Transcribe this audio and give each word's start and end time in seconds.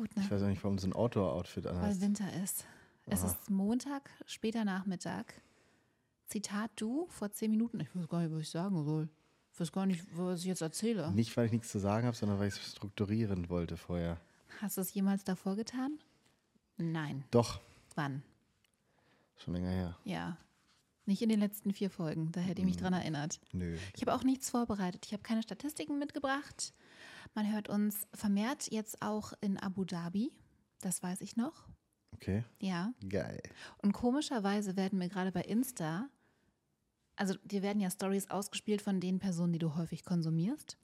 gut, 0.00 0.16
ne? 0.16 0.22
Ich 0.24 0.30
weiß 0.30 0.42
auch 0.42 0.48
nicht, 0.48 0.62
warum 0.64 0.78
so 0.78 0.86
ein 0.88 0.92
Outdoor-Outfit 0.92 1.64
Weil 1.64 1.72
anhast. 1.76 2.00
Winter 2.00 2.32
ist. 2.42 2.64
Es 3.06 3.22
Aha. 3.22 3.30
ist 3.32 3.50
Montag, 3.50 4.10
später 4.26 4.64
Nachmittag. 4.64 5.34
Zitat 6.26 6.70
du 6.76 7.06
vor 7.08 7.30
zehn 7.32 7.50
Minuten. 7.50 7.80
Ich 7.80 7.94
weiß 7.94 8.08
gar 8.08 8.20
nicht, 8.20 8.32
was 8.32 8.40
ich 8.42 8.50
sagen 8.50 8.84
soll. 8.84 9.08
Ich 9.52 9.60
weiß 9.60 9.72
gar 9.72 9.84
nicht, 9.86 10.04
was 10.16 10.40
ich 10.40 10.46
jetzt 10.46 10.60
erzähle. 10.62 11.10
Nicht, 11.12 11.36
weil 11.36 11.46
ich 11.46 11.52
nichts 11.52 11.70
zu 11.70 11.78
sagen 11.78 12.06
habe, 12.06 12.16
sondern 12.16 12.38
weil 12.38 12.48
ich 12.48 12.54
es 12.54 12.72
strukturieren 12.72 13.48
wollte 13.50 13.76
vorher. 13.76 14.18
Hast 14.60 14.76
du 14.76 14.80
es 14.80 14.94
jemals 14.94 15.24
davor 15.24 15.56
getan? 15.56 15.98
Nein. 16.76 17.24
Doch, 17.30 17.60
Wann? 17.94 18.22
schon 19.36 19.54
länger 19.54 19.70
her. 19.70 19.98
Ja. 20.04 20.36
Nicht 21.06 21.22
in 21.22 21.28
den 21.30 21.40
letzten 21.40 21.72
vier 21.72 21.90
Folgen. 21.90 22.30
Da 22.30 22.40
hätte 22.40 22.60
ich 22.60 22.66
mich 22.66 22.76
Hm. 22.76 22.82
dran 22.82 22.92
erinnert. 22.92 23.40
Nö. 23.52 23.76
Ich 23.96 24.02
habe 24.02 24.14
auch 24.14 24.22
nichts 24.22 24.50
vorbereitet. 24.50 25.04
Ich 25.06 25.12
habe 25.12 25.22
keine 25.22 25.42
Statistiken 25.42 25.98
mitgebracht. 25.98 26.72
Man 27.34 27.50
hört 27.52 27.68
uns 27.68 28.06
vermehrt 28.12 28.70
jetzt 28.70 29.02
auch 29.02 29.32
in 29.40 29.58
Abu 29.58 29.84
Dhabi. 29.84 30.32
Das 30.80 31.02
weiß 31.02 31.20
ich 31.20 31.36
noch. 31.36 31.68
Okay. 32.12 32.44
Ja. 32.60 32.92
Geil. 33.08 33.40
Und 33.78 33.92
komischerweise 33.92 34.76
werden 34.76 34.98
mir 34.98 35.08
gerade 35.08 35.32
bei 35.32 35.42
Insta, 35.42 36.08
also 37.16 37.34
dir 37.44 37.62
werden 37.62 37.80
ja 37.80 37.90
Stories 37.90 38.30
ausgespielt 38.30 38.80
von 38.82 38.98
den 38.98 39.18
Personen, 39.18 39.52
die 39.52 39.58
du 39.58 39.74
häufig 39.76 40.04
konsumierst. 40.04 40.78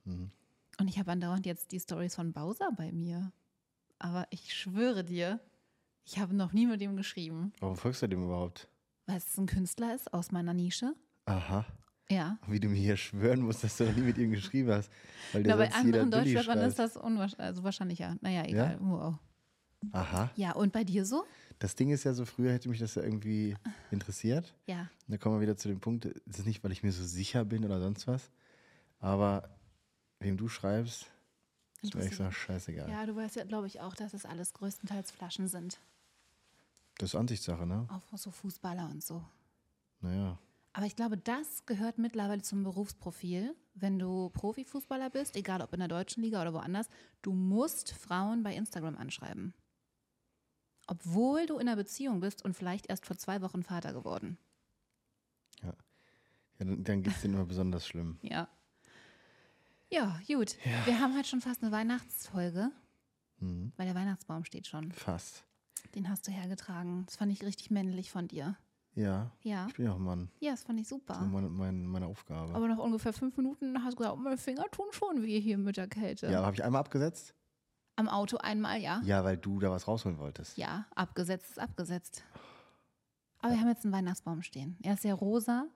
Und 0.78 0.88
ich 0.88 0.98
habe 0.98 1.12
andauernd 1.12 1.46
jetzt 1.46 1.72
die 1.72 1.80
Stories 1.80 2.14
von 2.14 2.32
Bowser 2.34 2.70
bei 2.76 2.92
mir. 2.92 3.32
Aber 3.98 4.26
ich 4.30 4.54
schwöre 4.54 5.02
dir, 5.02 5.40
ich 6.04 6.18
habe 6.18 6.34
noch 6.34 6.52
nie 6.52 6.66
mit 6.66 6.82
ihm 6.82 6.94
geschrieben. 6.94 7.52
Warum 7.60 7.76
folgst 7.76 8.02
du 8.02 8.06
dem 8.06 8.24
überhaupt? 8.24 8.68
Weil 9.06 9.16
es 9.16 9.38
ein 9.38 9.46
Künstler 9.46 9.94
ist 9.94 10.12
aus 10.12 10.30
meiner 10.30 10.52
Nische. 10.52 10.94
Aha. 11.24 11.64
Ja. 12.08 12.38
Wie 12.46 12.60
du 12.60 12.68
mir 12.68 12.76
hier 12.76 12.96
schwören 12.96 13.40
musst, 13.40 13.64
dass 13.64 13.76
du 13.76 13.84
noch 13.84 13.96
nie 13.96 14.02
mit 14.02 14.16
ihm 14.18 14.30
geschrieben 14.30 14.70
hast. 14.70 14.90
Weil 15.32 15.42
dir 15.42 15.50
Ja, 15.50 15.56
bei 15.56 15.72
anderen 15.72 16.10
Deutschrappern 16.10 16.60
ist 16.60 16.78
das 16.78 16.96
unwahrscheinlich, 16.96 17.40
also 17.40 17.64
wahrscheinlich 17.64 17.98
ja. 17.98 18.16
Naja, 18.20 18.44
egal. 18.44 18.78
Wow. 18.80 19.18
Aha. 19.92 20.30
Ja, 20.36 20.52
und 20.52 20.72
bei 20.72 20.84
dir 20.84 21.04
so? 21.04 21.24
Das 21.58 21.74
Ding 21.74 21.90
ist 21.90 22.04
ja 22.04 22.12
so, 22.12 22.24
früher 22.24 22.52
hätte 22.52 22.68
mich 22.68 22.78
das 22.78 22.94
ja 22.94 23.02
irgendwie 23.02 23.56
interessiert. 23.90 24.54
Ja. 24.66 24.80
Und 24.80 25.12
da 25.12 25.16
kommen 25.16 25.36
wir 25.36 25.40
wieder 25.40 25.56
zu 25.56 25.68
dem 25.68 25.80
Punkt, 25.80 26.04
es 26.04 26.38
ist 26.38 26.46
nicht, 26.46 26.62
weil 26.62 26.72
ich 26.72 26.82
mir 26.82 26.92
so 26.92 27.04
sicher 27.04 27.44
bin 27.44 27.64
oder 27.64 27.80
sonst 27.80 28.06
was, 28.06 28.30
aber 28.98 29.48
wem 30.20 30.36
du 30.36 30.48
schreibst, 30.48 31.06
ist 31.82 31.94
mir 31.94 32.04
echt 32.04 32.14
so 32.14 32.30
scheißegal. 32.30 32.90
Ja, 32.90 33.06
du 33.06 33.16
weißt 33.16 33.36
ja, 33.36 33.44
glaube 33.44 33.66
ich, 33.66 33.80
auch, 33.80 33.94
dass 33.94 34.12
es 34.12 34.24
alles 34.24 34.52
größtenteils 34.52 35.10
Flaschen 35.10 35.48
sind. 35.48 35.78
Das 36.98 37.10
ist 37.10 37.14
Ansichtssache, 37.14 37.66
ne? 37.66 37.86
Auch 37.90 38.18
so 38.18 38.30
Fußballer 38.30 38.88
und 38.90 39.02
so. 39.02 39.22
Naja. 40.00 40.38
Aber 40.76 40.84
ich 40.84 40.94
glaube, 40.94 41.16
das 41.16 41.64
gehört 41.64 41.96
mittlerweile 41.96 42.42
zum 42.42 42.62
Berufsprofil. 42.62 43.56
Wenn 43.72 43.98
du 43.98 44.28
Profifußballer 44.28 45.08
bist, 45.08 45.34
egal 45.34 45.62
ob 45.62 45.72
in 45.72 45.78
der 45.78 45.88
deutschen 45.88 46.22
Liga 46.22 46.42
oder 46.42 46.52
woanders, 46.52 46.90
du 47.22 47.32
musst 47.32 47.92
Frauen 47.94 48.42
bei 48.42 48.54
Instagram 48.54 48.94
anschreiben. 48.98 49.54
Obwohl 50.86 51.46
du 51.46 51.54
in 51.54 51.66
einer 51.66 51.76
Beziehung 51.76 52.20
bist 52.20 52.44
und 52.44 52.52
vielleicht 52.54 52.90
erst 52.90 53.06
vor 53.06 53.16
zwei 53.16 53.40
Wochen 53.40 53.62
Vater 53.62 53.94
geworden. 53.94 54.36
Ja, 55.62 55.72
dann, 56.58 56.84
dann 56.84 57.02
geht 57.02 57.14
es 57.14 57.22
denen 57.22 57.34
immer 57.34 57.46
besonders 57.46 57.86
schlimm. 57.86 58.18
Ja. 58.22 58.46
Ja, 59.88 60.20
gut. 60.26 60.56
Wir 60.84 61.00
haben 61.00 61.14
halt 61.14 61.26
schon 61.26 61.40
fast 61.40 61.62
eine 61.62 61.72
Weihnachtsfolge, 61.72 62.70
Mhm. 63.38 63.72
weil 63.76 63.86
der 63.86 63.94
Weihnachtsbaum 63.94 64.44
steht 64.44 64.66
schon. 64.66 64.92
Fast. 64.92 65.44
Den 65.94 66.10
hast 66.10 66.26
du 66.26 66.32
hergetragen. 66.32 67.06
Das 67.06 67.16
fand 67.16 67.32
ich 67.32 67.42
richtig 67.44 67.70
männlich 67.70 68.10
von 68.10 68.28
dir. 68.28 68.56
Ja, 68.96 69.30
Ja. 69.42 69.66
ich 69.68 69.74
bin 69.74 69.84
ja 69.84 69.92
auch 69.92 69.96
ein 69.96 70.02
Mann. 70.02 70.30
Ja, 70.40 70.52
das 70.52 70.62
fand 70.64 70.80
ich 70.80 70.88
super. 70.88 71.20
meine, 71.20 71.48
meine, 71.50 71.78
meine 71.86 72.06
Aufgabe. 72.06 72.54
Aber 72.54 72.66
nach 72.66 72.78
ungefähr 72.78 73.12
fünf 73.12 73.36
Minuten 73.36 73.84
hast 73.84 73.92
du 73.92 73.96
gesagt, 73.98 74.16
oh, 74.16 74.20
meine 74.20 74.38
Finger 74.38 74.64
tun 74.72 74.86
schon 74.90 75.22
weh 75.22 75.38
hier 75.38 75.58
mit 75.58 75.76
der 75.76 75.86
Kälte. 75.86 76.26
ja, 76.30 76.42
habe 76.44 76.54
ich 76.56 76.64
einmal 76.64 76.80
abgesetzt? 76.80 77.34
Am 77.96 78.08
Auto 78.08 78.38
einmal, 78.38 78.80
ja. 78.80 79.00
Ja, 79.04 79.22
weil 79.22 79.36
du 79.36 79.58
da 79.60 79.70
was 79.70 79.86
rausholen 79.86 80.18
wolltest. 80.18 80.56
Ja, 80.58 80.86
abgesetzt 80.94 81.50
ist 81.50 81.58
abgesetzt. 81.58 82.24
Aber 83.38 83.52
wir 83.52 83.60
haben 83.60 83.68
jetzt 83.68 83.84
einen 83.84 83.92
Weihnachtsbaum 83.92 84.42
stehen. 84.42 84.76
Er 84.82 84.94
ist 84.94 85.02
sehr 85.02 85.14
rosa, 85.14 85.66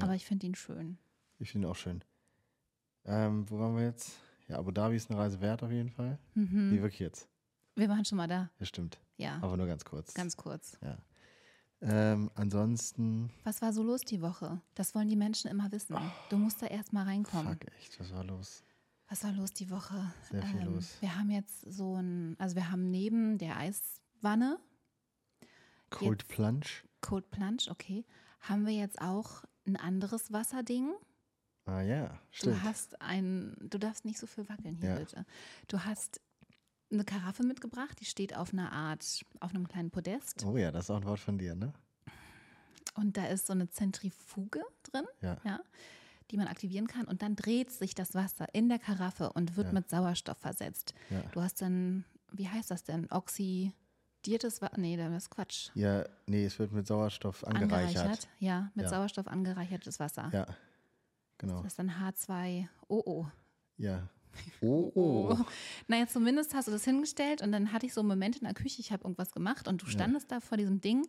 aber 0.00 0.14
ich 0.14 0.24
finde 0.26 0.46
ihn 0.46 0.54
schön. 0.54 0.98
Ich 1.38 1.50
finde 1.52 1.68
ihn 1.68 1.70
auch 1.70 1.76
schön. 1.76 2.02
Ähm, 3.04 3.48
wo 3.50 3.58
waren 3.58 3.76
wir 3.76 3.84
jetzt? 3.84 4.18
Ja, 4.48 4.58
Abu 4.58 4.70
Dhabi 4.70 4.96
ist 4.96 5.10
eine 5.10 5.18
Reise 5.20 5.40
wert 5.40 5.62
auf 5.62 5.70
jeden 5.70 5.90
Fall. 5.90 6.18
Mhm. 6.34 6.70
Nee, 6.70 6.80
wirklich 6.82 7.00
jetzt. 7.00 7.28
Wir 7.76 7.88
waren 7.88 8.04
schon 8.04 8.16
mal 8.18 8.26
da. 8.28 8.50
Ja, 8.58 8.66
stimmt. 8.66 8.98
Ja, 9.16 9.38
Aber 9.42 9.56
nur 9.56 9.66
ganz 9.66 9.84
kurz. 9.84 10.14
ganz 10.14 10.36
kurz. 10.36 10.78
Ja. 10.82 10.98
Ähm, 11.84 12.30
ansonsten, 12.36 13.30
Was 13.44 13.60
war 13.60 13.72
so 13.72 13.82
los 13.82 14.02
die 14.02 14.22
Woche? 14.22 14.60
Das 14.74 14.94
wollen 14.94 15.08
die 15.08 15.16
Menschen 15.16 15.50
immer 15.50 15.70
wissen. 15.72 15.96
Du 16.30 16.36
musst 16.38 16.62
da 16.62 16.66
erst 16.66 16.92
mal 16.92 17.04
reinkommen. 17.04 17.52
fuck, 17.58 17.66
echt, 17.80 17.98
was 17.98 18.12
war 18.12 18.22
los? 18.24 18.62
Was 19.08 19.24
war 19.24 19.32
los 19.32 19.52
die 19.52 19.68
Woche? 19.70 19.96
Ähm, 19.96 20.12
Sehr 20.30 20.42
viel 20.44 20.62
los. 20.62 20.96
Wir 21.00 21.18
haben 21.18 21.30
jetzt 21.30 21.60
so 21.62 21.96
ein, 21.96 22.36
also 22.38 22.54
wir 22.56 22.70
haben 22.70 22.90
neben 22.90 23.36
der 23.38 23.56
Eiswanne, 23.56 24.58
Cold 25.90 26.22
Jetzt- 26.22 26.28
Plunge? 26.28 26.66
Cold 27.00 27.30
Plunge, 27.30 27.64
okay, 27.70 28.04
haben 28.40 28.64
wir 28.64 28.72
jetzt 28.74 29.00
auch 29.00 29.42
ein 29.66 29.76
anderes 29.76 30.32
Wasserding. 30.32 30.92
Ah 31.64 31.82
ja, 31.82 32.08
Du 32.08 32.16
stimmt. 32.30 32.62
hast 32.64 33.00
ein, 33.00 33.56
du 33.60 33.78
darfst 33.78 34.04
nicht 34.04 34.18
so 34.18 34.26
viel 34.26 34.48
wackeln 34.48 34.76
hier 34.76 34.90
Ja. 34.90 34.98
bitte. 34.98 35.26
Du 35.68 35.80
hast 35.84 36.20
eine 36.92 37.04
Karaffe 37.04 37.42
mitgebracht, 37.42 37.98
die 38.00 38.04
steht 38.04 38.36
auf 38.36 38.52
einer 38.52 38.72
Art, 38.72 39.24
auf 39.40 39.50
einem 39.54 39.66
kleinen 39.68 39.90
Podest 39.90 40.44
Oh 40.44 40.56
ja, 40.56 40.70
das 40.70 40.84
ist 40.84 40.90
auch 40.90 40.96
ein 40.96 41.04
Wort 41.04 41.20
von 41.20 41.38
dir, 41.38 41.54
ne? 41.54 41.72
und 42.94 43.16
da 43.16 43.26
ist 43.26 43.46
so 43.46 43.52
eine 43.54 43.70
Zentrifuge 43.70 44.60
drin, 44.82 45.04
Ja. 45.22 45.38
ja, 45.44 45.60
die 46.30 46.36
man 46.36 46.46
aktivieren 46.46 46.86
kann 46.88 47.06
und 47.06 47.22
dann 47.22 47.36
dreht 47.36 47.70
sich 47.70 47.94
das 47.94 48.14
Wasser 48.14 48.46
in 48.54 48.68
der 48.68 48.78
Karaffe 48.78 49.32
und 49.32 49.56
wird 49.56 49.68
Ja. 49.68 49.72
mit 49.72 49.88
Sauerstoff 49.88 50.36
versetzt. 50.38 50.92
Ja. 51.10 51.22
Du 51.32 51.40
hast 51.40 51.62
dann, 51.62 52.04
wie 52.32 52.48
heißt 52.48 52.70
das 52.70 52.84
denn? 52.84 53.10
Oxidiertes 53.10 54.60
Wasser? 54.60 54.78
Nee, 54.78 54.96
das 54.96 55.10
ist 55.24 55.30
Quatsch. 55.30 55.70
Ja, 55.74 56.04
nee, 56.26 56.44
es 56.44 56.58
wird 56.58 56.72
mit 56.72 56.86
Sauerstoff 56.86 57.44
angereichert. 57.46 58.28
Ja, 58.38 58.70
mit. 58.74 58.88
Sauerstoff 58.88 59.26
angereichertes 59.26 59.98
Wasser. 59.98 60.28
Ja, 60.32 60.46
genau. 61.38 61.62
Das 61.62 61.72
ist 61.72 61.78
dann 61.78 61.90
H2OO. 61.90 63.26
Ja. 63.78 64.08
Oh, 64.60 64.90
oh. 64.94 65.36
Naja, 65.88 66.06
zumindest 66.06 66.54
hast 66.54 66.68
du 66.68 66.72
das 66.72 66.84
hingestellt 66.84 67.42
und 67.42 67.52
dann 67.52 67.72
hatte 67.72 67.86
ich 67.86 67.94
so 67.94 68.00
einen 68.00 68.08
Moment 68.08 68.36
in 68.36 68.44
der 68.44 68.54
Küche, 68.54 68.80
ich 68.80 68.92
habe 68.92 69.04
irgendwas 69.04 69.32
gemacht 69.32 69.68
und 69.68 69.82
du 69.82 69.86
standest 69.86 70.30
da 70.30 70.40
vor 70.40 70.56
diesem 70.58 70.80
Ding 70.80 71.06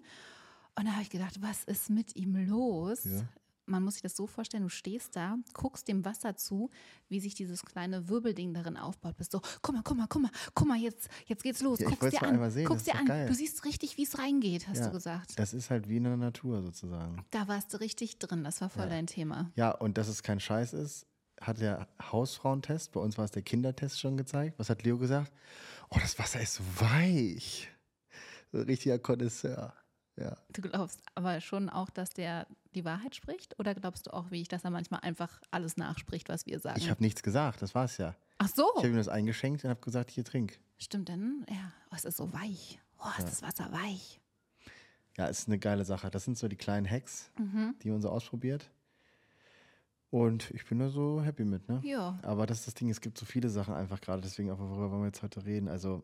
und 0.76 0.86
da 0.88 0.92
habe 0.94 1.04
ich 1.04 1.10
gedacht, 1.10 1.42
was 1.42 1.64
ist 1.66 1.90
mit 1.90 2.16
ihm 2.16 2.36
los? 2.48 3.04
Ja. 3.06 3.22
Man 3.66 3.82
muss 3.84 3.94
sich 3.94 4.02
das 4.02 4.18
so 4.18 4.28
vorstellen, 4.28 4.64
du 4.64 4.70
stehst 4.70 5.16
da, 5.16 5.38
guckst 5.54 5.88
dem 5.88 6.04
Wasser 6.04 6.36
zu, 6.36 6.70
wie 7.08 7.22
sich 7.22 7.34
dieses 7.34 7.64
kleine 7.64 8.10
Wirbelding 8.10 8.54
darin 8.54 8.76
aufbaut. 8.76 9.16
Bist 9.16 9.32
so, 9.32 9.40
guck 9.62 9.74
mal, 9.74 9.82
guck 9.86 9.96
mal, 9.96 10.06
guck 10.10 10.22
mal, 10.22 10.32
guck 10.54 10.68
mal, 10.68 10.78
jetzt, 10.78 11.08
jetzt 11.28 11.44
geht's 11.44 11.62
los. 11.62 11.80
Ja, 11.80 11.86
ich 11.88 11.92
guck's 11.92 12.02
wollt's 12.02 12.20
dir 12.20 12.28
an, 12.28 12.52
sehen, 12.52 12.66
guck's 12.66 12.84
das 12.84 12.94
dir 12.94 13.00
an. 13.00 13.06
geil. 13.06 13.28
Du 13.30 13.34
siehst 13.34 13.64
richtig, 13.64 13.96
wie 13.96 14.04
es 14.04 14.20
reingeht, 14.20 14.68
hast 14.68 14.80
Ja, 14.80 14.88
du 14.88 14.92
gesagt. 14.92 15.40
Das 15.40 15.54
ist 15.54 15.70
halt 15.70 15.88
wie 15.88 15.96
in 15.96 16.04
der 16.04 16.18
Natur 16.18 16.62
sozusagen. 16.62 17.24
Da 17.32 17.48
warst 17.48 17.74
du 17.74 17.80
richtig 17.80 18.20
drin, 18.20 18.44
das 18.44 18.60
war 18.60 18.70
voll 18.70 18.84
Ja. 18.84 18.90
dein 18.90 19.08
Thema. 19.08 19.50
Ja, 19.56 19.72
und 19.72 19.98
dass 19.98 20.10
es 20.10 20.24
kein 20.24 20.42
Scheiß 20.42 20.74
ist, 20.74 21.06
hat 21.48 21.60
der 21.60 21.88
Hausfrauentest, 22.12 22.92
bei 22.92 23.00
uns 23.00 23.18
war 23.18 23.26
es 23.26 23.32
der 23.32 23.42
Kindertest 23.44 24.00
schon 24.00 24.18
gezeigt. 24.18 24.58
Was 24.60 24.70
hat 24.70 24.84
Leo 24.84 24.98
gesagt? 24.98 25.32
Oh, 25.90 25.98
das 26.02 26.18
Wasser 26.20 26.42
ist 26.42 26.56
so 26.56 26.64
weich. 26.80 27.70
So 28.52 28.60
ein 28.60 28.64
richtiger 28.66 29.00
Connoisseur. 29.00 29.74
Ja. 30.16 30.38
Du 30.52 30.62
glaubst 30.62 31.02
aber 31.16 31.42
schon 31.42 31.70
auch, 31.70 31.90
dass 31.90 32.12
der 32.12 32.46
die 32.76 32.86
Wahrheit 32.86 33.16
spricht? 33.16 33.60
Oder 33.60 33.74
glaubst 33.74 34.08
du 34.08 34.14
auch, 34.14 34.30
wie 34.32 34.42
ich, 34.42 34.48
dass 34.48 34.64
er 34.64 34.70
manchmal 34.70 35.00
einfach 35.02 35.42
alles 35.52 35.76
nachspricht, 35.78 36.30
was 36.30 36.46
wir 36.46 36.60
sagen? 36.60 36.80
Ich 36.80 36.90
habe 36.90 37.02
nichts 37.02 37.24
gesagt, 37.24 37.62
das 37.62 37.74
war's 37.74 37.98
ja. 37.98 38.16
Ach 38.38 38.48
so. 38.48 38.64
Ich 38.76 38.84
habe 38.84 38.90
ihm 38.90 38.98
das 38.98 39.08
eingeschenkt 39.08 39.64
und 39.64 39.70
habe 39.70 39.82
gesagt, 39.82 40.12
hier 40.12 40.24
trink. 40.24 40.60
Stimmt 40.78 41.10
denn? 41.10 41.46
Ja, 41.50 41.72
oh, 41.92 41.96
es 41.96 42.06
ist 42.06 42.18
so 42.18 42.32
weich. 42.34 42.80
Oh, 43.00 43.10
ist 43.18 43.28
das 43.28 43.42
Wasser 43.42 43.72
weich. 43.72 44.20
Ja, 45.18 45.28
ist 45.28 45.48
eine 45.48 45.60
geile 45.60 45.86
Sache. 45.86 46.10
Das 46.10 46.26
sind 46.26 46.38
so 46.38 46.48
die 46.48 46.56
kleinen 46.56 46.90
Hacks, 46.90 47.30
Mhm. 47.38 47.76
die 47.84 47.90
man 47.90 48.02
so 48.02 48.10
ausprobiert. 48.10 48.70
Und 50.14 50.52
ich 50.52 50.64
bin 50.68 50.78
da 50.78 50.90
so 50.90 51.24
happy 51.24 51.44
mit, 51.44 51.68
ne? 51.68 51.82
Ja. 51.84 52.20
Aber 52.22 52.46
das 52.46 52.60
ist 52.60 52.68
das 52.68 52.74
Ding, 52.76 52.88
es 52.92 53.02
gibt 53.02 53.18
so 53.18 53.26
viele 53.26 53.50
Sachen 53.50 53.74
einfach 53.74 54.00
gerade, 54.00 54.22
deswegen 54.22 54.52
auch, 54.52 54.60
worüber 54.60 54.92
wollen 54.92 55.02
wir 55.02 55.08
jetzt 55.08 55.24
heute 55.24 55.44
reden. 55.44 55.68
Also, 55.68 56.04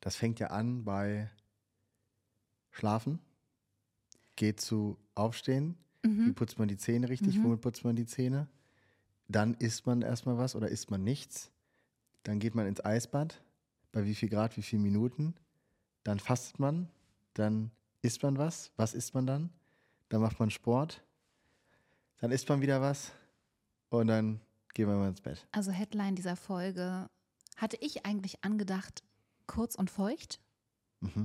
das 0.00 0.14
fängt 0.14 0.40
ja 0.40 0.48
an 0.48 0.84
bei 0.84 1.30
Schlafen, 2.70 3.18
geht 4.36 4.60
zu 4.60 4.98
Aufstehen, 5.14 5.78
Mhm. 6.04 6.26
wie 6.26 6.32
putzt 6.32 6.58
man 6.58 6.68
die 6.68 6.76
Zähne 6.76 7.08
richtig, 7.08 7.42
womit 7.42 7.62
putzt 7.62 7.82
man 7.82 7.96
die 7.96 8.04
Zähne. 8.04 8.46
Dann 9.26 9.54
isst 9.54 9.86
man 9.86 10.02
erstmal 10.02 10.36
was 10.36 10.54
oder 10.54 10.68
isst 10.68 10.90
man 10.90 11.02
nichts. 11.02 11.50
Dann 12.24 12.38
geht 12.40 12.54
man 12.54 12.66
ins 12.66 12.84
Eisbad, 12.84 13.42
bei 13.90 14.04
wie 14.04 14.14
viel 14.14 14.28
Grad, 14.28 14.54
wie 14.58 14.62
viele 14.62 14.82
Minuten. 14.82 15.34
Dann 16.04 16.20
fastet 16.20 16.58
man, 16.58 16.90
dann 17.32 17.70
isst 18.02 18.22
man 18.22 18.36
was. 18.36 18.70
Was 18.76 18.92
isst 18.92 19.14
man 19.14 19.26
dann? 19.26 19.48
Dann 20.10 20.20
macht 20.20 20.38
man 20.38 20.50
Sport. 20.50 21.02
Dann 22.20 22.30
isst 22.30 22.48
man 22.48 22.60
wieder 22.60 22.80
was. 22.80 23.12
Und 23.90 24.08
dann 24.08 24.40
gehen 24.74 24.88
wir 24.88 24.96
mal 24.96 25.08
ins 25.08 25.20
Bett. 25.20 25.46
Also 25.52 25.70
Headline 25.70 26.14
dieser 26.16 26.36
Folge 26.36 27.08
hatte 27.56 27.76
ich 27.80 28.04
eigentlich 28.06 28.44
angedacht, 28.44 29.02
kurz 29.46 29.74
und 29.74 29.90
feucht. 29.90 30.40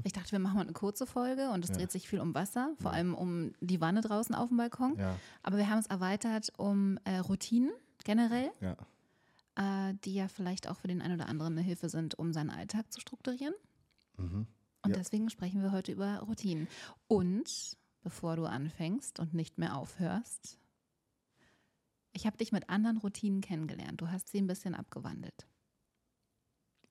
Ich 0.03 0.13
dachte, 0.13 0.31
wir 0.33 0.37
machen 0.39 0.55
mal 0.57 0.61
eine 0.61 0.73
kurze 0.73 1.07
Folge 1.07 1.49
und 1.49 1.63
es 1.63 1.71
Mhm. 1.71 1.73
Ja. 1.75 1.79
dreht 1.79 1.91
sich 1.91 2.07
viel 2.07 2.19
um 2.19 2.35
Wasser, 2.35 2.75
vor 2.79 2.91
allem 2.93 3.15
um 3.15 3.53
die 3.59 3.81
Wanne 3.81 4.01
draußen 4.01 4.35
auf 4.35 4.49
dem 4.49 4.57
Balkon. 4.57 4.95
Ja, 4.99 5.17
Aber 5.41 5.57
wir 5.57 5.67
haben 5.67 5.79
es 5.79 5.87
erweitert 5.87 6.51
um 6.57 6.99
äh, 7.05 7.17
Routinen 7.17 7.71
generell. 8.03 8.51
ja. 8.61 8.75
äh, 9.55 9.93
die 10.05 10.13
ja 10.13 10.27
vielleicht 10.27 10.67
auch 10.69 10.77
für 10.77 10.87
den 10.87 11.01
einen 11.01 11.15
oder 11.15 11.27
anderen 11.27 11.53
eine 11.53 11.61
Hilfe 11.61 11.89
sind, 11.89 12.17
um 12.19 12.33
seinen 12.33 12.49
Alltag 12.51 12.91
zu 12.93 12.99
strukturieren. 13.01 13.53
Mhm. 14.17 14.45
Und 14.83 14.89
Ja. 14.91 14.95
deswegen 14.97 15.29
sprechen 15.31 15.61
wir 15.63 15.71
heute 15.71 15.91
über 15.91 16.19
Routinen. 16.19 16.67
Und 17.07 17.77
bevor 18.03 18.35
du 18.35 18.45
anfängst 18.45 19.19
und 19.19 19.33
nicht 19.33 19.57
mehr 19.57 19.75
aufhörst, 19.75 20.59
ich 22.13 22.25
habe 22.25 22.37
dich 22.37 22.51
mit 22.51 22.69
anderen 22.69 22.97
Routinen 22.97 23.41
kennengelernt. 23.41 23.99
Du 24.01 24.09
hast 24.09 24.29
sie 24.29 24.37
ein 24.39 24.47
bisschen 24.47 24.75
abgewandelt. 24.75 25.47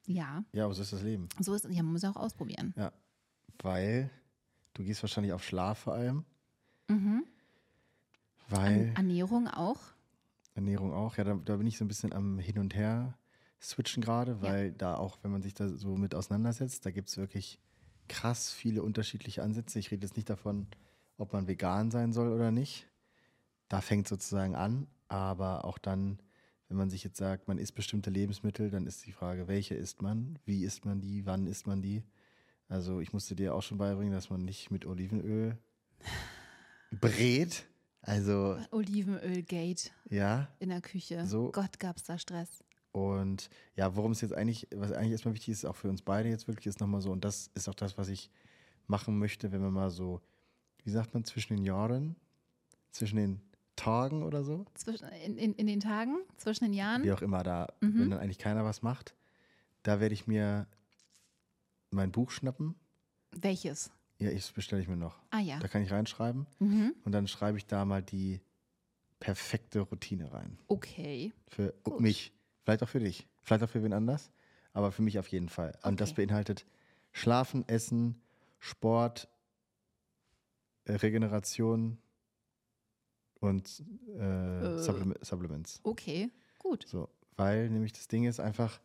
Ja, 0.07 0.45
Ja, 0.53 0.65
aber 0.65 0.75
so 0.75 0.83
ist 0.83 0.93
das 0.93 1.03
Leben. 1.03 1.29
so 1.39 1.55
ist 1.55 1.65
es. 1.65 1.75
Ja, 1.75 1.83
man 1.83 1.93
muss 1.93 2.03
ja 2.03 2.11
auch 2.11 2.17
ausprobieren. 2.17 2.75
Weil 3.61 4.11
du 4.75 4.83
gehst 4.83 5.03
wahrscheinlich 5.03 5.33
auf 5.33 5.45
Schlaf 5.45 5.79
vor 5.79 5.95
allem. 5.95 6.25
Mhm. 6.89 7.25
Weil 8.49 8.89
An 8.91 8.97
Ernährung 8.97 9.49
auch. 9.49 9.79
Ernährung 10.55 10.93
auch. 10.93 11.17
Ja, 11.17 11.25
da, 11.25 11.35
da 11.35 11.57
bin 11.57 11.67
ich 11.67 11.79
so 11.79 11.85
ein 11.85 11.89
bisschen 11.89 12.13
am 12.13 12.39
Hin 12.39 12.59
und 12.59 12.75
Her 12.75 13.17
switchen 13.61 14.03
gerade, 14.03 14.43
weil 14.43 14.73
da 14.73 14.97
auch, 14.97 15.19
wenn 15.23 15.31
man 15.31 15.41
sich 15.43 15.55
da 15.55 15.69
so 15.69 15.97
mit 15.97 16.15
auseinandersetzt, 16.17 16.85
da 16.85 16.91
gibt 16.91 17.09
es 17.09 17.17
wirklich 17.17 17.61
krass 18.09 18.51
viele 18.51 18.83
unterschiedliche 18.83 19.43
Ansätze. 19.43 19.79
Ich 19.79 19.91
rede 19.93 20.05
jetzt 20.05 20.17
nicht 20.17 20.29
davon, 20.29 20.67
ob 21.17 21.33
man 21.33 21.47
vegan 21.47 21.91
sein 21.93 22.13
soll 22.13 22.33
oder 22.33 22.51
nicht. 22.51 22.89
Da 23.69 23.81
fängt 23.81 24.09
sozusagen 24.09 24.57
an, 24.57 24.89
aber 25.13 25.67
auch 25.67 25.77
dann, 25.77 26.19
wenn 26.69 26.79
man 26.79 26.89
sich 26.89 27.05
jetzt 27.05 27.19
sagt, 27.19 27.47
man 27.47 27.59
isst 27.59 27.75
bestimmte 27.75 28.09
Lebensmittel, 28.09 28.71
dann 28.71 28.87
ist 28.87 29.05
die 29.05 29.13
Frage, 29.13 29.47
welche 29.47 29.75
isst 29.75 30.01
man, 30.01 30.39
wie 30.47 30.65
isst 30.65 30.87
man 30.87 31.03
die, 31.03 31.27
wann 31.27 31.47
isst 31.47 31.67
man 31.67 31.83
die. 31.83 32.03
Also 32.69 33.01
ich 33.01 33.13
musste 33.13 33.37
dir 33.37 33.55
auch 33.55 33.63
schon 33.63 33.77
beibringen, 33.77 34.15
dass 34.15 34.31
man 34.31 34.43
nicht 34.43 34.71
mit 34.71 34.87
Olivenöl 34.87 35.59
brät. 36.91 37.67
Also 38.01 38.57
Olivenölgate 38.71 39.91
ja, 40.09 40.49
in 40.59 40.71
der 40.71 40.81
Küche. 40.81 41.27
So. 41.27 41.53
Gott, 41.53 41.79
gab 41.79 41.99
es 41.99 42.05
da 42.05 42.19
Stress. 42.19 42.65
Und 42.91 43.51
ja, 43.77 43.95
worum 43.95 44.13
es 44.13 44.23
jetzt 44.23 44.33
eigentlich, 44.33 44.67
was 44.75 44.93
eigentlich 44.93 45.13
erstmal 45.13 45.35
wichtig 45.35 45.53
ist, 45.53 45.67
auch 45.67 45.77
für 45.77 45.91
uns 45.91 46.01
beide 46.01 46.31
jetzt 46.31 46.49
wirklich, 46.49 46.67
ist 46.67 46.81
nochmal 46.81 47.03
so, 47.03 47.13
und 47.13 47.23
das 47.23 47.51
ist 47.55 47.69
auch 47.69 47.75
das, 47.75 47.99
was 47.99 48.09
ich 48.09 48.31
machen 48.87 49.19
möchte, 49.19 49.53
wenn 49.53 49.61
man 49.61 49.75
mal 49.75 49.91
so, 49.91 50.23
wie 50.85 50.91
sagt 50.91 51.13
man, 51.13 51.25
zwischen 51.25 51.57
den 51.57 51.65
Jahren, 51.65 52.17
zwischen 52.91 53.17
den 53.17 53.41
Tagen 53.77 54.23
oder 54.23 54.45
so, 54.45 54.67
Zwischen, 54.75 55.09
in, 55.09 55.39
in, 55.39 55.55
in 55.55 55.67
den 55.67 55.81
Tagen, 55.81 56.19
zwischen 56.37 56.65
den 56.65 56.73
Jahren. 56.75 57.03
wie 57.03 57.13
auch 57.13 57.23
immer 57.23 57.43
da, 57.43 57.69
Mhm. 57.81 57.99
wenn 57.99 58.11
dann 58.11 58.21
eigentlich 58.21 58.39
keiner 58.39 58.65
was 58.65 58.83
macht, 58.83 59.15
da 59.83 59.99
werde 60.01 60.15
ich 60.15 60.27
mir 60.27 60.67
mein 61.91 62.13
Buch 62.13 62.31
schnappen. 62.31 62.75
Welches? 63.33 63.91
Ja, 64.19 64.31
ich 64.31 64.53
bestelle 64.53 64.83
ich 64.83 64.89
mir 64.89 64.97
noch. 64.97 65.19
Ah 65.31 65.41
ja. 65.41 65.59
Da 65.59 65.69
kann 65.69 65.83
ich 65.83 65.91
reinschreiben 65.91 66.47
Mhm. 66.59 66.95
und 67.05 67.13
dann 67.13 67.27
schreibe 67.27 67.59
ich 67.59 67.67
da 67.67 67.85
mal 67.85 68.03
die 68.03 68.41
perfekte 69.21 69.81
Routine 69.81 70.33
rein. 70.33 70.59
Okay. 70.69 71.33
Für 71.49 71.73
Gut. 71.85 72.01
mich. 72.01 72.33
Vielleicht 72.65 72.83
auch 72.83 72.89
für 72.89 73.01
dich. 73.01 73.27
Vielleicht 73.43 73.65
auch 73.65 73.69
für 73.71 73.83
wen 73.83 73.93
anders. 73.93 74.31
Aber 74.75 74.93
für 74.93 75.03
mich 75.03 75.19
auf 75.19 75.29
jeden 75.29 75.49
Fall. 75.49 75.77
Und 75.83 76.01
das 76.01 76.11
Okay. 76.13 76.27
beinhaltet 76.27 76.65
Schlafen, 77.13 77.67
Essen, 77.69 78.21
Sport, 78.59 79.29
äh, 80.85 80.93
Regeneration 80.95 81.99
und 83.43 83.83
äh, 84.19 84.77
Äh. 84.77 84.79
Supplement, 84.79 85.25
Supplements. 85.25 85.81
Okay. 85.83 86.31
Gut. 86.59 86.87
So, 86.89 87.09
weil 87.37 87.69
nämlich 87.71 87.93
das 87.93 88.09
Ding 88.09 88.25
ist 88.25 88.41
einfach, 88.41 88.81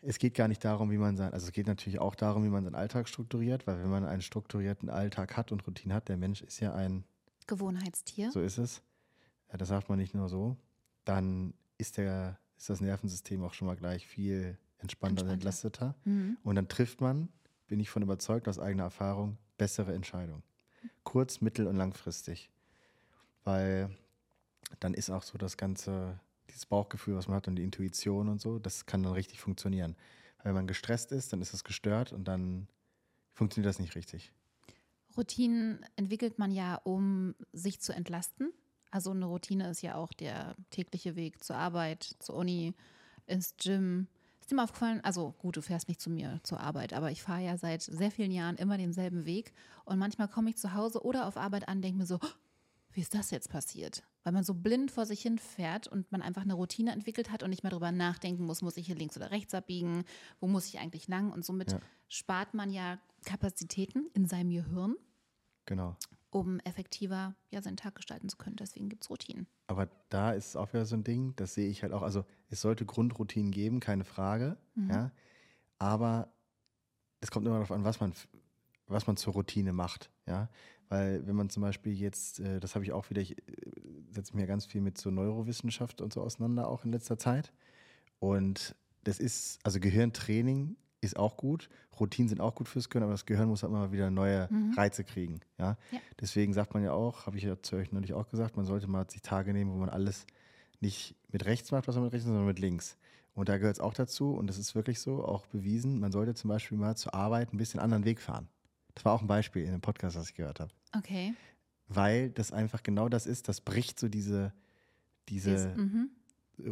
es 0.00 0.18
geht 0.18 0.34
gar 0.34 0.48
nicht 0.48 0.64
darum, 0.64 0.90
wie 0.90 0.98
man 0.98 1.16
sein, 1.16 1.32
also 1.32 1.46
es 1.46 1.52
geht 1.52 1.66
natürlich 1.66 1.98
auch 1.98 2.14
darum, 2.14 2.44
wie 2.44 2.48
man 2.48 2.64
seinen 2.64 2.74
Alltag 2.74 3.08
strukturiert, 3.08 3.66
weil 3.66 3.78
wenn 3.78 3.88
man 3.90 4.04
einen 4.04 4.22
strukturierten 4.22 4.90
Alltag 4.90 5.36
hat 5.36 5.52
und 5.52 5.66
Routine 5.66 5.94
hat, 5.94 6.08
der 6.08 6.16
Mensch 6.16 6.42
ist 6.42 6.60
ja 6.60 6.74
ein 6.74 7.04
Gewohnheitstier. 7.46 8.30
so 8.32 8.40
ist 8.40 8.58
es. 8.58 8.82
Ja, 9.50 9.56
das 9.58 9.68
sagt 9.68 9.88
man 9.88 9.98
nicht 9.98 10.14
nur 10.14 10.28
so. 10.28 10.56
Dann 11.04 11.54
ist, 11.78 11.96
der, 11.98 12.38
ist 12.56 12.70
das 12.70 12.80
Nervensystem 12.80 13.42
auch 13.44 13.54
schon 13.54 13.66
mal 13.66 13.76
gleich 13.76 14.06
viel 14.06 14.58
entspannter 14.78 15.24
und 15.24 15.30
entlasteter. 15.30 15.94
Mhm. 16.04 16.38
Und 16.42 16.56
dann 16.56 16.68
trifft 16.68 17.00
man, 17.00 17.28
bin 17.66 17.80
ich 17.80 17.88
von 17.90 18.02
überzeugt 18.02 18.48
aus 18.48 18.58
eigener 18.58 18.84
Erfahrung, 18.84 19.38
bessere 19.58 19.94
Entscheidungen. 19.94 20.42
Kurz-, 21.02 21.40
mittel- 21.40 21.66
und 21.66 21.76
langfristig. 21.76 22.50
Weil 23.44 23.90
dann 24.80 24.94
ist 24.94 25.10
auch 25.10 25.22
so 25.22 25.38
das 25.38 25.56
ganze, 25.56 26.18
dieses 26.48 26.66
Bauchgefühl, 26.66 27.16
was 27.16 27.28
man 27.28 27.36
hat 27.36 27.48
und 27.48 27.56
die 27.56 27.64
Intuition 27.64 28.28
und 28.28 28.40
so, 28.40 28.58
das 28.58 28.86
kann 28.86 29.02
dann 29.02 29.12
richtig 29.12 29.40
funktionieren. 29.40 29.96
Weil 30.38 30.46
wenn 30.46 30.54
man 30.54 30.66
gestresst 30.66 31.12
ist, 31.12 31.32
dann 31.32 31.40
ist 31.40 31.54
es 31.54 31.64
gestört 31.64 32.12
und 32.12 32.24
dann 32.28 32.68
funktioniert 33.32 33.68
das 33.68 33.78
nicht 33.78 33.94
richtig. 33.94 34.32
Routinen 35.16 35.84
entwickelt 35.96 36.38
man 36.38 36.50
ja, 36.50 36.76
um 36.76 37.34
sich 37.52 37.80
zu 37.80 37.94
entlasten. 37.94 38.52
Also 38.90 39.10
eine 39.10 39.26
Routine 39.26 39.70
ist 39.70 39.82
ja 39.82 39.96
auch 39.96 40.12
der 40.12 40.56
tägliche 40.70 41.16
Weg 41.16 41.42
zur 41.42 41.56
Arbeit, 41.56 42.16
zur 42.18 42.36
Uni, 42.36 42.74
ins 43.26 43.54
Gym. 43.56 44.08
Ist 44.40 44.50
dir 44.50 44.56
mal 44.56 44.64
aufgefallen, 44.64 45.00
also 45.02 45.32
gut, 45.38 45.56
du 45.56 45.62
fährst 45.62 45.88
nicht 45.88 46.00
zu 46.00 46.10
mir 46.10 46.40
zur 46.42 46.60
Arbeit, 46.60 46.92
aber 46.92 47.10
ich 47.10 47.22
fahre 47.22 47.42
ja 47.44 47.56
seit 47.56 47.82
sehr 47.82 48.10
vielen 48.10 48.30
Jahren 48.30 48.56
immer 48.56 48.76
denselben 48.76 49.24
Weg. 49.24 49.52
Und 49.84 49.98
manchmal 49.98 50.28
komme 50.28 50.50
ich 50.50 50.56
zu 50.56 50.74
Hause 50.74 51.02
oder 51.04 51.26
auf 51.26 51.36
Arbeit 51.36 51.68
an, 51.68 51.80
denke 51.80 51.98
mir 51.98 52.06
so, 52.06 52.16
"Oh, 52.22 52.28
wie 52.94 53.00
ist 53.00 53.14
das 53.14 53.30
jetzt 53.30 53.50
passiert? 53.50 54.02
Weil 54.22 54.32
man 54.32 54.44
so 54.44 54.54
blind 54.54 54.90
vor 54.90 55.04
sich 55.04 55.20
hin 55.20 55.38
fährt 55.38 55.86
und 55.88 56.10
man 56.10 56.22
einfach 56.22 56.42
eine 56.42 56.54
Routine 56.54 56.92
entwickelt 56.92 57.30
hat 57.30 57.42
und 57.42 57.50
nicht 57.50 57.62
mehr 57.62 57.70
darüber 57.70 57.92
nachdenken 57.92 58.44
muss, 58.46 58.62
muss 58.62 58.76
ich 58.76 58.86
hier 58.86 58.94
links 58.96 59.16
oder 59.16 59.30
rechts 59.30 59.52
abbiegen, 59.52 60.04
wo 60.40 60.46
muss 60.46 60.66
ich 60.66 60.78
eigentlich 60.78 61.08
lang? 61.08 61.30
Und 61.32 61.44
somit 61.44 61.72
Ja. 61.72 61.80
spart 62.08 62.54
man 62.54 62.70
ja 62.70 62.98
Kapazitäten 63.24 64.06
in 64.14 64.26
seinem 64.26 64.50
Gehirn, 64.50 64.96
Genau. 65.66 65.96
um 66.30 66.58
effektiver 66.60 67.34
ja, 67.50 67.60
seinen 67.62 67.76
Tag 67.76 67.94
gestalten 67.96 68.28
zu 68.28 68.36
können. 68.36 68.56
Deswegen 68.56 68.88
gibt 68.88 69.04
es 69.04 69.10
Routinen. 69.10 69.46
Aber 69.66 69.88
da 70.08 70.32
ist 70.32 70.56
auch 70.56 70.72
wieder 70.72 70.86
so 70.86 70.96
ein 70.96 71.04
Ding, 71.04 71.34
das 71.36 71.54
sehe 71.54 71.68
ich 71.68 71.82
halt 71.82 71.92
auch. 71.92 72.02
Also 72.02 72.24
es 72.48 72.60
sollte 72.60 72.86
Grundroutinen 72.86 73.50
geben, 73.50 73.80
keine 73.80 74.04
Frage. 74.04 74.56
Ja. 74.76 75.10
Aber 75.78 76.32
es 77.20 77.30
kommt 77.30 77.46
immer 77.46 77.56
darauf 77.56 77.72
an, 77.72 77.84
was 77.84 78.00
man, 78.00 78.12
was 78.86 79.06
man 79.06 79.16
zur 79.16 79.32
Routine 79.32 79.72
macht. 79.72 80.10
Ja. 80.26 80.48
Weil 80.88 81.26
wenn 81.26 81.34
man 81.34 81.48
zum 81.48 81.62
Beispiel 81.62 81.92
jetzt, 81.92 82.40
äh, 82.40 82.60
das 82.60 82.74
habe 82.74 82.84
ich 82.84 82.92
auch 82.92 83.10
wieder, 83.10 83.20
ich 83.22 83.38
äh, 83.38 83.42
setze 84.10 84.34
mich 84.34 84.42
ja 84.42 84.46
ganz 84.46 84.66
viel 84.66 84.80
mit 84.80 84.98
so 84.98 85.10
Neurowissenschaft 85.10 86.00
und 86.00 86.12
so 86.12 86.22
auseinander, 86.22 86.68
auch 86.68 86.84
in 86.84 86.92
letzter 86.92 87.18
Zeit. 87.18 87.52
Und 88.18 88.74
das 89.02 89.18
ist, 89.18 89.58
also 89.64 89.80
Gehirntraining 89.80 90.76
ist 91.00 91.16
auch 91.18 91.36
gut, 91.36 91.68
Routinen 92.00 92.28
sind 92.28 92.40
auch 92.40 92.54
gut 92.54 92.68
fürs 92.68 92.88
Gehirn, 92.88 93.04
aber 93.04 93.12
das 93.12 93.26
Gehirn 93.26 93.48
muss 93.48 93.62
halt 93.62 93.72
immer 93.72 93.92
wieder 93.92 94.10
neue 94.10 94.48
Reize 94.74 95.04
kriegen. 95.04 95.40
Ja? 95.58 95.76
Ja. 95.90 95.98
Deswegen 96.20 96.54
sagt 96.54 96.72
man 96.74 96.82
ja 96.82 96.92
auch, 96.92 97.26
habe 97.26 97.36
ich 97.36 97.44
ja 97.44 97.60
zu 97.60 97.76
euch 97.76 97.92
neulich 97.92 98.14
auch 98.14 98.28
gesagt, 98.28 98.56
man 98.56 98.64
sollte 98.64 98.86
mal 98.86 99.08
sich 99.10 99.20
Tage 99.20 99.52
nehmen, 99.52 99.70
wo 99.70 99.76
man 99.76 99.90
alles 99.90 100.26
nicht 100.80 101.14
mit 101.30 101.44
rechts 101.44 101.70
macht, 101.72 101.86
was 101.88 101.94
man 101.96 102.04
mit 102.04 102.14
rechts, 102.14 102.26
macht, 102.26 102.32
sondern 102.32 102.46
mit 102.46 102.58
links. 102.58 102.96
Und 103.34 103.48
da 103.48 103.58
gehört 103.58 103.76
es 103.76 103.80
auch 103.80 103.94
dazu, 103.94 104.32
und 104.32 104.46
das 104.46 104.58
ist 104.58 104.74
wirklich 104.74 105.00
so, 105.00 105.24
auch 105.24 105.46
bewiesen, 105.46 105.98
man 105.98 106.12
sollte 106.12 106.34
zum 106.34 106.48
Beispiel 106.48 106.78
mal 106.78 106.96
zur 106.96 107.14
Arbeit 107.14 107.52
ein 107.52 107.58
bisschen 107.58 107.80
anderen 107.80 108.04
Weg 108.04 108.20
fahren. 108.20 108.48
Das 108.94 109.04
war 109.04 109.12
auch 109.12 109.20
ein 109.20 109.26
Beispiel 109.26 109.64
in 109.64 109.72
dem 109.72 109.80
Podcast, 109.80 110.16
was 110.16 110.28
ich 110.28 110.34
gehört 110.34 110.60
habe. 110.60 110.70
Okay. 110.96 111.34
Weil 111.88 112.30
das 112.30 112.52
einfach 112.52 112.82
genau 112.82 113.08
das 113.08 113.26
ist, 113.26 113.48
das 113.48 113.60
bricht 113.60 113.98
so 113.98 114.08
diese, 114.08 114.52
diese 115.28 115.50
Ist, 115.50 115.76
mhm. 115.76 116.10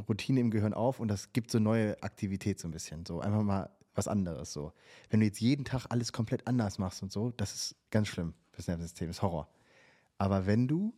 Routine 0.09 0.41
im 0.41 0.51
Gehirn 0.51 0.75
auf 0.75 1.01
und 1.01 1.09
das 1.09 1.33
gibt 1.33 1.51
so 1.51 1.59
neue 1.59 2.01
Aktivität 2.03 2.61
so 2.61 2.69
ein 2.69 2.71
bisschen. 2.71 3.05
So 3.05 3.21
einfach 3.21 3.43
mal 3.43 3.71
was 3.95 4.09
anderes. 4.09 4.53
So. 4.53 4.73
Wenn 5.11 5.21
du 5.21 5.27
jetzt 5.27 5.41
jeden 5.41 5.65
Tag 5.65 5.87
alles 5.91 6.13
komplett 6.13 6.47
anders 6.47 6.79
machst 6.79 7.03
und 7.03 7.13
so, 7.13 7.31
das 7.31 7.55
ist 7.55 7.77
ganz 7.91 8.09
schlimm 8.09 8.35
fürs 8.53 8.69
Nervensystem, 8.69 9.11
ist 9.11 9.23
Horror. 9.23 9.49
Aber 10.19 10.47
wenn 10.47 10.69
du 10.69 10.95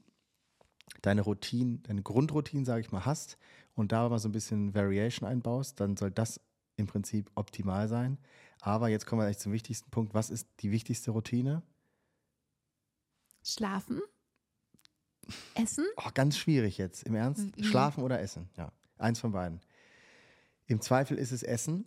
deine 1.02 1.23
Routine, 1.23 1.78
deine 1.78 2.02
Grundroutine, 2.02 2.64
sage 2.64 2.83
ich 2.83 2.93
mal, 2.93 3.04
hast 3.04 3.38
und 3.75 3.93
da 3.93 4.09
mal 4.09 4.19
so 4.19 4.28
ein 4.28 4.33
bisschen 4.33 4.75
Variation 4.75 5.28
einbaust, 5.28 5.81
dann 5.81 5.97
soll 5.97 6.11
das 6.11 6.40
im 6.76 6.87
Prinzip 6.87 7.31
optimal 7.35 7.88
sein. 7.88 8.19
Aber 8.61 8.88
jetzt 8.88 9.07
kommen 9.07 9.21
wir 9.21 9.26
eigentlich 9.26 9.38
zum 9.38 9.52
wichtigsten 9.52 9.90
Punkt. 9.90 10.14
Was 10.14 10.31
ist 10.31 10.49
die 10.61 10.71
wichtigste 10.71 11.11
Routine? 11.11 11.62
Schlafen, 13.45 14.01
Essen, 15.55 15.87
Oh, 15.97 16.11
ganz 16.13 16.37
schwierig 16.37 16.77
jetzt. 16.79 17.03
Im 17.05 17.15
Ernst? 17.15 17.57
Wie? 17.57 17.65
Schlafen 17.65 18.03
oder 18.03 18.21
Essen? 18.21 18.49
Ja, 18.57 18.73
eins 18.99 19.21
von 19.21 19.33
beiden. 19.33 19.61
Im 20.67 20.81
Zweifel 20.81 21.17
ist 21.19 21.33
es 21.33 21.43
Essen, 21.43 21.87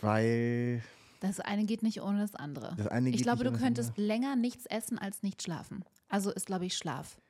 weil 0.00 0.82
das 1.20 1.38
eine 1.40 1.64
geht 1.66 1.82
nicht 1.82 2.00
ohne 2.02 2.20
das 2.20 2.34
andere. 2.34 2.74
das 2.76 2.88
eine 2.88 3.10
ich 3.10 3.16
geht 3.16 3.22
glaube, 3.24 3.38
nicht 3.44 3.48
du 3.48 3.52
das 3.52 3.60
könntest 3.62 3.88
andere. 3.90 4.06
länger 4.06 4.36
nichts 4.36 4.66
essen 4.66 4.98
als 4.98 5.22
nicht 5.22 5.42
schlafen. 5.42 5.84
Also 6.08 6.30
ist, 6.32 6.46
glaube 6.46 6.66
ich, 6.66 6.76
Schlaf. 6.76 7.20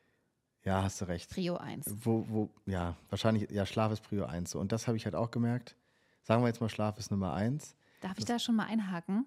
Ja, 0.65 0.83
hast 0.83 1.01
du 1.01 1.07
recht. 1.09 1.31
Prio 1.31 1.57
1. 1.57 1.87
Wo, 2.05 2.25
wo, 2.29 2.51
ja, 2.67 2.97
wahrscheinlich, 3.11 3.51
ja, 3.51 3.67
Schlaf 3.67 3.93
ist 3.93 4.03
Prio 4.03 4.25
1. 4.25 4.51
So. 4.53 4.61
Und 4.61 4.73
das 4.73 4.87
habe 4.87 4.97
ich 4.97 5.05
halt 5.05 5.15
auch 5.15 5.31
gemerkt. 5.31 5.77
Sagen 6.23 6.43
wir 6.43 6.47
jetzt 6.49 6.61
mal, 6.61 6.69
Schlaf 6.69 6.99
ist 6.99 7.11
Nummer 7.11 7.33
1. 7.35 7.75
Darf 8.01 8.19
ich 8.19 8.25
da 8.25 8.39
schon 8.39 8.57
mal 8.57 8.67
einhaken? 8.67 9.27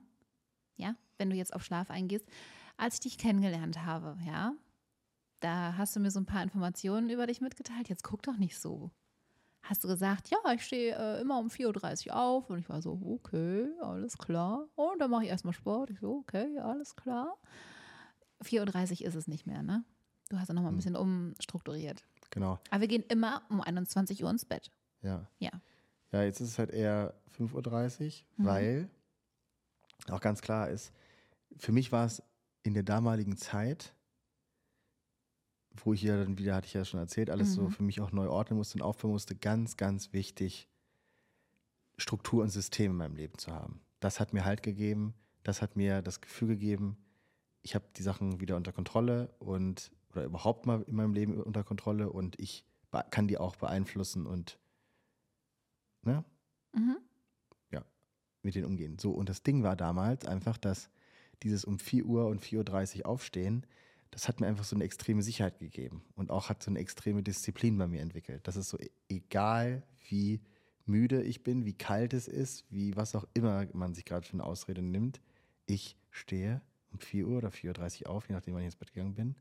Ja, 0.78 0.96
wenn 1.18 1.30
du 1.30 1.36
jetzt 1.36 1.54
auf 1.54 1.64
Schlaf 1.64 1.90
eingehst. 1.90 2.26
Als 2.77 2.96
ich 2.96 3.00
dich 3.01 3.17
kennengelernt 3.17 3.86
habe, 3.86 4.17
ja, 4.25 4.53
da 5.39 5.75
hast 5.77 5.96
du 5.96 6.00
mir 6.00 6.12
so 6.12 6.20
ein 6.20 6.25
paar 6.25 6.44
Informationen 6.44 7.10
über 7.10 7.27
dich 7.27 7.41
mitgeteilt. 7.41 7.88
Jetzt 7.89 8.03
guck 8.03 8.22
doch 8.24 8.38
nicht 8.38 8.58
so. 8.60 8.91
Hast 9.63 9.84
du 9.84 9.88
gesagt, 9.88 10.29
ja, 10.29 10.38
ich 10.53 10.63
stehe 10.63 10.96
äh, 10.96 11.22
immer 11.22 11.39
um 11.39 11.48
4.30 11.48 12.08
Uhr 12.10 12.15
auf. 12.15 12.50
Und 12.50 12.60
ich 12.60 12.70
war 12.70 12.82
so, 12.82 13.00
okay, 13.03 13.67
alles 13.82 14.17
klar. 14.17 14.67
Und 14.75 15.00
dann 15.00 15.10
mache 15.10 15.24
ich 15.24 15.29
erstmal 15.29 15.53
Sport. 15.53 15.89
Ich 15.89 16.00
so, 16.00 16.17
okay, 16.17 16.58
alles 16.60 16.96
klar. 16.96 17.36
4.30 18.44 19.01
Uhr 19.01 19.08
ist 19.08 19.15
es 19.15 19.27
nicht 19.27 19.48
mehr, 19.48 19.63
ne? 19.63 19.84
Du 20.29 20.38
hast 20.39 20.48
ja 20.50 20.53
noch 20.53 20.62
mal 20.63 20.70
ein 20.70 20.75
bisschen 20.75 20.96
umstrukturiert. 20.96 22.03
Genau. 22.32 22.60
Aber 22.70 22.82
wir 22.82 22.88
gehen 22.88 23.03
immer 23.10 23.44
um 23.50 23.62
21 23.62 24.24
Uhr 24.24 24.29
ins 24.29 24.46
Bett. 24.46 24.72
Ja. 25.01 25.25
Ja. 25.39 25.51
Ja, 26.12 26.24
jetzt 26.24 26.41
ist 26.41 26.50
es 26.50 26.60
halt 26.60 26.72
eher 26.72 27.13
5.30 27.38 28.24
Uhr, 28.38 28.44
Mhm. 28.44 28.46
weil 28.46 28.89
auch 30.12 30.22
ganz 30.22 30.41
klar 30.41 30.70
ist, 30.70 30.91
für 31.58 31.72
mich 31.72 31.91
war 31.91 32.05
es 32.05 32.22
in 32.66 32.74
der 32.74 32.84
damaligen 32.84 33.38
Zeit, 33.38 33.94
wo 35.72 35.94
ich 35.94 36.02
ja 36.02 36.18
dann 36.18 36.38
wieder, 36.38 36.56
hatte 36.56 36.68
ich 36.68 36.74
ja 36.74 36.84
schon 36.84 37.00
erzählt, 37.00 37.30
alles 37.30 37.54
so 37.54 37.64
Mhm. 37.64 37.70
für 37.70 37.84
mich 37.84 38.02
auch 38.02 38.12
neu 38.12 38.28
ordnen 38.30 38.58
musste 38.58 38.78
und 38.78 38.82
aufbauen 38.82 39.12
musste, 39.12 39.36
ganz, 39.36 39.78
ganz 39.78 40.14
wichtig, 40.14 40.68
Struktur 41.98 42.44
und 42.44 42.50
System 42.50 42.92
in 42.92 42.98
meinem 42.98 43.16
Leben 43.16 43.38
zu 43.38 43.52
haben. 43.52 43.82
Das 44.00 44.20
hat 44.20 44.34
mir 44.34 44.46
Halt 44.46 44.64
gegeben, 44.64 45.14
das 45.44 45.62
hat 45.62 45.76
mir 45.76 46.02
das 46.02 46.22
Gefühl 46.22 46.50
gegeben, 46.50 46.98
ich 47.62 47.76
habe 47.76 47.86
die 47.96 48.04
Sachen 48.04 48.40
wieder 48.40 48.56
unter 48.56 48.72
Kontrolle 48.72 49.34
und 49.40 49.92
oder 50.12 50.26
überhaupt 50.26 50.66
mal 50.66 50.82
in 50.84 50.96
meinem 50.96 51.14
Leben 51.14 51.42
unter 51.42 51.64
Kontrolle 51.64 52.10
und 52.10 52.40
ich 52.40 52.66
kann 53.12 53.28
die 53.28 53.38
auch 53.38 53.56
beeinflussen 53.58 54.26
und 54.26 54.58
ne, 56.04 56.24
Mhm. 56.74 56.98
mit 58.46 58.54
denen 58.56 58.66
umgehen. 58.66 58.98
So, 59.00 59.12
und 59.12 59.28
das 59.28 59.42
Ding 59.42 59.64
war 59.64 59.76
damals 59.76 60.26
einfach, 60.26 60.58
dass 60.58 60.90
dieses 61.46 61.64
um 61.64 61.80
4 61.80 62.06
Uhr 62.06 62.25
und 62.25 62.42
4.30 62.42 63.00
Uhr 63.00 63.06
aufstehen, 63.06 63.66
das 64.12 64.28
hat 64.28 64.40
mir 64.40 64.48
einfach 64.48 64.64
so 64.64 64.75
eine 64.75 64.84
extreme 64.84 65.22
Sicherheit 65.22 65.60
gegeben 65.60 66.04
und 66.16 66.32
auch 66.32 66.50
hat 66.50 66.64
so 66.64 66.72
eine 66.72 66.80
extreme 66.80 67.24
Disziplin 67.24 67.78
bei 67.78 67.88
mir 67.88 68.02
entwickelt. 68.02 68.48
Das 68.48 68.56
ist 68.56 68.70
so, 68.70 68.80
e- 68.80 68.90
egal 69.10 69.84
wie 70.10 70.42
müde 70.86 71.22
ich 71.22 71.44
bin, 71.44 71.66
wie 71.66 71.74
kalt 71.74 72.14
es 72.14 72.28
ist, 72.28 72.66
wie 72.70 72.96
was 72.96 73.16
auch 73.16 73.25
immer 73.34 73.68
man 73.74 73.94
sich 73.94 74.06
gerade 74.06 74.25
für 74.25 74.34
eine 74.34 74.44
Ausrede 74.44 74.82
nimmt, 74.82 75.22
ich 75.66 75.98
stehe 76.12 76.62
um 76.92 77.00
4 77.00 77.28
Uhr 77.28 77.38
oder 77.38 77.50
4.30 77.50 78.04
Uhr 78.04 78.10
auf, 78.10 78.28
je 78.28 78.36
nachdem, 78.36 78.54
wann 78.54 78.62
ich 78.62 78.68
ins 78.68 78.75
Bett 78.75 78.94
gegangen 78.94 79.16
bin, 79.16 79.36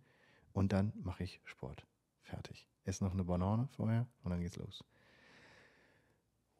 und 0.52 0.72
dann 0.72 0.92
mache 1.02 1.24
ich 1.24 1.40
Sport. 1.44 1.86
Fertig. 2.22 2.68
Esse 2.84 3.04
noch 3.04 3.12
eine 3.12 3.24
Banane 3.24 3.68
vorher 3.76 4.06
und 4.22 4.30
dann 4.30 4.40
geht's 4.40 4.56
los. 4.56 4.82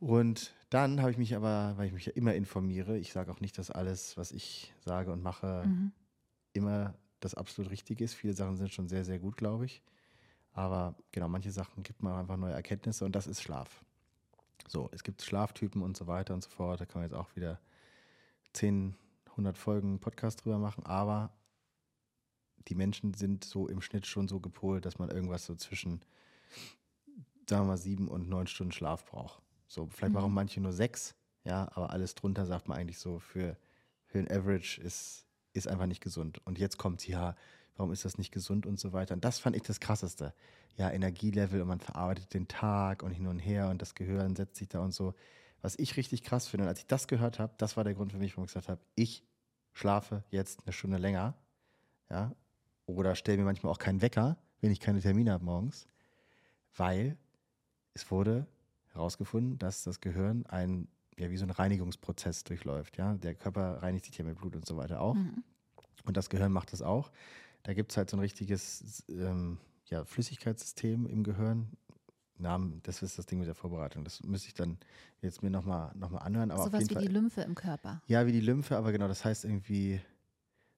Und 0.04 0.52
dann 0.68 1.00
habe 1.00 1.10
ich 1.12 1.16
mich 1.16 1.34
aber, 1.34 1.72
weil 1.78 1.86
ich 1.86 1.94
mich 1.94 2.04
ja 2.04 2.12
immer 2.12 2.34
informiere, 2.34 2.98
ich 2.98 3.10
sage 3.12 3.32
auch 3.32 3.40
nicht, 3.40 3.56
dass 3.56 3.70
alles, 3.70 4.18
was 4.18 4.32
ich 4.32 4.74
sage 4.84 5.10
und 5.10 5.22
mache, 5.22 5.64
Mhm. 5.66 5.92
immer 6.52 6.94
das 7.20 7.34
absolut 7.34 7.70
Richtige 7.70 8.04
ist. 8.04 8.12
Viele 8.12 8.34
Sachen 8.34 8.58
sind 8.58 8.70
schon 8.70 8.86
sehr, 8.86 9.04
sehr 9.06 9.18
gut, 9.18 9.38
glaube 9.38 9.64
ich. 9.64 9.82
Aber 10.52 10.94
genau, 11.10 11.28
manche 11.28 11.50
Sachen 11.50 11.82
gibt 11.82 12.02
man 12.02 12.12
einfach 12.18 12.36
neue 12.36 12.52
Erkenntnisse 12.52 13.06
und 13.06 13.16
das 13.16 13.26
ist 13.26 13.40
Schlaf. 13.42 13.82
So, 14.68 14.90
es 14.92 15.02
gibt 15.04 15.22
Schlaftypen 15.22 15.80
und 15.80 15.96
so 15.96 16.06
weiter 16.06 16.34
und 16.34 16.42
so 16.44 16.50
fort. 16.50 16.82
Da 16.82 16.84
kann 16.84 17.00
man 17.00 17.10
jetzt 17.10 17.18
auch 17.18 17.34
wieder 17.34 17.58
10, 18.52 18.94
100 19.30 19.56
Folgen 19.56 20.00
Podcast 20.00 20.44
drüber 20.44 20.58
machen. 20.58 20.84
Aber 20.84 21.32
die 22.68 22.74
Menschen 22.74 23.14
sind 23.14 23.42
so 23.44 23.68
im 23.68 23.80
Schnitt 23.80 24.06
schon 24.06 24.28
so 24.28 24.38
gepolt, 24.38 24.84
dass 24.84 24.98
man 24.98 25.08
irgendwas 25.08 25.46
so 25.46 25.54
zwischen, 25.54 26.02
sagen 27.48 27.62
wir 27.62 27.68
mal, 27.68 27.76
sieben 27.78 28.08
und 28.08 28.28
neun 28.28 28.46
Stunden 28.46 28.72
Schlaf 28.72 29.06
braucht. 29.06 29.40
So, 29.74 29.88
vielleicht 29.88 30.14
Mhm. 30.14 30.18
brauchen 30.18 30.34
manche 30.34 30.60
nur 30.60 30.72
sechs, 30.72 31.16
ja, 31.42 31.68
aber 31.74 31.90
alles 31.90 32.14
drunter 32.14 32.46
sagt 32.46 32.68
man 32.68 32.78
eigentlich 32.78 32.98
so, 32.98 33.18
für, 33.18 33.56
für 34.06 34.18
ein 34.20 34.30
Average 34.30 34.80
ist, 34.80 35.26
ist 35.52 35.66
einfach 35.66 35.86
nicht 35.86 36.00
gesund. 36.00 36.40
Und 36.46 36.58
jetzt 36.58 36.78
kommt, 36.78 37.06
ja, 37.08 37.34
warum 37.76 37.92
ist 37.92 38.04
das 38.04 38.16
nicht 38.16 38.32
gesund 38.32 38.66
und 38.66 38.78
so 38.78 38.92
weiter. 38.92 39.14
Und 39.14 39.24
das 39.24 39.40
fand 39.40 39.56
ich 39.56 39.62
das 39.62 39.80
Krasseste. 39.80 40.32
Ja, 40.76 40.90
Energielevel 40.90 41.60
und 41.60 41.68
man 41.68 41.80
verarbeitet 41.80 42.34
den 42.34 42.46
Tag 42.46 43.02
und 43.02 43.10
hin 43.10 43.26
und 43.26 43.40
her 43.40 43.68
und 43.68 43.82
das 43.82 43.94
Gehirn 43.94 44.36
setzt 44.36 44.56
sich 44.56 44.68
da 44.68 44.80
und 44.80 44.92
so. 44.92 45.14
Was 45.60 45.76
ich 45.76 45.96
richtig 45.96 46.22
krass 46.22 46.46
finde, 46.46 46.64
und 46.64 46.68
als 46.68 46.80
ich 46.80 46.86
das 46.86 47.08
gehört 47.08 47.38
habe, 47.40 47.54
das 47.58 47.76
war 47.76 47.84
der 47.84 47.94
Grund 47.94 48.12
für 48.12 48.18
mich, 48.18 48.32
warum 48.32 48.44
ich 48.44 48.52
gesagt 48.52 48.68
habe, 48.68 48.80
ich 48.94 49.24
schlafe 49.72 50.22
jetzt 50.30 50.60
eine 50.64 50.72
Stunde 50.72 50.98
länger, 50.98 51.34
ja, 52.10 52.32
oder 52.86 53.16
stelle 53.16 53.38
mir 53.38 53.44
manchmal 53.44 53.72
auch 53.72 53.78
keinen 53.78 54.02
Wecker, 54.02 54.36
wenn 54.60 54.70
ich 54.70 54.78
keine 54.78 55.00
Termine 55.00 55.32
habe 55.32 55.44
morgens, 55.44 55.88
weil 56.76 57.16
es 57.94 58.10
wurde 58.10 58.46
herausgefunden, 58.94 59.58
dass 59.58 59.82
das 59.84 60.00
Gehirn 60.00 60.46
ein, 60.46 60.88
ja, 61.18 61.30
wie 61.30 61.36
so 61.36 61.44
ein 61.44 61.50
Reinigungsprozess 61.50 62.44
durchläuft, 62.44 62.96
ja. 62.96 63.14
Der 63.14 63.34
Körper 63.34 63.82
reinigt 63.82 64.06
sich 64.06 64.16
ja 64.16 64.24
mit 64.24 64.38
Blut 64.38 64.56
und 64.56 64.66
so 64.66 64.76
weiter 64.76 65.00
auch. 65.00 65.14
Mhm. 65.14 65.42
Und 66.04 66.16
das 66.16 66.28
Gehirn 66.30 66.52
macht 66.52 66.72
das 66.72 66.82
auch. 66.82 67.10
Da 67.62 67.72
gibt 67.74 67.90
es 67.92 67.96
halt 67.96 68.10
so 68.10 68.16
ein 68.16 68.20
richtiges 68.20 69.04
ähm, 69.08 69.58
ja, 69.86 70.04
Flüssigkeitssystem 70.04 71.06
im 71.06 71.22
Gehirn. 71.24 71.68
Namen, 72.36 72.80
das 72.82 73.00
ist 73.02 73.16
das 73.16 73.26
Ding 73.26 73.38
mit 73.38 73.46
der 73.46 73.54
Vorbereitung. 73.54 74.02
Das 74.02 74.20
müsste 74.24 74.48
ich 74.48 74.54
dann 74.54 74.76
jetzt 75.22 75.42
mir 75.44 75.50
nochmal 75.50 75.92
noch 75.94 76.10
mal 76.10 76.18
anhören. 76.18 76.50
Aber 76.50 76.64
Sowas 76.64 76.88
wie 76.90 76.94
Fall, 76.94 77.02
die 77.06 77.08
Lymphe 77.12 77.42
im 77.42 77.54
Körper. 77.54 78.02
ja, 78.06 78.26
wie 78.26 78.32
die 78.32 78.40
Lymphe, 78.40 78.76
aber 78.76 78.90
genau, 78.90 79.06
das 79.06 79.24
heißt 79.24 79.44
irgendwie, 79.44 80.00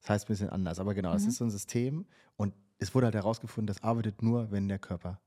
das 0.02 0.11
heißt 0.11 0.25
ein 0.26 0.28
bisschen 0.28 0.50
anders. 0.50 0.78
Aber 0.78 0.92
genau, 0.92 1.12
das 1.14 1.23
Mhm. 1.23 1.28
ist 1.30 1.37
so 1.38 1.44
ein 1.44 1.50
System 1.50 2.04
und 2.37 2.52
es 2.78 2.94
wurde 2.94 3.06
halt 3.06 3.14
herausgefunden, 3.14 3.66
das 3.66 3.82
arbeitet 3.82 4.20
nur, 4.23 4.50
wenn 4.50 4.68
der 4.68 4.78
Körper 4.78 5.18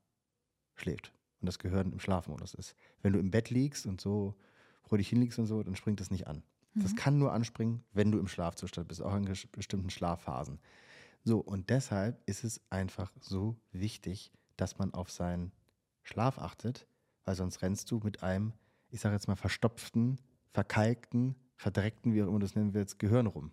schläft 0.76 1.12
und 1.40 1.46
das 1.46 1.58
Gehirn 1.58 1.92
im 1.92 2.00
Schlafmodus 2.00 2.54
ist. 2.54 2.76
Wenn 3.02 3.12
du 3.12 3.18
im 3.18 3.30
Bett 3.30 3.50
liegst 3.50 3.86
und 3.86 4.00
so 4.00 4.36
dich 4.92 5.08
hinliegst 5.08 5.38
und 5.38 5.46
so, 5.46 5.62
dann 5.62 5.76
springt 5.76 6.00
das 6.00 6.10
nicht 6.10 6.26
an. 6.26 6.42
Das 6.74 6.92
Mhm. 6.92 6.96
kann 6.96 7.18
nur 7.18 7.32
anspringen, 7.32 7.84
wenn 7.92 8.10
du 8.10 8.18
im 8.18 8.28
Schlafzustand 8.28 8.88
bist, 8.88 9.02
auch 9.02 9.14
in 9.14 9.24
bestimmten 9.52 9.90
Schlafphasen. 9.90 10.58
So, 11.24 11.38
und 11.38 11.70
deshalb 11.70 12.20
ist 12.28 12.44
es 12.44 12.60
einfach 12.70 13.12
so 13.20 13.56
wichtig, 13.72 14.32
dass 14.56 14.78
man 14.78 14.94
auf 14.94 15.10
seinen 15.10 15.52
Schlaf 16.02 16.38
achtet, 16.38 16.86
weil 17.24 17.34
sonst 17.34 17.62
rennst 17.62 17.90
du 17.90 18.00
mit 18.02 18.22
einem, 18.22 18.52
ich 18.88 19.00
sage 19.00 19.14
jetzt 19.14 19.28
mal, 19.28 19.36
verstopften, 19.36 20.18
verkalkten, 20.52 21.36
verdreckten, 21.56 22.14
wie 22.14 22.22
auch 22.22 22.28
immer 22.28 22.38
du 22.38 22.46
es 22.46 22.54
nennen 22.56 22.74
willst, 22.74 22.98
Gehirn 22.98 23.26
rum. 23.26 23.52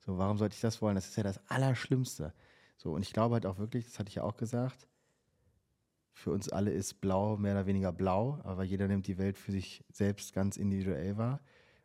So, 0.00 0.18
warum 0.18 0.38
sollte 0.38 0.54
ich 0.54 0.60
das 0.60 0.82
wollen? 0.82 0.96
Das 0.96 1.08
ist 1.08 1.16
ja 1.16 1.22
das 1.22 1.40
Allerschlimmste. 1.50 2.34
So, 2.76 2.92
und 2.92 3.02
ich 3.02 3.12
glaube 3.12 3.34
halt 3.34 3.46
auch 3.46 3.58
wirklich, 3.58 3.84
das 3.86 3.98
hatte 3.98 4.08
ich 4.08 4.16
ja 4.16 4.22
auch 4.24 4.36
gesagt, 4.36 4.88
für 6.18 6.32
uns 6.32 6.48
alle 6.48 6.72
ist 6.72 7.00
blau 7.00 7.36
mehr 7.36 7.52
oder 7.52 7.66
weniger 7.66 7.92
blau, 7.92 8.40
aber 8.42 8.64
jeder 8.64 8.88
nimmt 8.88 9.06
die 9.06 9.18
Welt 9.18 9.38
für 9.38 9.52
sich 9.52 9.84
selbst 9.92 10.34
ganz 10.34 10.56
individuell 10.56 11.16
wahr. 11.16 11.40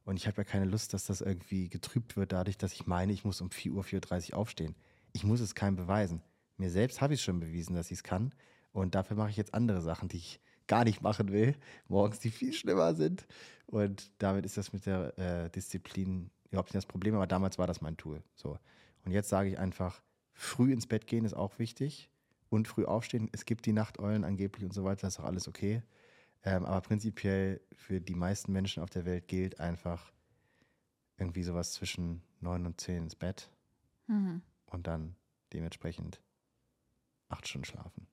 Und 0.06 0.18
ich 0.18 0.26
habe 0.28 0.38
ja 0.38 0.44
keine 0.44 0.66
Lust, 0.66 0.94
dass 0.94 1.06
das 1.06 1.22
irgendwie 1.22 1.70
getrübt 1.70 2.18
wird, 2.18 2.32
dadurch, 2.32 2.58
dass 2.58 2.74
ich 2.74 2.88
meine, 2.88 3.14
ich 3.14 3.24
muss 3.24 3.42
um 3.42 3.52
4 3.52 3.72
Uhr, 3.72 3.84
4.30 3.84 4.32
Uhr 4.32 4.40
aufstehen. 4.40 4.76
Ich 5.14 5.24
muss 5.24 5.40
es 5.40 5.54
keinem 5.54 5.76
beweisen. 5.76 6.24
Mir 6.58 6.72
selbst 6.72 7.00
habe 7.00 7.14
ich 7.14 7.22
schon 7.22 7.40
bewiesen, 7.40 7.76
dass 7.76 7.92
ich 7.92 8.00
es 8.00 8.04
kann. 8.04 8.34
Und 8.72 8.96
dafür 8.96 9.16
mache 9.16 9.30
ich 9.30 9.38
jetzt 9.38 9.54
andere 9.54 9.82
Sachen, 9.82 10.10
die 10.10 10.18
ich 10.18 10.42
gar 10.68 10.84
nicht 10.84 11.04
machen 11.04 11.32
will, 11.32 11.56
morgens, 11.88 12.20
die 12.20 12.32
viel 12.32 12.54
schlimmer 12.54 12.96
sind. 12.96 13.28
Und 13.68 14.12
damit 14.18 14.46
ist 14.46 14.58
das 14.58 14.74
mit 14.74 14.88
der 14.88 15.18
äh, 15.20 15.50
Disziplin 15.52 16.32
überhaupt 16.50 16.70
nicht 16.70 16.78
das 16.78 16.88
Problem, 16.88 17.14
aber 17.14 17.28
damals 17.28 17.60
war 17.60 17.68
das 17.68 17.82
mein 17.82 17.98
Tool. 17.98 18.24
So. 18.34 18.58
Und 19.06 19.12
jetzt 19.12 19.30
sage 19.30 19.50
ich 19.50 19.60
einfach, 19.60 20.02
früh 20.34 20.74
ins 20.74 20.88
Bett 20.88 21.06
gehen 21.06 21.24
ist 21.24 21.36
auch 21.36 21.60
wichtig 21.60 22.10
und 22.54 22.68
früh 22.68 22.86
aufstehen. 22.86 23.30
Es 23.32 23.46
gibt 23.46 23.66
die 23.66 23.74
Nachteulen 23.74 24.24
angeblich 24.24 24.64
und 24.66 24.74
so 24.74 24.84
weiter, 24.84 25.02
das 25.08 25.16
ist 25.16 25.20
auch 25.20 25.26
alles 25.26 25.48
okay. 25.48 25.82
Ähm, 26.44 26.66
aber 26.66 26.82
prinzipiell 26.82 27.62
für 27.74 28.02
die 28.02 28.16
meisten 28.16 28.52
Menschen 28.52 28.84
auf 28.84 28.90
der 28.90 29.06
Welt 29.06 29.28
gilt 29.28 29.60
einfach 29.60 30.12
irgendwie 31.18 31.44
sowas 31.44 31.74
zwischen 31.74 32.22
neun 32.42 32.66
und 32.66 32.80
zehn 32.82 33.04
ins 33.04 33.16
Bett 33.16 33.50
Mhm. 34.08 34.42
und 34.66 34.86
dann 34.88 35.16
dementsprechend 35.54 36.22
acht 37.30 37.48
Stunden 37.48 37.66
schlafen. 37.66 38.08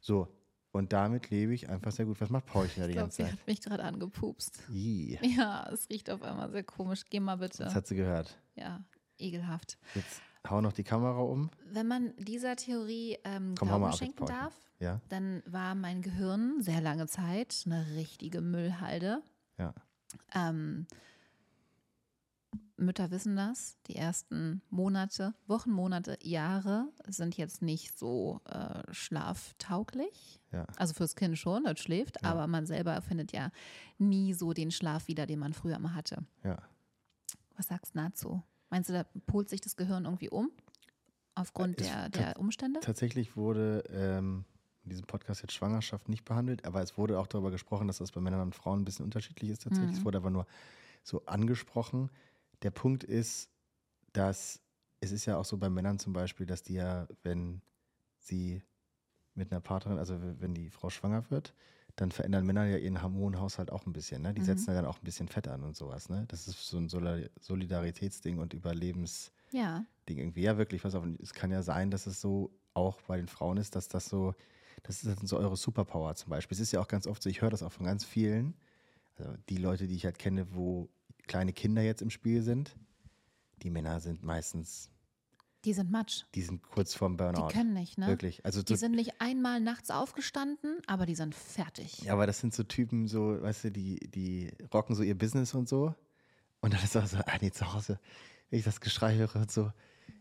So, 0.00 0.26
und 0.72 0.92
damit 0.92 1.30
lebe 1.30 1.54
ich 1.54 1.68
einfach 1.68 1.92
sehr 1.92 2.06
gut. 2.06 2.20
Was 2.20 2.30
macht 2.30 2.46
Paulchen 2.46 2.80
da 2.80 2.86
die 2.88 2.92
Ich 2.92 2.96
glaube, 2.96 3.04
ganze 3.10 3.16
sie 3.18 3.22
Zeit? 3.22 3.32
hat 3.32 3.46
mich 3.46 3.60
gerade 3.60 3.84
angepupst. 3.84 4.62
Ih, 4.70 5.18
Ja, 5.22 5.68
es 5.72 5.88
riecht 5.88 6.10
auf 6.10 6.22
einmal 6.22 6.50
sehr 6.50 6.64
komisch. 6.64 7.04
Geh 7.08 7.20
mal 7.20 7.36
bitte. 7.36 7.62
das 7.64 7.74
hat 7.76 7.86
sie 7.86 7.94
gehört. 7.94 8.36
Ja, 8.56 8.84
ekelhaft. 9.18 9.78
Jetzt 9.94 10.20
hau 10.48 10.60
noch 10.60 10.72
die 10.72 10.84
Kamera 10.84 11.20
um. 11.20 11.50
Wenn 11.70 11.86
man 11.86 12.14
dieser 12.18 12.56
Theorie 12.56 13.18
ähm, 13.24 13.54
Komm, 13.58 13.68
Glauben 13.68 13.84
ab 13.84 13.96
schenken 13.96 14.26
darf, 14.26 14.54
Ja, 14.80 15.00
dann 15.08 15.42
war 15.46 15.74
mein 15.74 16.02
Gehirn 16.02 16.60
sehr 16.60 16.80
lange 16.80 17.06
Zeit 17.06 17.62
eine 17.66 17.86
richtige 17.94 18.40
Müllhalde. 18.40 19.22
ja. 19.58 19.72
Ähm, 20.34 20.86
Mütter 22.76 23.10
wissen 23.10 23.36
das. 23.36 23.78
Die 23.86 23.94
ersten 23.96 24.60
Monate, 24.68 25.34
Wochen, 25.46 25.70
Monate, 25.70 26.18
Jahre 26.22 26.88
sind 27.06 27.36
jetzt 27.36 27.62
nicht 27.62 27.96
so 27.98 28.40
äh, 28.44 28.82
schlaftauglich. 28.92 30.40
Ja. 30.50 30.66
Also 30.76 30.92
fürs 30.94 31.14
Kind 31.14 31.38
schon, 31.38 31.64
das 31.64 31.78
schläft, 31.78 32.20
Ja. 32.22 32.30
aber 32.30 32.46
man 32.48 32.66
selber 32.66 33.00
findet 33.00 33.32
ja 33.32 33.50
nie 33.98 34.34
so 34.34 34.52
den 34.52 34.70
Schlaf 34.70 35.06
wieder, 35.06 35.26
den 35.26 35.38
man 35.38 35.52
früher 35.52 35.78
mal 35.78 35.94
hatte. 35.94 36.24
Ja. 36.42 36.58
Was 37.56 37.68
sagst 37.68 37.94
du 37.94 38.00
dazu? 38.00 38.42
Meinst 38.72 38.88
du, 38.88 38.94
da 38.94 39.04
polt 39.26 39.50
sich 39.50 39.60
das 39.60 39.76
Gehirn 39.76 40.06
irgendwie 40.06 40.30
um? 40.30 40.50
Aufgrund 41.34 41.78
Es- 41.78 41.88
der, 41.88 42.08
der 42.08 42.38
Umstände? 42.38 42.80
Tatsächlich 42.80 43.36
wurde 43.36 43.84
ähm, 43.90 44.46
in 44.84 44.88
diesem 44.88 45.04
Podcast 45.06 45.42
jetzt 45.42 45.52
Schwangerschaft 45.52 46.08
nicht 46.08 46.24
behandelt, 46.24 46.64
aber 46.64 46.80
es 46.80 46.96
wurde 46.96 47.18
auch 47.18 47.26
darüber 47.26 47.50
gesprochen, 47.50 47.86
dass 47.86 47.98
das 47.98 48.12
bei 48.12 48.22
Männern 48.22 48.40
und 48.40 48.54
Frauen 48.54 48.80
ein 48.80 48.84
bisschen 48.86 49.04
unterschiedlich 49.04 49.50
ist 49.50 49.64
tatsächlich. 49.64 49.92
Mhm. 49.92 49.98
Es 49.98 50.04
wurde 50.06 50.16
aber 50.16 50.30
nur 50.30 50.46
so 51.02 51.22
angesprochen. 51.26 52.10
Der 52.62 52.70
Punkt 52.70 53.04
ist, 53.04 53.50
dass 54.14 54.58
es 55.00 55.12
ist 55.12 55.26
ja 55.26 55.36
auch 55.36 55.44
so 55.44 55.58
bei 55.58 55.68
Männern 55.68 55.98
zum 55.98 56.14
Beispiel, 56.14 56.46
dass 56.46 56.62
die 56.62 56.74
ja, 56.74 57.06
wenn 57.22 57.60
sie 58.20 58.62
mit 59.34 59.52
einer 59.52 59.60
Partnerin, 59.60 59.98
also 59.98 60.16
wenn 60.18 60.54
die 60.54 60.70
Frau 60.70 60.88
schwanger 60.88 61.30
wird, 61.30 61.52
dann 61.96 62.10
verändern 62.10 62.46
Männer 62.46 62.64
ja 62.66 62.78
ihren 62.78 63.02
Hormonhaushalt 63.02 63.70
auch 63.70 63.86
ein 63.86 63.92
bisschen. 63.92 64.22
Ne? 64.22 64.32
Die 64.34 64.40
Mhm. 64.40 64.46
setzen 64.46 64.68
ja 64.70 64.74
dann 64.74 64.86
auch 64.86 64.98
ein 64.98 65.04
bisschen 65.04 65.28
Fett 65.28 65.48
an 65.48 65.62
und 65.62 65.76
sowas. 65.76 66.08
Ne? 66.08 66.24
Das 66.28 66.48
ist 66.48 66.66
so 66.66 66.78
ein 66.78 66.88
Solidar- 66.88 67.28
Solidaritätsding 67.40 68.38
und 68.38 68.54
Überlebens. 68.54 69.30
Ja. 69.52 69.84
Irgendwie. 70.08 70.42
Ja, 70.42 70.56
wirklich, 70.58 70.82
pass 70.82 70.94
auf. 70.94 71.04
Es 71.22 71.32
kann 71.34 71.50
ja 71.50 71.62
sein, 71.62 71.90
dass 71.90 72.06
es 72.06 72.20
so 72.20 72.50
auch 72.74 73.00
bei 73.02 73.16
den 73.18 73.28
Frauen 73.28 73.56
ist, 73.58 73.76
dass 73.76 73.88
das 73.88 74.08
so 74.08 74.34
Das 74.84 75.04
ist 75.04 75.28
so 75.28 75.36
eure 75.38 75.56
Superpower 75.56 76.14
zum 76.16 76.30
Beispiel. 76.30 76.56
Es 76.56 76.60
ist 76.60 76.72
ja 76.72 76.80
auch 76.80 76.88
ganz 76.88 77.06
oft 77.06 77.22
so, 77.22 77.28
ich 77.28 77.40
höre 77.42 77.50
das 77.50 77.62
auch 77.62 77.70
von 77.70 77.84
ganz 77.86 78.04
vielen, 78.04 78.54
also 79.16 79.32
die 79.48 79.58
Leute, 79.58 79.86
die 79.86 79.94
ich 79.94 80.04
halt 80.06 80.18
kenne, 80.18 80.54
wo 80.54 80.88
kleine 81.28 81.52
Kinder 81.52 81.82
jetzt 81.82 82.02
im 82.02 82.10
Spiel 82.10 82.42
sind, 82.42 82.74
die 83.62 83.70
Männer 83.70 84.00
sind 84.00 84.24
meistens 84.24 84.90
Die 85.64 85.72
sind 85.72 85.90
Matsch. 85.90 86.24
die 86.34 86.42
sind 86.42 86.62
kurz 86.62 86.94
vorm 86.94 87.16
Burnout. 87.16 87.48
Die 87.48 87.54
können 87.54 87.72
nicht, 87.72 87.96
ne? 87.96 88.08
Wirklich. 88.08 88.44
Also 88.44 88.62
Die 88.62 88.74
so, 88.74 88.80
sind 88.80 88.92
nicht 88.96 89.20
einmal 89.20 89.60
nachts 89.60 89.90
aufgestanden, 89.90 90.78
aber 90.88 91.06
die 91.06 91.14
sind 91.14 91.34
fertig. 91.34 92.02
ja, 92.02 92.12
aber 92.14 92.26
das 92.26 92.40
sind 92.40 92.52
so 92.52 92.64
Typen, 92.64 93.06
so, 93.06 93.40
weißt 93.40 93.64
du, 93.64 93.70
die, 93.70 94.00
die 94.10 94.50
rocken 94.74 94.96
so 94.96 95.02
ihr 95.04 95.16
Business 95.16 95.54
und 95.54 95.68
so. 95.68 95.94
Und 96.60 96.74
dann 96.74 96.82
ist 96.82 96.96
auch 96.96 97.06
so, 97.06 97.18
ah 97.18 97.38
nee, 97.40 97.50
zu 97.52 97.72
Hause, 97.72 98.00
wenn 98.50 98.58
ich 98.58 98.64
das 98.64 98.80
Geschrei 98.80 99.14
höre 99.16 99.36
und 99.36 99.50
so, 99.50 99.72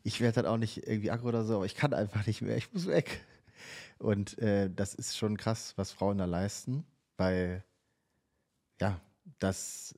ich 0.03 0.21
werde 0.21 0.41
dann 0.41 0.45
auch 0.51 0.57
nicht 0.57 0.87
irgendwie 0.87 1.11
aggro 1.11 1.29
oder 1.29 1.43
so, 1.43 1.55
aber 1.57 1.65
ich 1.65 1.75
kann 1.75 1.93
einfach 1.93 2.25
nicht 2.27 2.41
mehr, 2.41 2.57
ich 2.57 2.71
muss 2.73 2.87
weg. 2.87 3.25
Und 3.97 4.37
äh, 4.39 4.69
das 4.73 4.95
ist 4.95 5.17
schon 5.17 5.37
krass, 5.37 5.73
was 5.75 5.91
Frauen 5.91 6.17
da 6.17 6.25
leisten, 6.25 6.85
weil, 7.17 7.63
ja, 8.79 8.99
das, 9.39 9.95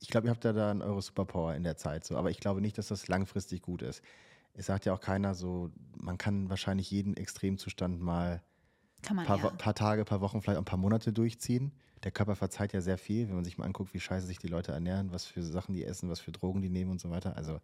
ich 0.00 0.08
glaube, 0.08 0.26
ihr 0.26 0.30
habt 0.30 0.44
ja 0.44 0.52
dann 0.52 0.82
eure 0.82 1.00
Superpower 1.00 1.54
in 1.54 1.62
der 1.62 1.76
Zeit 1.76 2.04
so, 2.04 2.16
aber 2.16 2.30
ich 2.30 2.40
glaube 2.40 2.60
nicht, 2.60 2.76
dass 2.76 2.88
das 2.88 3.08
langfristig 3.08 3.62
gut 3.62 3.82
ist. 3.82 4.02
Es 4.54 4.66
sagt 4.66 4.86
ja 4.86 4.94
auch 4.94 5.00
keiner 5.00 5.34
so, 5.34 5.70
man 5.96 6.16
kann 6.18 6.48
wahrscheinlich 6.48 6.90
jeden 6.90 7.16
Extremzustand 7.16 8.00
mal 8.00 8.42
man 9.12 9.26
paar, 9.26 9.38
ja. 9.38 9.50
Paar 9.50 9.74
Tage, 9.74 10.04
paar 10.04 10.20
Wochen, 10.20 10.40
vielleicht 10.40 10.56
auch 10.56 10.62
ein 10.62 10.66
paar 10.66 10.78
Monate 10.78 11.12
durchziehen. 11.12 11.72
Der 12.04 12.10
Körper 12.10 12.36
verzeiht 12.36 12.72
ja 12.72 12.80
sehr 12.80 12.98
viel, 12.98 13.28
wenn 13.28 13.34
man 13.34 13.44
sich 13.44 13.58
mal 13.58 13.64
anguckt, 13.64 13.94
wie 13.94 14.00
scheiße 14.00 14.26
sich 14.26 14.38
die 14.38 14.48
Leute 14.48 14.72
ernähren, 14.72 15.12
was 15.12 15.24
für 15.24 15.42
Sachen 15.42 15.74
die 15.74 15.84
essen, 15.84 16.10
was 16.10 16.20
für 16.20 16.32
Drogen 16.32 16.62
die 16.62 16.68
nehmen 16.68 16.90
und 16.90 17.00
so 17.00 17.10
weiter. 17.10 17.36
Also 17.36 17.60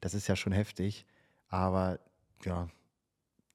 das 0.00 0.14
ist 0.14 0.28
ja 0.28 0.36
schon 0.36 0.52
heftig. 0.52 1.06
Aber 1.48 2.00
ja, 2.44 2.68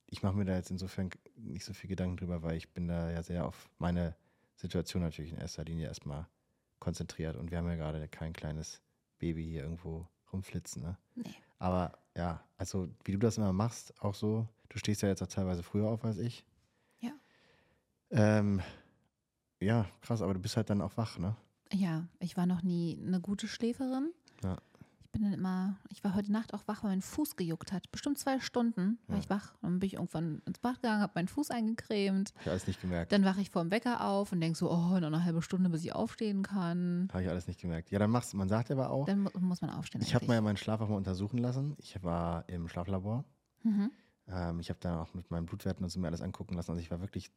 ich 0.08 0.24
mache 0.24 0.36
mir 0.36 0.46
da 0.46 0.56
jetzt 0.56 0.72
insofern 0.72 1.10
nicht 1.36 1.66
so 1.66 1.74
viel 1.74 1.90
Gedanken 1.90 2.18
drüber, 2.18 2.42
weil 2.42 2.58
ich 2.58 2.74
bin 2.74 2.88
da 2.88 3.12
ja 3.12 3.22
sehr 3.24 3.46
auf 3.46 3.70
meine 3.78 4.16
Situation 4.56 5.04
natürlich 5.04 5.34
in 5.34 5.38
erster 5.38 5.64
Linie 5.64 5.88
erstmal 5.88 6.28
konzentriert. 6.80 7.36
Und 7.36 7.52
wir 7.52 7.58
haben 7.58 7.68
ja 7.68 7.76
gerade 7.76 8.08
kein 8.08 8.34
kleines 8.34 8.82
Baby 9.20 9.44
hier 9.46 9.64
irgendwo 9.64 10.08
rumflitzen. 10.32 10.82
Ne? 10.82 10.98
Nee. 11.16 11.36
Aber 11.60 11.98
ja, 12.18 12.44
also 12.58 12.90
wie 13.06 13.12
du 13.12 13.20
das 13.20 13.38
immer 13.38 13.54
machst, 13.54 13.94
auch 14.02 14.16
so, 14.16 14.48
du 14.70 14.80
stehst 14.80 15.04
ja 15.04 15.08
jetzt 15.08 15.22
auch 15.22 15.28
teilweise 15.28 15.64
früher 15.64 15.88
auf 15.88 16.04
als 16.04 16.18
ich. 16.18 16.44
Ja. 17.00 17.12
Ähm, 18.10 18.62
ja, 19.60 19.86
krass, 20.02 20.22
aber 20.22 20.34
du 20.34 20.40
bist 20.40 20.58
halt 20.58 20.70
dann 20.70 20.82
auch 20.82 20.98
wach, 20.98 21.20
ne? 21.20 21.36
Ja, 21.72 22.08
ich 22.20 22.36
war 22.36 22.46
noch 22.46 22.64
nie 22.64 23.00
eine 23.06 23.22
gute 23.22 23.48
Schläferin. 23.48 24.12
Ja. 24.44 24.58
Ich 25.08 25.12
bin 25.14 25.24
dann 25.24 25.32
immer, 25.34 25.78
ich 25.90 26.04
war 26.04 26.16
heute 26.16 26.32
Nacht 26.34 26.54
auch 26.54 26.64
wach, 26.68 26.84
weil 26.84 26.92
mein 26.92 27.02
Fuß 27.02 27.38
gejuckt 27.38 27.72
hat. 27.72 27.90
Bestimmt 27.92 28.20
zwei 28.20 28.42
Stunden 28.42 29.00
war 29.08 29.16
Ja. 29.16 29.24
ich 29.24 29.30
wach. 29.30 29.56
Dann 29.62 29.80
bin 29.80 29.88
ich 29.88 29.94
irgendwann 29.94 30.42
ins 30.46 30.60
Bad 30.60 30.76
gegangen, 30.82 31.02
habe 31.02 31.14
meinen 31.16 31.30
Fuß 31.30 31.50
eingecremt. 31.50 32.34
Ich 32.42 32.50
alles 32.50 32.68
nicht 32.68 32.82
gemerkt. 32.82 33.14
Dann 33.14 33.24
wache 33.24 33.40
ich 33.40 33.50
vor 33.50 33.64
dem 33.64 33.72
Wecker 33.72 34.06
auf 34.06 34.34
und 34.34 34.42
denke 34.42 34.58
so, 34.58 34.70
oh, 34.70 34.76
noch 35.00 35.08
eine 35.08 35.24
halbe 35.24 35.42
Stunde, 35.42 35.70
bis 35.70 35.84
ich 35.86 35.96
aufstehen 35.96 36.44
kann. 36.44 37.08
Habe 37.14 37.24
ich 37.24 37.30
alles 37.30 37.48
nicht 37.48 37.62
gemerkt. 37.62 37.90
Ja, 37.90 38.00
dann 38.00 38.12
machst 38.12 38.34
man 38.34 38.50
sagt 38.50 38.70
aber 38.70 38.90
auch, 38.90 39.06
Dann 39.06 39.22
mu 39.24 39.30
muss 39.40 39.62
man 39.62 39.70
aufstehen. 39.70 40.02
ich 40.02 40.14
habe 40.14 40.26
mal 40.28 40.42
meinen 40.42 40.58
Schlaf 40.58 40.82
auch 40.82 40.90
mal 40.90 40.98
untersuchen 40.98 41.38
lassen. 41.38 41.76
Ich 41.80 42.04
war 42.04 42.48
im 42.50 42.68
Schlaflabor. 42.68 43.24
Mhm. 43.64 43.90
Ähm, 44.28 44.60
ich 44.60 44.70
habe 44.70 44.80
dann 44.82 44.98
auch 45.00 45.14
mit 45.14 45.32
meinen 45.32 45.46
Blutwerten 45.46 45.84
und 45.86 45.90
so 45.90 46.00
mir 46.02 46.08
alles 46.08 46.22
angucken 46.22 46.54
lassen. 46.56 46.72
Also 46.72 46.82
ich 46.82 46.92
war 46.92 47.00
wirklich 47.00 47.32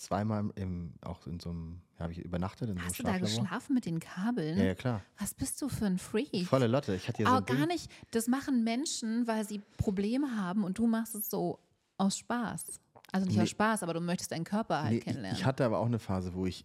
zweimal 0.00 0.50
im, 0.56 0.94
auch 1.02 1.26
in 1.26 1.38
so 1.40 1.50
einem, 1.50 1.80
ja, 1.94 2.00
habe 2.04 2.12
ich 2.12 2.18
übernachtet 2.18 2.68
in 2.70 2.74
so 2.76 2.80
einem 2.80 2.88
Hast 2.88 2.98
du 2.98 3.02
da 3.02 3.18
geschlafen 3.18 3.74
mit 3.74 3.84
den 3.86 4.00
Kabeln? 4.00 4.56
Ja, 4.58 4.64
ja, 4.64 4.74
klar. 4.74 5.02
Was 5.18 5.34
bist 5.34 5.60
du 5.62 5.68
für 5.68 5.86
ein 5.86 5.98
Freak? 5.98 6.46
Volle 6.46 6.66
Lotte. 6.66 6.94
Ich 6.94 7.06
hatte 7.08 7.18
hier 7.18 7.26
so 7.26 7.32
Aber 7.32 7.44
Ding. 7.46 7.56
gar 7.56 7.66
nicht. 7.66 7.90
Das 8.10 8.26
machen 8.26 8.64
Menschen, 8.64 9.26
weil 9.26 9.46
sie 9.46 9.60
Probleme 9.76 10.36
haben 10.36 10.64
und 10.64 10.78
du 10.78 10.86
machst 10.86 11.14
es 11.14 11.28
so 11.28 11.58
aus 11.98 12.16
Spaß. 12.18 12.64
Also 13.12 13.26
nicht 13.26 13.36
Nee. 13.36 13.42
aus 13.42 13.50
Spaß, 13.50 13.82
aber 13.82 13.94
du 13.94 14.00
möchtest 14.00 14.32
deinen 14.32 14.44
Körper 14.44 14.82
halt 14.82 14.92
Nee, 14.92 15.00
kennenlernen. 15.00 15.36
ich 15.38 15.44
hatte 15.44 15.64
aber 15.64 15.78
auch 15.78 15.86
eine 15.86 15.98
Phase, 15.98 16.34
wo 16.34 16.46
ich 16.46 16.64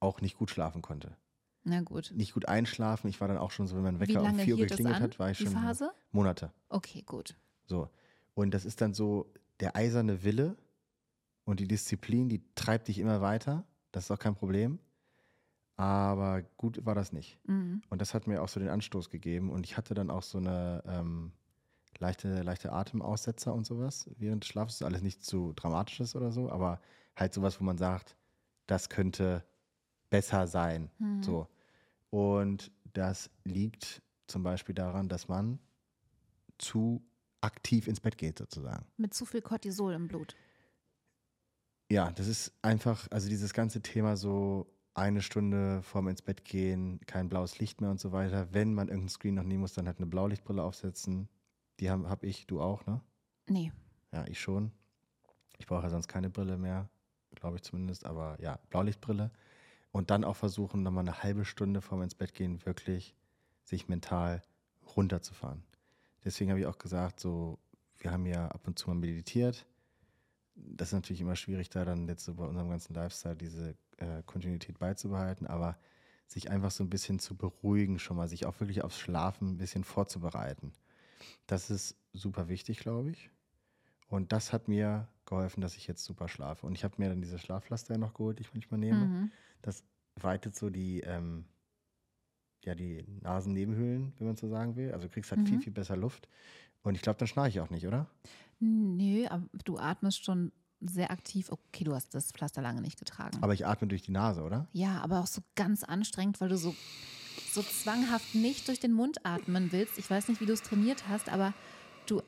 auch 0.00 0.20
nicht 0.20 0.36
gut 0.36 0.50
schlafen 0.50 0.82
konnte. 0.82 1.16
Na 1.62 1.80
gut. 1.80 2.12
Nicht 2.14 2.34
gut 2.34 2.46
einschlafen. 2.46 3.08
Ich 3.08 3.20
war 3.22 3.28
dann 3.28 3.38
auch 3.38 3.50
schon 3.50 3.66
so, 3.66 3.76
wenn 3.76 3.82
mein 3.84 4.00
Wecker 4.00 4.18
um 4.20 4.26
lange 4.26 4.42
4 4.42 4.54
Uhr 4.58 4.66
geklingelt 4.66 5.00
hat, 5.00 5.18
war 5.18 5.30
ich 5.30 5.38
schon 5.38 5.48
Phase? 5.48 5.90
Monate. 6.12 6.52
Okay, 6.68 7.02
gut. 7.06 7.34
So. 7.64 7.88
Und 8.34 8.52
das 8.52 8.66
ist 8.66 8.82
dann 8.82 8.92
so 8.92 9.32
der 9.60 9.74
eiserne 9.76 10.24
Wille 10.24 10.56
und 11.44 11.60
die 11.60 11.68
Disziplin, 11.68 12.28
die 12.28 12.42
treibt 12.54 12.88
dich 12.88 12.98
immer 12.98 13.20
weiter. 13.20 13.64
Das 13.92 14.04
ist 14.04 14.10
auch 14.10 14.18
kein 14.18 14.34
Problem. 14.34 14.78
Aber 15.76 16.42
gut 16.56 16.84
war 16.86 16.94
das 16.94 17.12
nicht. 17.12 17.38
Mhm. 17.46 17.82
Und 17.90 18.00
das 18.00 18.14
hat 18.14 18.26
mir 18.26 18.42
auch 18.42 18.48
so 18.48 18.60
den 18.60 18.68
Anstoß 18.68 19.10
gegeben. 19.10 19.50
Und 19.50 19.66
ich 19.66 19.76
hatte 19.76 19.94
dann 19.94 20.10
auch 20.10 20.22
so 20.22 20.38
eine 20.38 20.82
ähm, 20.86 21.32
leichte, 21.98 22.42
leichte 22.42 22.72
Atemaussetzer 22.72 23.52
und 23.52 23.66
sowas 23.66 24.08
während 24.16 24.44
des 24.44 24.48
Schlafs. 24.48 24.74
Das 24.74 24.80
ist 24.82 24.86
alles 24.86 25.02
nichts 25.02 25.26
zu 25.26 25.52
dramatisches 25.54 26.14
oder 26.14 26.30
so, 26.32 26.50
aber 26.50 26.80
halt 27.16 27.34
sowas, 27.34 27.60
wo 27.60 27.64
man 27.64 27.78
sagt, 27.78 28.16
das 28.66 28.88
könnte 28.88 29.44
besser 30.10 30.46
sein. 30.46 30.90
Mhm. 30.98 31.22
So. 31.22 31.48
Und 32.10 32.70
das 32.92 33.30
liegt 33.42 34.02
zum 34.28 34.42
Beispiel 34.42 34.74
daran, 34.74 35.08
dass 35.08 35.28
man 35.28 35.58
zu 36.58 37.04
aktiv 37.40 37.88
ins 37.88 38.00
Bett 38.00 38.16
geht, 38.16 38.38
sozusagen. 38.38 38.86
Mit 38.96 39.12
zu 39.12 39.26
viel 39.26 39.42
Cortisol 39.42 39.92
im 39.92 40.08
Blut. 40.08 40.36
Ja, 41.90 42.10
das 42.12 42.28
ist 42.28 42.52
einfach, 42.62 43.06
also 43.10 43.28
dieses 43.28 43.52
ganze 43.52 43.82
Thema 43.82 44.16
so 44.16 44.66
eine 44.94 45.22
Stunde 45.22 45.82
vorm 45.82 46.08
ins 46.08 46.22
Bett 46.22 46.44
gehen, 46.44 47.00
kein 47.06 47.28
blaues 47.28 47.58
Licht 47.58 47.80
mehr 47.80 47.90
und 47.90 48.00
so 48.00 48.12
weiter. 48.12 48.48
Wenn 48.52 48.74
man 48.74 48.88
irgendeinen 48.88 49.08
Screen 49.08 49.34
noch 49.34 49.42
nehmen 49.42 49.60
muss, 49.60 49.74
dann 49.74 49.86
halt 49.86 49.98
eine 49.98 50.06
Blaulichtbrille 50.06 50.62
aufsetzen. 50.62 51.28
Die 51.80 51.90
habe 51.90 52.08
hab 52.08 52.22
ich, 52.22 52.46
du 52.46 52.60
auch, 52.60 52.86
ne? 52.86 53.00
Nee. 53.48 53.72
Ja, 54.12 54.24
ich 54.28 54.40
schon. 54.40 54.70
Ich 55.58 55.66
brauche 55.66 55.82
ja 55.82 55.90
sonst 55.90 56.08
keine 56.08 56.30
Brille 56.30 56.56
mehr, 56.56 56.88
glaube 57.34 57.56
ich 57.56 57.62
zumindest, 57.62 58.06
aber 58.06 58.40
ja, 58.40 58.58
Blaulichtbrille. 58.70 59.30
Und 59.90 60.10
dann 60.10 60.24
auch 60.24 60.36
versuchen, 60.36 60.82
nochmal 60.82 61.04
eine 61.04 61.22
halbe 61.22 61.44
Stunde 61.44 61.80
vorm 61.80 62.02
ins 62.02 62.14
Bett 62.14 62.34
gehen, 62.34 62.64
wirklich 62.64 63.14
sich 63.64 63.88
mental 63.88 64.42
runterzufahren. 64.96 65.62
Deswegen 66.24 66.50
habe 66.50 66.60
ich 66.60 66.66
auch 66.66 66.78
gesagt, 66.78 67.20
so, 67.20 67.58
wir 67.98 68.10
haben 68.10 68.26
ja 68.26 68.48
ab 68.48 68.66
und 68.66 68.78
zu 68.78 68.88
mal 68.88 68.96
meditiert. 68.96 69.66
Das 70.54 70.88
ist 70.88 70.94
natürlich 70.94 71.20
immer 71.20 71.36
schwierig, 71.36 71.68
da 71.70 71.84
dann 71.84 72.08
jetzt 72.08 72.24
so 72.24 72.34
bei 72.34 72.44
unserem 72.44 72.70
ganzen 72.70 72.94
Lifestyle 72.94 73.36
diese 73.36 73.76
äh, 73.96 74.22
Kontinuität 74.24 74.78
beizubehalten, 74.78 75.46
aber 75.46 75.76
sich 76.26 76.50
einfach 76.50 76.70
so 76.70 76.84
ein 76.84 76.90
bisschen 76.90 77.18
zu 77.18 77.36
beruhigen, 77.36 77.98
schon 77.98 78.16
mal, 78.16 78.28
sich 78.28 78.46
auch 78.46 78.58
wirklich 78.60 78.82
aufs 78.82 78.98
Schlafen 78.98 79.50
ein 79.52 79.56
bisschen 79.58 79.84
vorzubereiten. 79.84 80.72
Das 81.46 81.70
ist 81.70 81.96
super 82.12 82.48
wichtig, 82.48 82.78
glaube 82.78 83.10
ich. 83.10 83.30
Und 84.08 84.32
das 84.32 84.52
hat 84.52 84.68
mir 84.68 85.08
geholfen, 85.26 85.60
dass 85.60 85.76
ich 85.76 85.86
jetzt 85.86 86.04
super 86.04 86.28
schlafe. 86.28 86.66
Und 86.66 86.74
ich 86.74 86.84
habe 86.84 86.94
mir 86.98 87.08
dann 87.08 87.20
diese 87.22 87.38
Schlafpflaster 87.38 87.98
noch 87.98 88.14
geholt, 88.14 88.38
die 88.38 88.42
ich 88.42 88.52
manchmal 88.54 88.78
nehme. 88.80 89.06
Mhm. 89.06 89.30
Das 89.62 89.82
weitet 90.16 90.54
so 90.54 90.70
die, 90.70 91.00
ähm, 91.00 91.46
ja, 92.64 92.74
die 92.74 93.04
Nasennebenhöhlen, 93.20 94.12
wenn 94.18 94.26
man 94.26 94.36
so 94.36 94.48
sagen 94.48 94.76
will. 94.76 94.92
Also 94.92 95.06
du 95.08 95.12
kriegst 95.12 95.30
halt 95.30 95.46
viel, 95.48 95.58
Mhm. 95.58 95.62
viel 95.62 95.72
besser 95.72 95.96
Luft. 95.96 96.28
Und 96.82 96.94
ich 96.94 97.02
glaube, 97.02 97.18
dann 97.18 97.28
schnarche 97.28 97.48
ich 97.50 97.60
auch 97.60 97.70
nicht, 97.70 97.86
oder? 97.86 98.06
Nö, 98.64 99.26
aber 99.28 99.46
du 99.64 99.78
atmest 99.78 100.24
schon 100.24 100.52
sehr 100.80 101.10
aktiv. 101.10 101.50
Okay, 101.50 101.84
du 101.84 101.94
hast 101.94 102.14
das 102.14 102.32
Pflaster 102.32 102.62
lange 102.62 102.80
nicht 102.80 102.98
getragen. 102.98 103.38
Aber 103.42 103.54
ich 103.54 103.66
atme 103.66 103.88
durch 103.88 104.02
die 104.02 104.10
Nase, 104.12 104.42
oder? 104.42 104.68
ja, 104.72 105.00
aber 105.02 105.20
auch 105.20 105.26
so 105.26 105.40
ganz 105.54 105.82
anstrengend, 105.84 106.40
weil 106.40 106.48
du 106.48 106.56
so, 106.56 106.74
so 107.52 107.62
zwanghaft 107.62 108.34
nicht 108.34 108.68
durch 108.68 108.80
den 108.80 108.92
Mund 108.92 109.24
atmen 109.24 109.72
willst. 109.72 109.98
Ich 109.98 110.08
weiß 110.10 110.28
nicht, 110.28 110.40
wie 110.40 110.46
du 110.46 110.52
es 110.52 110.62
trainiert 110.62 111.08
hast, 111.08 111.28
aber 111.28 111.52
du 112.06 112.22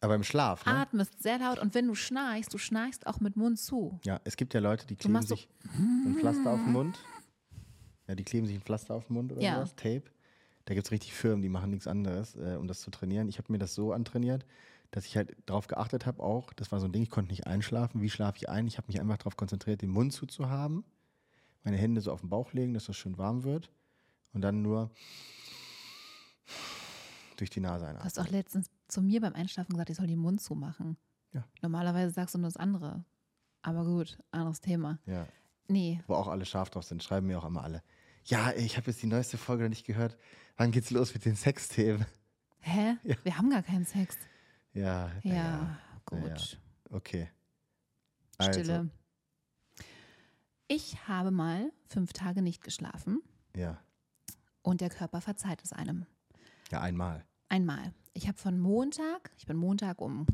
Aber 0.00 0.14
im 0.14 0.22
Schlaf, 0.24 0.64
ne? 0.66 0.72
atmest 0.74 1.22
sehr 1.22 1.38
laut 1.38 1.58
und 1.58 1.74
wenn 1.74 1.86
du 1.86 1.94
schnarchst, 1.94 2.52
du 2.52 2.58
schnarchst 2.58 3.06
auch 3.06 3.20
mit 3.20 3.36
Mund 3.36 3.58
zu. 3.58 3.98
Ja, 4.04 4.20
es 4.24 4.36
gibt 4.36 4.54
ja 4.54 4.60
Leute, 4.60 4.86
die 4.86 4.96
kleben 4.96 5.12
machst 5.14 5.28
so- 5.28 5.36
sich 5.36 5.48
ein 6.04 6.14
Pflaster 6.18 6.50
auf 6.50 6.60
den 6.62 6.72
Mund. 6.72 6.98
Ja, 8.06 8.14
die 8.14 8.24
kleben 8.24 8.46
sich 8.46 8.56
ein 8.56 8.62
Pflaster 8.62 8.94
auf 8.94 9.06
den 9.06 9.14
Mund 9.14 9.32
oder 9.32 9.42
Ja. 9.42 9.56
sowas, 9.56 9.74
Tape. 9.76 10.04
Da 10.66 10.74
gibt 10.74 10.86
es 10.86 10.90
richtig 10.92 11.14
Firmen, 11.14 11.40
die 11.42 11.48
machen 11.48 11.70
nichts 11.70 11.86
anderes, 11.86 12.36
äh, 12.36 12.56
um 12.58 12.68
das 12.68 12.80
zu 12.80 12.90
trainieren. 12.90 13.28
Ich 13.28 13.38
habe 13.38 13.50
mir 13.52 13.58
das 13.58 13.74
so 13.74 13.92
antrainiert, 13.92 14.44
dass 14.90 15.04
ich 15.06 15.16
halt 15.16 15.36
darauf 15.46 15.66
geachtet 15.66 16.06
habe 16.06 16.22
auch, 16.22 16.52
das 16.54 16.72
war 16.72 16.80
so 16.80 16.86
ein 16.86 16.92
Ding, 16.92 17.02
ich 17.02 17.10
konnte 17.10 17.30
nicht 17.30 17.46
einschlafen. 17.46 18.00
Wie 18.00 18.10
schlafe 18.10 18.38
ich 18.38 18.48
ein? 18.48 18.66
Ich 18.66 18.78
habe 18.78 18.86
mich 18.88 19.00
einfach 19.00 19.18
darauf 19.18 19.36
konzentriert, 19.36 19.82
den 19.82 19.90
Mund 19.90 20.12
zuzuhaben, 20.12 20.84
meine 21.64 21.76
Hände 21.76 22.00
so 22.00 22.12
auf 22.12 22.20
den 22.20 22.30
Bauch 22.30 22.52
legen, 22.52 22.74
dass 22.74 22.86
das 22.86 22.96
schön 22.96 23.18
warm 23.18 23.44
wird 23.44 23.70
und 24.32 24.40
dann 24.40 24.62
nur 24.62 24.90
durch 27.36 27.50
die 27.50 27.60
Nase 27.60 27.84
Du 27.84 27.90
einatmen. 27.90 28.04
hast 28.04 28.18
auch 28.18 28.28
letztens 28.28 28.70
zu 28.88 29.02
mir 29.02 29.20
beim 29.20 29.34
Einschlafen 29.34 29.72
gesagt, 29.72 29.90
ich 29.90 29.96
soll 29.96 30.06
den 30.06 30.18
Mund 30.18 30.40
zumachen. 30.40 30.96
Ja. 31.32 31.44
Normalerweise 31.62 32.12
sagst 32.12 32.34
du 32.34 32.38
nur 32.38 32.48
das 32.48 32.56
andere. 32.56 33.04
Aber 33.62 33.84
gut, 33.84 34.18
anderes 34.30 34.60
Thema. 34.60 34.98
Ja. 35.06 35.26
Nee, 35.68 36.00
wo 36.06 36.14
auch 36.14 36.28
alle 36.28 36.46
scharf 36.46 36.70
drauf 36.70 36.84
sind, 36.84 37.02
schreiben 37.02 37.26
mir 37.26 37.38
auch 37.38 37.44
immer 37.44 37.62
alle. 37.62 37.82
Ja, 38.24 38.52
ich 38.52 38.76
habe 38.76 38.90
jetzt 38.90 39.02
die 39.02 39.06
neueste 39.06 39.36
Folge 39.36 39.64
noch 39.64 39.68
nicht 39.68 39.84
gehört. 39.86 40.16
Wann 40.56 40.70
geht's 40.70 40.90
los 40.90 41.12
mit 41.12 41.24
den 41.24 41.36
Sexthemen? 41.36 42.06
hä? 42.60 42.96
Ja. 43.04 43.16
Wir 43.22 43.36
haben 43.38 43.50
gar 43.50 43.62
keinen 43.62 43.84
Sex. 43.84 44.16
Ja, 44.78 45.10
Ja, 45.22 45.34
ja, 45.34 45.80
gut. 46.04 46.28
ja. 46.28 46.58
okay. 46.96 47.28
Also, 48.38 48.60
Stille. 48.60 48.90
Ich 50.68 51.08
habe 51.08 51.30
mal 51.30 51.72
fünf 51.86 52.12
Tage 52.12 52.42
nicht 52.42 52.62
geschlafen 52.62 53.22
Ja, 53.56 53.78
und 54.62 54.80
der 54.80 54.90
Körper 54.90 55.20
verzeiht 55.20 55.62
es 55.64 55.72
einem. 55.72 56.06
ja, 56.70 56.80
einmal. 56.80 57.24
Einmal. 57.48 57.94
Ich 58.12 58.28
habe 58.28 58.36
von 58.36 58.58
Montag, 58.58 59.30
ich 59.38 59.46
bin 59.46 59.56
Montag 59.56 60.00
um 60.02 60.26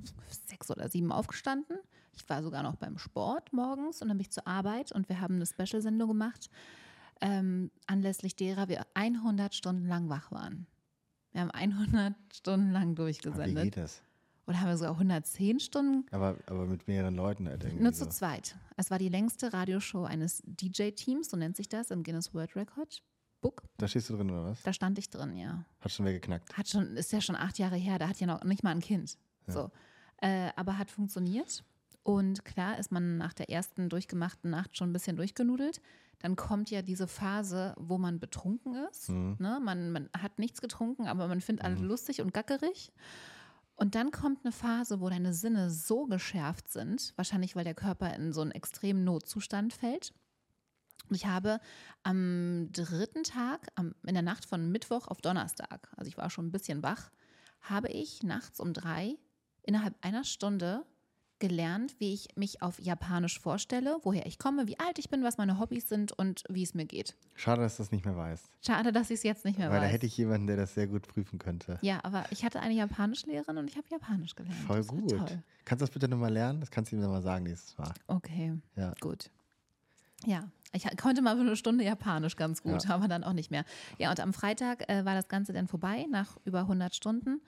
sechs 0.47 0.71
oder 0.71 0.89
sieben 0.89 1.13
aufgestanden, 1.13 1.79
Ich 2.17 2.29
war 2.29 2.43
sogar 2.43 2.63
noch 2.63 2.77
beim 2.77 2.99
Sport 2.99 3.53
morgens 3.53 4.01
und 4.03 4.09
dann 4.09 4.17
bin 4.19 4.23
ich 4.23 4.31
zur 4.33 4.47
Arbeit 4.47 4.91
und 4.93 5.09
wir 5.09 5.21
haben 5.21 5.37
eine 5.37 5.47
Special-Sendung 5.47 6.09
gemacht, 6.09 6.49
ähm, 7.21 7.71
anlässlich 7.87 8.35
derer 8.37 8.69
wir 8.69 8.87
100 8.95 9.55
Stunden 9.55 9.87
lang 9.87 10.09
wach 10.09 10.31
waren. 10.33 10.67
Wir 11.33 11.43
haben 11.43 11.51
100 11.53 12.15
Stunden 12.33 12.71
lang 12.71 12.83
Aber 12.83 12.91
wie 12.91 12.95
durchgesendet. 12.97 13.65
geht 13.65 13.77
das? 13.77 14.03
Oder 14.47 14.61
haben 14.61 14.69
wir 14.69 14.77
sogar 14.77 14.93
110 14.93 15.61
Stunden? 15.61 16.07
Aber, 16.11 16.37
aber 16.47 16.67
mit 16.67 16.87
mehreren 16.87 17.15
Leuten 17.15 17.49
halt. 17.49 17.81
Nur 17.81 17.93
so. 17.93 18.05
zu 18.05 18.11
zweit. 18.11 18.57
Es 18.77 18.91
war 18.91 18.99
die 18.99 19.09
längste 19.09 19.53
Radioshow 19.53 20.05
eines 20.05 20.43
DJ-Teams, 20.45 21.31
so 21.31 21.37
nennt 21.37 21.57
sich 21.57 21.69
das 21.69 21.91
im 21.91 22.03
Guinness 22.03 22.35
World 22.35 22.55
Record 22.57 23.03
Book. 23.41 23.63
Da 23.77 23.89
stehst 23.89 24.09
du 24.09 24.17
drin, 24.17 24.31
oder 24.31 24.45
was? 24.45 24.63
Da 24.63 24.73
stand 24.73 24.99
ich 24.99 25.11
drin, 25.11 25.37
ja. 25.37 25.65
Hat 25.81 25.93
schon 25.93 26.07
wer 26.07 26.15
geknackt. 26.15 26.57
Hat 26.57 26.69
schon, 26.69 26.97
ist 26.97 27.13
ja 27.13 27.21
schon 27.21 27.37
acht 27.37 27.59
Jahre 27.59 27.77
her, 27.77 27.99
da 27.99 28.09
hat 28.09 28.19
ja 28.19 28.27
noch 28.27 28.43
nicht 28.45 28.63
mal 28.63 28.71
ein 28.71 28.81
Kind. 28.81 29.19
So. 29.47 29.71
Äh, 30.23 30.51
aber 30.57 30.79
hat 30.79 30.91
funktioniert. 30.91 31.63
Und 32.03 32.45
klar 32.45 32.79
ist 32.79 32.91
man 32.93 33.19
nach 33.19 33.35
der 33.35 33.51
ersten 33.51 33.89
durchgemachten 33.89 34.51
Nacht 34.51 34.77
schon 34.77 34.91
ein 34.91 34.93
bisschen 34.93 35.17
durchgenudelt. 35.17 35.81
Dann 36.21 36.37
kommt 36.37 36.71
ja 36.71 36.81
diese 36.81 37.07
Phase, 37.07 37.75
wo 37.79 37.99
man 37.99 38.19
betrunken 38.19 38.75
ist. 38.91 39.11
Ne? 39.39 39.61
Man, 39.63 39.91
man 39.91 40.09
hat 40.19 40.39
nichts 40.39 40.63
getrunken, 40.63 41.07
aber 41.07 41.29
man 41.29 41.43
findet 41.43 41.67
alles 41.67 41.81
lustig 41.81 42.23
und 42.23 42.33
gackerig. 42.33 42.93
Und 43.77 43.95
dann 43.95 44.11
kommt 44.11 44.45
eine 44.45 44.53
Phase, 44.53 45.01
wo 45.01 45.09
deine 45.09 45.35
Sinne 45.35 45.71
so 45.71 46.07
geschärft 46.07 46.71
sind, 46.71 47.13
wahrscheinlich 47.17 47.57
weil 47.57 47.65
der 47.65 47.75
Körper 47.75 48.15
in 48.15 48.33
so 48.33 48.41
einen 48.41 48.53
extremen 48.53 49.05
Notzustand 49.05 49.73
fällt. 49.73 50.13
Und 51.09 51.17
ich 51.17 51.27
habe 51.27 51.61
am 52.03 52.71
dritten 52.73 53.25
Tag, 53.25 53.69
in 53.79 54.15
der 54.15 54.23
Nacht 54.23 54.45
von 54.45 54.71
Mittwoch 54.71 55.09
auf 55.09 55.21
Donnerstag, 55.21 55.93
also 55.97 56.09
ich 56.09 56.17
war 56.17 56.31
schon 56.31 56.47
ein 56.47 56.53
bisschen 56.53 56.83
wach, 56.83 57.11
habe 57.61 57.89
ich 57.89 58.23
nachts 58.23 58.61
um 58.61 58.73
drei 58.73 59.19
innerhalb 59.63 59.95
einer 60.03 60.25
Stunde 60.25 60.87
gelernt, 61.40 61.94
wie 61.99 62.14
ich 62.14 62.29
mich 62.37 62.62
auf 62.62 62.79
Japanisch 62.79 63.38
vorstelle, 63.40 63.99
woher 64.03 64.25
ich 64.27 64.38
komme, 64.38 64.66
wie 64.68 64.79
alt 64.79 64.99
ich 64.99 65.11
bin, 65.11 65.23
was 65.23 65.37
meine 65.37 65.59
Hobbys 65.59 65.88
sind 65.88 66.12
und 66.12 66.44
wie 66.49 66.62
es 66.62 66.75
mir 66.75 66.85
geht. 66.87 67.14
Schade, 67.35 67.61
dass 67.62 67.77
du 67.77 67.83
das 67.83 67.90
nicht 67.92 68.05
mehr 68.05 68.16
weißt. 68.16 68.49
Schade, 68.64 68.92
dass 68.92 69.11
ich 69.11 69.16
es 69.18 69.23
jetzt 69.25 69.44
nicht 69.44 69.59
mehr 69.59 69.68
Weil 69.70 69.77
weiß. 69.81 69.88
da 69.88 69.92
hätte 69.92 70.07
ich 70.07 70.16
jemanden, 70.16 70.47
der 70.47 70.57
das 70.57 70.75
sehr 70.75 70.87
gut 70.87 71.07
prüfen 71.09 71.38
könnte. 71.38 71.79
ja, 71.83 72.01
aber 72.03 72.25
ich 72.31 72.44
hatte 72.44 72.61
eine 72.61 72.75
Japanischlehrerin 72.75 73.59
und 73.59 73.68
ich 73.68 73.77
habe 73.77 73.87
Japanisch 73.90 74.35
gelernt. 74.35 74.57
Voll 74.66 74.79
das 74.79 74.87
gut. 74.87 75.11
Toll. 75.11 75.42
Kannst 75.64 75.81
du 75.83 75.87
das 75.87 75.90
bitte 75.90 76.09
nochmal 76.09 76.33
lernen? 76.33 76.61
Das 76.61 76.70
kannst 76.70 76.92
du 76.92 76.97
ihm 76.97 77.03
dann 77.03 77.11
mal 77.11 77.23
sagen 77.23 77.44
nächstes 77.44 77.77
Mal. 77.79 77.92
Okay, 78.07 78.55
Ja. 78.77 78.94
gut. 79.01 79.31
Ja, 80.27 80.49
ich 80.73 80.85
konnte 80.97 81.20
mal 81.20 81.35
für 81.37 81.42
eine 81.42 81.57
Stunde 81.57 81.85
Japanisch 81.85 82.37
ganz 82.37 82.62
gut, 82.62 82.85
Ja. 82.85 82.94
aber 82.94 83.09
dann 83.09 83.25
auch 83.25 83.33
nicht 83.35 83.51
mehr. 83.51 83.64
Ja, 83.99 84.11
und 84.11 84.20
am 84.20 84.33
Freitag 84.33 84.88
äh, 84.88 85.05
war 85.05 85.14
das 85.14 85.29
Ganze 85.29 85.53
dann 85.53 85.68
vorbei, 85.68 86.07
nach 86.11 86.37
über 86.44 86.61
100 86.61 86.94
Stunden. 86.94 87.40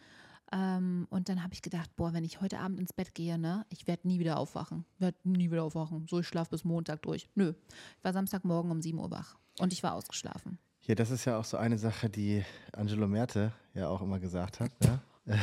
Ähm, 0.52 1.06
und 1.10 1.28
dann 1.28 1.42
habe 1.42 1.54
ich 1.54 1.62
gedacht, 1.62 1.94
boah, 1.96 2.12
wenn 2.12 2.24
ich 2.24 2.40
heute 2.40 2.58
Abend 2.58 2.78
ins 2.78 2.92
Bett 2.92 3.14
gehe, 3.14 3.38
ne, 3.38 3.66
ich 3.68 3.86
werde 3.86 4.06
nie 4.06 4.18
wieder 4.18 4.38
aufwachen. 4.38 4.84
Werde 4.98 5.18
nie 5.24 5.50
wieder 5.50 5.64
aufwachen. 5.64 6.06
So, 6.08 6.20
ich 6.20 6.28
schlafe 6.28 6.50
bis 6.50 6.64
Montag 6.64 7.02
durch. 7.02 7.28
Nö. 7.34 7.54
Ich 7.98 8.04
war 8.04 8.12
Samstagmorgen 8.12 8.70
um 8.70 8.80
7 8.80 8.98
Uhr 8.98 9.10
wach. 9.10 9.36
Und 9.58 9.72
ich 9.72 9.82
war 9.82 9.94
ausgeschlafen. 9.94 10.58
Ja, 10.82 10.94
das 10.94 11.10
ist 11.10 11.24
ja 11.24 11.36
auch 11.36 11.44
so 11.44 11.56
eine 11.56 11.78
Sache, 11.78 12.08
die 12.08 12.44
Angelo 12.72 13.08
Merte 13.08 13.52
ja 13.74 13.88
auch 13.88 14.02
immer 14.02 14.20
gesagt 14.20 14.60
hat. 14.60 14.70
Ne? 14.80 15.00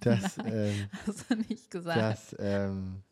dass, 0.00 0.38
ähm, 0.38 0.88
Hast 1.06 1.30
du 1.30 1.34
nicht 1.34 1.70
gesagt? 1.70 1.98
dass, 1.98 2.36
ähm, 2.38 3.02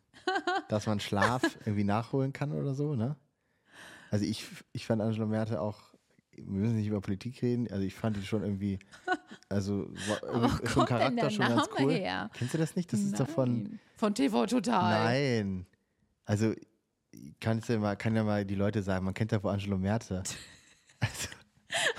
dass 0.69 0.85
man 0.85 1.01
Schlaf 1.01 1.41
irgendwie 1.65 1.83
nachholen 1.83 2.31
kann 2.31 2.53
oder 2.53 2.73
so. 2.73 2.95
Ne? 2.95 3.17
Also 4.11 4.25
ich, 4.25 4.45
ich 4.71 4.85
fand 4.85 5.01
Angelo 5.01 5.27
Merte 5.27 5.59
auch, 5.59 5.92
wir 6.37 6.45
müssen 6.45 6.75
nicht 6.75 6.87
über 6.87 7.01
Politik 7.01 7.41
reden, 7.41 7.67
also 7.71 7.83
ich 7.83 7.93
fand 7.93 8.17
ihn 8.17 8.23
schon 8.23 8.43
irgendwie, 8.43 8.79
also 9.49 9.87
war 10.07 10.49
kommt 10.49 10.61
denn 10.63 10.85
Charakter 10.85 11.15
der 11.15 11.29
schon 11.29 11.45
ganz 11.47 11.55
Name 11.55 11.69
cool. 11.79 11.91
her? 11.93 12.29
Kennst 12.33 12.53
du 12.53 12.57
das 12.57 12.75
nicht? 12.75 12.91
Das 12.91 12.99
ist 12.99 13.19
doch 13.19 13.29
von, 13.29 13.63
Nein. 13.63 13.79
Von 13.95 14.15
TV 14.15 14.45
Total. 14.45 15.03
Nein. 15.05 15.65
Also, 16.25 16.53
kannst 17.39 17.69
du 17.69 17.77
mal, 17.79 17.95
kann 17.95 18.15
ja 18.15 18.23
mal 18.23 18.45
die 18.45 18.55
Leute 18.55 18.81
sagen, 18.81 19.05
man 19.05 19.13
kennt 19.13 19.31
ja 19.31 19.43
wohl 19.43 19.51
Angelo 19.51 19.77
Merte. 19.77 20.23
Also, 20.99 21.27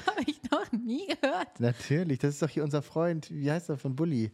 Habe 0.06 0.22
ich 0.26 0.40
noch 0.50 0.72
nie 0.72 1.06
gehört. 1.08 1.60
natürlich, 1.60 2.20
das 2.20 2.30
ist 2.30 2.40
doch 2.42 2.48
hier 2.48 2.64
unser 2.64 2.80
Freund, 2.80 3.30
wie 3.30 3.50
heißt 3.50 3.68
er 3.68 3.76
von 3.76 3.94
Bully? 3.94 4.32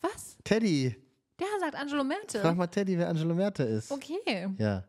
Was? 0.00 0.38
Teddy. 0.42 0.96
Der 1.38 1.46
sagt 1.60 1.74
Angelo 1.74 2.02
Merte. 2.02 2.40
Frag 2.40 2.56
mal 2.56 2.66
Teddy, 2.66 2.96
wer 2.96 3.10
Angelo 3.10 3.34
Merte 3.34 3.62
ist. 3.64 3.90
Okay. 3.90 4.48
Ja. 4.56 4.84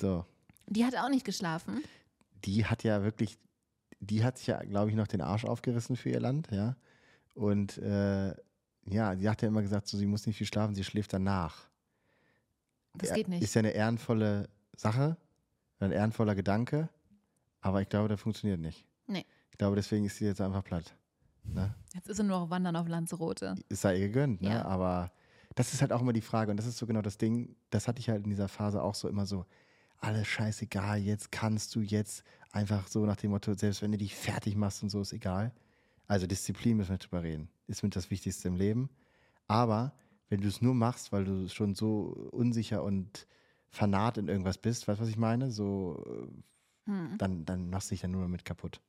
So. 0.00 0.24
Die 0.68 0.86
hat 0.86 0.96
auch 0.96 1.10
nicht 1.10 1.26
geschlafen. 1.26 1.82
Die 2.44 2.64
hat 2.64 2.82
ja 2.82 3.02
wirklich, 3.02 3.36
die 4.00 4.24
hat 4.24 4.38
sich 4.38 4.48
ja, 4.48 4.58
glaube 4.62 4.90
ich, 4.90 4.96
noch 4.96 5.06
den 5.06 5.20
Arsch 5.20 5.44
aufgerissen 5.44 5.96
für 5.96 6.10
ihr 6.10 6.20
Land, 6.20 6.48
ja. 6.50 6.76
Und 7.34 7.78
äh, 7.78 8.34
ja, 8.86 9.16
sie 9.16 9.28
hat 9.28 9.42
ja 9.42 9.48
immer 9.48 9.62
gesagt, 9.62 9.86
so, 9.86 9.96
sie 9.96 10.06
muss 10.06 10.26
nicht 10.26 10.36
viel 10.36 10.46
schlafen, 10.46 10.74
sie 10.74 10.84
schläft 10.84 11.12
danach. 11.12 11.68
Das 12.94 13.12
geht 13.12 13.28
nicht. 13.28 13.42
Ist 13.42 13.54
ja 13.54 13.60
eine 13.60 13.70
ehrenvolle 13.70 14.48
Sache, 14.76 15.16
ein 15.78 15.92
ehrenvoller 15.92 16.34
Gedanke, 16.34 16.88
aber 17.60 17.82
ich 17.82 17.88
glaube, 17.88 18.08
der 18.08 18.18
funktioniert 18.18 18.60
nicht. 18.60 18.84
Nee. 19.06 19.24
Ich 19.50 19.58
glaube, 19.58 19.76
deswegen 19.76 20.06
ist 20.06 20.16
sie 20.16 20.24
jetzt 20.24 20.40
einfach 20.40 20.64
platt. 20.64 20.94
Ne? 21.44 21.74
Jetzt 21.94 22.08
ist 22.08 22.16
sie 22.16 22.24
nur 22.24 22.40
noch 22.40 22.50
wandern 22.50 22.76
auf 22.76 22.88
Lanzarote. 22.88 23.54
Es 23.68 23.82
sei 23.82 23.96
ihr 23.96 24.08
gegönnt, 24.08 24.42
ne? 24.42 24.50
Ja. 24.50 24.64
aber 24.64 25.12
das 25.54 25.72
ist 25.72 25.82
halt 25.82 25.92
auch 25.92 26.00
immer 26.00 26.12
die 26.12 26.20
Frage 26.20 26.50
und 26.50 26.56
das 26.56 26.66
ist 26.66 26.78
so 26.78 26.86
genau 26.86 27.02
das 27.02 27.18
Ding, 27.18 27.56
das 27.70 27.88
hatte 27.88 28.00
ich 28.00 28.08
halt 28.08 28.24
in 28.24 28.30
dieser 28.30 28.48
Phase 28.48 28.82
auch 28.82 28.94
so 28.94 29.08
immer 29.08 29.26
so, 29.26 29.46
alles 29.98 30.26
scheißegal, 30.26 30.98
jetzt 30.98 31.30
kannst 31.30 31.74
du 31.74 31.80
jetzt 31.80 32.24
einfach 32.52 32.88
so 32.88 33.06
nach 33.06 33.16
dem 33.16 33.30
Motto, 33.30 33.54
selbst 33.54 33.82
wenn 33.82 33.92
du 33.92 33.98
dich 33.98 34.14
fertig 34.14 34.56
machst 34.56 34.82
und 34.82 34.90
so, 34.90 35.00
ist 35.00 35.12
egal. 35.12 35.52
Also 36.06 36.26
Disziplin 36.26 36.76
müssen 36.76 36.90
wir 36.90 36.98
drüber 36.98 37.22
reden, 37.22 37.48
ist 37.66 37.82
mit 37.82 37.94
das 37.94 38.10
Wichtigste 38.10 38.48
im 38.48 38.56
Leben. 38.56 38.90
Aber 39.46 39.94
wenn 40.28 40.40
du 40.40 40.48
es 40.48 40.60
nur 40.62 40.74
machst, 40.74 41.12
weil 41.12 41.24
du 41.24 41.48
schon 41.48 41.74
so 41.74 42.28
unsicher 42.32 42.82
und 42.82 43.26
fanat 43.68 44.18
in 44.18 44.28
irgendwas 44.28 44.58
bist, 44.58 44.88
weißt 44.88 44.98
du, 44.98 45.02
was 45.02 45.10
ich 45.10 45.16
meine? 45.18 45.50
So, 45.50 46.04
äh, 46.06 46.42
Hm. 46.86 47.18
dann, 47.18 47.44
dann 47.44 47.70
machst 47.70 47.90
du 47.90 47.94
dich 47.94 48.00
dann 48.00 48.10
nur 48.10 48.22
damit 48.22 48.44
kaputt. 48.44 48.80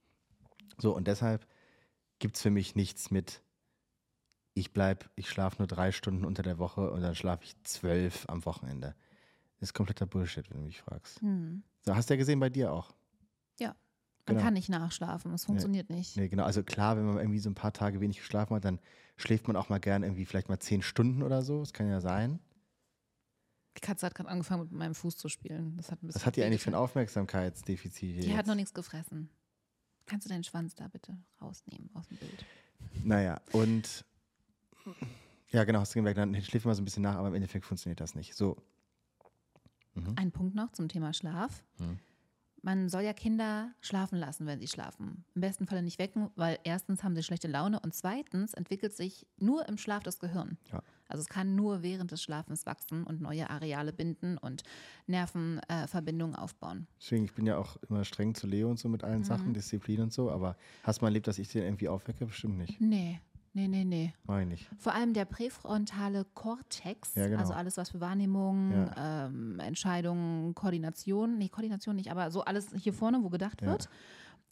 So, 0.77 0.95
und 0.95 1.07
deshalb 1.07 1.45
gibt 2.19 2.35
es 2.35 2.41
für 2.41 2.49
mich 2.49 2.75
nichts 2.75 3.11
mit, 3.11 3.43
ich 4.53 4.73
bleib, 4.73 5.09
ich 5.15 5.29
schlafe 5.29 5.57
nur 5.59 5.67
drei 5.67 5.91
Stunden 5.91 6.25
unter 6.25 6.43
der 6.43 6.57
Woche 6.57 6.91
und 6.91 7.01
dann 7.01 7.15
schlafe 7.15 7.43
ich 7.43 7.61
zwölf 7.63 8.25
am 8.27 8.45
Wochenende. 8.45 8.95
Das 9.59 9.69
ist 9.69 9.73
kompletter 9.73 10.05
Bullshit, 10.07 10.49
wenn 10.49 10.57
du 10.57 10.63
mich 10.65 10.81
fragst. 10.81 11.21
Hm. 11.21 11.63
So, 11.85 11.95
hast 11.95 12.09
du 12.09 12.13
ja 12.15 12.17
gesehen 12.17 12.39
bei 12.39 12.49
dir 12.49 12.73
auch. 12.73 12.95
Man 14.27 14.35
Genau. 14.35 14.41
kann 14.45 14.53
nicht 14.53 14.69
nachschlafen. 14.69 15.33
Es 15.33 15.45
funktioniert 15.45 15.89
nicht. 15.89 16.15
Nee, 16.15 16.29
genau. 16.29 16.43
Also 16.43 16.63
klar, 16.63 16.95
wenn 16.97 17.05
man 17.05 17.17
irgendwie 17.17 17.39
so 17.39 17.49
ein 17.49 17.55
paar 17.55 17.73
Tage 17.73 17.99
wenig 18.01 18.17
geschlafen 18.17 18.55
hat, 18.55 18.63
dann 18.65 18.79
schläft 19.17 19.47
man 19.47 19.55
auch 19.55 19.69
mal 19.69 19.79
gern 19.79 20.03
irgendwie 20.03 20.25
vielleicht 20.25 20.47
mal 20.49 20.59
zehn 20.59 20.81
Stunden 20.81 21.23
oder 21.23 21.41
so. 21.41 21.59
Das 21.61 21.73
kann 21.73 21.87
ja 21.89 21.99
sein. 22.01 22.39
Die 23.77 23.81
Katze 23.81 24.05
hat 24.05 24.15
gerade 24.15 24.29
angefangen, 24.29 24.63
mit 24.63 24.71
meinem 24.73 24.93
Fuß 24.95 25.17
zu 25.17 25.27
spielen. 25.29 25.75
Das 25.77 25.91
hat 25.91 26.03
ein 26.03 26.07
bisschen 26.07 26.21
Was 26.21 26.25
hat 26.25 26.35
die 26.35 26.43
eigentlich 26.43 26.61
für 26.61 26.69
ein. 26.71 26.75
Aufmerksamkeitsdefizit? 26.75 28.13
hier 28.13 28.21
Die 28.21 28.29
hat 28.31 28.39
jetzt? 28.39 28.47
noch 28.47 28.55
nichts 28.55 28.73
gefressen. 28.73 29.29
Kannst 30.05 30.25
du 30.25 30.29
deinen 30.29 30.43
Schwanz 30.43 30.75
da 30.75 30.87
bitte 30.87 31.17
rausnehmen 31.41 31.89
aus 31.95 32.07
dem 32.07 32.17
Bild? 32.17 32.45
Naja, 33.03 33.39
und 33.53 34.03
ja, 35.49 35.63
genau, 35.63 35.79
hast 35.79 35.93
du 35.93 35.99
gemerkt, 35.99 36.17
dann 36.17 36.39
schläft 36.41 36.65
man 36.65 36.75
so 36.75 36.81
ein 36.81 36.85
bisschen 36.85 37.03
nach, 37.03 37.15
aber 37.15 37.29
im 37.29 37.35
Endeffekt 37.35 37.65
funktioniert 37.65 37.99
das 38.01 38.13
nicht. 38.15 38.35
So. 38.35 38.57
Mhm. 39.93 40.13
Ein 40.15 40.31
Punkt 40.31 40.55
noch 40.55 40.71
zum 40.73 40.89
Thema 40.89 41.13
Schlaf. 41.13 41.63
Hm. 41.77 41.99
Man 42.63 42.89
soll 42.89 43.01
ja 43.01 43.13
Kinder 43.13 43.71
schlafen 43.81 44.19
lassen, 44.19 44.45
wenn 44.45 44.59
sie 44.59 44.67
schlafen. 44.67 45.25
Im 45.33 45.41
besten 45.41 45.65
Falle 45.65 45.81
nicht 45.81 45.97
wecken, 45.97 46.29
weil 46.35 46.59
erstens 46.63 47.03
haben 47.03 47.15
sie 47.15 47.23
schlechte 47.23 47.47
Laune 47.47 47.79
und 47.79 47.95
zweitens 47.95 48.53
entwickelt 48.53 48.93
sich 48.93 49.25
nur 49.39 49.67
im 49.67 49.77
Schlaf 49.77 50.03
das 50.03 50.19
Gehirn. 50.19 50.57
Ja. 50.71 50.83
Also 51.07 51.21
es 51.21 51.27
kann 51.27 51.55
nur 51.55 51.81
während 51.81 52.11
des 52.11 52.21
Schlafens 52.21 52.65
wachsen 52.67 53.03
und 53.03 53.19
neue 53.19 53.49
Areale 53.49 53.91
binden 53.93 54.37
und 54.37 54.63
Nervenverbindungen 55.07 56.35
äh, 56.35 56.39
aufbauen. 56.39 56.87
Deswegen, 57.01 57.25
ich 57.25 57.33
bin 57.33 57.45
ja 57.45 57.57
auch 57.57 57.77
immer 57.89 58.05
streng 58.05 58.35
zu 58.35 58.47
Leo 58.47 58.69
und 58.69 58.79
so 58.79 58.89
mit 58.89 59.03
allen 59.03 59.19
Mhm. 59.19 59.25
Sachen, 59.25 59.53
Disziplin 59.53 60.01
und 60.01 60.13
so, 60.13 60.31
aber 60.31 60.55
hast 60.83 61.01
du 61.01 61.05
mal 61.05 61.09
erlebt, 61.09 61.27
dass 61.27 61.39
ich 61.39 61.49
den 61.49 61.63
irgendwie 61.63 61.89
aufwecke? 61.89 62.25
Bestimmt 62.25 62.57
nicht. 62.57 62.79
Nee, 62.79 63.19
nee, 63.53 63.67
nee, 63.67 63.83
nee. 63.83 64.13
Mach 64.25 64.39
ich. 64.41 64.69
Vor 64.77 64.93
allem 64.93 65.13
der 65.13 65.25
präfrontale 65.25 66.25
Kortex, 66.33 67.15
Ja, 67.15 67.27
genau. 67.27 67.39
also 67.39 67.53
alles, 67.53 67.77
was 67.77 67.89
für 67.91 67.99
Wahrnehmung, 68.01 68.89
ähm, 68.95 69.59
Entscheidungen, 69.59 70.53
Koordination, 70.55 71.37
nee, 71.37 71.49
Koordination 71.49 71.95
nicht, 71.95 72.11
aber 72.11 72.31
so 72.31 72.43
alles 72.43 72.67
hier 72.75 72.93
vorne, 72.93 73.23
wo 73.23 73.29
gedacht 73.29 73.61
Ja. 73.61 73.67
wird, 73.69 73.89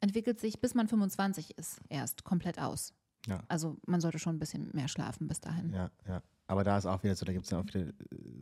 entwickelt 0.01 0.39
sich, 0.39 0.59
bis 0.61 0.75
man 0.75 0.87
25 0.87 1.57
ist, 1.57 1.81
erst 1.89 2.23
komplett 2.23 2.59
aus. 2.59 2.93
Ja. 3.27 3.43
Also 3.47 3.77
man 3.85 3.99
sollte 4.01 4.19
schon 4.19 4.35
ein 4.35 4.39
bisschen 4.39 4.69
mehr 4.73 4.87
schlafen 4.87 5.27
bis 5.27 5.41
dahin. 5.41 5.73
Ja, 5.73 5.91
ja. 6.07 6.21
Aber 6.47 6.63
da 6.63 6.77
ist 6.77 6.85
auch 6.85 7.03
wieder 7.03 7.15
so, 7.15 7.25
da 7.25 7.33
gibt 7.33 7.45
es 7.45 7.51
ja 7.51 7.59
auch 7.59 7.65
wieder, 7.65 7.91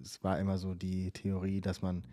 es 0.02 0.24
war 0.24 0.40
immer 0.40 0.58
so 0.58 0.74
die 0.76 1.12
Theorie, 1.12 1.60
dass 1.62 1.82
man, 1.82 2.06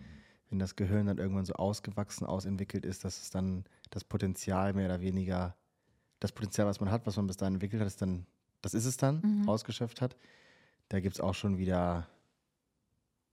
wenn 0.50 0.59
das 0.59 0.74
Gehirn 0.74 1.07
dann 1.07 1.18
irgendwann 1.18 1.44
so 1.44 1.52
ausgewachsen, 1.54 2.26
ausentwickelt 2.26 2.85
ist, 2.85 3.04
dass 3.04 3.20
es 3.22 3.30
dann 3.30 3.64
das 3.90 4.02
Potenzial 4.02 4.72
mehr 4.72 4.87
oder 4.87 5.00
weniger, 5.00 5.54
das 6.20 6.33
Potenzial, 6.33 6.66
was 6.66 6.80
man 6.80 6.90
hat, 6.90 7.07
was 7.07 7.16
man 7.16 7.26
bis 7.26 7.37
dahin 7.37 7.54
entwickelt 7.54 7.80
hat, 7.80 7.87
ist 7.87 8.02
dann, 8.02 8.26
das 8.64 8.74
ist 8.74 8.87
es 8.87 8.96
dann, 8.96 9.20
Mhm. 9.22 9.48
ausgeschöpft 9.48 10.00
hat. 10.00 10.16
Da 10.88 11.00
gibt 11.00 11.16
es 11.16 11.20
auch 11.20 11.35
schon 11.35 11.59
wieder 11.59 12.09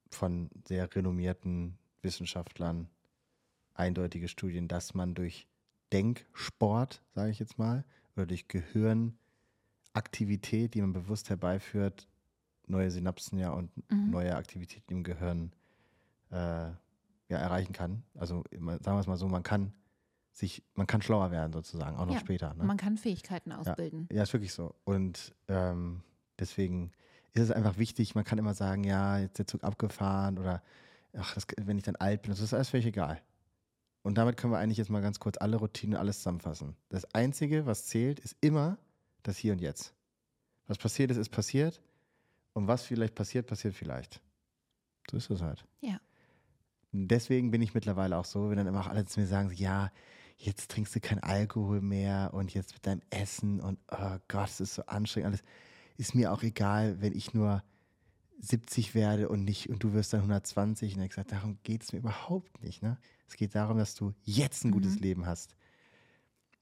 von 0.09 0.49
sehr 0.67 0.93
renommierten 0.93 1.77
Wissenschaftlern 2.01 2.89
eindeutige 3.73 4.27
Studien, 4.27 4.67
dass 4.67 4.93
man 4.93 5.15
durch 5.15 5.47
Denksport, 5.93 7.01
sage 7.15 7.31
ich 7.31 7.39
jetzt 7.39 7.57
mal, 7.57 7.85
oder 8.15 8.25
durch 8.25 8.47
Gehirnaktivität, 8.47 10.73
die 10.73 10.81
man 10.81 10.93
bewusst 10.93 11.29
herbeiführt, 11.29 12.07
neue 12.67 12.91
Synapsen 12.91 13.39
ja 13.39 13.51
und 13.51 13.71
Mhm. 13.91 14.11
neue 14.11 14.35
Aktivitäten 14.35 14.93
im 14.93 15.03
Gehirn 15.03 15.51
äh, 16.31 16.71
ja, 17.27 17.37
erreichen 17.37 17.73
kann. 17.73 18.03
Also 18.15 18.43
sagen 18.51 18.65
wir 18.85 18.99
es 18.99 19.07
mal 19.07 19.17
so, 19.17 19.27
man 19.27 19.43
kann 19.43 19.73
sich, 20.31 20.63
man 20.75 20.87
kann 20.87 21.01
schlauer 21.01 21.31
werden 21.31 21.51
sozusagen, 21.53 21.97
auch 21.97 22.05
noch 22.05 22.13
Ja, 22.13 22.19
später. 22.19 22.53
Ne? 22.53 22.63
Man 22.63 22.77
kann 22.77 22.97
Fähigkeiten 22.97 23.51
ausbilden. 23.51 24.07
Ja, 24.11 24.23
ist 24.23 24.33
wirklich 24.33 24.53
so. 24.53 24.75
Und 24.83 25.35
ähm, 25.47 26.03
deswegen 26.39 26.91
ist 27.33 27.43
es 27.43 27.51
einfach 27.51 27.77
wichtig, 27.77 28.15
man 28.15 28.23
kann 28.23 28.37
immer 28.39 28.53
sagen, 28.53 28.83
ja, 28.83 29.19
jetzt 29.19 29.31
ist 29.31 29.39
der 29.39 29.47
Zug 29.47 29.63
abgefahren 29.63 30.37
oder 30.37 30.61
ach, 31.17 31.33
das, 31.33 31.45
wenn 31.61 31.77
ich 31.77 31.83
dann 31.83 31.95
alt 31.97 32.21
bin, 32.23 32.31
das 32.31 32.39
ist 32.39 32.53
alles 32.53 32.69
völlig 32.69 32.85
egal. 32.85 33.21
Und 34.03 34.17
damit 34.17 34.37
können 34.37 34.51
wir 34.51 34.57
eigentlich 34.57 34.77
jetzt 34.77 34.89
mal 34.89 35.01
ganz 35.01 35.19
kurz 35.19 35.37
alle 35.37 35.57
Routinen, 35.57 35.95
alles 35.95 36.17
zusammenfassen. 36.17 36.75
Das 36.89 37.13
Einzige, 37.13 37.65
was 37.65 37.85
zählt, 37.85 38.19
ist 38.19 38.35
immer 38.41 38.77
das 39.21 39.37
Hier 39.37 39.53
und 39.53 39.61
Jetzt. 39.61 39.93
Was 40.67 40.77
passiert 40.77 41.11
ist, 41.11 41.17
ist 41.17 41.29
passiert. 41.29 41.81
Und 42.53 42.67
was 42.67 42.83
vielleicht 42.83 43.15
passiert, 43.15 43.47
passiert 43.47 43.75
vielleicht. 43.75 44.21
So 45.09 45.17
ist 45.17 45.29
es 45.29 45.41
halt. 45.41 45.65
Ja. 45.81 45.99
Deswegen 46.91 47.51
bin 47.51 47.61
ich 47.61 47.73
mittlerweile 47.73 48.17
auch 48.17 48.25
so, 48.25 48.49
wenn 48.49 48.57
dann 48.57 48.67
immer 48.67 48.81
auch 48.81 48.87
alle 48.87 49.05
zu 49.05 49.19
mir 49.19 49.27
sagen, 49.27 49.51
ja, 49.53 49.91
jetzt 50.41 50.71
trinkst 50.71 50.95
du 50.95 50.99
kein 50.99 51.19
Alkohol 51.19 51.81
mehr 51.81 52.31
und 52.33 52.53
jetzt 52.53 52.73
mit 52.73 52.85
deinem 52.85 53.01
Essen 53.09 53.59
und 53.59 53.79
oh 53.91 54.17
Gott, 54.27 54.49
es 54.49 54.59
ist 54.59 54.75
so 54.75 54.85
anstrengend 54.85 55.27
alles. 55.27 55.43
Ist 55.97 56.15
mir 56.15 56.31
auch 56.31 56.41
egal, 56.43 56.99
wenn 57.01 57.15
ich 57.15 57.33
nur 57.33 57.63
70 58.39 58.95
werde 58.95 59.29
und 59.29 59.43
nicht 59.43 59.69
und 59.69 59.83
du 59.83 59.93
wirst 59.93 60.13
dann 60.13 60.21
120. 60.21 60.95
Und 60.95 61.01
er 61.01 61.07
gesagt, 61.09 61.31
darum 61.31 61.59
geht 61.63 61.83
es 61.83 61.93
mir 61.93 61.99
überhaupt 61.99 62.61
nicht. 62.63 62.81
Ne? 62.81 62.97
Es 63.27 63.35
geht 63.35 63.53
darum, 63.53 63.77
dass 63.77 63.93
du 63.93 64.13
jetzt 64.23 64.65
ein 64.65 64.71
gutes 64.71 64.95
Mhm. 64.95 65.01
Leben 65.01 65.25
hast. 65.25 65.55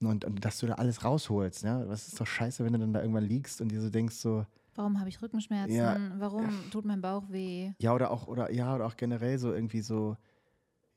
Und, 0.01 0.25
und 0.25 0.43
dass 0.43 0.59
du 0.59 0.67
da 0.67 0.75
alles 0.75 1.03
rausholst. 1.03 1.63
Ne? 1.63 1.85
Was 1.87 2.07
ist 2.07 2.19
doch 2.19 2.27
scheiße, 2.27 2.63
wenn 2.65 2.73
du 2.73 2.79
dann 2.79 2.93
da 2.93 3.01
irgendwann 3.01 3.25
liegst 3.25 3.61
und 3.61 3.69
dir 3.69 3.81
so 3.81 3.89
denkst, 3.89 4.15
so, 4.15 4.45
Warum 4.75 4.99
habe 4.99 5.09
ich 5.09 5.21
Rückenschmerzen? 5.21 5.75
Ja. 5.75 5.97
Warum 6.19 6.47
tut 6.71 6.85
mein 6.85 7.01
Bauch 7.01 7.23
weh? 7.29 7.73
Ja, 7.79 7.93
oder 7.93 8.11
auch, 8.11 8.27
oder 8.27 8.51
ja, 8.51 8.73
oder 8.75 8.85
auch 8.85 8.95
generell 8.95 9.37
so 9.37 9.51
irgendwie 9.53 9.81
so, 9.81 10.15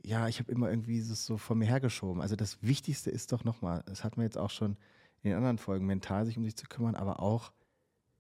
ja, 0.05 0.29
ich 0.29 0.39
habe 0.39 0.51
immer 0.51 0.71
irgendwie 0.71 0.99
das 1.01 1.25
so 1.25 1.37
vor 1.37 1.57
mir 1.57 1.67
hergeschoben. 1.67 2.21
Also 2.23 2.37
das 2.37 2.63
Wichtigste 2.63 3.11
ist 3.11 3.33
doch 3.33 3.45
nochmal, 3.45 3.83
das 3.87 4.05
hatten 4.05 4.17
wir 4.17 4.25
jetzt 4.25 4.39
auch 4.39 4.51
schon 4.51 4.77
in 5.23 5.31
den 5.31 5.37
anderen 5.37 5.59
Folgen, 5.59 5.87
mental 5.87 6.27
sich 6.27 6.37
um 6.37 6.45
sich 6.45 6.57
zu 6.57 6.67
kümmern, 6.67 6.95
aber 6.95 7.21
auch 7.21 7.53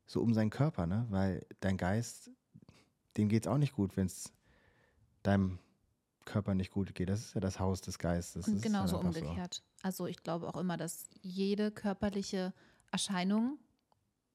so 0.07 0.21
um 0.21 0.35
seinen 0.35 0.51
Körper, 0.51 0.87
ne? 0.87 1.07
Weil 1.11 1.45
dein 1.61 1.77
Geist, 1.77 2.31
dem 3.17 3.29
geht 3.29 3.47
es 3.47 3.53
auch 3.53 3.59
nicht 3.59 3.73
gut, 3.73 3.97
wenn 3.97 4.07
es 4.07 4.33
deinem 5.23 5.59
Körper 6.25 6.55
nicht 6.55 6.71
gut 6.71 6.95
geht. 6.95 7.09
Das 7.09 7.21
ist 7.21 7.35
ja 7.35 7.41
das 7.41 7.59
Haus 7.59 7.81
des 7.81 7.99
Geistes. 7.99 8.47
Und 8.47 8.63
genauso 8.63 8.99
einfach 8.99 9.13
so. 9.13 9.21
umgekehrt. 9.21 9.63
Also 9.83 10.07
ich 10.07 10.23
glaube 10.23 10.49
auch 10.49 10.61
immer, 10.61 10.77
dass 10.77 11.07
jede 11.23 11.73
körperliche 11.73 12.53
Erscheinung 12.93 13.59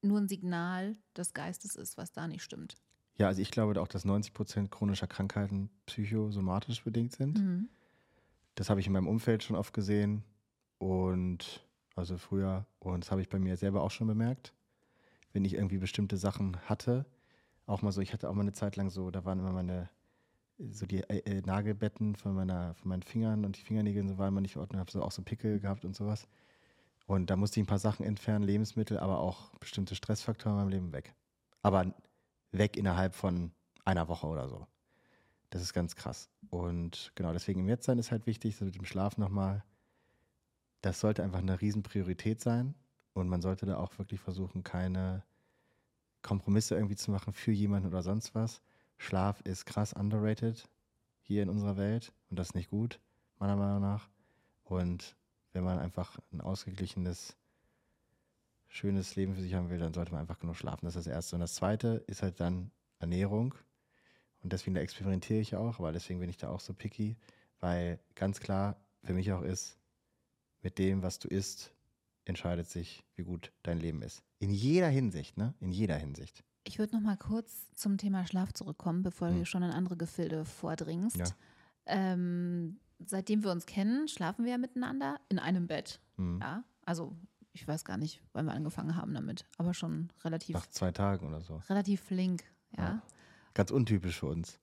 nur 0.02 0.20
ein 0.20 0.28
Signal 0.28 0.96
des 1.16 1.32
Geistes 1.32 1.76
ist, 1.76 1.96
was 1.96 2.12
da 2.12 2.28
nicht 2.28 2.42
stimmt. 2.42 2.76
Ja, 3.18 3.26
also 3.26 3.42
ich 3.42 3.50
glaube 3.50 3.80
auch, 3.80 3.88
dass 3.88 4.04
90 4.04 4.32
Prozent 4.32 4.70
chronischer 4.70 5.08
Krankheiten 5.08 5.70
psychosomatisch 5.86 6.84
bedingt 6.84 7.12
sind. 7.12 7.40
Mhm. 7.40 7.68
Das 8.54 8.70
habe 8.70 8.80
ich 8.80 8.86
in 8.86 8.92
meinem 8.92 9.08
Umfeld 9.08 9.42
schon 9.42 9.56
oft 9.56 9.74
gesehen 9.74 10.24
und 10.78 11.64
also 11.96 12.16
früher 12.16 12.64
und 12.78 13.04
das 13.04 13.10
habe 13.10 13.20
ich 13.20 13.28
bei 13.28 13.38
mir 13.38 13.56
selber 13.56 13.82
auch 13.82 13.90
schon 13.90 14.06
bemerkt, 14.06 14.54
wenn 15.32 15.44
ich 15.44 15.54
irgendwie 15.54 15.78
bestimmte 15.78 16.16
Sachen 16.16 16.56
hatte. 16.68 17.06
Auch 17.66 17.82
mal 17.82 17.92
so, 17.92 18.00
ich 18.00 18.12
hatte 18.12 18.30
auch 18.30 18.34
mal 18.34 18.42
eine 18.42 18.52
Zeit 18.52 18.76
lang 18.76 18.88
so, 18.88 19.10
da 19.10 19.24
waren 19.24 19.40
immer 19.40 19.52
meine 19.52 19.90
so 20.70 20.86
die 20.86 21.02
äh, 21.04 21.18
äh, 21.18 21.40
Nagelbetten 21.42 22.16
von 22.16 22.34
meiner 22.34 22.74
von 22.74 22.88
meinen 22.88 23.02
Fingern 23.02 23.44
und 23.44 23.56
die 23.56 23.62
Fingernägel 23.62 24.08
so 24.08 24.18
waren 24.18 24.28
immer 24.28 24.40
nicht 24.40 24.56
in 24.56 24.60
Ordnung, 24.60 24.80
habe 24.80 24.90
so 24.90 25.02
auch 25.02 25.12
so 25.12 25.22
Pickel 25.22 25.60
gehabt 25.60 25.84
und 25.84 25.94
sowas. 25.94 26.28
Und 27.06 27.30
da 27.30 27.36
musste 27.36 27.58
ich 27.58 27.64
ein 27.64 27.68
paar 27.68 27.78
Sachen 27.78 28.04
entfernen, 28.04 28.44
Lebensmittel, 28.44 28.98
aber 28.98 29.18
auch 29.20 29.50
bestimmte 29.58 29.94
Stressfaktoren 29.94 30.58
in 30.58 30.64
meinem 30.64 30.70
Leben 30.70 30.92
weg. 30.92 31.14
Aber 31.62 31.94
weg 32.52 32.76
innerhalb 32.76 33.14
von 33.14 33.52
einer 33.84 34.08
Woche 34.08 34.26
oder 34.26 34.48
so. 34.48 34.66
Das 35.50 35.62
ist 35.62 35.72
ganz 35.72 35.96
krass. 35.96 36.28
Und 36.50 37.12
genau, 37.14 37.32
deswegen 37.32 37.60
im 37.60 37.68
Jetztsein 37.68 37.98
ist 37.98 38.10
halt 38.10 38.26
wichtig, 38.26 38.56
so 38.56 38.64
mit 38.64 38.74
dem 38.74 38.84
Schlaf 38.84 39.16
nochmal. 39.16 39.64
Das 40.82 41.00
sollte 41.00 41.22
einfach 41.22 41.38
eine 41.38 41.60
Riesenpriorität 41.60 42.40
sein. 42.40 42.74
Und 43.14 43.28
man 43.28 43.40
sollte 43.40 43.66
da 43.66 43.78
auch 43.78 43.98
wirklich 43.98 44.20
versuchen, 44.20 44.62
keine 44.62 45.24
Kompromisse 46.22 46.74
irgendwie 46.74 46.96
zu 46.96 47.10
machen 47.10 47.32
für 47.32 47.52
jemanden 47.52 47.88
oder 47.88 48.02
sonst 48.02 48.34
was. 48.34 48.60
Schlaf 48.98 49.40
ist 49.42 49.64
krass 49.64 49.92
underrated 49.92 50.68
hier 51.22 51.42
in 51.42 51.48
unserer 51.48 51.76
Welt. 51.76 52.12
Und 52.30 52.38
das 52.38 52.48
ist 52.48 52.54
nicht 52.54 52.70
gut, 52.70 53.00
meiner 53.38 53.56
Meinung 53.56 53.80
nach. 53.80 54.08
Und 54.64 55.16
wenn 55.52 55.64
man 55.64 55.78
einfach 55.78 56.18
ein 56.32 56.40
ausgeglichenes, 56.40 57.37
schönes 58.68 59.16
Leben 59.16 59.34
für 59.34 59.40
sich 59.40 59.54
haben 59.54 59.70
will, 59.70 59.78
dann 59.78 59.94
sollte 59.94 60.12
man 60.12 60.20
einfach 60.20 60.38
genug 60.38 60.56
schlafen. 60.56 60.84
Das 60.84 60.94
ist 60.94 61.06
das 61.06 61.12
Erste. 61.12 61.36
Und 61.36 61.40
das 61.40 61.54
Zweite 61.54 62.04
ist 62.06 62.22
halt 62.22 62.40
dann 62.40 62.70
Ernährung. 62.98 63.54
Und 64.42 64.52
deswegen 64.52 64.74
da 64.74 64.80
experimentiere 64.80 65.40
ich 65.40 65.56
auch, 65.56 65.78
aber 65.78 65.90
deswegen 65.92 66.20
bin 66.20 66.30
ich 66.30 66.36
da 66.36 66.48
auch 66.48 66.60
so 66.60 66.72
picky, 66.72 67.16
weil 67.60 67.98
ganz 68.14 68.40
klar 68.40 68.76
für 69.02 69.12
mich 69.14 69.32
auch 69.32 69.42
ist, 69.42 69.78
mit 70.62 70.78
dem, 70.78 71.02
was 71.02 71.18
du 71.18 71.28
isst, 71.28 71.74
entscheidet 72.24 72.68
sich, 72.68 73.04
wie 73.16 73.22
gut 73.22 73.52
dein 73.62 73.78
Leben 73.78 74.02
ist. 74.02 74.22
In 74.38 74.50
jeder 74.50 74.88
Hinsicht, 74.88 75.36
ne? 75.36 75.54
In 75.60 75.72
jeder 75.72 75.96
Hinsicht. 75.96 76.44
Ich 76.64 76.78
würde 76.78 76.94
noch 76.94 77.02
mal 77.02 77.16
kurz 77.16 77.72
zum 77.74 77.96
Thema 77.96 78.26
Schlaf 78.26 78.52
zurückkommen, 78.52 79.02
bevor 79.02 79.28
Hm. 79.28 79.38
du 79.38 79.46
schon 79.46 79.62
in 79.62 79.70
andere 79.70 79.96
Gefilde 79.96 80.44
vordringst. 80.44 81.16
Ja. 81.16 81.24
Ähm, 81.86 82.78
seitdem 82.98 83.42
wir 83.42 83.50
uns 83.50 83.66
kennen, 83.66 84.08
schlafen 84.08 84.44
wir 84.44 84.52
ja 84.52 84.58
miteinander 84.58 85.18
in 85.28 85.38
einem 85.38 85.66
Bett. 85.66 86.00
Hm. 86.16 86.38
Ja, 86.40 86.64
also 86.84 87.16
ich 87.60 87.68
weiß 87.68 87.84
gar 87.84 87.96
nicht, 87.96 88.20
wann 88.32 88.46
wir 88.46 88.52
angefangen 88.52 88.94
haben 88.96 89.14
damit, 89.14 89.44
aber 89.56 89.74
schon 89.74 90.10
relativ, 90.24 90.54
Nach 90.54 90.66
zwei 90.68 90.92
Tagen 90.92 91.26
oder 91.26 91.40
so. 91.40 91.60
relativ 91.68 92.00
flink. 92.02 92.44
Ja. 92.76 92.82
Ja. 92.84 93.02
Ganz 93.54 93.70
untypisch 93.70 94.20
für 94.20 94.26
uns. 94.26 94.58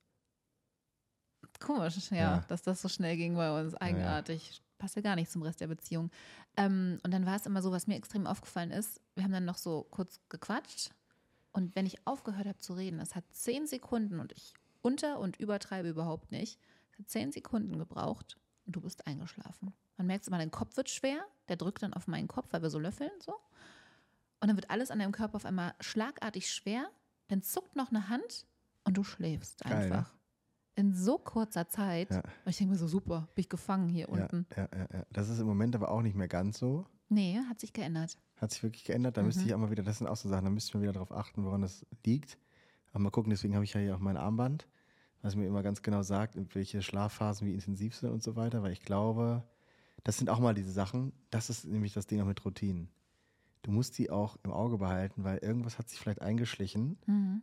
Komisch, 1.60 2.12
ja, 2.12 2.18
Ja. 2.18 2.46
dass 2.48 2.64
das 2.64 2.82
so 2.82 2.90
schnell 2.90 3.16
ging 3.18 3.36
bei 3.36 3.60
uns. 3.60 3.76
Eigenartig. 3.76 4.62
Passt 4.78 4.96
ja 4.98 5.02
gar 5.02 5.16
nicht 5.16 5.32
zum 5.32 5.42
Rest 5.42 5.62
der 5.62 5.68
Beziehung. 5.68 6.12
Ähm, 6.58 7.00
und 7.04 7.12
dann 7.14 7.26
war 7.26 7.36
es 7.36 7.46
immer 7.46 7.62
so, 7.62 7.72
was 7.72 7.88
mir 7.88 7.96
extrem 7.96 8.28
aufgefallen 8.28 8.72
ist, 8.72 9.00
wir 9.16 9.24
haben 9.24 9.32
dann 9.32 9.46
noch 9.46 9.58
so 9.58 9.88
kurz 9.90 10.20
gequatscht. 10.30 10.92
Und 11.54 11.76
wenn 11.76 11.86
ich 11.86 12.06
aufgehört 12.06 12.46
habe 12.48 12.58
zu 12.58 12.74
reden, 12.74 12.98
das 13.00 13.16
hat 13.16 13.24
zehn 13.32 13.68
Sekunden 13.68 14.20
und 14.20 14.34
ich 14.34 14.54
unter- 14.82 15.20
und 15.20 15.38
übertreibe 15.38 15.88
überhaupt 15.90 16.32
nicht. 16.32 16.60
Es 16.92 17.00
hat 17.00 17.10
zehn 17.10 17.32
Sekunden 17.32 17.78
gebraucht 17.80 18.38
und 18.66 18.76
du 18.76 18.82
bist 18.82 19.08
eingeschlafen. 19.08 19.74
Man 19.98 20.08
merkt 20.08 20.28
immer, 20.28 20.38
dein 20.38 20.52
Kopf 20.52 20.76
wird 20.76 20.90
schwer, 20.90 21.26
der 21.50 21.56
drückt 21.58 21.84
dann 21.84 21.94
auf 21.94 22.08
meinen 22.08 22.28
Kopf, 22.28 22.48
weil 22.52 22.62
wir 22.62 22.70
so 22.70 22.80
löffeln 22.80 23.12
so. 23.20 23.34
Und 24.42 24.48
dann 24.50 24.56
wird 24.58 24.70
alles 24.70 24.92
an 24.92 25.00
deinem 25.00 25.12
Körper 25.12 25.36
auf 25.38 25.46
einmal 25.46 25.74
schlagartig 25.80 26.52
schwer, 26.52 26.90
dann 27.30 27.42
zuckt 27.42 27.76
noch 27.76 27.90
eine 27.90 28.10
Hand 28.10 28.46
und 28.84 28.98
du 28.98 29.04
schläfst 29.04 29.64
Geil, 29.64 29.90
ne? 29.90 29.96
einfach. 29.96 30.14
In 30.76 30.94
so 30.94 31.18
kurzer 31.18 31.70
Zeit. 31.70 32.12
Ja. 32.12 32.18
Und 32.20 32.50
ich 32.50 32.58
denke 32.58 32.74
mir 32.74 32.78
so, 32.78 32.88
super, 32.88 33.30
bin 33.34 33.42
ich 33.44 33.50
gefangen 33.50 33.88
hier 33.88 34.08
Ja, 34.08 34.14
unten. 34.24 34.46
ja, 34.56 34.68
ja, 34.76 34.88
ja. 34.94 35.06
Das 35.12 35.30
ist 35.30 35.40
im 35.40 35.48
Moment 35.48 35.74
aber 35.76 35.90
auch 35.90 36.02
nicht 36.02 36.16
mehr 36.16 36.28
ganz 36.28 36.60
so. 36.60 36.86
Nee, 37.08 37.40
hat 37.50 37.60
sich 37.62 37.72
geändert. 37.72 38.18
Hat 38.36 38.52
sich 38.52 38.62
wirklich 38.62 38.84
geändert. 38.84 39.16
Da 39.16 39.24
müsste 39.24 39.42
Mhm. 39.42 39.48
ich 39.48 39.54
auch 39.54 39.60
mal 39.60 39.72
wieder, 39.72 39.84
das 39.84 40.00
sind 40.00 40.08
auch 40.08 40.18
so 40.18 40.28
Sachen, 40.28 40.44
da 40.46 40.52
müsste 40.52 40.76
man 40.76 40.84
wieder 40.84 40.92
darauf 40.94 41.12
achten, 41.14 41.46
woran 41.46 41.62
das 41.62 41.86
liegt. 42.06 42.38
Aber 42.92 43.00
mal 43.04 43.10
gucken, 43.10 43.30
deswegen 43.30 43.56
habe 43.56 43.64
ich 43.64 43.74
ja 43.74 43.80
hier 43.80 43.96
auch 43.96 44.00
mein 44.00 44.18
Armband, 44.18 44.68
was 45.22 45.36
mir 45.36 45.48
immer 45.48 45.64
ganz 45.64 45.82
genau 45.82 46.02
sagt, 46.04 46.36
welche 46.56 46.82
Schlafphasen 46.82 47.48
wie 47.48 47.54
intensiv 47.54 47.96
sind 47.96 48.10
und 48.12 48.22
so 48.22 48.36
weiter, 48.36 48.62
weil 48.62 48.72
ich 48.74 48.82
glaube, 48.82 49.44
das 50.06 50.18
sind 50.18 50.30
auch 50.30 50.40
mal 50.40 50.54
diese 50.54 50.72
Sachen, 50.72 51.12
das 51.32 51.50
ist 51.50 51.66
nämlich 51.66 51.94
das 51.94 52.08
Ding 52.08 52.22
auch 52.22 52.26
mit 52.26 52.44
Routinen. 52.46 52.88
Du 53.64 53.72
musst 53.72 53.98
die 53.98 54.10
auch 54.10 54.38
im 54.44 54.52
Auge 54.54 54.78
behalten, 54.78 55.24
weil 55.26 55.40
irgendwas 55.40 55.78
hat 55.78 55.90
sich 55.90 56.00
vielleicht 56.00 56.22
eingeschlichen, 56.22 56.98
Mhm. 57.08 57.42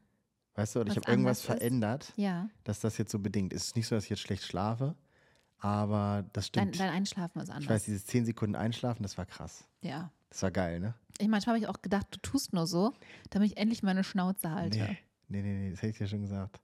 weißt 0.55 0.77
du, 0.77 0.81
oder 0.81 0.91
ich 0.91 0.97
Was 0.97 1.03
habe 1.05 1.13
irgendwas 1.13 1.39
ist. 1.41 1.45
verändert, 1.47 2.13
Ja, 2.17 2.49
dass 2.65 2.81
das 2.81 2.97
jetzt 2.97 3.11
so 3.13 3.19
bedingt 3.19 3.53
ist. 3.53 3.63
Es 3.63 3.69
ist 3.69 3.77
nicht 3.77 3.87
so, 3.89 3.95
dass 3.97 4.05
ich 4.05 4.11
jetzt 4.11 4.21
schlecht 4.23 4.45
schlafe, 4.45 4.95
aber 5.59 6.25
das 6.33 6.51
dein, 6.53 6.69
stimmt. 6.69 6.81
dein 6.81 6.91
Einschlafen 6.95 7.41
ist 7.41 7.51
anders. 7.51 7.65
ich 7.65 7.71
weiß, 7.71 7.85
dieses 7.85 8.07
10 8.07 8.25
Sekunden 8.25 8.55
Einschlafen, 8.57 9.03
das 9.03 9.19
war 9.19 9.27
krass. 9.27 9.65
ja. 9.83 10.11
Das 10.31 10.43
war 10.45 10.51
geil, 10.51 10.81
ne? 10.81 10.95
Ich 11.19 11.29
manchmal 11.29 11.57
habe 11.57 11.63
ich 11.63 11.69
auch 11.69 11.83
gedacht, 11.83 12.07
du 12.11 12.19
tust 12.21 12.55
nur 12.55 12.67
so, 12.67 12.95
damit 13.29 13.51
ich 13.51 13.59
endlich 13.59 13.83
meine 13.83 14.03
Schnauze 14.03 14.51
halte. 14.51 14.79
Nee, 14.79 14.97
nee, 15.29 15.43
nee, 15.43 15.55
nee, 15.65 15.71
das 15.73 15.81
hätte 15.83 15.91
ich 15.91 15.99
dir 15.99 16.07
schon 16.07 16.23
gesagt. 16.23 16.59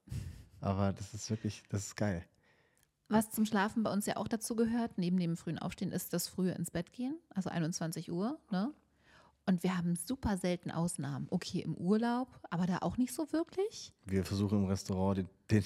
Aber 0.63 0.95
das 0.95 1.13
ist 1.13 1.29
wirklich, 1.29 1.63
das 1.69 1.85
ist 1.89 1.95
geil. 1.95 2.25
Was 3.09 3.31
zum 3.31 3.47
Schlafen 3.47 3.83
bei 3.83 3.93
uns 3.93 4.05
ja 4.07 4.17
auch 4.17 4.29
dazu 4.29 4.55
gehört, 4.55 4.99
neben 4.99 5.19
dem 5.19 5.37
frühen 5.37 5.59
Aufstehen, 5.59 5.93
ist 5.93 6.13
das 6.13 6.29
frühe 6.29 6.53
ins 6.53 6.71
Bett 6.71 6.93
gehen, 6.93 7.17
also 7.31 7.49
21 7.49 8.13
Uhr. 8.13 8.39
Ne? 8.51 8.73
Und 9.47 9.63
wir 9.63 9.79
haben 9.79 9.97
super 9.97 10.37
selten 10.37 10.71
Ausnahmen. 10.71 11.27
Okay, 11.31 11.61
im 11.61 11.75
Urlaub, 11.75 12.29
aber 12.51 12.67
da 12.67 12.79
auch 12.81 12.99
nicht 12.99 13.15
so 13.15 13.33
wirklich. 13.33 13.95
Wir 14.05 14.25
versuchen 14.25 14.59
im 14.59 14.67
Restaurant 14.67 15.19
den, 15.19 15.29
den 15.51 15.65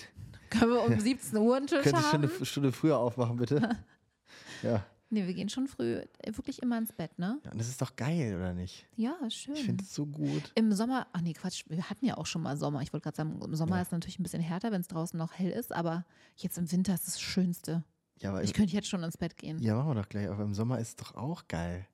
Können 0.51 0.73
wir 0.73 0.83
um 0.83 1.01
17 1.01 1.37
Uhr 1.37 1.57
einen 1.57 1.67
Tisch 1.67 1.83
könntest 1.83 2.07
du 2.07 2.13
haben? 2.13 2.31
eine 2.31 2.47
Stunde 2.47 2.71
früher 2.71 2.99
aufmachen, 2.99 3.37
bitte? 3.37 3.77
ja. 4.63 4.85
Nee, 5.13 5.27
wir 5.27 5.35
gehen 5.35 5.51
schon 5.51 5.67
früh, 5.69 5.97
äh, 5.97 6.37
wirklich 6.37 6.63
immer 6.63 6.79
ins 6.79 6.93
Bett, 6.93 7.19
ne? 7.19 7.39
ja. 7.45 7.51
Und 7.53 7.59
das 7.61 7.69
ist 7.69 7.83
doch 7.83 7.97
geil, 7.97 8.35
oder 8.35 8.55
nicht? 8.55 8.87
Ja, 8.97 9.15
schön. 9.31 9.55
Ich 9.55 9.65
finde 9.65 9.85
es 9.85 9.95
so 9.95 10.07
gut. 10.07 10.53
Im 10.55 10.73
Sommer, 10.73 11.07
ach 11.13 11.21
nee, 11.21 11.35
Quatsch, 11.35 11.65
wir 11.69 11.91
hatten 11.91 12.07
ja 12.07 12.17
auch 12.17 12.25
schon 12.25 12.41
mal 12.43 12.57
Sommer. 12.57 12.81
Ich 12.81 12.93
wollte 12.95 13.05
gerade 13.05 13.17
sagen, 13.17 13.39
im 13.43 13.55
Sommer 13.55 13.77
Ja. 13.77 13.83
ist 13.83 13.89
es 13.89 13.93
natürlich 13.93 14.19
ein 14.19 14.23
bisschen 14.23 14.41
härter, 14.41 14.73
wenn 14.73 14.81
es 14.81 14.89
draußen 14.89 15.19
noch 15.19 15.35
hell 15.35 15.51
ist, 15.51 15.73
aber 15.73 16.07
jetzt 16.37 16.57
im 16.57 16.71
Winter 16.73 16.95
ist 16.95 17.07
das 17.07 17.21
Schönste. 17.21 17.85
Ja, 18.21 18.31
aber 18.31 18.43
Ich 18.43 18.55
könnte 18.55 18.73
jetzt 18.73 18.89
schon 18.89 19.03
ins 19.03 19.17
Bett 19.19 19.37
gehen. 19.37 19.59
ja, 19.61 19.75
machen 19.77 19.89
wir 19.91 20.03
doch 20.03 20.09
gleich. 20.09 20.29
Aber 20.29 20.45
im 20.45 20.55
Sommer 20.55 20.79
ist 20.79 20.89
es 20.89 20.97
doch 20.97 21.15
auch 21.15 21.47
geil. 21.47 21.87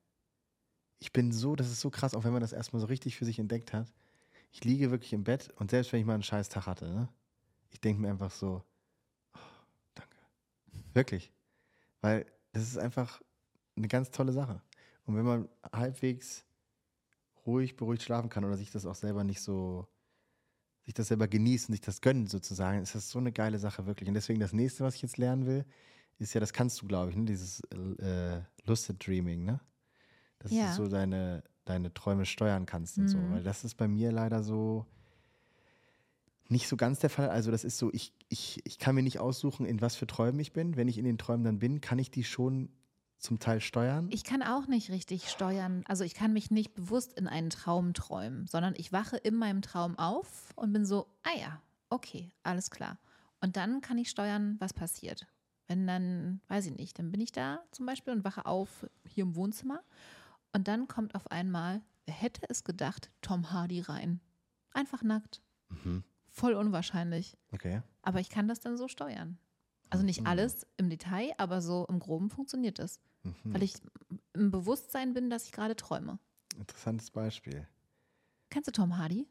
Ich 1.00 1.12
bin 1.12 1.32
so, 1.32 1.56
das 1.56 1.68
ist 1.72 1.80
so 1.80 1.90
krass, 1.90 2.14
auch 2.14 2.22
wenn 2.24 2.32
man 2.32 2.40
das 2.42 2.52
erstmal 2.52 2.80
so 2.80 2.86
richtig 2.86 3.16
für 3.16 3.24
sich 3.24 3.38
entdeckt 3.40 3.72
hat. 3.72 3.92
ich 4.52 4.62
liege 4.64 4.90
wirklich 4.92 5.12
im 5.12 5.24
Bett 5.24 5.50
und 5.56 5.70
selbst 5.70 5.92
wenn 5.92 5.98
ich 6.00 6.06
mal 6.06 6.14
einen 6.14 6.22
scheiß 6.22 6.48
Tag 6.50 6.66
hatte, 6.66 6.86
ne, 6.88 7.08
ich 7.70 7.80
denke 7.80 8.00
mir 8.00 8.10
einfach 8.10 8.30
so, 8.30 8.62
oh, 9.34 9.38
danke. 9.94 10.16
Wirklich. 10.94 11.32
Weil 12.00 12.26
das 12.58 12.68
ist 12.68 12.78
einfach 12.78 13.20
eine 13.76 13.88
ganz 13.88 14.10
tolle 14.10 14.32
Sache. 14.32 14.62
Und 15.04 15.16
wenn 15.16 15.24
man 15.24 15.48
halbwegs 15.72 16.44
ruhig, 17.46 17.76
beruhigt 17.76 18.02
schlafen 18.02 18.28
kann 18.28 18.44
oder 18.44 18.56
sich 18.56 18.70
das 18.70 18.86
auch 18.86 18.94
selber 18.94 19.24
nicht 19.24 19.40
so, 19.40 19.86
sich 20.84 20.94
das 20.94 21.08
selber 21.08 21.28
genießen, 21.28 21.72
sich 21.72 21.80
das 21.80 22.00
gönnen 22.00 22.26
sozusagen, 22.26 22.82
ist 22.82 22.94
das 22.94 23.10
so 23.10 23.18
eine 23.18 23.32
geile 23.32 23.58
Sache 23.58 23.86
wirklich. 23.86 24.08
Und 24.08 24.14
deswegen 24.14 24.40
das 24.40 24.52
nächste, 24.52 24.84
was 24.84 24.96
ich 24.96 25.02
jetzt 25.02 25.18
lernen 25.18 25.46
will, 25.46 25.64
ist 26.18 26.34
ja, 26.34 26.40
das 26.40 26.52
kannst 26.52 26.82
du, 26.82 26.86
glaube 26.86 27.10
ich, 27.10 27.16
ne? 27.16 27.24
dieses 27.24 27.60
äh, 27.70 28.42
Lucid 28.64 29.06
Dreaming, 29.06 29.44
ne? 29.44 29.60
Dass 30.40 30.52
Ja. 30.52 30.66
du 30.68 30.72
so 30.84 30.88
deine, 30.88 31.42
deine 31.64 31.92
Träume 31.94 32.26
steuern 32.26 32.66
kannst 32.66 32.98
und 32.98 33.08
so. 33.08 33.18
Mhm. 33.18 33.32
Weil 33.32 33.42
das 33.42 33.64
ist 33.64 33.74
bei 33.76 33.88
mir 33.88 34.12
leider 34.12 34.42
so 34.42 34.86
nicht 36.48 36.68
so 36.68 36.76
ganz 36.76 36.98
der 36.98 37.10
Fall. 37.10 37.28
Also 37.28 37.50
das 37.50 37.64
ist 37.64 37.78
so, 37.78 37.90
ich, 37.92 38.12
ich, 38.28 38.60
ich 38.64 38.78
kann 38.78 38.94
mir 38.94 39.02
nicht 39.02 39.18
aussuchen, 39.18 39.66
in 39.66 39.80
was 39.80 39.96
für 39.96 40.06
Träumen 40.06 40.40
ich 40.40 40.52
bin. 40.52 40.76
Wenn 40.76 40.88
ich 40.88 40.98
in 40.98 41.04
den 41.04 41.18
Träumen 41.18 41.44
dann 41.44 41.58
bin, 41.58 41.80
kann 41.80 41.98
ich 41.98 42.10
die 42.10 42.24
schon 42.24 42.70
zum 43.18 43.38
Teil 43.38 43.60
steuern. 43.60 44.08
Ich 44.10 44.24
kann 44.24 44.42
auch 44.42 44.66
nicht 44.66 44.90
richtig 44.90 45.28
steuern. 45.28 45.82
Also 45.86 46.04
ich 46.04 46.14
kann 46.14 46.32
mich 46.32 46.50
nicht 46.50 46.74
bewusst 46.74 47.12
in 47.14 47.26
einen 47.26 47.50
Traum 47.50 47.92
träumen, 47.92 48.46
sondern 48.46 48.74
ich 48.76 48.92
wache 48.92 49.16
in 49.16 49.34
meinem 49.34 49.60
Traum 49.60 49.98
auf 49.98 50.52
und 50.56 50.72
bin 50.72 50.86
so, 50.86 51.08
ah 51.24 51.38
ja, 51.38 51.62
okay, 51.90 52.32
alles 52.42 52.70
klar. 52.70 52.98
Und 53.40 53.56
dann 53.56 53.80
kann 53.80 53.98
ich 53.98 54.08
steuern, 54.08 54.56
was 54.60 54.72
passiert. 54.72 55.26
Wenn 55.66 55.86
dann, 55.86 56.40
weiß 56.48 56.66
ich 56.66 56.76
nicht, 56.76 56.98
dann 56.98 57.10
bin 57.10 57.20
ich 57.20 57.32
da 57.32 57.60
zum 57.72 57.86
Beispiel 57.86 58.14
und 58.14 58.24
wache 58.24 58.46
auf 58.46 58.86
hier 59.04 59.24
im 59.24 59.34
Wohnzimmer 59.34 59.82
und 60.52 60.66
dann 60.66 60.88
kommt 60.88 61.14
auf 61.14 61.30
einmal, 61.30 61.82
wer 62.06 62.14
hätte 62.14 62.42
es 62.48 62.64
gedacht, 62.64 63.10
Tom 63.20 63.52
Hardy 63.52 63.80
rein. 63.80 64.20
Einfach 64.72 65.02
nackt. 65.02 65.42
Mhm. 65.68 66.04
Voll 66.38 66.54
unwahrscheinlich. 66.54 67.36
Okay. 67.52 67.82
Aber 68.02 68.20
ich 68.20 68.28
kann 68.30 68.46
das 68.48 68.60
dann 68.60 68.76
so 68.76 68.88
steuern. 68.88 69.38
Also 69.90 70.04
nicht 70.04 70.20
Mhm. 70.20 70.26
alles 70.26 70.66
im 70.76 70.88
Detail, 70.90 71.32
aber 71.38 71.60
so 71.62 71.86
im 71.88 71.98
Groben 71.98 72.30
funktioniert 72.30 72.78
das. 72.78 73.00
Mhm. 73.22 73.34
Weil 73.44 73.62
ich 73.62 73.74
im 74.34 74.50
Bewusstsein 74.50 75.14
bin, 75.14 75.30
dass 75.30 75.46
ich 75.46 75.52
gerade 75.52 75.74
träume. 75.76 76.18
Interessantes 76.56 77.10
Beispiel. 77.10 77.66
Kennst 78.50 78.68
du 78.68 78.72
Tom 78.72 78.96
Hardy? 78.98 79.26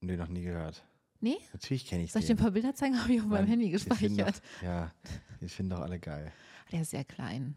Nee, 0.00 0.16
noch 0.16 0.28
nie 0.28 0.42
gehört. 0.42 0.84
Nee? 1.20 1.36
Natürlich 1.52 1.86
kenne 1.86 2.02
ich 2.04 2.12
Soll 2.12 2.20
ich 2.20 2.26
dir 2.26 2.34
den. 2.34 2.40
ein 2.40 2.42
paar 2.44 2.50
Bilder 2.52 2.74
zeigen? 2.74 2.94
Habe 3.02 3.12
ich 3.12 3.20
auf 3.20 3.26
meinem 3.26 3.46
Handy 3.46 3.70
gespeichert. 3.70 4.42
Doch, 4.42 4.62
ja, 4.62 4.92
die 5.40 5.48
finden 5.48 5.70
doch 5.70 5.80
alle 5.80 5.98
geil. 6.00 6.32
Der 6.72 6.82
ist 6.82 6.90
sehr 6.90 7.04
klein. 7.04 7.54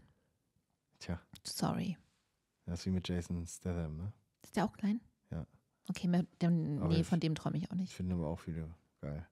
Tja, 1.00 1.20
Sorry. 1.44 1.98
das 2.66 2.80
ist 2.80 2.86
wie 2.86 2.92
mit 2.92 3.08
Jason 3.08 3.46
Statham, 3.48 3.98
ne? 3.98 4.14
Ist 4.44 4.56
der 4.56 4.66
auch 4.66 4.74
klein? 4.74 5.02
Ja. 5.32 5.46
Okay, 5.90 6.08
mit 6.08 6.28
dem, 6.42 6.88
nee, 6.88 7.02
ich- 7.02 7.08
von 7.08 7.20
dem 7.20 7.36
träume 7.36 7.58
ich 7.58 7.70
auch 7.70 7.74
Ich 7.76 7.80
nicht. 7.80 7.94
finde 7.94 8.16
aber 8.16 8.28
auch 8.28 8.40
viele 8.40 8.74
geil. 9.06 9.28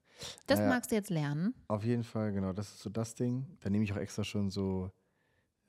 Das 0.47 0.59
Naja. 0.59 0.69
magst 0.71 0.91
du 0.91 0.95
jetzt 0.95 1.09
lernen. 1.09 1.53
Auf 1.67 1.83
jeden 1.83 2.03
Fall, 2.03 2.31
genau, 2.33 2.53
das 2.53 2.69
ist 2.69 2.79
so 2.79 2.89
das 2.89 3.15
Ding. 3.15 3.45
Da 3.61 3.69
nehme 3.69 3.83
ich 3.83 3.91
auch 3.93 3.97
extra 3.97 4.23
schon 4.23 4.49
so 4.49 4.91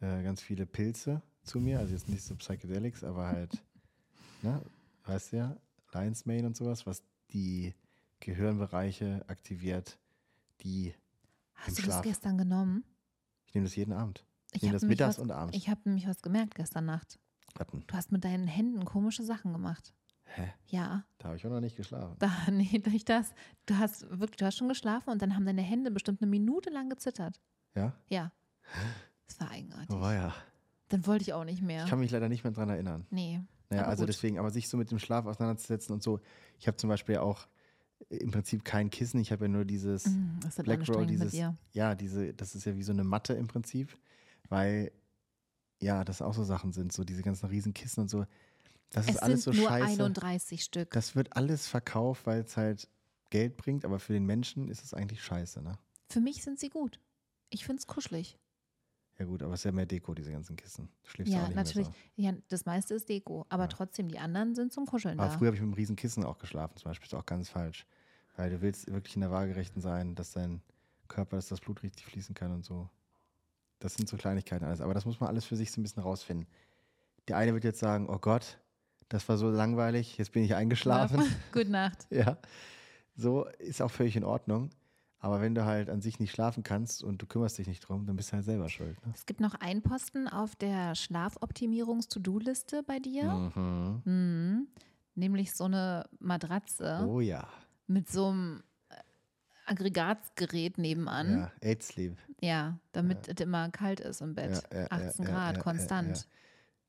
äh, 0.01 0.23
ganz 0.23 0.41
viele 0.41 0.67
Pilze 0.67 1.23
zu 1.43 1.61
mir. 1.61 1.79
Also 1.81 1.93
jetzt 1.95 2.09
nicht 2.09 2.23
so 2.23 2.37
Psychedelics, 2.37 3.03
aber 3.05 3.27
halt, 3.27 3.63
ne, 4.43 4.61
weißt 5.07 5.33
du 5.33 5.37
ja, 5.39 5.57
Lion's 5.93 6.27
Mane 6.27 6.47
und 6.47 6.57
sowas, 6.57 6.87
was 6.87 7.03
die 7.31 7.75
Gehirnbereiche 8.21 9.25
aktiviert, 9.29 9.99
die 10.61 10.95
Hast 11.55 11.79
du 11.79 11.83
das 11.83 11.85
Schlaf. 11.85 12.03
gestern 12.03 12.37
genommen? 12.39 12.85
ich 13.47 13.55
nehme 13.55 13.67
das 13.67 13.77
jeden 13.77 13.93
Abend. 13.93 14.25
Ich, 14.51 14.57
Ich 14.57 14.63
nehme 14.63 14.73
das 14.75 14.83
mittags 14.83 15.19
was- 15.19 15.23
und 15.23 15.31
abends. 15.31 15.57
Ich 15.57 15.69
habe 15.69 15.81
nämlich 15.85 16.07
was 16.07 16.21
gemerkt 16.23 16.55
gestern 16.55 16.85
Nacht. 16.87 17.19
Ratten. 17.57 17.85
Du 17.87 17.95
hast 17.95 18.11
mit 18.13 18.25
deinen 18.25 18.47
Händen 18.49 18.85
komische 18.85 19.23
Sachen 19.23 19.53
gemacht. 19.53 19.95
Hä? 20.25 20.53
Ja, 20.67 21.05
Da 21.19 21.29
habe 21.29 21.37
ich 21.37 21.47
auch 21.47 21.51
noch 21.51 21.61
nicht 21.61 21.77
geschlafen. 21.77 22.17
da, 22.19 22.31
nee, 22.51 22.83
nicht 22.87 23.09
das. 23.09 23.33
Du 23.67 23.77
hast 23.79 24.03
wirklich, 24.11 24.37
du 24.37 24.47
hast 24.47 24.57
schon 24.57 24.69
geschlafen 24.69 25.11
und 25.11 25.23
dann 25.23 25.35
haben 25.35 25.45
deine 25.47 25.63
Hände 25.63 25.91
bestimmt 25.91 26.21
eine 26.23 26.31
Minute 26.31 26.71
lang 26.71 26.89
gezittert. 26.91 27.41
Ja? 27.75 27.93
Ja. 28.09 28.33
Das 29.27 29.41
war 29.41 29.51
eigenartig. 29.51 29.91
Oh, 29.95 30.01
war 30.01 30.15
ja. 30.15 30.35
Dann 30.89 31.07
wollte 31.07 31.23
ich 31.23 31.33
auch 31.33 31.45
nicht 31.45 31.63
mehr. 31.63 31.85
Ich 31.85 31.91
kann 31.91 31.99
mich 32.01 32.11
leider 32.11 32.29
nicht 32.29 32.45
mehr 32.45 32.53
dran 32.53 32.69
erinnern. 32.69 33.07
nee. 33.11 33.41
Naja, 33.71 33.87
also 33.87 34.03
gut. 34.03 34.11
deswegen, 34.11 34.39
aber 34.39 34.51
sich 34.51 34.69
so 34.69 34.77
mit 34.77 34.91
dem 34.91 34.99
Schlaf 34.99 35.25
auseinanderzusetzen 35.25 35.95
und 35.95 36.03
so. 36.03 36.21
Ich 36.59 36.67
habe 36.69 36.77
zum 36.77 36.89
Beispiel 36.91 37.17
auch 37.17 37.49
im 38.11 38.31
Prinzip 38.31 38.63
kein 38.63 38.91
Kissen. 38.91 39.19
Ich 39.21 39.33
habe 39.33 39.47
ja 39.47 39.49
nur 39.49 39.65
dieses, 39.65 40.05
Mm, 40.07 40.39
Black 40.63 40.87
Roll, 40.91 41.07
dieses, 41.07 41.33
ja, 41.73 41.95
diese, 41.95 42.35
das 42.35 42.55
ist 42.55 42.67
ja 42.67 42.77
wie 42.77 42.83
so 42.83 42.93
eine 42.93 43.05
Matte 43.05 43.33
im 43.33 43.49
Prinzip, 43.49 43.97
weil, 44.51 44.93
ja, 45.81 46.05
das 46.05 46.21
auch 46.21 46.35
so 46.35 46.45
Sachen 46.45 46.73
sind, 46.73 46.93
so 46.93 47.05
diese 47.05 47.23
ganzen 47.23 47.47
Riesenkissen 47.47 48.03
und 48.03 48.09
so. 48.11 48.27
Das 48.91 49.07
ist 49.07 49.17
Es 49.17 49.19
alles 49.23 49.43
sind 49.45 49.55
so 49.55 49.61
nur 49.61 49.69
scheiße. 49.71 50.03
31 50.05 50.63
Stück. 50.63 50.91
Das 50.93 51.17
wird 51.17 51.37
alles 51.37 51.67
verkauft, 51.67 52.27
weil 52.27 52.43
es 52.43 52.57
halt 52.57 52.89
Geld 53.31 53.57
bringt, 53.57 53.85
aber 53.85 53.99
für 53.99 54.13
den 54.13 54.25
Menschen 54.27 54.69
ist 54.69 54.85
es 54.85 54.95
eigentlich 54.95 55.23
scheiße, 55.23 55.63
ne? 55.63 55.79
Für 56.09 56.21
mich 56.21 56.45
sind 56.45 56.61
sie 56.61 56.69
gut. 56.69 57.01
Ich 57.51 57.65
finde 57.65 57.81
es 57.81 57.87
kuschelig. 57.87 58.39
Ja 59.19 59.25
gut, 59.27 59.43
aber 59.43 59.55
es 59.55 59.61
ist 59.61 59.65
ja 59.65 59.73
mehr 59.73 59.87
Deko, 59.87 60.13
diese 60.15 60.33
ganzen 60.33 60.57
Kissen. 60.57 60.89
Du 61.03 61.09
schläfst 61.11 61.33
ja, 61.33 61.39
Ja, 61.39 61.45
auch 61.45 61.49
nicht 61.49 61.57
natürlich. 61.57 61.89
Ja, 62.17 62.33
das 62.49 62.65
meiste 62.67 62.95
ist 62.95 63.09
Deko. 63.09 63.47
Aber 63.49 63.65
Ja. 63.65 63.69
trotzdem, 63.69 64.09
die 64.09 64.19
anderen 64.19 64.55
sind 64.55 64.73
zum 64.73 64.87
Kuscheln. 64.87 65.19
Aber 65.19 65.29
da. 65.31 65.39
früher 65.39 65.47
habe 65.49 65.57
ich 65.57 65.61
mit 65.63 65.69
einem 65.69 65.75
riesen 65.75 65.97
Kissen 65.97 66.25
auch 66.25 66.39
geschlafen, 66.39 66.77
zum 66.77 66.91
Beispiel. 66.91 67.07
Ist 67.07 67.15
auch 67.15 67.27
ganz 67.27 67.49
falsch. 67.49 67.87
Weil 68.37 68.51
du 68.51 68.61
willst 68.61 68.91
wirklich 68.91 69.15
in 69.15 69.21
der 69.21 69.31
Waagerechten 69.31 69.81
sein, 69.81 70.17
dass 70.17 70.33
dein 70.33 70.63
Körper, 71.07 71.37
dass 71.37 71.49
das 71.49 71.61
Blut 71.61 71.83
richtig 71.85 72.05
fließen 72.07 72.35
kann 72.35 72.51
und 72.53 72.65
so. 72.65 72.89
Das 73.79 73.95
sind 73.95 74.09
so 74.09 74.17
Kleinigkeiten 74.17 74.65
alles. 74.65 74.81
Aber 74.81 74.95
das 74.95 75.05
muss 75.05 75.21
man 75.21 75.29
alles 75.29 75.45
für 75.45 75.57
sich 75.57 75.71
so 75.71 75.81
ein 75.81 75.85
bisschen 75.85 76.03
rausfinden. 76.03 76.49
Der 77.29 77.37
eine 77.37 77.55
wird 77.55 77.63
jetzt 77.65 77.79
sagen, 77.79 78.09
oh 78.09 78.19
Gott, 78.19 78.59
das 79.09 79.29
war 79.29 79.37
so 79.37 79.51
langweilig, 79.51 80.17
jetzt 80.19 80.33
bin 80.33 80.45
ich 80.45 80.55
eingeschlafen. 80.55 81.23
Gute 81.53 81.71
Nacht. 81.71 82.07
ja. 82.11 82.39
So 83.17 83.47
ist 83.59 83.81
auch 83.83 83.91
völlig 83.91 84.17
in 84.17 84.25
Ordnung. 84.25 84.71
Aber 85.19 85.41
wenn 85.41 85.55
du 85.55 85.65
halt 85.65 85.89
an 85.89 86.03
sich 86.03 86.19
nicht 86.21 86.33
schlafen 86.33 86.63
kannst 86.65 87.03
und 87.03 87.23
du 87.23 87.27
kümmerst 87.27 87.57
dich 87.57 87.67
nicht 87.67 87.81
drum, 87.81 88.05
dann 88.07 88.15
bist 88.17 88.31
du 88.31 88.35
halt 88.35 88.45
selber 88.45 88.69
schuld. 88.69 88.95
Ne? 89.07 89.13
Es 89.15 89.25
gibt 89.25 89.41
noch 89.41 89.55
einen 89.55 89.81
Posten 89.81 90.29
auf 90.29 90.55
der 90.55 90.95
Schlafoptimierungs-To-Do-Liste 90.95 92.83
bei 92.83 92.99
dir. 92.99 93.51
Mhm. 93.55 94.03
Mhm. 94.05 94.69
Nämlich 95.15 95.55
so 95.55 95.65
eine 95.65 96.05
Matratze 96.19 97.07
Oh 97.09 97.21
ja. 97.21 97.47
mit 97.87 98.11
so 98.11 98.29
einem 98.29 98.63
äh, 98.91 98.97
Aggregatgerät 99.67 100.77
nebenan. 100.77 101.39
Ja, 101.39 101.53
AIDS 101.61 101.89
Sleep. 101.89 102.19
Ja, 102.41 102.79
damit 102.93 103.29
es 103.29 103.41
immer 103.41 103.71
kalt 103.71 104.01
ist 104.01 104.21
im 104.21 104.35
Bett. 104.35 104.63
Ja, 104.73 104.77
ja, 104.79 104.83
ja, 104.83 105.07
18 105.09 105.25
ja, 105.25 105.31
Grad, 105.31 105.51
ja, 105.53 105.57
ja, 105.57 105.63
konstant. 105.63 106.17
ja. 106.19 106.23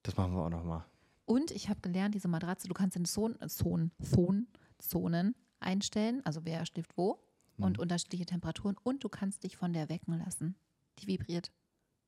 Das 0.04 0.17
machen 0.17 0.34
wir 0.36 0.41
auch 0.43 0.49
nochmal. 0.49 0.84
Und 1.25 1.51
ich 1.51 1.69
habe 1.69 1.81
gelernt, 1.81 2.13
diese 2.15 2.27
Matratze, 2.27 2.67
du 2.67 2.73
kannst 2.73 2.95
in 2.95 3.05
Zonen, 3.05 3.38
Zonen, 3.49 3.91
Zonen, 3.99 4.47
Zonen 4.77 5.35
einstellen, 5.59 6.23
also 6.25 6.45
wer 6.45 6.65
schläft 6.65 6.95
wo 6.97 7.19
und 7.57 7.77
Mhm. 7.77 7.81
unterschiedliche 7.83 8.25
Temperaturen 8.25 8.75
und 8.83 9.03
du 9.03 9.09
kannst 9.09 9.43
dich 9.43 9.57
von 9.57 9.73
der 9.73 9.89
wecken 9.89 10.17
lassen. 10.19 10.55
Die 10.99 11.07
vibriert. 11.07 11.51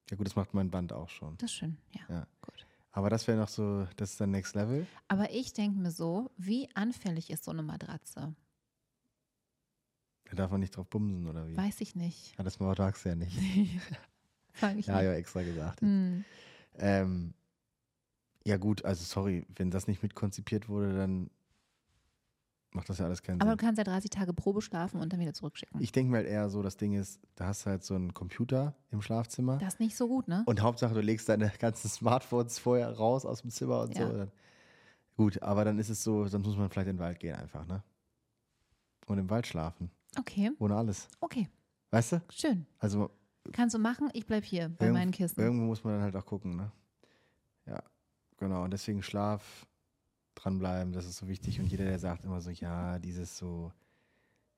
Ja 0.10 0.18
gut, 0.18 0.28
das 0.28 0.36
macht 0.36 0.54
mein 0.54 0.70
Band 0.70 0.94
auch 0.94 1.10
schon. 1.10 1.38
Das 1.38 1.50
ist 1.52 1.56
schön, 1.58 1.78
ja. 1.94 2.02
Ja. 2.10 2.28
Gut. 2.42 2.66
Aber 2.92 3.10
das 3.10 3.28
wäre 3.28 3.38
noch 3.38 3.50
so, 3.50 3.86
das 3.96 4.12
ist 4.12 4.22
dann 4.22 4.32
Next 4.32 4.56
Level. 4.56 4.86
Aber 5.08 5.32
ich 5.34 5.54
denke 5.54 5.78
mir 5.80 5.92
so, 5.92 6.32
wie 6.38 6.70
anfällig 6.76 7.30
ist 7.30 7.44
so 7.44 7.52
eine 7.52 7.64
Matratze? 7.64 8.36
Da 10.26 10.36
darf 10.36 10.52
man 10.52 10.60
nicht 10.60 10.76
drauf 10.76 10.88
bumsen 10.90 11.28
oder 11.28 11.48
wie? 11.48 11.56
Weiß 11.56 11.80
ich 11.82 11.96
nicht. 11.96 12.38
Ja, 12.38 12.44
das 12.44 12.56
sagst 12.56 13.06
du 13.06 13.10
ja 13.10 13.16
nicht. 13.16 13.38
Sag 14.56 14.76
ich 14.78 14.86
Ja, 14.88 14.96
nicht. 14.96 15.04
ja, 15.06 15.14
extra 15.14 15.42
gesagt. 15.44 15.82
Hm. 15.82 16.26
Ähm, 16.76 17.34
ja 18.48 18.58
gut, 18.58 18.86
also 18.86 19.04
sorry, 19.04 19.46
wenn 19.56 19.70
das 19.72 19.88
nicht 19.88 20.02
mitkonzipiert 20.02 20.70
wurde, 20.70 20.96
dann 20.96 21.30
macht 22.72 22.90
das 22.90 22.98
ja 23.00 23.06
alles 23.06 23.22
keinen 23.22 23.42
Aber 23.42 23.52
Sinn. 23.52 23.58
du 23.58 23.64
kannst 23.66 23.78
ja 23.78 23.84
30 23.84 24.10
Tage 24.10 24.34
Probe 24.34 24.62
schlafen 24.62 25.02
und 25.02 25.12
dann 25.12 25.20
wieder 25.20 25.34
zurückschicken. 25.34 25.82
Ich 25.82 25.92
denke 25.92 26.12
mal 26.12 26.26
eher 26.26 26.50
so, 26.50 26.62
das 26.62 26.78
Ding 26.78 26.94
ist, 26.94 27.20
da 27.36 27.48
hast 27.48 27.66
du 27.66 27.70
halt 27.70 27.84
so 27.84 27.96
einen 27.96 28.14
Computer 28.14 28.76
im 28.92 29.02
Schlafzimmer 29.02 29.58
das 29.58 29.76
ist 29.76 29.80
nicht 29.80 29.98
so 29.98 30.08
gut, 30.08 30.28
ne? 30.28 30.44
und 30.46 30.62
Hauptsache 30.62 30.94
du 30.94 31.02
legst 31.02 31.28
deine 31.30 31.52
ganzen 31.60 31.90
Smartphones 31.90 32.58
vorher 32.60 32.92
raus 32.92 33.26
aus 33.26 33.42
dem 33.42 33.52
Zimmer 33.52 33.82
und 33.82 33.98
Ja. 33.98 34.10
so. 34.10 34.28
Gut, 35.18 35.42
aber 35.42 35.66
dann 35.66 35.80
ist 35.80 35.90
es 35.90 36.04
so, 36.04 36.26
sonst 36.28 36.46
muss 36.46 36.58
man 36.58 36.70
vielleicht 36.70 36.90
in 36.90 36.96
den 36.98 37.02
Wald 37.02 37.20
gehen 37.20 37.36
einfach, 37.36 37.66
ne? 37.66 37.84
Und 39.08 39.18
im 39.18 39.30
Wald 39.30 39.48
schlafen, 39.48 39.90
Okay, 40.18 40.52
ohne 40.60 40.76
alles. 40.76 41.08
okay, 41.22 41.48
Weißt 41.92 42.12
du? 42.14 42.22
schön. 42.30 42.66
Also 42.80 43.10
Kannst 43.54 43.74
du 43.74 43.80
machen, 43.80 44.10
ich 44.14 44.26
bleib 44.28 44.44
hier 44.44 44.70
bei 44.70 44.92
meinen 44.92 45.12
Kissen. 45.12 45.40
Irgendwo 45.40 45.66
muss 45.66 45.84
man 45.84 45.94
dann 45.94 46.02
halt 46.04 46.16
auch 46.18 46.26
gucken, 46.26 46.56
ne? 46.58 46.72
Genau. 48.38 48.64
Und 48.64 48.72
deswegen 48.72 49.04
Schlaf, 49.04 49.68
dranbleiben, 50.36 50.94
das 50.94 51.06
ist 51.06 51.18
so 51.18 51.28
wichtig. 51.28 51.60
Und 51.60 51.68
jeder, 51.68 51.86
der 51.86 52.00
sagt 52.00 52.24
immer 52.24 52.42
so, 52.42 52.50
ja, 52.50 53.00
dieses 53.00 53.38
so, 53.38 53.72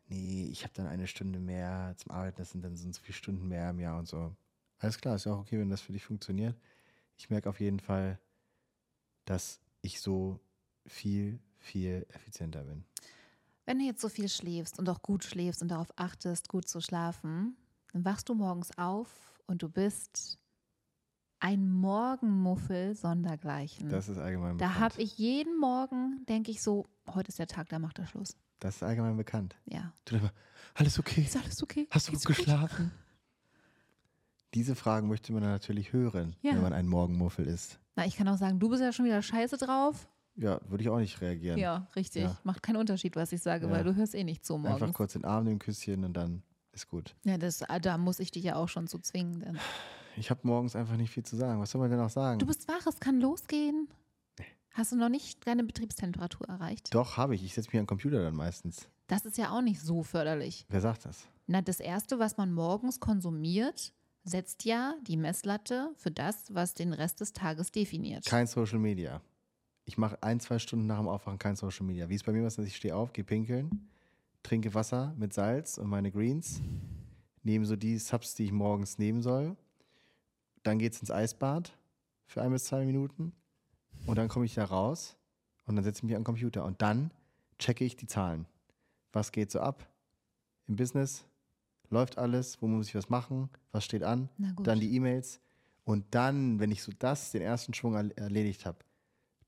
nee, 0.07 0.47
ich 0.51 0.63
habe 0.63 0.73
dann 0.73 0.87
eine 0.87 1.07
Stunde 1.07 1.39
mehr 1.39 1.93
zum 1.97 2.11
Arbeiten, 2.11 2.37
das 2.37 2.51
sind 2.51 2.63
dann 2.63 2.75
so 2.75 2.89
viele 3.01 3.15
Stunden 3.15 3.47
mehr 3.47 3.69
im 3.69 3.79
Jahr 3.79 3.97
und 3.97 4.07
so. 4.07 4.35
Alles 4.79 4.97
klar, 4.97 5.15
ist 5.15 5.25
ja 5.25 5.33
auch 5.33 5.39
okay, 5.39 5.59
wenn 5.59 5.69
das 5.69 5.81
für 5.81 5.93
dich 5.93 6.05
funktioniert. 6.05 6.55
Ich 7.17 7.29
merke 7.29 7.49
auf 7.49 7.59
jeden 7.59 7.79
Fall, 7.79 8.19
dass 9.25 9.59
ich 9.81 9.99
so 9.99 10.39
viel, 10.85 11.39
viel 11.57 12.05
effizienter 12.13 12.63
bin. 12.63 12.83
Wenn 13.65 13.79
du 13.79 13.85
jetzt 13.85 14.01
so 14.01 14.09
viel 14.09 14.29
schläfst 14.29 14.79
und 14.79 14.89
auch 14.89 15.01
gut 15.01 15.23
schläfst 15.23 15.61
und 15.61 15.67
darauf 15.67 15.91
achtest, 15.95 16.49
gut 16.49 16.67
zu 16.67 16.81
schlafen, 16.81 17.55
dann 17.93 18.05
wachst 18.05 18.29
du 18.29 18.33
morgens 18.33 18.75
auf 18.77 19.39
und 19.45 19.61
du 19.61 19.69
bist 19.69 20.39
ein 21.39 21.69
Morgenmuffel 21.71 22.95
sondergleichen. 22.95 23.89
Das 23.89 24.09
ist 24.09 24.17
allgemein 24.17 24.57
da 24.57 24.67
bekannt. 24.67 24.79
habe 24.93 25.01
ich 25.01 25.17
jeden 25.17 25.57
Morgen, 25.59 26.25
denke 26.27 26.51
ich 26.51 26.61
so, 26.61 26.85
heute 27.13 27.29
ist 27.29 27.39
der 27.39 27.47
Tag, 27.47 27.69
da 27.69 27.79
macht 27.79 27.99
er 27.99 28.07
Schluss. 28.07 28.35
Das 28.59 28.75
ist 28.77 28.83
allgemein 28.83 29.15
bekannt. 29.15 29.55
Ja. 29.65 29.93
Du 30.05 30.17
immer, 30.17 30.31
alles 30.73 30.99
okay? 30.99 31.21
Ist 31.21 31.37
alles 31.37 31.63
okay? 31.63 31.87
Hast 31.91 32.07
du 32.07 32.11
Geht's 32.11 32.25
gut 32.25 32.35
geschlafen? 32.35 32.91
Diese 34.53 34.75
Fragen 34.75 35.07
möchte 35.07 35.31
man 35.31 35.43
natürlich 35.43 35.93
hören, 35.93 36.35
Ja. 36.41 36.53
wenn 36.53 36.61
man 36.61 36.73
ein 36.73 36.87
Morgenmuffel 36.87 37.45
ist. 37.45 37.79
Na, 37.95 38.05
ich 38.05 38.15
kann 38.17 38.27
auch 38.27 38.37
sagen, 38.37 38.59
du 38.59 38.69
bist 38.69 38.81
ja 38.81 38.91
schon 38.91 39.05
wieder 39.05 39.21
scheiße 39.21 39.57
drauf. 39.57 40.09
Ja, 40.35 40.59
würde 40.69 40.83
ich 40.83 40.89
auch 40.89 40.99
nicht 40.99 41.21
reagieren. 41.21 41.57
Ja, 41.59 41.87
richtig. 41.95 42.23
Ja. 42.23 42.37
Macht 42.43 42.63
keinen 42.63 42.77
Unterschied, 42.77 43.15
was 43.15 43.31
ich 43.31 43.41
sage, 43.41 43.67
Ja. 43.67 43.71
weil 43.71 43.83
du 43.83 43.95
hörst 43.95 44.15
eh 44.15 44.23
nicht 44.23 44.45
zu 44.45 44.55
Einfach 44.55 44.71
morgens. 44.79 44.95
kurz 44.95 45.13
den 45.13 45.25
Arm 45.25 45.43
nehmen, 45.45 45.59
Küsschen 45.59 46.03
und 46.03 46.13
dann 46.13 46.41
ist 46.71 46.87
gut. 46.87 47.15
Ja, 47.25 47.37
das, 47.37 47.63
da 47.81 47.97
muss 47.97 48.19
ich 48.19 48.31
dich 48.31 48.43
ja 48.43 48.55
auch 48.55 48.69
schon 48.69 48.87
zu 48.87 48.99
zwingen. 48.99 49.39
Denn 49.41 49.59
Ich 50.19 50.29
habe 50.29 50.41
morgens 50.43 50.75
einfach 50.75 50.97
nicht 50.97 51.11
viel 51.11 51.23
zu 51.23 51.37
sagen. 51.37 51.61
Was 51.61 51.71
soll 51.71 51.79
man 51.79 51.89
denn 51.89 51.99
auch 51.99 52.09
sagen? 52.09 52.39
du 52.39 52.45
bist 52.45 52.67
wach, 52.67 52.85
es 52.87 52.99
kann 52.99 53.21
losgehen. 53.21 53.87
Hast 54.71 54.91
du 54.91 54.97
noch 54.97 55.09
nicht 55.09 55.47
deine 55.47 55.63
Betriebstemperatur 55.63 56.47
erreicht? 56.47 56.93
Doch, 56.93 57.17
habe 57.17 57.35
ich. 57.35 57.43
Ich 57.43 57.53
setze 57.53 57.69
mich 57.69 57.75
an 57.75 57.83
den 57.83 57.87
Computer 57.87 58.21
dann 58.21 58.35
meistens. 58.35 58.87
Das 59.07 59.25
ist 59.25 59.37
ja 59.37 59.51
auch 59.51 59.61
nicht 59.61 59.81
so 59.81 60.03
förderlich. 60.03 60.65
Wer 60.69 60.81
sagt 60.81 61.05
das? 61.05 61.27
Na, 61.47 61.61
das 61.61 61.79
Erste, 61.79 62.19
was 62.19 62.37
man 62.37 62.53
morgens 62.53 62.99
konsumiert, 62.99 63.93
setzt 64.23 64.65
ja 64.65 64.93
die 65.07 65.17
Messlatte 65.17 65.91
für 65.95 66.11
das, 66.11 66.53
was 66.53 66.75
den 66.75 66.93
Rest 66.93 67.21
des 67.21 67.33
Tages 67.33 67.71
definiert. 67.71 68.25
Kein 68.25 68.45
Social 68.45 68.79
Media. 68.79 69.21
Ich 69.85 69.97
mache 69.97 70.21
ein, 70.21 70.39
zwei 70.39 70.59
Stunden 70.59 70.85
nach 70.85 70.99
dem 70.99 71.07
Aufwachen 71.07 71.39
kein 71.39 71.55
Social 71.55 71.85
Media. 71.85 72.09
Wie 72.09 72.15
es 72.15 72.23
bei 72.23 72.31
mir 72.31 72.45
ist, 72.45 72.59
ich 72.59 72.75
stehe 72.75 72.95
auf, 72.95 73.11
gehe 73.11 73.23
pinkeln, 73.23 73.89
trinke 74.43 74.73
Wasser 74.75 75.15
mit 75.17 75.33
Salz 75.33 75.77
und 75.77 75.87
meine 75.87 76.11
Greens, 76.11 76.61
nehme 77.43 77.65
so 77.65 77.75
die 77.75 77.97
Subs, 77.97 78.35
die 78.35 78.43
ich 78.45 78.51
morgens 78.51 78.99
nehmen 78.99 79.21
soll. 79.21 79.57
Dann 80.69 80.77
geht 80.77 80.93
es 80.93 80.99
ins 80.99 81.09
Eisbad 81.09 81.73
für 82.27 82.43
ein 82.43 82.51
bis 82.51 82.65
zwei 82.65 82.85
Minuten. 82.85 83.33
Und 84.05 84.17
dann 84.19 84.27
komme 84.27 84.45
ich 84.45 84.53
da 84.53 84.65
raus 84.65 85.17
und 85.65 85.75
dann 85.75 85.83
setze 85.83 85.99
ich 85.99 86.03
mich 86.03 86.13
an 86.15 86.21
den 86.21 86.25
Computer. 86.25 86.63
Und 86.63 86.79
dann 86.83 87.09
checke 87.57 87.83
ich 87.83 87.95
die 87.95 88.05
Zahlen. 88.05 88.45
Was 89.11 89.31
geht 89.31 89.49
so 89.49 89.61
ab 89.61 89.87
im 90.67 90.75
Business? 90.75 91.25
Läuft 91.89 92.19
alles? 92.19 92.61
Wo 92.61 92.67
muss 92.67 92.87
ich 92.87 92.93
was 92.93 93.09
machen? 93.09 93.49
Was 93.71 93.83
steht 93.83 94.03
an? 94.03 94.29
Dann 94.63 94.79
die 94.79 94.93
E-Mails. 94.95 95.39
Und 95.85 96.05
dann, 96.11 96.59
wenn 96.59 96.69
ich 96.71 96.83
so 96.83 96.91
das, 96.99 97.31
den 97.31 97.41
ersten 97.41 97.73
Schwung 97.73 97.95
erl- 97.95 98.15
erledigt 98.15 98.67
habe, 98.67 98.77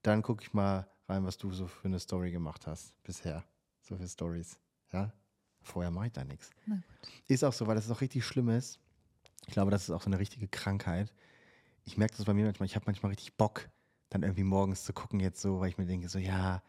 dann 0.01 0.23
gucke 0.23 0.43
ich 0.43 0.51
mal 0.55 0.87
rein, 1.07 1.23
was 1.23 1.37
du 1.37 1.51
so 1.51 1.67
für 1.67 1.87
eine 1.87 1.99
Story 1.99 2.31
gemacht 2.31 2.65
hast 2.65 2.95
bisher. 3.03 3.43
So 3.83 3.95
für 3.95 4.07
Stories. 4.07 4.57
Ja? 4.91 5.13
Vorher 5.61 5.91
mache 5.91 6.07
ich 6.07 6.13
da 6.13 6.23
nichts. 6.23 6.49
Ist 7.27 7.43
auch 7.43 7.53
so, 7.53 7.67
weil 7.67 7.75
das 7.75 7.91
auch 7.91 8.01
richtig 8.01 8.25
schlimm 8.25 8.49
ist. 8.49 8.79
Ich 9.47 9.53
glaube, 9.53 9.71
das 9.71 9.83
ist 9.83 9.91
auch 9.91 10.01
so 10.01 10.07
eine 10.07 10.19
richtige 10.19 10.47
Krankheit. 10.47 11.11
Ich 11.83 11.97
merke 11.97 12.15
das 12.15 12.25
bei 12.25 12.33
mir 12.33 12.45
manchmal. 12.45 12.65
Ich 12.67 12.75
habe 12.75 12.85
manchmal 12.85 13.11
richtig 13.11 13.35
Bock, 13.35 13.69
dann 14.09 14.23
irgendwie 14.23 14.43
morgens 14.43 14.83
zu 14.83 14.93
gucken, 14.93 15.19
jetzt 15.19 15.41
so, 15.41 15.59
weil 15.59 15.69
ich 15.69 15.77
mir 15.77 15.85
denke, 15.85 16.09
so, 16.09 16.19
ja, 16.19 16.61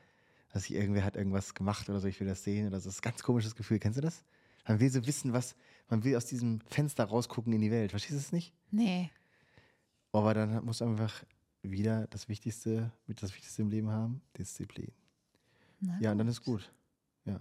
dass 0.51 0.65
ich 0.65 0.75
irgendwer 0.75 1.05
hat 1.05 1.17
irgendwas 1.17 1.55
gemacht 1.55 1.89
oder 1.89 2.01
so, 2.01 2.09
ich 2.09 2.21
will 2.21 2.27
das 2.27 2.45
sehen 2.45 2.67
oder 2.67 2.81
so. 2.81 2.89
Das 2.89 2.97
ist 2.97 3.01
ein 3.01 3.11
ganz 3.11 3.23
komisches 3.23 3.55
Gefühl. 3.55 3.79
Kennst 3.79 3.99
du 3.99 4.03
das? 4.03 4.25
Man 4.67 4.81
will 4.81 4.91
so 4.91 5.07
wissen, 5.07 5.33
was, 5.33 5.57
man 5.89 6.05
will 6.05 6.17
aus 6.17 6.27
diesem 6.27 6.61
Fenster 6.67 7.05
rausgucken 7.05 7.53
in 7.53 7.61
die 7.61 7.71
Welt. 7.71 7.91
Verstehst 7.91 8.15
du 8.15 8.19
es 8.19 8.33
nicht? 8.33 8.55
Nee. 8.71 9.11
Aber 10.13 10.35
dann 10.35 10.65
muss 10.65 10.81
man 10.81 10.91
einfach 10.91 11.25
wieder 11.63 12.07
das 12.09 12.29
Wichtigste, 12.29 12.93
mit 13.07 13.23
das 13.23 13.35
Wichtigste 13.35 13.63
im 13.63 13.71
Leben 13.71 13.91
haben, 13.91 14.21
Disziplin. 14.37 14.93
Na 15.81 15.99
Ja, 16.01 16.13
und 16.13 16.19
dann 16.19 16.29
ist 16.29 16.43
gut. 16.43 16.73
Ja. 17.25 17.41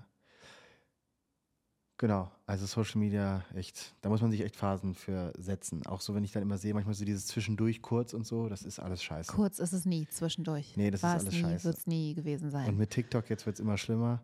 Genau, 2.02 2.32
also 2.48 2.66
Social 2.66 3.00
Media, 3.00 3.46
echt, 3.54 3.94
da 4.02 4.10
muss 4.10 4.22
man 4.22 4.32
sich 4.32 4.42
echt 4.42 4.56
Phasen 4.56 4.96
für 4.96 5.32
setzen. 5.38 5.86
Auch 5.86 6.02
so, 6.02 6.16
wenn 6.16 6.24
ich 6.24 6.32
dann 6.32 6.42
immer 6.42 6.58
sehe, 6.58 6.74
manchmal 6.74 6.96
so 6.96 7.06
dieses 7.06 7.28
Zwischendurch 7.28 7.84
kurz 7.84 8.16
und 8.16 8.26
so, 8.26 8.50
das 8.50 8.64
ist 8.64 8.80
alles 8.80 9.04
scheiße. 9.04 9.32
Kurz 9.32 9.60
ist 9.60 9.72
es 9.72 9.86
nie 9.86 10.08
zwischendurch. 10.08 10.76
Nee, 10.78 10.90
das 10.90 11.02
ist 11.02 11.04
War 11.04 11.12
alles 11.12 11.26
es 11.26 11.34
nie, 11.34 11.42
scheiße. 11.42 11.64
Wird 11.64 11.78
es 11.78 11.86
nie 11.86 12.16
gewesen 12.16 12.50
sein. 12.50 12.70
Und 12.70 12.80
mit 12.80 12.90
TikTok 12.90 13.30
jetzt 13.30 13.46
wird 13.46 13.58
es 13.58 13.60
immer 13.60 13.78
schlimmer. 13.78 14.24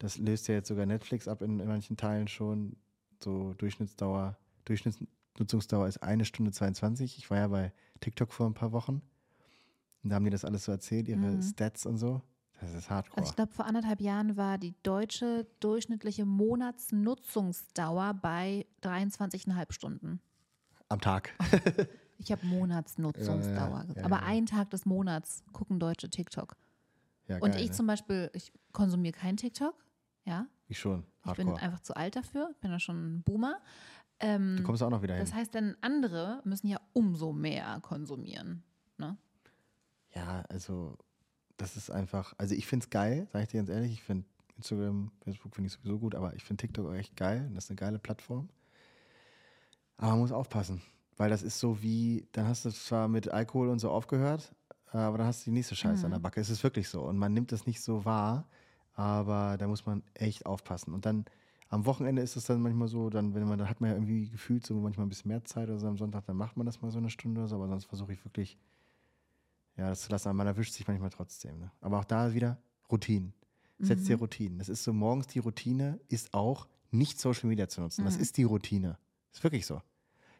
Das 0.00 0.18
löst 0.18 0.48
ja 0.48 0.54
jetzt 0.54 0.66
sogar 0.66 0.86
Netflix 0.86 1.28
ab 1.28 1.40
in, 1.40 1.60
in 1.60 1.68
manchen 1.68 1.96
Teilen 1.96 2.26
schon. 2.26 2.74
So 3.22 3.54
Durchschnittsdauer, 3.54 4.36
Durchschnittsnutzungsdauer 4.64 5.86
ist 5.86 6.02
eine 6.02 6.24
Stunde 6.24 6.50
22. 6.50 7.16
Ich 7.16 7.30
war 7.30 7.38
ja 7.38 7.46
bei 7.46 7.72
TikTok 8.00 8.32
vor 8.32 8.46
ein 8.46 8.54
paar 8.54 8.72
Wochen. 8.72 9.02
Und 10.02 10.10
da 10.10 10.16
haben 10.16 10.24
die 10.24 10.30
das 10.32 10.44
alles 10.44 10.64
so 10.64 10.72
erzählt, 10.72 11.06
ihre 11.06 11.20
Mhm. 11.20 11.42
Stats 11.42 11.86
und 11.86 11.98
so. 11.98 12.22
Das 12.60 12.72
ist 12.74 12.90
hardcore. 12.90 13.18
Also 13.18 13.30
ich 13.30 13.36
glaube, 13.36 13.52
vor 13.52 13.66
anderthalb 13.66 14.00
Jahren 14.00 14.36
war 14.36 14.58
die 14.58 14.74
deutsche 14.82 15.46
durchschnittliche 15.60 16.24
Monatsnutzungsdauer 16.24 18.14
bei 18.14 18.66
23,5 18.82 19.72
Stunden. 19.72 20.20
Am 20.88 21.00
Tag. 21.00 21.34
Ich 22.20 22.32
habe 22.32 22.44
Monatsnutzungsdauer 22.46 23.84
Ja, 23.90 23.94
ja, 23.94 24.04
Aber 24.04 24.24
einen 24.24 24.46
Tag 24.46 24.70
des 24.70 24.84
Monats 24.84 25.44
gucken 25.52 25.78
Deutsche 25.78 26.10
TikTok. 26.10 26.56
Ja, 27.28 27.36
Und 27.36 27.52
geil, 27.52 27.60
ich 27.62 27.68
ne? 27.68 27.74
zum 27.76 27.86
Beispiel, 27.86 28.28
ich 28.32 28.52
konsumiere 28.72 29.12
kein 29.16 29.36
TikTok. 29.36 29.72
Ja, 30.24 30.46
Ich 30.66 30.80
schon. 30.80 31.04
ich 31.26 31.32
bin 31.34 31.46
Hardcore. 31.46 31.62
einfach 31.64 31.78
zu 31.78 31.94
alt 31.96 32.16
dafür. 32.16 32.48
Ich 32.50 32.56
bin 32.58 32.72
ja 32.72 32.80
schon 32.80 33.18
ein 33.18 33.22
Boomer. 33.22 33.60
Ähm, 34.18 34.56
Du 34.56 34.64
kommst 34.64 34.82
auch 34.82 34.90
noch 34.90 35.00
wieder 35.02 35.14
hin. 35.14 35.24
das 35.24 35.32
heißt, 35.32 35.54
dann 35.54 35.76
andere 35.80 36.40
müssen 36.44 36.66
ja 36.66 36.80
umso 36.92 37.32
mehr 37.32 37.78
konsumieren. 37.82 38.64
Ne? 38.96 39.16
Ja, 40.12 40.42
also 40.48 40.98
das 41.58 41.76
ist 41.76 41.90
einfach, 41.90 42.34
also 42.38 42.54
ich 42.54 42.66
finde 42.66 42.84
es 42.84 42.90
geil, 42.90 43.28
sage 43.32 43.44
ich 43.44 43.50
dir 43.50 43.58
ganz 43.58 43.68
ehrlich. 43.68 43.92
Ich 43.92 44.02
finde 44.02 44.24
Instagram, 44.56 45.10
Facebook 45.22 45.54
finde 45.54 45.68
ich 45.68 45.74
sowieso 45.74 45.98
gut, 45.98 46.14
aber 46.14 46.34
ich 46.34 46.44
finde 46.44 46.62
TikTok 46.62 46.86
auch 46.86 46.94
echt 46.94 47.16
geil. 47.16 47.50
Das 47.54 47.64
ist 47.64 47.70
eine 47.70 47.76
geile 47.76 47.98
Plattform. 47.98 48.48
Aber 49.96 50.12
man 50.12 50.20
muss 50.20 50.32
aufpassen, 50.32 50.80
weil 51.16 51.28
das 51.30 51.42
ist 51.42 51.58
so 51.58 51.82
wie, 51.82 52.26
dann 52.32 52.46
hast 52.46 52.64
du 52.64 52.70
zwar 52.70 53.08
mit 53.08 53.28
Alkohol 53.28 53.68
und 53.68 53.80
so 53.80 53.90
aufgehört, 53.90 54.54
aber 54.92 55.18
dann 55.18 55.26
hast 55.26 55.42
du 55.42 55.50
die 55.50 55.54
nächste 55.54 55.76
Scheiße 55.76 56.04
an 56.06 56.12
der 56.12 56.20
Backe. 56.20 56.40
Es 56.40 56.50
ist 56.50 56.62
wirklich 56.62 56.88
so 56.88 57.02
und 57.02 57.18
man 57.18 57.34
nimmt 57.34 57.52
das 57.52 57.66
nicht 57.66 57.82
so 57.82 58.04
wahr, 58.04 58.48
aber 58.94 59.56
da 59.58 59.66
muss 59.66 59.84
man 59.84 60.02
echt 60.14 60.46
aufpassen. 60.46 60.94
Und 60.94 61.04
dann 61.04 61.24
am 61.68 61.84
Wochenende 61.84 62.22
ist 62.22 62.36
es 62.36 62.44
dann 62.44 62.62
manchmal 62.62 62.88
so, 62.88 63.10
dann, 63.10 63.34
wenn 63.34 63.46
man, 63.46 63.58
dann 63.58 63.68
hat 63.68 63.80
man 63.80 63.90
ja 63.90 63.96
irgendwie 63.96 64.28
gefühlt 64.28 64.64
so 64.64 64.74
manchmal 64.74 65.06
ein 65.06 65.08
bisschen 65.08 65.28
mehr 65.28 65.44
Zeit 65.44 65.68
oder 65.68 65.78
so 65.78 65.88
am 65.88 65.98
Sonntag, 65.98 66.24
dann 66.26 66.36
macht 66.36 66.56
man 66.56 66.64
das 66.64 66.80
mal 66.80 66.90
so 66.90 66.98
eine 66.98 67.10
Stunde 67.10 67.40
oder 67.40 67.48
so, 67.48 67.56
aber 67.56 67.68
sonst 67.68 67.86
versuche 67.86 68.12
ich 68.12 68.24
wirklich 68.24 68.56
ja, 69.78 69.88
das 69.88 70.02
zu 70.02 70.10
lassen, 70.10 70.28
aber 70.28 70.36
man 70.36 70.48
erwischt 70.48 70.74
sich 70.74 70.86
manchmal 70.86 71.10
trotzdem. 71.10 71.58
Ne? 71.58 71.70
Aber 71.80 72.00
auch 72.00 72.04
da 72.04 72.34
wieder 72.34 72.58
Routinen. 72.90 73.32
Setz 73.80 74.04
dir 74.04 74.16
Routinen. 74.16 74.58
Das 74.58 74.68
ist 74.68 74.82
so, 74.82 74.92
morgens 74.92 75.28
die 75.28 75.38
Routine 75.38 76.00
ist 76.08 76.34
auch, 76.34 76.66
nicht 76.90 77.20
Social 77.20 77.48
Media 77.48 77.68
zu 77.68 77.80
nutzen. 77.80 78.04
Das 78.04 78.16
ist 78.16 78.36
die 78.36 78.42
Routine. 78.42 78.98
Ist 79.32 79.44
wirklich 79.44 79.66
so. 79.66 79.80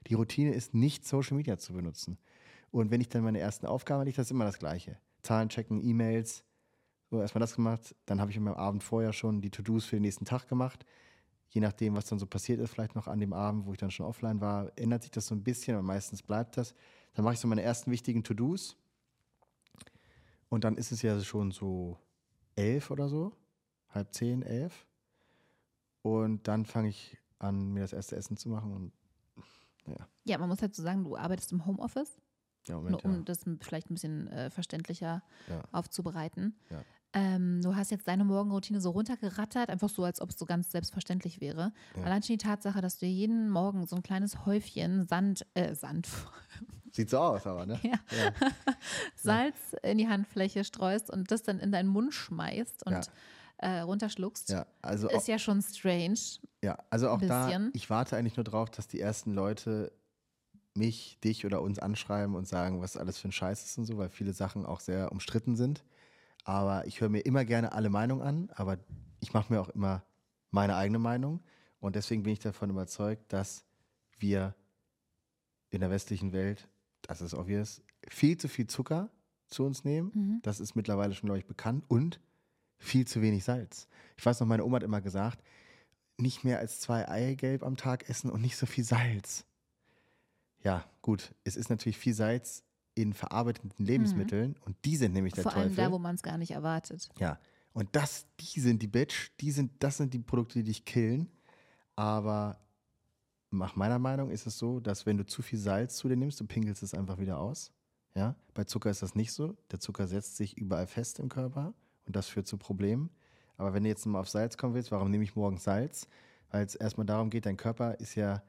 Die 0.09 0.15
Routine 0.15 0.53
ist 0.53 0.75
nicht 0.75 1.07
Social 1.07 1.37
Media 1.37 1.57
zu 1.57 1.73
benutzen. 1.73 2.19
Und 2.71 2.91
wenn 2.91 3.01
ich 3.01 3.09
dann 3.09 3.23
meine 3.23 3.39
ersten 3.39 3.67
Aufgaben 3.67 4.01
hatte, 4.01 4.13
das 4.13 4.27
ist 4.27 4.31
immer 4.33 4.45
das 4.45 4.59
Gleiche. 4.59 4.99
Zahlen 5.23 5.51
checken, 5.51 5.81
E-Mails, 5.85 6.45
so 7.11 7.21
erstmal 7.21 7.41
das 7.41 7.55
gemacht. 7.55 7.95
Dann 8.07 8.21
habe 8.21 8.31
ich 8.31 8.37
am 8.37 8.49
Abend 8.49 8.83
vorher 8.83 9.13
schon 9.13 9.41
die 9.41 9.51
To-Dos 9.51 9.85
für 9.85 9.97
den 9.97 10.03
nächsten 10.03 10.25
Tag 10.25 10.49
gemacht. 10.49 10.85
Je 11.51 11.61
nachdem, 11.61 11.95
was 11.95 12.07
dann 12.07 12.19
so 12.19 12.27
passiert 12.27 12.61
ist, 12.61 12.71
vielleicht 12.71 12.95
noch 12.95 13.07
an 13.07 13.21
dem 13.21 13.33
Abend, 13.33 13.67
wo 13.67 13.73
ich 13.73 13.79
dann 13.79 13.91
schon 13.91 14.05
offline 14.05 14.41
war, 14.41 14.73
ändert 14.77 15.03
sich 15.03 15.11
das 15.13 15.27
so 15.27 15.35
ein 15.35 15.43
bisschen, 15.43 15.75
aber 15.75 15.83
meistens 15.83 16.23
bleibt 16.23 16.57
das. 16.57 16.75
Dann 17.15 17.25
mache 17.25 17.35
ich 17.35 17.41
so 17.41 17.49
meine 17.49 17.63
ersten 17.63 17.91
wichtigen 17.91 18.25
To-Dos. 18.25 18.77
Und 20.49 20.65
dann 20.65 20.77
ist 20.77 20.93
es 20.93 21.03
ja 21.03 21.21
schon 21.21 21.51
so 21.51 21.99
elf 22.57 22.91
oder 22.91 23.09
so, 23.09 23.33
halb 23.91 24.13
zehn, 24.15 24.43
elf. 24.43 24.87
Und 26.03 26.49
dann 26.49 26.65
fange 26.65 26.89
ich 26.89 27.19
an, 27.39 27.73
mir 27.73 27.81
das 27.81 27.93
erste 27.93 28.17
Essen 28.17 28.37
zu 28.37 28.49
machen. 28.49 28.73
Und 28.73 28.93
ja, 29.87 30.09
Ja, 30.25 30.39
man 30.39 30.49
muss 30.49 30.63
halt 30.63 30.75
so 30.75 30.83
sagen, 30.83 31.05
du 31.05 31.17
arbeitest 31.17 31.53
im 31.53 31.67
Homeoffice, 31.67 32.19
ja 32.67 32.75
nur 32.77 32.83
Moment, 32.85 33.05
um 33.05 33.13
ja. 33.15 33.21
das 33.23 33.45
vielleicht 33.61 33.91
ein 33.91 33.95
bisschen 33.95 34.29
äh, 34.29 34.51
verständlicher 34.51 35.23
Ja. 35.49 35.63
aufzubereiten. 35.73 36.57
Ähm, 37.15 37.63
du 37.63 37.75
hast 37.75 37.91
jetzt 37.91 38.07
deine 38.07 38.25
Morgenroutine 38.25 38.83
so 38.83 38.91
runtergerattert, 38.91 39.71
einfach 39.71 39.89
so, 39.89 40.05
als 40.05 40.21
ob 40.21 40.29
es 40.29 40.39
so 40.39 40.45
ganz 40.45 40.71
selbstverständlich 40.71 41.41
wäre. 41.41 41.73
Allein 41.95 42.23
schon 42.23 42.35
die 42.35 42.45
Tatsache, 42.45 42.83
dass 42.83 42.99
du 42.99 43.07
jeden 43.07 43.49
Morgen 43.49 43.87
so 43.87 43.97
ein 43.97 44.03
kleines 44.03 44.45
Häufchen 44.45 45.07
Sand, 45.07 45.47
äh, 45.55 45.75
Sand, 45.75 46.07
Sieht 46.93 47.11
so 47.11 47.19
aus, 47.19 47.47
aber, 47.47 47.67
ne? 47.67 47.79
ja, 47.83 47.99
Ja. 48.17 48.33
Salz 49.17 49.57
in 49.83 49.99
die 49.99 50.09
Handfläche 50.09 50.65
streust 50.65 51.11
und 51.11 51.31
das 51.31 51.43
dann 51.43 51.59
in 51.61 51.73
deinen 51.73 51.89
Mund 51.89 52.15
schmeißt 52.15 52.85
und 52.87 52.93
Ja. 52.93 53.01
äh, 53.59 53.81
runterschluckst, 53.81 54.51
Ja, 54.51 54.67
also 54.83 55.09
auch, 55.09 55.13
ist 55.13 55.29
ja 55.29 55.39
schon 55.39 55.63
strange. 55.63 56.19
ja, 56.63 56.79
also 56.91 57.11
auch 57.11 57.21
da, 57.21 57.51
ich 57.73 57.91
warte 57.91 58.17
eigentlich 58.17 58.37
nur 58.37 58.45
drauf, 58.45 58.71
dass 58.71 58.87
die 58.89 59.01
ersten 59.01 59.33
Leute 59.35 59.93
mich, 60.75 61.19
dich 61.25 61.45
oder 61.45 61.61
uns 61.63 61.79
anschreiben 61.81 62.37
und 62.37 62.47
sagen, 62.47 62.81
was 62.81 62.97
alles 62.97 63.19
für 63.19 63.29
ein 63.29 63.33
Scheiß 63.33 63.65
ist 63.65 63.79
und 63.79 63.85
so, 63.87 63.99
weil 63.99 64.11
viele 64.11 64.33
Sachen 64.33 64.65
auch 64.65 64.81
sehr 64.81 65.11
umstritten 65.11 65.57
sind. 65.57 65.83
Aber 66.45 66.87
ich 66.87 67.01
höre 67.01 67.09
mir 67.09 67.21
immer 67.21 67.45
gerne 67.45 67.73
alle 67.73 67.91
Meinungen 67.91 68.23
an, 68.23 68.51
aber 68.55 68.79
ich 69.21 69.33
mache 69.35 69.53
mir 69.53 69.61
auch 69.61 69.69
immer 69.71 70.05
meine 70.51 70.77
eigene 70.77 70.99
Meinung. 71.01 71.43
Und 71.81 71.97
deswegen 71.97 72.23
bin 72.23 72.33
ich 72.33 72.39
davon 72.39 72.71
überzeugt, 72.71 73.33
dass 73.33 73.65
wir 74.19 74.55
in 75.71 75.81
der 75.81 75.91
westlichen 75.91 76.33
Welt, 76.33 76.69
das 77.09 77.21
ist 77.21 77.35
obvious, 77.35 77.83
viel 78.09 78.37
zu 78.37 78.47
viel 78.49 78.69
Zucker 78.69 79.11
zu 79.49 79.65
uns 79.65 79.83
nehmen. 79.85 80.13
Mhm. 80.15 80.39
Das 80.43 80.61
ist 80.61 80.77
mittlerweile 80.77 81.15
schon, 81.15 81.27
glaube 81.27 81.41
ich, 81.41 81.47
bekannt. 81.47 81.85
Und 81.89 82.21
viel 82.79 83.07
zu 83.07 83.21
wenig 83.23 83.43
Salz. 83.45 83.89
Ich 84.17 84.25
weiß 84.25 84.39
noch, 84.41 84.47
meine 84.47 84.65
Oma 84.65 84.77
hat 84.77 84.83
immer 84.85 85.01
gesagt, 85.01 85.43
nicht 86.17 86.45
mehr 86.45 86.59
als 86.59 86.81
zwei 86.81 87.09
Eigelb 87.09 87.63
am 87.65 87.77
Tag 87.77 88.09
essen 88.09 88.31
und 88.31 88.41
nicht 88.41 88.57
so 88.57 88.67
viel 88.67 88.85
Salz. 88.85 89.45
Ja, 90.63 90.85
gut, 91.03 91.35
es 91.45 91.57
ist 91.57 91.71
natürlich 91.71 91.99
viel 91.99 92.15
Salz 92.15 92.63
in 92.95 93.13
verarbeiteten 93.15 93.73
Lebensmitteln 93.85 94.57
und 94.65 94.77
die 94.85 94.97
sind 94.97 95.13
nämlich 95.13 95.33
der 95.35 95.45
Vor 95.45 95.55
allem 95.55 95.69
Teufel. 95.71 95.85
da, 95.85 95.93
wo 95.93 95.99
man 95.99 96.17
es 96.17 96.23
gar 96.23 96.37
nicht 96.37 96.51
erwartet. 96.51 97.09
ja, 97.19 97.39
Und 97.73 97.89
das, 97.93 98.27
die 98.41 98.61
sind 98.61 98.83
die 98.83 98.89
Bitch, 98.89 99.31
die 99.41 99.53
sind, 99.53 99.73
das 99.79 99.97
sind 99.97 100.13
die 100.15 100.19
Produkte, 100.19 100.59
die 100.59 100.65
dich 100.65 100.85
killen. 100.85 101.29
Aber 101.95 102.59
nach 103.51 103.77
meiner 103.77 103.99
Meinung 103.99 104.31
ist 104.31 104.47
es 104.47 104.59
so, 104.59 104.81
dass 104.81 105.07
wenn 105.07 105.17
du 105.17 105.27
zu 105.27 105.43
viel 105.43 105.59
Salz 105.59 105.97
zu 105.97 106.09
dir 106.09 106.17
nimmst, 106.17 106.41
du 106.41 106.47
pinkelst 106.47 106.83
es 106.83 106.95
einfach 106.95 107.19
wieder 107.19 107.39
aus. 107.39 107.73
Ja? 108.15 108.35
Bei 108.55 108.65
Zucker 108.65 108.91
ist 108.91 109.03
das 109.03 109.15
nicht 109.15 109.33
so. 109.33 109.57
Der 109.71 109.81
Zucker 109.81 110.07
setzt 110.07 110.37
sich 110.37 110.57
überall 110.59 110.87
fest 110.87 111.19
im 111.19 111.29
Körper 111.29 111.73
und 112.07 112.17
das 112.17 112.29
führt 112.29 112.47
zu 112.47 112.59
Problemen. 112.59 113.11
Aber 113.57 113.75
wenn 113.75 113.83
du 113.83 113.89
jetzt 113.89 114.07
mal 114.07 114.21
auf 114.21 114.29
Salz 114.29 114.57
kommen 114.57 114.75
willst, 114.75 114.91
warum 114.91 115.11
nehme 115.11 115.25
ich 115.25 115.35
morgens 115.35 115.65
Salz? 115.65 116.09
Weil 116.51 116.65
es 116.65 116.75
erstmal 116.75 117.07
darum 117.07 117.31
geht, 117.31 117.47
dein 117.47 117.57
Körper 117.57 117.95
ist 117.95 118.15
ja 118.15 118.43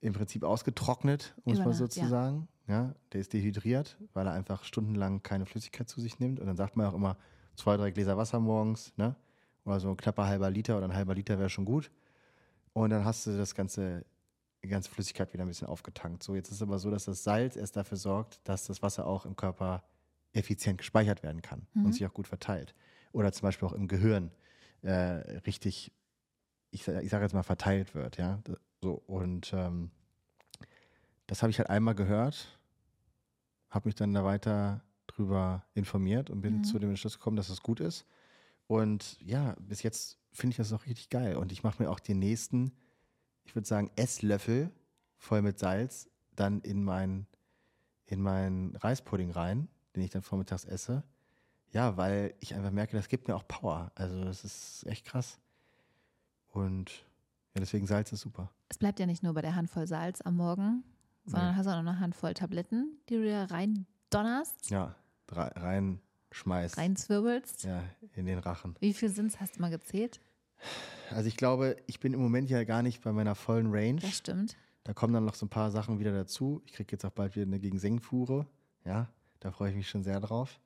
im 0.00 0.12
Prinzip 0.12 0.44
ausgetrocknet, 0.44 1.34
muss 1.44 1.58
man 1.58 1.72
so 1.72 1.86
zu 1.86 2.06
sagen. 2.06 2.48
Ja, 2.68 2.94
der 3.12 3.20
ist 3.20 3.32
dehydriert, 3.32 3.98
weil 4.12 4.26
er 4.28 4.32
einfach 4.32 4.62
stundenlang 4.62 5.24
keine 5.24 5.44
Flüssigkeit 5.44 5.88
zu 5.88 6.00
sich 6.00 6.20
nimmt. 6.20 6.38
Und 6.38 6.46
dann 6.46 6.56
sagt 6.56 6.76
man 6.76 6.86
auch 6.86 6.94
immer, 6.94 7.16
zwei, 7.56 7.76
drei 7.76 7.90
Gläser 7.90 8.16
Wasser 8.16 8.38
morgens, 8.38 8.96
ne? 8.96 9.16
Oder 9.64 9.80
so 9.80 9.90
ein 9.90 9.96
knapper 9.96 10.26
halber 10.26 10.50
Liter 10.50 10.76
oder 10.76 10.86
ein 10.86 10.94
halber 10.94 11.14
Liter 11.14 11.38
wäre 11.38 11.50
schon 11.50 11.64
gut. 11.64 11.90
Und 12.72 12.90
dann 12.90 13.04
hast 13.04 13.26
du 13.26 13.36
das 13.36 13.54
ganze, 13.54 14.04
die 14.62 14.68
ganze 14.68 14.90
Flüssigkeit 14.90 15.32
wieder 15.32 15.44
ein 15.44 15.48
bisschen 15.48 15.68
aufgetankt. 15.68 16.22
So, 16.22 16.34
jetzt 16.34 16.48
ist 16.48 16.56
es 16.56 16.62
aber 16.62 16.78
so, 16.78 16.90
dass 16.90 17.04
das 17.04 17.24
Salz 17.24 17.56
erst 17.56 17.76
dafür 17.76 17.96
sorgt, 17.96 18.40
dass 18.44 18.66
das 18.66 18.82
Wasser 18.82 19.06
auch 19.06 19.26
im 19.26 19.36
Körper 19.36 19.82
effizient 20.32 20.78
gespeichert 20.78 21.22
werden 21.22 21.42
kann 21.42 21.66
mhm. 21.74 21.86
und 21.86 21.92
sich 21.92 22.06
auch 22.06 22.14
gut 22.14 22.28
verteilt. 22.28 22.74
Oder 23.12 23.32
zum 23.32 23.42
Beispiel 23.42 23.66
auch 23.66 23.72
im 23.72 23.88
Gehirn 23.88 24.30
äh, 24.82 24.92
richtig, 25.46 25.92
ich, 26.70 26.86
ich 26.86 27.10
sage 27.10 27.24
jetzt 27.24 27.32
mal, 27.32 27.42
verteilt 27.42 27.94
wird, 27.94 28.16
ja. 28.16 28.40
So, 28.80 29.02
und 29.06 29.52
ähm, 29.52 29.90
das 31.26 31.42
habe 31.42 31.50
ich 31.50 31.58
halt 31.58 31.68
einmal 31.68 31.94
gehört, 31.94 32.58
habe 33.68 33.88
mich 33.88 33.94
dann 33.94 34.14
da 34.14 34.24
weiter 34.24 34.82
drüber 35.06 35.64
informiert 35.74 36.30
und 36.30 36.40
bin 36.40 36.58
mhm. 36.58 36.64
zu 36.64 36.78
dem 36.78 36.90
Entschluss 36.90 37.18
gekommen, 37.18 37.36
dass 37.36 37.48
es 37.48 37.62
gut 37.62 37.80
ist. 37.80 38.06
Und 38.70 39.18
ja, 39.20 39.56
bis 39.58 39.82
jetzt 39.82 40.16
finde 40.30 40.52
ich 40.52 40.58
das 40.58 40.72
auch 40.72 40.86
richtig 40.86 41.10
geil. 41.10 41.34
Und 41.34 41.50
ich 41.50 41.64
mache 41.64 41.82
mir 41.82 41.90
auch 41.90 41.98
den 41.98 42.20
nächsten, 42.20 42.70
ich 43.42 43.56
würde 43.56 43.66
sagen, 43.66 43.90
Esslöffel 43.96 44.70
voll 45.16 45.42
mit 45.42 45.58
Salz 45.58 46.08
dann 46.36 46.60
in 46.60 46.84
meinen 46.84 47.26
in 48.06 48.22
meinen 48.22 48.76
Reispudding 48.76 49.32
rein, 49.32 49.68
den 49.96 50.04
ich 50.04 50.10
dann 50.10 50.22
vormittags 50.22 50.64
esse. 50.64 51.02
Ja, 51.72 51.96
weil 51.96 52.32
ich 52.38 52.54
einfach 52.54 52.70
merke, 52.70 52.96
das 52.96 53.08
gibt 53.08 53.26
mir 53.26 53.34
auch 53.34 53.46
Power. 53.48 53.90
Also 53.96 54.22
das 54.22 54.44
ist 54.44 54.86
echt 54.86 55.04
krass. 55.04 55.40
Und 56.46 56.90
ja, 57.54 57.60
deswegen 57.60 57.88
Salz 57.88 58.12
ist 58.12 58.20
super. 58.20 58.52
Es 58.68 58.78
bleibt 58.78 59.00
ja 59.00 59.06
nicht 59.06 59.24
nur 59.24 59.34
bei 59.34 59.42
der 59.42 59.56
Handvoll 59.56 59.88
Salz 59.88 60.20
am 60.20 60.36
Morgen, 60.36 60.84
sondern 61.24 61.50
nee. 61.50 61.56
hast 61.56 61.66
auch 61.66 61.72
noch 61.72 61.90
eine 61.90 61.98
Handvoll 61.98 62.34
Tabletten, 62.34 63.00
die 63.08 63.16
du 63.16 63.22
dir 63.24 63.50
rein 63.50 63.86
donnerst. 64.10 64.70
Ja, 64.70 64.94
reinschmeißt. 66.30 66.78
Reinzwirbelst. 66.78 67.64
Ja, 67.64 67.82
in 68.14 68.26
den 68.26 68.38
Rachen. 68.38 68.76
Wie 68.80 68.94
viel 68.94 69.08
sind 69.08 69.26
es, 69.26 69.40
hast 69.40 69.56
du 69.56 69.60
mal 69.60 69.70
gezählt? 69.70 70.20
Also 71.10 71.28
ich 71.28 71.36
glaube, 71.36 71.76
ich 71.86 72.00
bin 72.00 72.12
im 72.12 72.20
Moment 72.20 72.50
ja 72.50 72.64
gar 72.64 72.82
nicht 72.82 73.02
bei 73.02 73.12
meiner 73.12 73.34
vollen 73.34 73.70
Range. 73.70 74.00
Das 74.00 74.16
stimmt. 74.16 74.56
Da 74.84 74.94
kommen 74.94 75.12
dann 75.12 75.24
noch 75.24 75.34
so 75.34 75.46
ein 75.46 75.50
paar 75.50 75.70
Sachen 75.70 75.98
wieder 75.98 76.12
dazu. 76.12 76.62
Ich 76.64 76.72
kriege 76.72 76.92
jetzt 76.92 77.04
auch 77.04 77.10
bald 77.10 77.34
wieder 77.36 77.46
eine 77.46 77.58
Gegensengfuhre. 77.58 78.46
Ja, 78.84 79.08
da 79.40 79.50
freue 79.50 79.70
ich 79.70 79.76
mich 79.76 79.88
schon 79.88 80.02
sehr 80.02 80.20
drauf. 80.20 80.60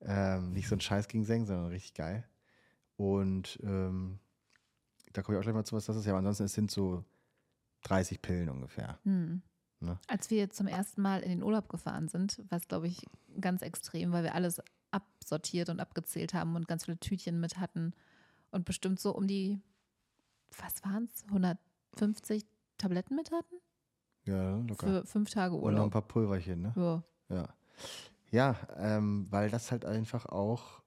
Ähm, 0.00 0.52
nicht 0.52 0.68
so 0.68 0.74
ein 0.74 0.80
Scheiß 0.80 1.08
Gegenseng, 1.08 1.46
sondern 1.46 1.66
richtig 1.66 1.94
geil. 1.94 2.24
Und 2.96 3.58
ähm, 3.62 4.18
da 5.12 5.22
komme 5.22 5.36
ich 5.36 5.40
auch 5.40 5.44
gleich 5.44 5.54
mal 5.54 5.64
zu, 5.64 5.76
was 5.76 5.86
das 5.86 5.96
ist. 5.96 6.04
Ja, 6.04 6.12
aber 6.12 6.18
ansonsten, 6.18 6.44
es 6.44 6.54
sind 6.54 6.70
so 6.70 7.04
30 7.84 8.20
Pillen 8.20 8.48
ungefähr. 8.48 8.98
Hm. 9.04 9.42
Ne? 9.80 9.98
Als 10.08 10.30
wir 10.30 10.50
zum 10.50 10.66
ersten 10.66 11.02
Mal 11.02 11.22
in 11.22 11.30
den 11.30 11.42
Urlaub 11.42 11.68
gefahren 11.68 12.08
sind, 12.08 12.42
war 12.48 12.58
es, 12.58 12.68
glaube 12.68 12.88
ich, 12.88 13.06
ganz 13.40 13.62
extrem, 13.62 14.12
weil 14.12 14.24
wir 14.24 14.34
alles 14.34 14.60
absortiert 14.94 15.68
und 15.68 15.80
abgezählt 15.80 16.34
haben 16.34 16.54
und 16.56 16.68
ganz 16.68 16.84
viele 16.84 16.98
Tütchen 16.98 17.40
mit 17.40 17.58
hatten 17.58 17.92
und 18.50 18.64
bestimmt 18.64 19.00
so 19.00 19.14
um 19.14 19.26
die, 19.26 19.60
was 20.58 20.84
waren 20.84 21.08
es, 21.12 21.24
150 21.24 22.44
Tabletten 22.78 23.16
mit 23.16 23.30
hatten? 23.30 23.56
Ja, 24.24 24.56
locker. 24.56 24.86
Für 24.86 25.06
fünf 25.06 25.30
Tage 25.30 25.54
Urlaub. 25.54 25.68
Und 25.68 25.74
noch 25.74 25.84
ein 25.84 25.90
paar 25.90 26.02
Pulverchen, 26.02 26.62
ne? 26.62 26.72
Ja. 26.76 27.02
Ja, 27.28 27.48
ja 28.30 28.56
ähm, 28.76 29.26
weil 29.30 29.50
das 29.50 29.70
halt 29.70 29.84
einfach 29.84 30.26
auch 30.26 30.82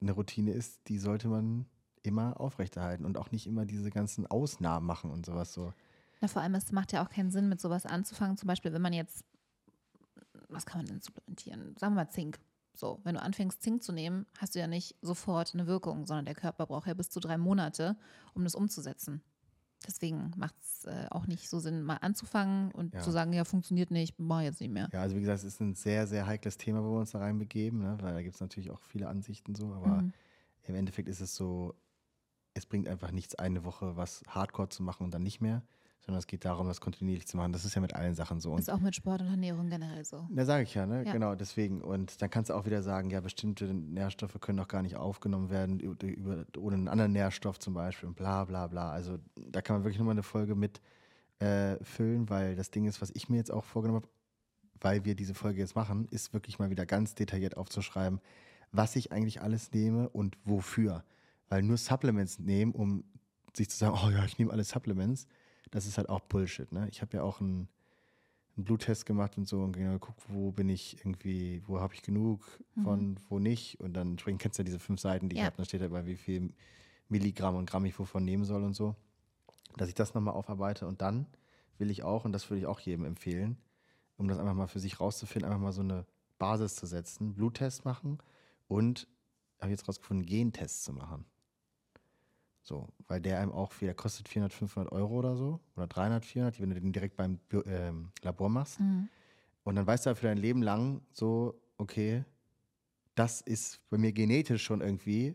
eine 0.00 0.12
Routine 0.12 0.52
ist, 0.52 0.88
die 0.88 0.98
sollte 0.98 1.28
man 1.28 1.66
immer 2.02 2.40
aufrechterhalten 2.40 3.04
und 3.04 3.18
auch 3.18 3.32
nicht 3.32 3.46
immer 3.46 3.66
diese 3.66 3.90
ganzen 3.90 4.26
Ausnahmen 4.26 4.86
machen 4.86 5.10
und 5.10 5.26
sowas 5.26 5.52
so. 5.52 5.72
Na, 6.20 6.28
vor 6.28 6.42
allem, 6.42 6.54
es 6.54 6.72
macht 6.72 6.92
ja 6.92 7.04
auch 7.04 7.10
keinen 7.10 7.30
Sinn, 7.30 7.48
mit 7.48 7.60
sowas 7.60 7.86
anzufangen. 7.86 8.36
Zum 8.36 8.46
Beispiel, 8.46 8.72
wenn 8.72 8.82
man 8.82 8.92
jetzt, 8.92 9.24
was 10.48 10.66
kann 10.66 10.80
man 10.80 10.86
denn 10.86 11.00
supplementieren? 11.00 11.76
Sagen 11.76 11.94
wir 11.94 12.04
mal 12.04 12.10
Zink. 12.10 12.38
So, 12.78 13.00
wenn 13.02 13.16
du 13.16 13.22
anfängst, 13.22 13.60
Zink 13.60 13.82
zu 13.82 13.90
nehmen, 13.90 14.24
hast 14.38 14.54
du 14.54 14.60
ja 14.60 14.68
nicht 14.68 14.94
sofort 15.02 15.52
eine 15.52 15.66
Wirkung, 15.66 16.06
sondern 16.06 16.26
der 16.26 16.36
Körper 16.36 16.64
braucht 16.64 16.86
ja 16.86 16.94
bis 16.94 17.10
zu 17.10 17.18
drei 17.18 17.36
Monate, 17.36 17.96
um 18.34 18.44
das 18.44 18.54
umzusetzen. 18.54 19.20
Deswegen 19.84 20.30
macht 20.36 20.54
es 20.60 20.84
äh, 20.84 21.06
auch 21.10 21.26
nicht 21.26 21.48
so 21.48 21.58
Sinn, 21.58 21.82
mal 21.82 21.96
anzufangen 21.96 22.70
und 22.70 22.94
ja. 22.94 23.00
zu 23.00 23.10
sagen, 23.10 23.32
ja, 23.32 23.44
funktioniert 23.44 23.90
nicht, 23.90 24.20
mach 24.20 24.42
jetzt 24.42 24.60
nicht 24.60 24.72
mehr. 24.72 24.88
Ja, 24.92 25.02
also 25.02 25.16
wie 25.16 25.20
gesagt, 25.20 25.38
es 25.38 25.44
ist 25.44 25.60
ein 25.60 25.74
sehr, 25.74 26.06
sehr 26.06 26.28
heikles 26.28 26.56
Thema, 26.56 26.84
wo 26.84 26.92
wir 26.92 27.00
uns 27.00 27.10
da 27.10 27.18
reinbegeben, 27.18 27.80
ne? 27.80 27.98
weil 28.00 28.14
da 28.14 28.22
gibt 28.22 28.36
es 28.36 28.40
natürlich 28.40 28.70
auch 28.70 28.80
viele 28.82 29.08
Ansichten 29.08 29.56
so, 29.56 29.72
aber 29.72 30.02
mhm. 30.02 30.12
im 30.62 30.74
Endeffekt 30.76 31.08
ist 31.08 31.20
es 31.20 31.34
so, 31.34 31.74
es 32.54 32.64
bringt 32.64 32.86
einfach 32.86 33.10
nichts, 33.10 33.34
eine 33.34 33.64
Woche 33.64 33.96
was 33.96 34.22
Hardcore 34.28 34.68
zu 34.68 34.84
machen 34.84 35.02
und 35.02 35.12
dann 35.12 35.24
nicht 35.24 35.40
mehr 35.40 35.62
sondern 36.08 36.20
es 36.20 36.26
geht 36.26 36.46
darum, 36.46 36.66
das 36.68 36.80
kontinuierlich 36.80 37.26
zu 37.26 37.36
machen. 37.36 37.52
Das 37.52 37.66
ist 37.66 37.74
ja 37.74 37.82
mit 37.82 37.94
allen 37.94 38.14
Sachen 38.14 38.40
so. 38.40 38.52
Und 38.52 38.60
ist 38.60 38.70
auch 38.70 38.80
mit 38.80 38.96
Sport 38.96 39.20
und 39.20 39.26
Ernährung 39.26 39.68
generell 39.68 40.06
so. 40.06 40.26
Da 40.30 40.46
sage 40.46 40.62
ich 40.62 40.72
ja, 40.72 40.86
ne? 40.86 41.04
Ja. 41.04 41.12
Genau, 41.12 41.34
deswegen. 41.34 41.82
Und 41.82 42.22
dann 42.22 42.30
kannst 42.30 42.48
du 42.48 42.54
auch 42.54 42.64
wieder 42.64 42.80
sagen, 42.80 43.10
ja, 43.10 43.20
bestimmte 43.20 43.66
Nährstoffe 43.66 44.40
können 44.40 44.58
auch 44.58 44.68
gar 44.68 44.80
nicht 44.80 44.96
aufgenommen 44.96 45.50
werden 45.50 45.80
über, 45.80 46.06
über, 46.06 46.46
ohne 46.56 46.76
einen 46.76 46.88
anderen 46.88 47.12
Nährstoff 47.12 47.58
zum 47.58 47.74
Beispiel 47.74 48.08
und 48.08 48.16
bla 48.16 48.46
bla 48.46 48.68
bla. 48.68 48.90
Also 48.90 49.18
da 49.36 49.60
kann 49.60 49.76
man 49.76 49.84
wirklich 49.84 49.98
nochmal 49.98 50.14
eine 50.14 50.22
Folge 50.22 50.54
mit 50.54 50.80
äh, 51.40 51.76
füllen, 51.84 52.30
weil 52.30 52.56
das 52.56 52.70
Ding 52.70 52.86
ist, 52.86 53.02
was 53.02 53.10
ich 53.12 53.28
mir 53.28 53.36
jetzt 53.36 53.52
auch 53.52 53.66
vorgenommen 53.66 54.00
habe, 54.02 54.08
weil 54.80 55.04
wir 55.04 55.14
diese 55.14 55.34
Folge 55.34 55.60
jetzt 55.60 55.76
machen, 55.76 56.08
ist 56.10 56.32
wirklich 56.32 56.58
mal 56.58 56.70
wieder 56.70 56.86
ganz 56.86 57.16
detailliert 57.16 57.58
aufzuschreiben, 57.58 58.22
was 58.72 58.96
ich 58.96 59.12
eigentlich 59.12 59.42
alles 59.42 59.72
nehme 59.72 60.08
und 60.08 60.38
wofür. 60.46 61.04
Weil 61.50 61.62
nur 61.62 61.76
Supplements 61.76 62.38
nehmen, 62.38 62.72
um 62.72 63.04
sich 63.54 63.68
zu 63.68 63.76
sagen, 63.76 63.98
oh 64.02 64.08
ja, 64.08 64.24
ich 64.24 64.38
nehme 64.38 64.52
alle 64.52 64.64
Supplements, 64.64 65.26
das 65.70 65.86
ist 65.86 65.98
halt 65.98 66.08
auch 66.08 66.20
Bullshit. 66.20 66.70
Ne? 66.72 66.88
Ich 66.90 67.00
habe 67.02 67.16
ja 67.16 67.22
auch 67.22 67.40
einen, 67.40 67.68
einen, 68.56 68.64
Bluttest 68.64 69.06
gemacht 69.06 69.36
und 69.36 69.46
so 69.46 69.62
und 69.62 69.72
genau 69.72 69.92
geguckt, 69.92 70.20
wo 70.28 70.50
bin 70.52 70.68
ich 70.68 70.98
irgendwie, 70.98 71.62
wo 71.66 71.80
habe 71.80 71.94
ich 71.94 72.02
genug 72.02 72.44
von, 72.82 73.10
mhm. 73.10 73.16
wo 73.28 73.38
nicht. 73.38 73.80
Und 73.80 73.94
dann 73.94 74.16
kennst 74.16 74.58
du 74.58 74.62
ja 74.62 74.64
diese 74.64 74.78
fünf 74.78 75.00
Seiten, 75.00 75.28
die 75.28 75.36
ja. 75.36 75.42
ich 75.42 75.46
habe, 75.46 75.56
da 75.56 75.64
steht 75.64 75.82
dabei, 75.82 76.06
wie 76.06 76.16
viel 76.16 76.52
Milligramm 77.08 77.56
und 77.56 77.68
Gramm 77.68 77.84
ich 77.84 77.98
wovon 77.98 78.24
nehmen 78.24 78.44
soll 78.44 78.62
und 78.62 78.74
so. 78.74 78.94
Dass 79.76 79.88
ich 79.88 79.94
das 79.94 80.14
nochmal 80.14 80.34
aufarbeite 80.34 80.86
und 80.86 81.02
dann 81.02 81.26
will 81.78 81.90
ich 81.90 82.02
auch, 82.02 82.24
und 82.24 82.32
das 82.32 82.48
würde 82.50 82.60
ich 82.60 82.66
auch 82.66 82.80
jedem 82.80 83.04
empfehlen, 83.04 83.56
um 84.16 84.28
das 84.28 84.38
einfach 84.38 84.54
mal 84.54 84.66
für 84.66 84.80
sich 84.80 85.00
rauszufinden, 85.00 85.50
einfach 85.50 85.62
mal 85.62 85.72
so 85.72 85.82
eine 85.82 86.04
Basis 86.38 86.76
zu 86.76 86.86
setzen, 86.86 87.34
Bluttest 87.34 87.84
machen 87.84 88.18
und 88.66 89.06
habe 89.60 89.70
jetzt 89.70 89.88
rausgefunden, 89.88 90.26
Gentests 90.26 90.84
zu 90.84 90.92
machen. 90.92 91.24
So, 92.68 92.86
weil 93.06 93.22
der 93.22 93.40
einem 93.40 93.50
auch 93.50 93.72
wieder 93.80 93.94
kostet 93.94 94.28
400, 94.28 94.52
500 94.52 94.92
Euro 94.92 95.14
oder 95.14 95.36
so 95.36 95.58
oder 95.74 95.86
300, 95.86 96.22
400, 96.22 96.60
wenn 96.60 96.68
du 96.68 96.78
den 96.78 96.92
direkt 96.92 97.16
beim 97.16 97.40
ähm, 97.64 98.10
Labor 98.20 98.50
machst. 98.50 98.78
Mhm. 98.78 99.08
Und 99.64 99.76
dann 99.76 99.86
weißt 99.86 100.04
du 100.04 100.14
für 100.14 100.26
dein 100.26 100.36
Leben 100.36 100.62
lang 100.62 101.00
so, 101.10 101.58
okay, 101.78 102.26
das 103.14 103.40
ist 103.40 103.80
bei 103.88 103.96
mir 103.96 104.12
genetisch 104.12 104.62
schon 104.62 104.82
irgendwie 104.82 105.34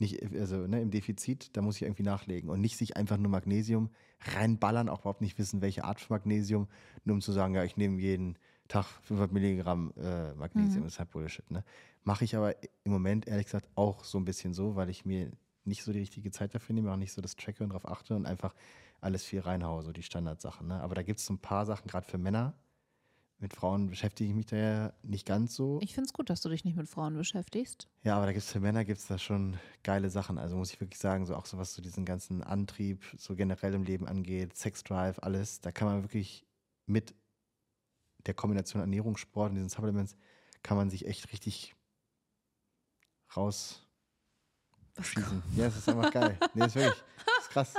nicht, 0.00 0.22
also 0.34 0.66
ne, 0.66 0.82
im 0.82 0.90
Defizit, 0.90 1.56
da 1.56 1.62
muss 1.62 1.76
ich 1.76 1.82
irgendwie 1.82 2.02
nachlegen 2.02 2.50
und 2.50 2.60
nicht 2.60 2.76
sich 2.76 2.94
einfach 2.98 3.16
nur 3.16 3.30
Magnesium 3.30 3.88
reinballern, 4.20 4.90
auch 4.90 5.00
überhaupt 5.00 5.22
nicht 5.22 5.38
wissen, 5.38 5.62
welche 5.62 5.84
Art 5.84 5.98
von 5.98 6.14
Magnesium, 6.14 6.68
nur 7.04 7.14
um 7.14 7.22
zu 7.22 7.32
sagen, 7.32 7.54
ja, 7.54 7.64
ich 7.64 7.78
nehme 7.78 7.98
jeden 7.98 8.36
Tag 8.68 8.84
500 9.04 9.32
Milligramm 9.32 9.94
äh, 9.96 10.34
Magnesium, 10.34 10.80
mhm. 10.80 10.84
das 10.84 10.94
ist 10.94 10.98
halt 10.98 11.10
Bullshit. 11.10 11.50
Ne? 11.50 11.64
Mache 12.04 12.24
ich 12.26 12.36
aber 12.36 12.54
im 12.84 12.92
Moment 12.92 13.26
ehrlich 13.26 13.46
gesagt 13.46 13.70
auch 13.76 14.04
so 14.04 14.18
ein 14.18 14.26
bisschen 14.26 14.52
so, 14.52 14.76
weil 14.76 14.90
ich 14.90 15.06
mir 15.06 15.32
nicht 15.64 15.82
so 15.84 15.92
die 15.92 16.00
richtige 16.00 16.30
Zeit 16.30 16.54
dafür 16.54 16.74
nehme, 16.74 16.92
auch 16.92 16.96
nicht 16.96 17.12
so 17.12 17.22
das 17.22 17.36
tracke 17.36 17.62
und 17.62 17.70
darauf 17.70 17.86
achte 17.86 18.14
und 18.16 18.26
einfach 18.26 18.54
alles 19.00 19.24
viel 19.24 19.40
reinhaue, 19.40 19.82
so 19.82 19.92
die 19.92 20.02
Standardsachen. 20.02 20.68
Ne? 20.68 20.80
Aber 20.80 20.94
da 20.94 21.02
gibt 21.02 21.20
es 21.20 21.26
so 21.26 21.34
ein 21.34 21.38
paar 21.38 21.66
Sachen, 21.66 21.88
gerade 21.88 22.06
für 22.06 22.18
Männer. 22.18 22.54
Mit 23.38 23.54
Frauen 23.54 23.90
beschäftige 23.90 24.30
ich 24.30 24.36
mich 24.36 24.46
da 24.46 24.56
ja 24.56 24.92
nicht 25.02 25.26
ganz 25.26 25.56
so. 25.56 25.80
Ich 25.82 25.94
finde 25.94 26.06
es 26.06 26.12
gut, 26.12 26.30
dass 26.30 26.40
du 26.42 26.48
dich 26.48 26.64
nicht 26.64 26.76
mit 26.76 26.88
Frauen 26.88 27.16
beschäftigst. 27.16 27.88
Ja, 28.04 28.16
aber 28.16 28.26
da 28.26 28.32
gibt 28.32 28.44
es 28.44 28.52
für 28.52 28.60
Männer 28.60 28.84
gibt's 28.84 29.08
da 29.08 29.18
schon 29.18 29.58
geile 29.82 30.10
Sachen. 30.10 30.38
Also 30.38 30.56
muss 30.56 30.72
ich 30.72 30.80
wirklich 30.80 31.00
sagen, 31.00 31.26
so 31.26 31.34
auch 31.34 31.46
so 31.46 31.58
was 31.58 31.74
so 31.74 31.82
diesen 31.82 32.04
ganzen 32.04 32.44
Antrieb 32.44 33.02
so 33.18 33.34
generell 33.34 33.74
im 33.74 33.82
Leben 33.82 34.06
angeht, 34.06 34.56
Sexdrive, 34.56 35.18
alles, 35.22 35.60
da 35.60 35.72
kann 35.72 35.88
man 35.88 36.04
wirklich 36.04 36.46
mit 36.86 37.16
der 38.26 38.34
Kombination 38.34 38.80
Ernährung, 38.80 39.16
Sport 39.16 39.50
und 39.50 39.56
diesen 39.56 39.70
Supplements 39.70 40.14
kann 40.62 40.76
man 40.76 40.88
sich 40.88 41.06
echt 41.06 41.32
richtig 41.32 41.74
raus 43.36 43.84
schießen. 45.00 45.42
Ja, 45.56 45.66
es 45.66 45.76
ist 45.76 45.88
einfach 45.88 46.10
geil. 46.10 46.38
Nee, 46.54 46.66
ist 46.66 46.74
wirklich. 46.74 47.02
Das 47.24 47.44
ist 47.44 47.50
krass. 47.50 47.74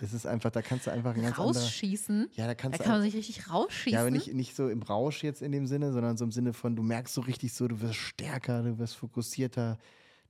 Es 0.00 0.12
ist 0.12 0.26
einfach, 0.26 0.50
da 0.50 0.62
kannst 0.62 0.86
du 0.86 0.92
einfach 0.92 1.14
ein 1.14 1.22
ganz 1.22 1.38
Rausschießen? 1.38 2.22
Andere, 2.22 2.36
ja, 2.36 2.46
da 2.46 2.54
kannst 2.54 2.78
da 2.78 2.84
kann 2.84 2.94
man 2.94 3.02
sich 3.02 3.14
richtig 3.14 3.50
rausschießen. 3.50 3.92
Ja, 3.92 4.00
aber 4.00 4.10
nicht, 4.10 4.34
nicht 4.34 4.54
so 4.54 4.68
im 4.68 4.82
Rausch 4.82 5.22
jetzt 5.22 5.40
in 5.40 5.52
dem 5.52 5.66
Sinne, 5.66 5.92
sondern 5.92 6.16
so 6.16 6.24
im 6.24 6.32
Sinne 6.32 6.52
von, 6.52 6.76
du 6.76 6.82
merkst 6.82 7.14
so 7.14 7.20
richtig 7.22 7.52
so, 7.52 7.68
du 7.68 7.80
wirst 7.80 7.96
stärker, 7.96 8.62
du 8.62 8.78
wirst 8.78 8.96
fokussierter, 8.96 9.78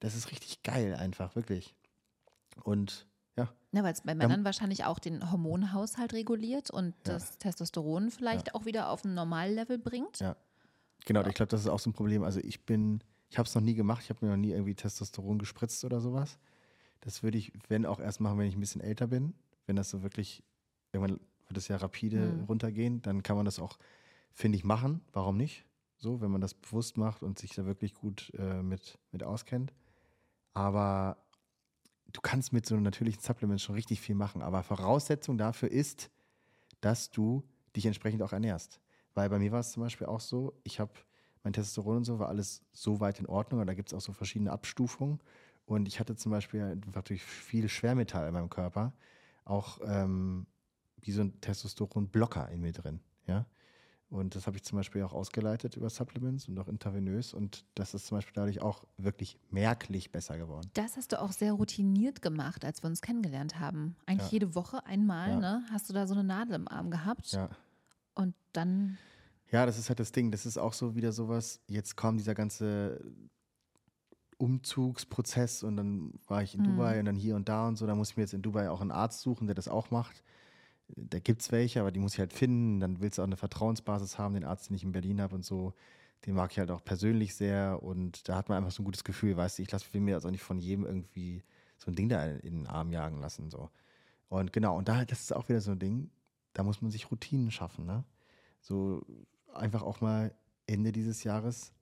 Das 0.00 0.14
ist 0.14 0.30
richtig 0.30 0.62
geil 0.62 0.94
einfach, 0.94 1.34
wirklich. 1.34 1.74
Und 2.62 3.06
ja. 3.36 3.48
Ja, 3.72 3.82
weil 3.82 3.92
es 3.92 4.02
bei 4.02 4.14
Männern 4.14 4.40
ja. 4.40 4.44
wahrscheinlich 4.44 4.84
auch 4.84 4.98
den 4.98 5.30
Hormonhaushalt 5.30 6.12
reguliert 6.12 6.70
und 6.70 6.94
ja. 7.06 7.14
das 7.14 7.38
Testosteron 7.38 8.10
vielleicht 8.10 8.54
auch 8.54 8.64
wieder 8.64 8.90
auf 8.90 9.04
ein 9.04 9.14
Normallevel 9.14 9.78
bringt. 9.78 10.20
Ja. 10.20 10.36
Genau, 11.04 11.24
ich 11.26 11.34
glaube, 11.34 11.48
das 11.48 11.62
ist 11.62 11.68
auch 11.68 11.78
so 11.78 11.90
ein 11.90 11.92
Problem. 11.92 12.22
Also 12.22 12.40
ich 12.40 12.64
bin, 12.64 13.02
ich 13.30 13.38
habe 13.38 13.46
es 13.46 13.54
noch 13.54 13.62
nie 13.62 13.74
gemacht, 13.74 14.02
ich 14.02 14.10
habe 14.10 14.24
mir 14.24 14.32
noch 14.32 14.38
nie 14.38 14.52
irgendwie 14.52 14.74
Testosteron 14.74 15.38
gespritzt 15.38 15.84
oder 15.84 16.00
sowas. 16.00 16.38
Das 17.00 17.22
würde 17.22 17.38
ich, 17.38 17.52
wenn 17.68 17.86
auch 17.86 18.00
erst 18.00 18.20
machen, 18.20 18.38
wenn 18.38 18.48
ich 18.48 18.56
ein 18.56 18.60
bisschen 18.60 18.80
älter 18.80 19.06
bin. 19.06 19.34
Wenn 19.66 19.76
das 19.76 19.90
so 19.90 20.02
wirklich, 20.02 20.42
irgendwann 20.92 21.20
wird 21.46 21.58
es 21.58 21.68
ja 21.68 21.76
rapide 21.76 22.32
mhm. 22.32 22.44
runtergehen, 22.44 23.02
dann 23.02 23.22
kann 23.22 23.36
man 23.36 23.44
das 23.44 23.58
auch, 23.58 23.78
finde 24.32 24.56
ich, 24.56 24.64
machen. 24.64 25.02
Warum 25.12 25.36
nicht? 25.36 25.64
So, 25.98 26.20
wenn 26.20 26.30
man 26.30 26.40
das 26.40 26.54
bewusst 26.54 26.96
macht 26.96 27.22
und 27.22 27.38
sich 27.38 27.54
da 27.54 27.66
wirklich 27.66 27.94
gut 27.94 28.32
äh, 28.38 28.62
mit, 28.62 28.98
mit 29.12 29.22
auskennt. 29.22 29.74
Aber 30.54 31.18
du 32.12 32.20
kannst 32.20 32.52
mit 32.52 32.66
so 32.66 32.74
einem 32.74 32.84
natürlichen 32.84 33.22
Supplement 33.22 33.60
schon 33.60 33.74
richtig 33.74 34.00
viel 34.00 34.14
machen. 34.14 34.42
Aber 34.42 34.62
Voraussetzung 34.62 35.38
dafür 35.38 35.70
ist, 35.70 36.10
dass 36.80 37.10
du 37.10 37.44
dich 37.76 37.86
entsprechend 37.86 38.22
auch 38.22 38.32
ernährst. 38.32 38.80
Weil 39.14 39.28
bei 39.28 39.38
mir 39.38 39.52
war 39.52 39.60
es 39.60 39.72
zum 39.72 39.82
Beispiel 39.82 40.06
auch 40.06 40.20
so, 40.20 40.58
ich 40.62 40.80
habe 40.80 40.92
mein 41.48 41.54
Testosteron 41.54 41.98
und 41.98 42.04
so 42.04 42.18
war 42.18 42.28
alles 42.28 42.62
so 42.72 43.00
weit 43.00 43.20
in 43.20 43.26
Ordnung. 43.26 43.60
Und 43.60 43.66
da 43.66 43.74
gibt 43.74 43.88
es 43.88 43.94
auch 43.94 44.02
so 44.02 44.12
verschiedene 44.12 44.52
Abstufungen. 44.52 45.18
Und 45.64 45.88
ich 45.88 45.98
hatte 45.98 46.14
zum 46.14 46.30
Beispiel 46.30 46.62
einfach 46.62 47.02
durch 47.02 47.22
viel 47.22 47.68
Schwermetall 47.68 48.28
in 48.28 48.34
meinem 48.34 48.50
Körper 48.50 48.92
auch 49.44 49.78
ähm, 49.82 50.46
wie 51.00 51.12
so 51.12 51.22
ein 51.22 51.40
Testosteron-Blocker 51.40 52.50
in 52.50 52.60
mir 52.60 52.72
drin. 52.72 53.00
Ja. 53.26 53.46
Und 54.10 54.34
das 54.34 54.46
habe 54.46 54.56
ich 54.56 54.62
zum 54.62 54.76
Beispiel 54.76 55.02
auch 55.02 55.14
ausgeleitet 55.14 55.76
über 55.76 55.88
Supplements 55.88 56.48
und 56.48 56.58
auch 56.58 56.68
intravenös. 56.68 57.32
Und 57.32 57.64
das 57.74 57.94
ist 57.94 58.06
zum 58.06 58.18
Beispiel 58.18 58.34
dadurch 58.34 58.60
auch 58.60 58.84
wirklich 58.98 59.38
merklich 59.50 60.12
besser 60.12 60.36
geworden. 60.36 60.70
Das 60.74 60.98
hast 60.98 61.12
du 61.12 61.20
auch 61.20 61.32
sehr 61.32 61.52
routiniert 61.52 62.20
gemacht, 62.20 62.64
als 62.64 62.82
wir 62.82 62.88
uns 62.88 63.00
kennengelernt 63.00 63.58
haben. 63.58 63.96
Eigentlich 64.04 64.28
ja. 64.28 64.32
jede 64.32 64.54
Woche 64.54 64.84
einmal, 64.84 65.30
ja. 65.30 65.40
ne? 65.40 65.62
Hast 65.70 65.88
du 65.88 65.94
da 65.94 66.06
so 66.06 66.12
eine 66.14 66.24
Nadel 66.24 66.56
im 66.56 66.68
Arm 66.68 66.90
gehabt? 66.90 67.32
Ja. 67.32 67.48
Und 68.14 68.34
dann. 68.52 68.98
Ja, 69.50 69.66
das 69.66 69.78
ist 69.78 69.88
halt 69.88 70.00
das 70.00 70.12
Ding. 70.12 70.30
Das 70.30 70.46
ist 70.46 70.58
auch 70.58 70.72
so 70.72 70.94
wieder 70.94 71.12
sowas. 71.12 71.60
Jetzt 71.66 71.96
kommt 71.96 72.20
dieser 72.20 72.34
ganze 72.34 73.00
Umzugsprozess 74.36 75.62
und 75.62 75.76
dann 75.76 76.12
war 76.26 76.42
ich 76.42 76.54
in 76.54 76.60
mhm. 76.60 76.64
Dubai 76.64 76.98
und 76.98 77.06
dann 77.06 77.16
hier 77.16 77.34
und 77.34 77.48
da 77.48 77.66
und 77.66 77.76
so. 77.76 77.86
Da 77.86 77.94
muss 77.94 78.10
ich 78.10 78.16
mir 78.16 78.24
jetzt 78.24 78.34
in 78.34 78.42
Dubai 78.42 78.70
auch 78.70 78.80
einen 78.80 78.90
Arzt 78.90 79.20
suchen, 79.22 79.46
der 79.46 79.54
das 79.54 79.68
auch 79.68 79.90
macht 79.90 80.22
da 80.96 81.18
gibt 81.18 81.42
es 81.42 81.52
welche, 81.52 81.80
aber 81.80 81.90
die 81.90 82.00
muss 82.00 82.14
ich 82.14 82.20
halt 82.20 82.32
finden. 82.32 82.80
Dann 82.80 83.00
willst 83.00 83.18
du 83.18 83.22
auch 83.22 83.26
eine 83.26 83.36
Vertrauensbasis 83.36 84.18
haben, 84.18 84.34
den 84.34 84.44
Arzt, 84.44 84.68
den 84.68 84.76
ich 84.76 84.84
in 84.84 84.92
Berlin 84.92 85.20
habe 85.20 85.34
und 85.34 85.44
so. 85.44 85.74
Den 86.26 86.34
mag 86.34 86.50
ich 86.50 86.58
halt 86.58 86.70
auch 86.70 86.84
persönlich 86.84 87.34
sehr 87.36 87.82
und 87.82 88.28
da 88.28 88.36
hat 88.36 88.48
man 88.48 88.58
einfach 88.58 88.72
so 88.72 88.82
ein 88.82 88.84
gutes 88.84 89.04
Gefühl, 89.04 89.36
weißt 89.36 89.58
du, 89.58 89.62
ich 89.62 89.70
lasse 89.70 89.86
mir 90.00 90.16
also 90.16 90.30
nicht 90.30 90.42
von 90.42 90.58
jedem 90.58 90.84
irgendwie 90.84 91.44
so 91.76 91.90
ein 91.90 91.94
Ding 91.94 92.08
da 92.08 92.24
in 92.24 92.54
den 92.54 92.66
Arm 92.66 92.90
jagen 92.90 93.20
lassen. 93.20 93.50
So. 93.50 93.70
Und 94.28 94.52
genau, 94.52 94.76
und 94.76 94.88
da, 94.88 95.04
das 95.04 95.20
ist 95.20 95.32
auch 95.32 95.48
wieder 95.48 95.60
so 95.60 95.70
ein 95.70 95.78
Ding, 95.78 96.10
da 96.54 96.64
muss 96.64 96.82
man 96.82 96.90
sich 96.90 97.10
Routinen 97.10 97.50
schaffen, 97.52 97.86
ne? 97.86 98.04
So 98.60 99.06
einfach 99.54 99.82
auch 99.82 100.00
mal 100.00 100.34
Ende 100.66 100.92
dieses 100.92 101.24
Jahres, 101.24 101.72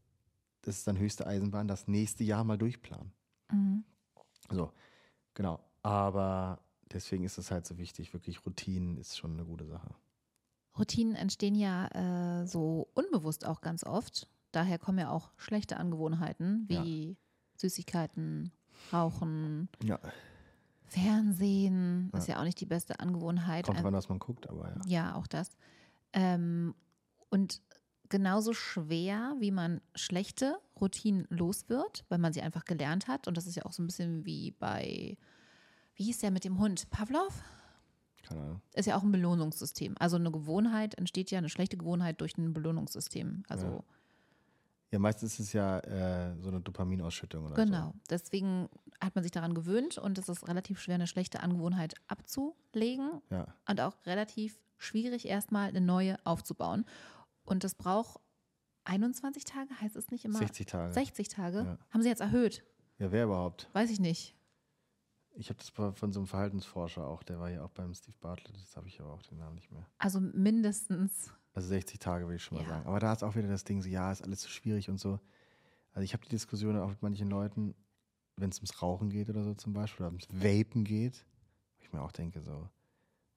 das 0.63 0.79
ist 0.79 0.87
dann 0.87 0.99
höchste 0.99 1.27
Eisenbahn, 1.27 1.69
das 1.69 1.89
nächste 1.89 2.25
Jahr 2.25 2.45
mal 2.45 2.59
durchplanen. 2.59 3.13
Mhm. 3.51 3.85
So, 4.51 4.73
genau. 5.35 5.61
Aber 5.83 6.61
deswegen 6.93 7.25
ist 7.25 7.39
es 7.39 7.51
halt 7.51 7.67
so 7.67 7.79
wichtig, 7.79 8.13
wirklich 8.13 8.45
Routinen 8.45 8.97
ist 8.97 9.17
schon 9.17 9.35
eine 9.35 9.45
gute 9.45 9.67
Sache. 9.67 9.95
Routinen 10.79 11.15
entstehen 11.15 11.55
ja 11.55 12.43
äh, 12.43 12.47
so 12.47 12.89
unbewusst 12.95 13.47
auch 13.47 13.61
ganz 13.61 13.85
oft. 13.85 14.29
Daher 14.53 14.79
kommen 14.79 14.99
ja 14.99 15.11
auch 15.11 15.31
schlechte 15.37 15.77
Angewohnheiten 15.77 16.65
wie 16.69 17.09
ja. 17.11 17.15
Süßigkeiten, 17.57 18.53
Rauchen, 18.93 19.69
ja. 19.83 19.99
Fernsehen, 20.87 22.11
ja. 22.13 22.19
ist 22.19 22.29
ja 22.29 22.39
auch 22.39 22.45
nicht 22.45 22.61
die 22.61 22.67
beste 22.67 23.01
Angewohnheit. 23.01 23.67
Kommt 23.67 23.83
dran, 23.83 23.95
was 23.95 24.09
man 24.09 24.19
guckt, 24.19 24.49
aber 24.49 24.69
ja. 24.69 24.81
Ja, 24.87 25.15
auch 25.17 25.27
das. 25.27 25.51
Ähm, 26.13 26.75
und 27.31 27.63
genauso 28.09 28.53
schwer, 28.53 29.35
wie 29.41 29.51
man 29.51 29.81
schlechte 29.95 30.59
Routinen 30.81 31.27
los 31.29 31.69
wird, 31.69 32.05
weil 32.09 32.19
man 32.19 32.33
sie 32.33 32.43
einfach 32.43 32.65
gelernt 32.65 33.09
hat. 33.09 33.27
Und 33.27 33.37
das 33.37 33.47
ist 33.47 33.57
ja 33.57 33.65
auch 33.65 33.73
so 33.73 33.83
ein 33.83 33.87
bisschen 33.87 34.25
wie 34.25 34.53
bei 34.53 35.17
wie 35.97 36.05
hieß 36.05 36.19
der 36.19 36.31
mit 36.31 36.45
dem 36.45 36.59
Hund? 36.59 36.89
Pavlov? 36.91 37.43
Keine 38.23 38.43
Ahnung. 38.43 38.61
Ist 38.75 38.87
ja 38.87 38.97
auch 38.97 39.03
ein 39.03 39.13
Belohnungssystem. 39.13 39.95
Also 39.99 40.17
eine 40.17 40.31
Gewohnheit 40.31 40.95
entsteht 40.97 41.31
ja, 41.31 41.39
eine 41.39 41.49
schlechte 41.49 41.77
Gewohnheit 41.77 42.21
durch 42.21 42.37
ein 42.37 42.53
Belohnungssystem. 42.53 43.45
Also. 43.49 43.67
Ja. 43.67 43.85
Ja, 44.93 45.01
meistens 45.01 45.33
ist 45.35 45.49
es 45.49 45.53
ja 45.53 45.81
äh, 45.81 46.37
so 46.39 46.49
eine 46.49 46.61
Dopaminausschüttung 46.61 47.47
oder 47.47 47.57
Genau. 47.57 47.87
So. 47.87 48.01
Deswegen 48.09 48.69
hat 49.01 49.17
man 49.17 49.25
sich 49.25 49.33
daran 49.33 49.53
gewöhnt 49.53 49.99
und 49.99 50.17
es 50.17 50.29
ist 50.29 50.47
relativ 50.47 50.81
schwer, 50.81 50.95
eine 50.95 51.09
schlechte 51.09 51.41
Angewohnheit 51.41 51.95
abzulegen. 52.07 53.21
Ja. 53.31 53.49
Und 53.69 53.81
auch 53.81 53.95
relativ 54.07 54.61
schwierig, 54.79 55.27
erstmal 55.27 55.71
eine 55.71 55.81
neue 55.81 56.25
aufzubauen. 56.25 56.85
Und 57.47 57.65
das 57.65 57.75
braucht 57.75 58.21
21 58.85 59.45
Tage, 59.45 59.81
heißt 59.81 59.97
es 59.97 60.11
nicht 60.11 60.25
immer? 60.25 60.39
60 60.39 60.67
Tage. 60.67 60.93
60 60.93 61.29
Tage. 61.29 61.59
Ja. 61.59 61.79
Haben 61.91 62.03
Sie 62.03 62.09
jetzt 62.09 62.21
erhöht? 62.21 62.65
Ja, 62.99 63.13
wer 63.13 63.25
überhaupt? 63.25 63.69
Weiß 63.73 63.91
ich 63.91 64.01
nicht. 64.01 64.35
Ich 65.39 65.51
habe 65.51 65.59
das 65.59 65.69
von 65.69 66.13
so 66.13 66.21
einem 66.21 66.27
Verhaltensforscher 66.27 67.07
auch, 67.07 67.23
der 67.23 67.39
war 67.39 67.51
ja 67.51 67.63
auch 67.63 67.71
beim 67.71 67.93
Steve 67.93 68.17
Bartlett, 68.21 68.57
das 68.57 68.75
habe 68.75 68.89
ich 68.89 69.01
aber 69.01 69.13
auch 69.13 69.23
den 69.23 69.37
Namen 69.37 69.57
nicht 69.57 69.71
mehr. 69.71 69.87
Also 69.99 70.19
mindestens. 70.19 71.31
Also 71.53 71.69
60 71.69 71.99
Tage 71.99 72.25
würde 72.25 72.37
ich 72.37 72.43
schon 72.43 72.57
mal 72.57 72.65
ja. 72.65 72.71
sagen. 72.71 72.87
Aber 72.87 73.01
da 73.01 73.13
ist 73.13 73.23
auch 73.23 73.35
wieder 73.35 73.49
das 73.49 73.65
Ding, 73.65 73.83
so 73.83 73.89
ja, 73.89 74.11
ist 74.11 74.23
alles 74.23 74.43
so 74.43 74.49
schwierig 74.49 74.89
und 74.89 74.99
so. 74.99 75.21
Also 75.93 76.05
ich 76.05 76.15
habe 76.15 76.23
die 76.23 76.31
Diskussion 76.31 76.79
auch 76.79 76.89
mit 76.89 77.03
manchen 77.03 77.29
Leuten, 77.29 77.75
wenn 78.37 78.51
es 78.51 78.59
ums 78.59 78.81
Rauchen 78.81 79.11
geht 79.11 79.29
oder 79.29 79.45
so 79.45 79.55
zum 79.55 79.75
Beispiel, 79.75 80.07
oder 80.07 80.13
ums 80.13 80.29
Vapen 80.31 80.85
geht, 80.85 81.27
wo 81.79 81.85
ich 81.85 81.93
mir 81.93 82.01
auch 82.01 82.13
denke, 82.13 82.41
so, 82.41 82.69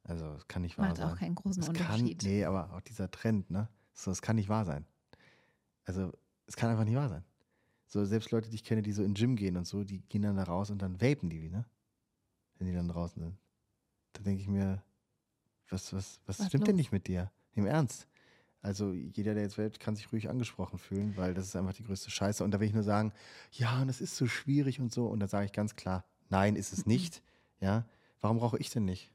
also 0.03 0.26
es 0.34 0.47
kann 0.47 0.62
nicht 0.62 0.78
wahr 0.78 0.88
Macht 0.88 0.97
sein. 0.97 1.05
Macht 1.05 1.16
auch 1.16 1.20
keinen 1.20 1.36
großen 1.36 1.62
das 1.62 1.70
Unterschied. 1.70 2.20
Kann, 2.20 2.30
nee, 2.30 2.45
aber 2.45 2.72
auch 2.74 2.82
dieser 2.82 3.12
Trend, 3.12 3.49
ne? 3.51 3.68
So, 4.00 4.12
es 4.12 4.22
kann 4.22 4.38
nicht 4.38 4.50
wahr 4.50 4.66
sein. 4.66 4.86
Also 5.84 6.14
es 6.47 6.56
kann 6.56 6.70
einfach 6.70 6.86
nicht 6.86 6.95
wahr 6.95 7.10
sein. 7.10 7.24
So, 7.88 8.06
selbst 8.06 8.32
Leute, 8.32 8.50
die 8.50 8.56
ich 8.56 8.64
kenne, 8.64 8.82
die 8.82 8.93
so 8.93 9.04
in 9.04 9.14
Gym 9.14 9.36
gehen 9.36 9.58
und 9.58 9.66
so, 9.66 9.84
die 9.84 10.00
gehen 10.00 10.22
dann 10.22 10.38
da 10.38 10.43
raus 10.43 10.70
und 10.70 10.82
dann 10.82 11.02
vapen 11.02 11.30
die, 11.30 11.50
ne? 11.50 11.66
wenn 12.58 12.68
die 12.68 12.74
dann 12.74 12.88
draußen 12.88 13.22
sind. 13.22 13.38
Da 14.14 14.22
denke 14.22 14.41
ich 14.41 14.47
mir, 14.47 14.82
was, 15.70 15.91
was, 15.93 16.20
was, 16.26 16.39
was 16.39 16.47
stimmt 16.47 16.62
los? 16.62 16.68
denn 16.68 16.76
nicht 16.78 16.91
mit 16.91 17.08
dir? 17.08 17.32
Im 17.56 17.66
Ernst. 17.66 18.08
Also 18.62 18.91
jeder, 18.91 19.34
der 19.34 19.43
jetzt 19.43 19.58
wählt, 19.58 19.80
kann 19.80 19.95
sich 19.95 20.12
ruhig 20.12 20.30
angesprochen 20.30 20.80
fühlen, 20.80 21.18
weil 21.18 21.34
das 21.34 21.45
ist 21.45 21.56
einfach 21.56 21.74
die 21.74 21.84
größte 21.84 22.10
Scheiße. 22.10 22.43
Und 22.43 22.52
da 22.52 22.60
will 22.60 22.68
ich 22.68 22.74
nur 22.74 22.84
sagen, 22.84 23.12
ja, 23.52 23.82
und 23.82 23.88
das 23.88 24.02
ist 24.02 24.16
so 24.16 24.28
schwierig 24.28 24.80
und 24.80 24.93
so. 24.93 25.08
Und 25.08 25.20
da 25.20 25.28
sage 25.28 25.45
ich 25.45 25.54
ganz 25.54 25.76
klar, 25.76 26.06
nein, 26.30 26.56
ist 26.56 26.72
es 26.74 26.86
nicht. 26.86 27.22
Ja, 27.62 27.86
warum 28.22 28.38
brauche 28.38 28.58
ich 28.58 28.70
denn 28.70 28.86
nicht? 28.86 29.12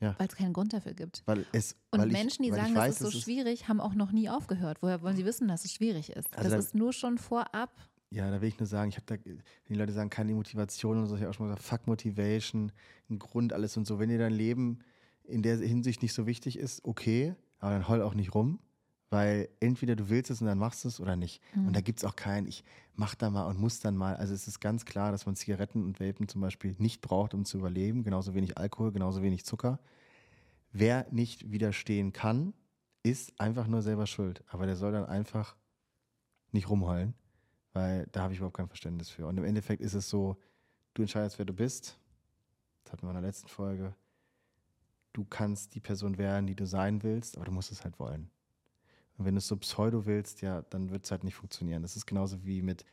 Ja. 0.00 0.14
Weil 0.18 0.28
es 0.28 0.36
keinen 0.36 0.52
Grund 0.52 0.72
dafür 0.72 0.94
gibt. 0.94 1.22
Weil 1.26 1.44
es, 1.52 1.74
und 1.90 2.00
weil 2.00 2.08
Menschen, 2.08 2.44
die 2.44 2.50
sagen, 2.50 2.74
weiß, 2.74 2.98
das 2.98 3.08
ist 3.08 3.12
so 3.14 3.20
schwierig, 3.20 3.68
haben 3.68 3.80
auch 3.80 3.94
noch 3.94 4.12
nie 4.12 4.28
aufgehört. 4.28 4.78
Woher 4.80 5.02
wollen 5.02 5.16
sie 5.16 5.24
wissen, 5.24 5.48
dass 5.48 5.64
es 5.64 5.72
schwierig 5.72 6.10
ist? 6.10 6.36
Also 6.36 6.50
das 6.50 6.66
ist 6.66 6.74
nur 6.74 6.92
schon 6.92 7.18
vorab 7.18 7.70
ja, 8.10 8.30
da 8.30 8.40
will 8.40 8.48
ich 8.48 8.58
nur 8.58 8.66
sagen, 8.66 8.88
ich 8.88 8.96
habe 8.96 9.06
da, 9.06 9.16
die 9.68 9.74
Leute 9.74 9.92
sagen, 9.92 10.10
keine 10.10 10.32
Motivation 10.32 10.98
und 10.98 11.06
so, 11.06 11.14
ich 11.14 11.20
habe 11.20 11.30
auch 11.30 11.34
schon 11.34 11.46
mal 11.46 11.54
gesagt, 11.54 11.68
fuck 11.68 11.86
Motivation, 11.86 12.72
ein 13.10 13.18
Grund, 13.18 13.52
alles 13.52 13.76
und 13.76 13.86
so. 13.86 13.98
Wenn 13.98 14.08
dir 14.08 14.18
dein 14.18 14.32
Leben 14.32 14.78
in 15.24 15.42
der 15.42 15.58
Hinsicht 15.58 16.02
nicht 16.02 16.14
so 16.14 16.26
wichtig 16.26 16.58
ist, 16.58 16.84
okay, 16.84 17.34
aber 17.58 17.72
dann 17.72 17.88
heul 17.88 18.02
auch 18.02 18.14
nicht 18.14 18.34
rum, 18.34 18.60
weil 19.10 19.48
entweder 19.60 19.96
du 19.96 20.08
willst 20.08 20.30
es 20.30 20.40
und 20.40 20.46
dann 20.46 20.58
machst 20.58 20.84
du 20.84 20.88
es 20.88 21.00
oder 21.00 21.16
nicht. 21.16 21.42
Mhm. 21.54 21.68
Und 21.68 21.76
da 21.76 21.80
gibt 21.80 21.98
es 21.98 22.04
auch 22.04 22.16
keinen, 22.16 22.46
ich 22.46 22.64
mach 22.94 23.14
da 23.14 23.30
mal 23.30 23.46
und 23.46 23.58
muss 23.58 23.80
dann 23.80 23.96
mal. 23.96 24.16
Also 24.16 24.34
es 24.34 24.48
ist 24.48 24.60
ganz 24.60 24.84
klar, 24.84 25.12
dass 25.12 25.26
man 25.26 25.36
Zigaretten 25.36 25.84
und 25.84 26.00
Vapen 26.00 26.28
zum 26.28 26.40
Beispiel 26.40 26.74
nicht 26.78 27.00
braucht, 27.00 27.34
um 27.34 27.44
zu 27.44 27.58
überleben, 27.58 28.02
genauso 28.02 28.34
wenig 28.34 28.58
Alkohol, 28.58 28.92
genauso 28.92 29.22
wenig 29.22 29.44
Zucker. 29.44 29.80
Wer 30.72 31.06
nicht 31.10 31.50
widerstehen 31.50 32.12
kann, 32.12 32.52
ist 33.02 33.40
einfach 33.40 33.66
nur 33.66 33.82
selber 33.82 34.06
schuld. 34.06 34.44
Aber 34.48 34.66
der 34.66 34.76
soll 34.76 34.92
dann 34.92 35.06
einfach 35.06 35.56
nicht 36.52 36.68
rumheulen 36.68 37.14
weil 37.78 38.06
da 38.12 38.22
habe 38.22 38.32
ich 38.32 38.38
überhaupt 38.38 38.56
kein 38.56 38.68
Verständnis 38.68 39.08
für. 39.08 39.26
Und 39.26 39.38
im 39.38 39.44
Endeffekt 39.44 39.80
ist 39.80 39.94
es 39.94 40.08
so, 40.08 40.36
du 40.94 41.02
entscheidest, 41.02 41.38
wer 41.38 41.46
du 41.46 41.52
bist. 41.52 41.98
Das 42.82 42.92
hatten 42.92 43.06
wir 43.06 43.10
in 43.10 43.16
der 43.16 43.22
letzten 43.22 43.48
Folge. 43.48 43.94
Du 45.12 45.24
kannst 45.24 45.74
die 45.74 45.80
Person 45.80 46.18
werden, 46.18 46.46
die 46.46 46.54
du 46.54 46.66
sein 46.66 47.02
willst, 47.02 47.36
aber 47.36 47.46
du 47.46 47.52
musst 47.52 47.72
es 47.72 47.84
halt 47.84 47.98
wollen. 47.98 48.30
Und 49.18 49.24
wenn 49.24 49.34
du 49.34 49.38
es 49.38 49.48
so 49.48 49.56
pseudo 49.56 50.06
willst, 50.06 50.40
ja, 50.42 50.62
dann 50.62 50.90
wird 50.90 51.04
es 51.04 51.10
halt 51.10 51.24
nicht 51.24 51.34
funktionieren. 51.34 51.82
Das 51.82 51.96
ist 51.96 52.06
genauso 52.06 52.44
wie 52.44 52.62
mit, 52.62 52.84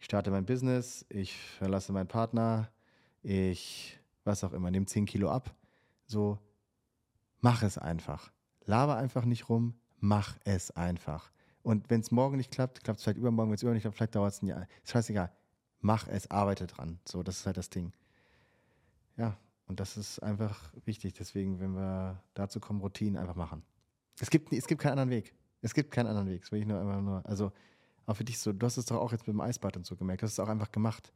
ich 0.00 0.06
starte 0.06 0.30
mein 0.32 0.44
Business, 0.44 1.06
ich 1.08 1.38
verlasse 1.38 1.92
meinen 1.92 2.08
Partner, 2.08 2.70
ich, 3.22 3.98
was 4.24 4.42
auch 4.42 4.52
immer, 4.52 4.70
nehme 4.70 4.86
10 4.86 5.06
Kilo 5.06 5.30
ab. 5.30 5.54
So, 6.06 6.38
mach 7.40 7.62
es 7.62 7.78
einfach. 7.78 8.32
Laber 8.64 8.96
einfach 8.96 9.24
nicht 9.24 9.48
rum, 9.48 9.74
mach 10.00 10.36
es 10.44 10.72
einfach. 10.72 11.30
Und 11.62 11.88
wenn 11.88 12.00
es 12.00 12.10
morgen 12.10 12.36
nicht 12.36 12.50
klappt, 12.50 12.82
klappt 12.82 12.98
es 12.98 13.04
vielleicht 13.04 13.18
übermorgen, 13.18 13.50
wenn 13.50 13.54
es 13.54 13.62
übermorgen 13.62 13.76
nicht 13.76 13.84
klappt, 13.84 13.96
vielleicht 13.96 14.16
dauert 14.16 14.32
es 14.32 14.42
ein 14.42 14.48
Jahr. 14.48 14.66
Ist 14.82 14.90
scheißegal. 14.90 15.32
Mach 15.80 16.08
es, 16.08 16.30
arbeite 16.30 16.66
dran. 16.66 16.98
So, 17.06 17.22
das 17.22 17.38
ist 17.38 17.46
halt 17.46 17.56
das 17.56 17.70
Ding. 17.70 17.92
Ja, 19.16 19.36
und 19.66 19.78
das 19.78 19.96
ist 19.96 20.18
einfach 20.18 20.72
wichtig. 20.84 21.14
Deswegen, 21.14 21.60
wenn 21.60 21.74
wir 21.74 22.22
dazu 22.34 22.58
kommen, 22.58 22.80
Routinen 22.80 23.16
einfach 23.16 23.36
machen. 23.36 23.62
Es 24.18 24.30
gibt, 24.30 24.52
es 24.52 24.66
gibt 24.66 24.82
keinen 24.82 24.92
anderen 24.98 25.10
Weg. 25.10 25.34
Es 25.62 25.74
gibt 25.74 25.90
keinen 25.90 26.06
anderen 26.06 26.28
Weg. 26.28 26.42
Das 26.42 26.52
will 26.52 26.60
ich 26.60 26.66
nur 26.66 26.80
einfach 26.80 27.00
nur. 27.00 27.26
Also 27.26 27.52
Auch 28.06 28.14
für 28.16 28.24
dich 28.24 28.38
so, 28.38 28.52
du 28.52 28.66
hast 28.66 28.76
es 28.76 28.86
doch 28.86 28.96
auch 28.96 29.12
jetzt 29.12 29.26
mit 29.26 29.34
dem 29.34 29.40
Eisbad 29.40 29.76
und 29.76 29.86
so 29.86 29.96
gemerkt, 29.96 30.22
du 30.22 30.24
hast 30.24 30.32
es 30.32 30.40
auch 30.40 30.48
einfach 30.48 30.72
gemacht. 30.72 31.12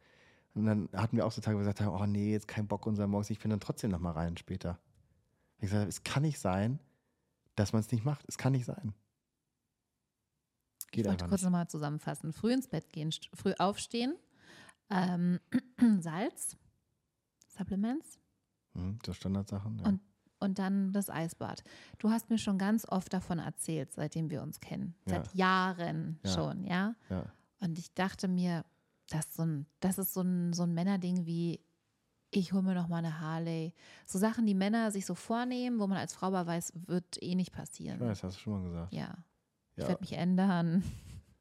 Und 0.54 0.66
dann 0.66 0.88
hatten 0.92 1.16
wir 1.16 1.26
auch 1.26 1.32
so 1.32 1.40
Tage, 1.40 1.56
wo 1.56 1.60
wir 1.60 1.64
gesagt 1.64 1.80
haben, 1.80 2.00
oh 2.00 2.06
nee, 2.06 2.30
jetzt 2.30 2.46
kein 2.46 2.68
Bock 2.68 2.86
unser 2.86 3.06
morgens, 3.06 3.30
ich 3.30 3.40
bin 3.40 3.50
dann 3.50 3.60
trotzdem 3.60 3.90
nochmal 3.90 4.12
rein 4.12 4.36
später. 4.36 4.78
Ich 5.58 5.70
gesagt, 5.70 5.88
es 5.88 6.04
kann 6.04 6.22
nicht 6.22 6.38
sein, 6.38 6.78
dass 7.56 7.72
man 7.72 7.80
es 7.80 7.90
nicht 7.90 8.04
macht. 8.04 8.24
Es 8.28 8.38
kann 8.38 8.52
nicht 8.52 8.64
sein. 8.64 8.94
Geht 10.92 11.06
ich 11.06 11.10
wollte 11.10 11.26
kurz 11.26 11.42
nochmal 11.42 11.66
zusammenfassen. 11.66 12.32
Früh 12.32 12.52
ins 12.52 12.68
Bett 12.68 12.92
gehen, 12.92 13.10
früh 13.32 13.54
aufstehen, 13.58 14.14
ähm, 14.90 15.40
Salz, 16.00 16.56
Supplements. 17.48 18.20
Hm, 18.74 18.98
so 19.04 19.12
Standardsachen. 19.12 19.78
Ja. 19.78 19.86
Und, 19.86 20.00
und 20.44 20.58
dann 20.58 20.92
das 20.92 21.10
Eisbad. 21.10 21.64
Du 21.98 22.10
hast 22.10 22.30
mir 22.30 22.38
schon 22.38 22.58
ganz 22.58 22.86
oft 22.88 23.12
davon 23.12 23.38
erzählt, 23.38 23.92
seitdem 23.92 24.30
wir 24.30 24.42
uns 24.42 24.60
kennen. 24.60 24.94
Seit 25.06 25.32
ja. 25.34 25.46
Jahren 25.46 26.20
ja. 26.22 26.30
schon, 26.30 26.64
ja? 26.64 26.94
ja? 27.10 27.24
Und 27.60 27.78
ich 27.78 27.92
dachte 27.94 28.28
mir, 28.28 28.64
das, 29.08 29.34
so 29.34 29.42
ein, 29.42 29.66
das 29.80 29.98
ist 29.98 30.14
so 30.14 30.22
ein, 30.22 30.52
so 30.52 30.62
ein 30.64 30.74
Männerding 30.74 31.26
wie, 31.26 31.60
ich 32.30 32.52
hole 32.52 32.62
mir 32.62 32.74
noch 32.74 32.88
mal 32.88 32.98
eine 32.98 33.20
Harley. 33.20 33.72
So 34.06 34.18
Sachen, 34.18 34.46
die 34.46 34.54
Männer 34.54 34.90
sich 34.90 35.06
so 35.06 35.14
vornehmen, 35.14 35.78
wo 35.78 35.86
man 35.86 35.98
als 35.98 36.14
Frau 36.14 36.26
aber 36.28 36.46
weiß, 36.46 36.72
wird 36.86 37.22
eh 37.22 37.34
nicht 37.34 37.52
passieren. 37.52 37.96
Ich 38.00 38.06
weiß, 38.06 38.22
hast 38.24 38.36
du 38.36 38.40
schon 38.40 38.52
mal 38.54 38.68
gesagt. 38.68 38.92
Ja. 38.92 39.16
Ich 39.76 39.86
werde 39.86 40.00
mich 40.00 40.12
ändern. 40.12 40.84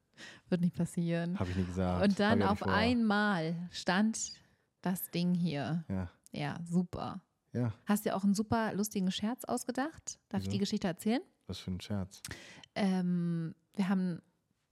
wird 0.49 0.61
nicht 0.61 0.75
passieren. 0.75 1.39
Habe 1.39 1.49
ich 1.49 1.55
nicht 1.55 1.67
gesagt. 1.67 2.03
Und 2.03 2.19
dann 2.19 2.41
auf 2.41 2.63
einmal 2.63 3.55
stand 3.71 4.33
das 4.81 5.09
Ding 5.11 5.33
hier. 5.33 5.83
Ja. 5.87 6.09
Ja, 6.31 6.57
super. 6.63 7.21
Ja. 7.53 7.73
Hast 7.85 8.05
dir 8.05 8.15
auch 8.15 8.23
einen 8.23 8.33
super 8.33 8.73
lustigen 8.73 9.11
Scherz 9.11 9.45
ausgedacht? 9.45 10.19
Darf 10.29 10.41
Wieso? 10.41 10.49
ich 10.49 10.49
die 10.49 10.59
Geschichte 10.59 10.87
erzählen? 10.87 11.21
Was 11.47 11.59
für 11.59 11.71
ein 11.71 11.81
Scherz? 11.81 12.21
Ähm, 12.75 13.53
wir 13.75 13.89
haben 13.89 14.21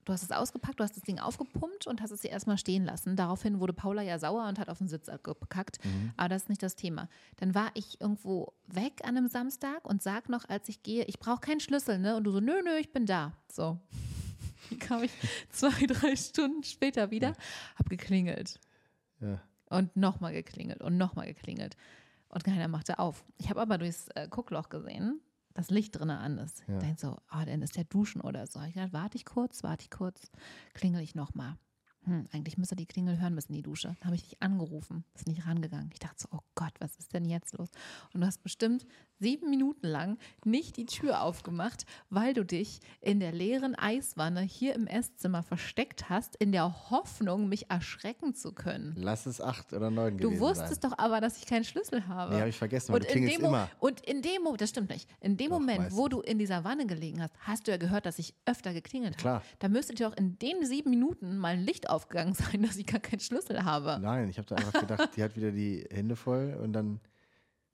du 0.04 0.12
hast 0.12 0.22
es 0.22 0.32
ausgepackt, 0.32 0.80
du 0.80 0.84
hast 0.84 0.96
das 0.96 1.02
Ding 1.02 1.18
aufgepumpt 1.18 1.86
und 1.86 2.00
hast 2.00 2.10
es 2.10 2.20
dir 2.20 2.30
erstmal 2.30 2.58
stehen 2.58 2.84
lassen. 2.84 3.16
Daraufhin 3.16 3.60
wurde 3.60 3.72
Paula 3.72 4.02
ja 4.02 4.18
sauer 4.18 4.48
und 4.48 4.58
hat 4.58 4.68
auf 4.68 4.78
den 4.78 4.88
Sitz 4.88 5.06
gekackt. 5.22 5.84
Mhm. 5.84 6.12
Aber 6.16 6.28
das 6.28 6.42
ist 6.42 6.48
nicht 6.48 6.62
das 6.62 6.76
Thema. 6.76 7.08
Dann 7.36 7.54
war 7.54 7.70
ich 7.74 8.00
irgendwo 8.00 8.52
weg 8.66 9.00
an 9.04 9.16
einem 9.16 9.28
Samstag 9.28 9.84
und 9.88 10.02
sag 10.02 10.28
noch, 10.28 10.48
als 10.48 10.68
ich 10.68 10.82
gehe, 10.82 11.04
ich 11.04 11.18
brauche 11.18 11.40
keinen 11.40 11.60
Schlüssel, 11.60 11.98
ne? 11.98 12.16
Und 12.16 12.24
du 12.24 12.32
so, 12.32 12.40
nö, 12.40 12.62
nö, 12.64 12.76
ich 12.78 12.92
bin 12.92 13.06
da. 13.06 13.32
So. 13.50 13.78
Dann 14.70 14.78
kam 14.78 15.02
ich 15.02 15.12
zwei, 15.50 15.86
drei 15.86 16.16
Stunden 16.16 16.62
später 16.62 17.10
wieder, 17.10 17.28
ja. 17.28 17.36
hab 17.76 17.88
geklingelt. 17.88 18.58
Ja. 19.20 19.40
Und 19.68 19.96
nochmal 19.96 20.32
geklingelt 20.32 20.82
und 20.82 20.98
nochmal 20.98 21.26
geklingelt. 21.26 21.76
Und 22.32 22.44
keiner 22.44 22.66
machte 22.66 22.98
auf. 22.98 23.24
Ich 23.36 23.50
habe 23.50 23.60
aber 23.60 23.78
durchs 23.78 24.08
äh, 24.14 24.26
Guckloch 24.28 24.70
gesehen, 24.70 25.20
das 25.54 25.70
Licht 25.70 25.98
drinnen 25.98 26.16
an 26.16 26.38
ist. 26.38 26.64
Ja. 26.66 26.78
Denkt 26.78 26.98
so, 26.98 27.18
oh, 27.30 27.44
dann 27.44 27.60
ist 27.60 27.76
der 27.76 27.84
Duschen 27.84 28.22
oder 28.22 28.46
so. 28.46 28.60
Ich 28.62 28.74
dachte, 28.74 28.92
warte 28.94 29.16
ich 29.18 29.26
kurz, 29.26 29.62
warte 29.62 29.82
ich 29.82 29.90
kurz, 29.90 30.30
klingel 30.72 31.02
ich 31.02 31.14
nochmal 31.14 31.56
hm, 32.04 32.28
eigentlich 32.32 32.58
müsste 32.58 32.74
die 32.74 32.86
Klingel 32.86 33.20
hören 33.20 33.34
müssen, 33.34 33.52
die 33.52 33.62
Dusche. 33.62 33.94
Dann 34.00 34.06
habe 34.06 34.16
ich 34.16 34.24
dich 34.24 34.42
angerufen, 34.42 35.04
bist 35.12 35.28
nicht 35.28 35.46
rangegangen. 35.46 35.90
Ich 35.92 36.00
dachte 36.00 36.16
so, 36.18 36.28
oh 36.32 36.40
Gott, 36.54 36.72
was 36.80 36.96
ist 36.96 37.14
denn 37.14 37.24
jetzt 37.24 37.56
los? 37.56 37.68
Und 38.12 38.20
du 38.20 38.26
hast 38.26 38.42
bestimmt 38.42 38.86
sieben 39.20 39.50
Minuten 39.50 39.86
lang 39.86 40.18
nicht 40.44 40.76
die 40.76 40.86
Tür 40.86 41.22
aufgemacht, 41.22 41.86
weil 42.10 42.34
du 42.34 42.44
dich 42.44 42.80
in 43.00 43.20
der 43.20 43.30
leeren 43.32 43.76
Eiswanne 43.76 44.40
hier 44.40 44.74
im 44.74 44.88
Esszimmer 44.88 45.44
versteckt 45.44 46.10
hast, 46.10 46.34
in 46.36 46.50
der 46.50 46.90
Hoffnung, 46.90 47.48
mich 47.48 47.70
erschrecken 47.70 48.34
zu 48.34 48.52
können. 48.52 48.94
Lass 48.96 49.26
es 49.26 49.40
acht 49.40 49.72
oder 49.72 49.90
neun 49.90 50.16
gewesen 50.16 50.34
Du 50.34 50.40
wusstest 50.40 50.82
sein. 50.82 50.90
doch 50.90 50.98
aber, 50.98 51.20
dass 51.20 51.38
ich 51.38 51.46
keinen 51.46 51.64
Schlüssel 51.64 52.08
habe. 52.08 52.34
Nee, 52.34 52.40
habe 52.40 52.48
ich 52.50 52.58
vergessen, 52.58 52.92
weil 52.92 53.02
und 53.02 53.10
in 53.10 53.26
dem 53.26 53.44
immer. 53.44 53.70
Und 53.78 54.00
in 54.00 54.22
dem 54.22 54.42
Moment, 54.42 54.60
das 54.60 54.70
stimmt 54.70 54.90
nicht, 54.90 55.08
in 55.20 55.36
dem 55.36 55.50
doch, 55.50 55.60
Moment, 55.60 55.92
wo 55.92 56.08
du 56.08 56.20
in 56.20 56.38
dieser 56.38 56.64
Wanne 56.64 56.86
gelegen 56.86 57.22
hast, 57.22 57.34
hast 57.40 57.68
du 57.68 57.70
ja 57.70 57.76
gehört, 57.76 58.06
dass 58.06 58.18
ich 58.18 58.34
öfter 58.44 58.72
geklingelt 58.72 59.14
habe. 59.14 59.22
Klar. 59.22 59.42
Da 59.60 59.68
müsstet 59.68 60.00
ihr 60.00 60.08
auch 60.08 60.16
in 60.16 60.36
den 60.40 60.66
sieben 60.66 60.90
Minuten 60.90 61.36
mal 61.38 61.54
ein 61.54 61.60
Licht 61.60 61.88
aufgegangen 61.92 62.34
sein, 62.34 62.62
dass 62.62 62.76
ich 62.76 62.86
gar 62.86 63.00
keinen 63.00 63.20
Schlüssel 63.20 63.64
habe. 63.64 63.98
Nein, 64.00 64.28
ich 64.28 64.38
habe 64.38 64.46
da 64.46 64.56
einfach 64.56 64.80
gedacht, 64.80 65.10
die 65.16 65.22
hat 65.22 65.36
wieder 65.36 65.50
die 65.50 65.86
Hände 65.90 66.16
voll 66.16 66.58
und 66.62 66.72
dann 66.72 67.00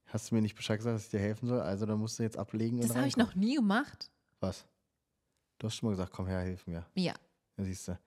hast 0.06 0.30
du 0.30 0.34
mir 0.34 0.42
nicht 0.42 0.56
Bescheid 0.56 0.78
gesagt, 0.78 0.96
dass 0.96 1.04
ich 1.04 1.10
dir 1.10 1.20
helfen 1.20 1.48
soll, 1.48 1.60
also 1.60 1.86
dann 1.86 1.98
musst 1.98 2.18
du 2.18 2.22
jetzt 2.22 2.36
ablegen. 2.38 2.80
Das 2.80 2.96
habe 2.96 3.06
ich 3.06 3.16
noch 3.16 3.34
nie 3.34 3.54
gemacht. 3.56 4.10
Was? 4.40 4.66
Du 5.58 5.66
hast 5.66 5.76
schon 5.76 5.88
mal 5.88 5.92
gesagt, 5.92 6.12
komm 6.12 6.26
her, 6.26 6.40
hilf 6.40 6.66
mir. 6.66 6.86
Ja. 6.94 7.14
Ja, 7.56 7.64
siehst 7.64 7.88
du. 7.88 7.98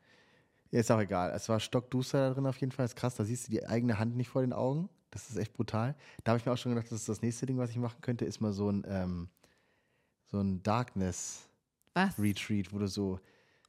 Ja, 0.71 0.79
ist 0.79 0.91
auch 0.91 0.99
egal. 0.99 1.31
Es 1.31 1.49
war 1.49 1.59
stockduster 1.59 2.29
da 2.29 2.33
drin 2.33 2.45
auf 2.45 2.57
jeden 2.57 2.71
Fall. 2.71 2.85
Ist 2.85 2.95
krass, 2.95 3.15
da 3.15 3.25
siehst 3.25 3.47
du 3.47 3.51
die 3.51 3.65
eigene 3.65 3.99
Hand 3.99 4.15
nicht 4.15 4.29
vor 4.29 4.41
den 4.41 4.53
Augen. 4.53 4.89
Das 5.11 5.29
ist 5.29 5.35
echt 5.35 5.53
brutal. 5.53 5.95
Da 6.23 6.31
habe 6.31 6.39
ich 6.39 6.45
mir 6.45 6.53
auch 6.53 6.57
schon 6.57 6.73
gedacht, 6.73 6.89
das 6.89 7.01
ist 7.01 7.09
das 7.09 7.21
nächste 7.21 7.45
Ding, 7.45 7.57
was 7.57 7.69
ich 7.69 7.77
machen 7.77 7.99
könnte, 8.01 8.23
ist 8.23 8.39
mal 8.39 8.53
so 8.53 8.71
ein, 8.71 8.85
ähm, 8.87 9.29
so 10.27 10.39
ein 10.39 10.63
Darkness 10.63 11.49
was? 11.93 12.17
Retreat, 12.17 12.71
wo 12.71 12.79
du 12.79 12.87
so 12.87 13.19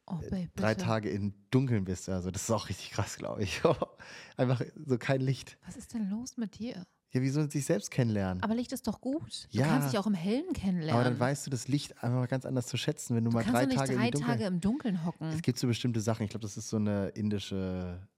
Oh, 0.06 0.18
äh, 0.20 0.30
babe, 0.30 0.50
drei 0.56 0.74
Tage 0.74 1.10
im 1.10 1.34
Dunkeln 1.50 1.84
bist. 1.84 2.08
Also 2.08 2.30
das 2.30 2.42
ist 2.42 2.50
auch 2.50 2.68
richtig 2.68 2.90
krass, 2.90 3.16
glaube 3.16 3.42
ich. 3.42 3.62
Einfach 4.36 4.62
so 4.84 4.98
kein 4.98 5.20
Licht. 5.20 5.58
Was 5.66 5.76
ist 5.76 5.94
denn 5.94 6.10
los 6.10 6.36
mit 6.36 6.58
dir? 6.58 6.84
Ja, 7.12 7.20
wie 7.20 7.28
soll 7.28 7.50
sich 7.50 7.66
selbst 7.66 7.90
kennenlernen? 7.90 8.42
Aber 8.42 8.54
Licht 8.54 8.72
ist 8.72 8.86
doch 8.86 9.00
gut. 9.00 9.48
Du 9.52 9.58
ja, 9.58 9.66
kannst 9.66 9.92
dich 9.92 9.98
auch 9.98 10.06
im 10.06 10.14
Hellen 10.14 10.54
kennenlernen. 10.54 10.94
Aber 10.94 11.04
dann 11.04 11.20
weißt 11.20 11.46
du 11.46 11.50
das 11.50 11.68
Licht 11.68 12.02
einfach 12.02 12.26
ganz 12.26 12.46
anders 12.46 12.66
zu 12.66 12.78
schätzen, 12.78 13.14
wenn 13.14 13.24
du, 13.24 13.30
du 13.30 13.36
mal 13.36 13.44
drei, 13.44 13.66
Tage, 13.66 13.94
drei 13.94 14.08
im 14.08 14.14
Tage 14.14 14.44
im 14.46 14.60
Dunkeln 14.60 15.04
hocken. 15.04 15.28
Es 15.28 15.42
gibt 15.42 15.58
so 15.58 15.66
bestimmte 15.66 16.00
Sachen. 16.00 16.24
Ich 16.24 16.30
glaube, 16.30 16.42
das 16.42 16.56
ist 16.56 16.70
so 16.70 16.78
eine 16.78 17.08
indische 17.08 18.08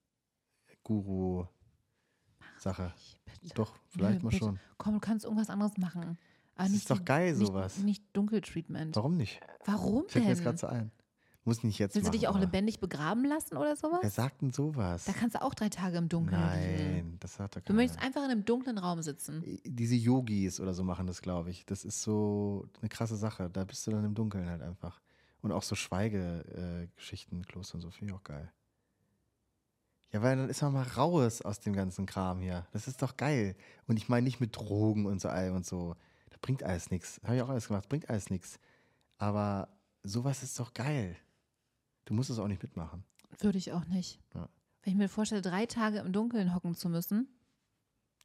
Guru-Sache. 0.85 1.49
Doch, 3.55 3.75
vielleicht 3.89 4.19
Nö, 4.19 4.25
mal 4.25 4.31
bitte. 4.31 4.45
schon. 4.45 4.61
Komm, 4.79 4.95
du 4.95 5.01
kannst 5.01 5.25
irgendwas 5.25 5.51
anderes 5.51 5.77
machen. 5.77 6.17
Aber 6.55 6.69
das 6.69 6.73
ist 6.77 6.89
doch 6.89 7.05
geil, 7.05 7.35
sowas. 7.35 7.79
Nicht, 7.79 7.85
nicht 7.85 8.05
Dunkeltreatment. 8.17 8.95
Warum 8.95 9.17
nicht? 9.17 9.41
Warum 9.65 10.03
Fällt 10.09 10.15
denn? 10.15 10.23
mir 10.23 10.29
jetzt 10.29 10.43
gerade 10.45 10.59
so 10.59 10.69
ein. 10.69 10.93
Muss 11.47 11.63
nicht 11.63 11.79
jetzt 11.79 11.95
Willst 11.95 12.07
machen, 12.07 12.13
du 12.13 12.19
dich 12.19 12.29
auch 12.29 12.39
lebendig 12.39 12.81
begraben 12.81 13.27
lassen 13.27 13.59
oder 13.59 13.77
sowas? 13.77 13.99
Wer 14.01 14.11
sagt 14.11 14.41
denn 14.41 14.51
sowas? 14.51 15.05
Da 15.05 15.13
kannst 15.13 15.37
du 15.37 15.43
auch 15.43 15.53
drei 15.53 15.69
Tage 15.69 15.99
im 15.99 16.09
Dunkeln 16.09 16.41
Nein, 16.41 16.95
liegen. 16.95 17.17
das 17.21 17.35
sagt 17.35 17.55
keiner. 17.55 17.65
Du 17.67 17.75
möchtest 17.75 18.03
einfach 18.03 18.25
in 18.25 18.31
einem 18.31 18.47
dunklen 18.47 18.79
Raum 18.79 19.03
sitzen. 19.03 19.45
Diese 19.65 19.95
Yogis 19.95 20.59
oder 20.59 20.73
so 20.73 20.85
machen 20.85 21.07
das, 21.07 21.21
glaube 21.21 21.51
ich. 21.51 21.67
Das 21.67 21.85
ist 21.85 22.01
so 22.01 22.67
eine 22.81 22.89
krasse 22.89 23.17
Sache. 23.17 23.51
Da 23.51 23.65
bist 23.65 23.87
du 23.87 23.91
dann 23.91 24.05
im 24.07 24.15
Dunkeln 24.15 24.49
halt 24.49 24.63
einfach. 24.63 25.03
Und 25.43 25.53
auch 25.53 25.63
so 25.63 25.75
Schweigegeschichten, 25.75 27.43
äh, 27.43 27.45
Kloster 27.45 27.75
und 27.75 27.83
so, 27.83 27.91
finde 27.91 28.15
ich 28.15 28.19
auch 28.19 28.25
geil. 28.25 28.51
Ja, 30.15 30.23
weil 30.23 30.37
dann 30.37 30.49
ist 30.49 30.63
man 30.63 30.73
mal 30.73 30.87
raus 30.87 31.43
aus 31.43 31.61
dem 31.61 31.75
ganzen 31.75 32.07
Kram 32.07 32.41
hier. 32.41 32.67
Das 32.73 32.89
ist 32.89 33.03
doch 33.03 33.19
geil. 33.19 33.55
Und 33.87 33.99
ich 33.99 34.09
meine 34.09 34.25
nicht 34.25 34.41
mit 34.41 34.57
Drogen 34.57 35.05
und 35.05 35.21
so 35.21 35.29
und 35.29 35.67
so. 35.67 35.95
Da 36.31 36.39
bringt 36.41 36.63
alles 36.63 36.91
nichts. 36.91 37.21
Habe 37.25 37.37
ich 37.37 37.43
auch 37.43 37.51
alles 37.51 37.67
gemacht. 37.67 37.89
Bringt 37.91 38.09
alles 38.09 38.31
nichts. 38.31 38.59
Aber 39.19 39.69
sowas 40.05 40.43
ist 40.43 40.59
doch 40.59 40.73
geil. 40.73 41.17
Du 42.05 42.15
musst 42.15 42.31
es 42.31 42.39
auch 42.39 42.49
nicht 42.49 42.63
mitmachen. 42.63 43.05
Würde 43.41 43.59
ich 43.59 43.73
auch 43.73 43.85
nicht. 43.87 44.21
Ja. 44.35 44.49
Wenn 44.83 44.93
ich 44.93 44.99
mir 44.99 45.09
vorstelle, 45.09 45.43
drei 45.43 45.67
Tage 45.67 45.99
im 45.99 46.13
Dunkeln 46.13 46.55
hocken 46.55 46.75
zu 46.75 46.89
müssen, 46.89 47.29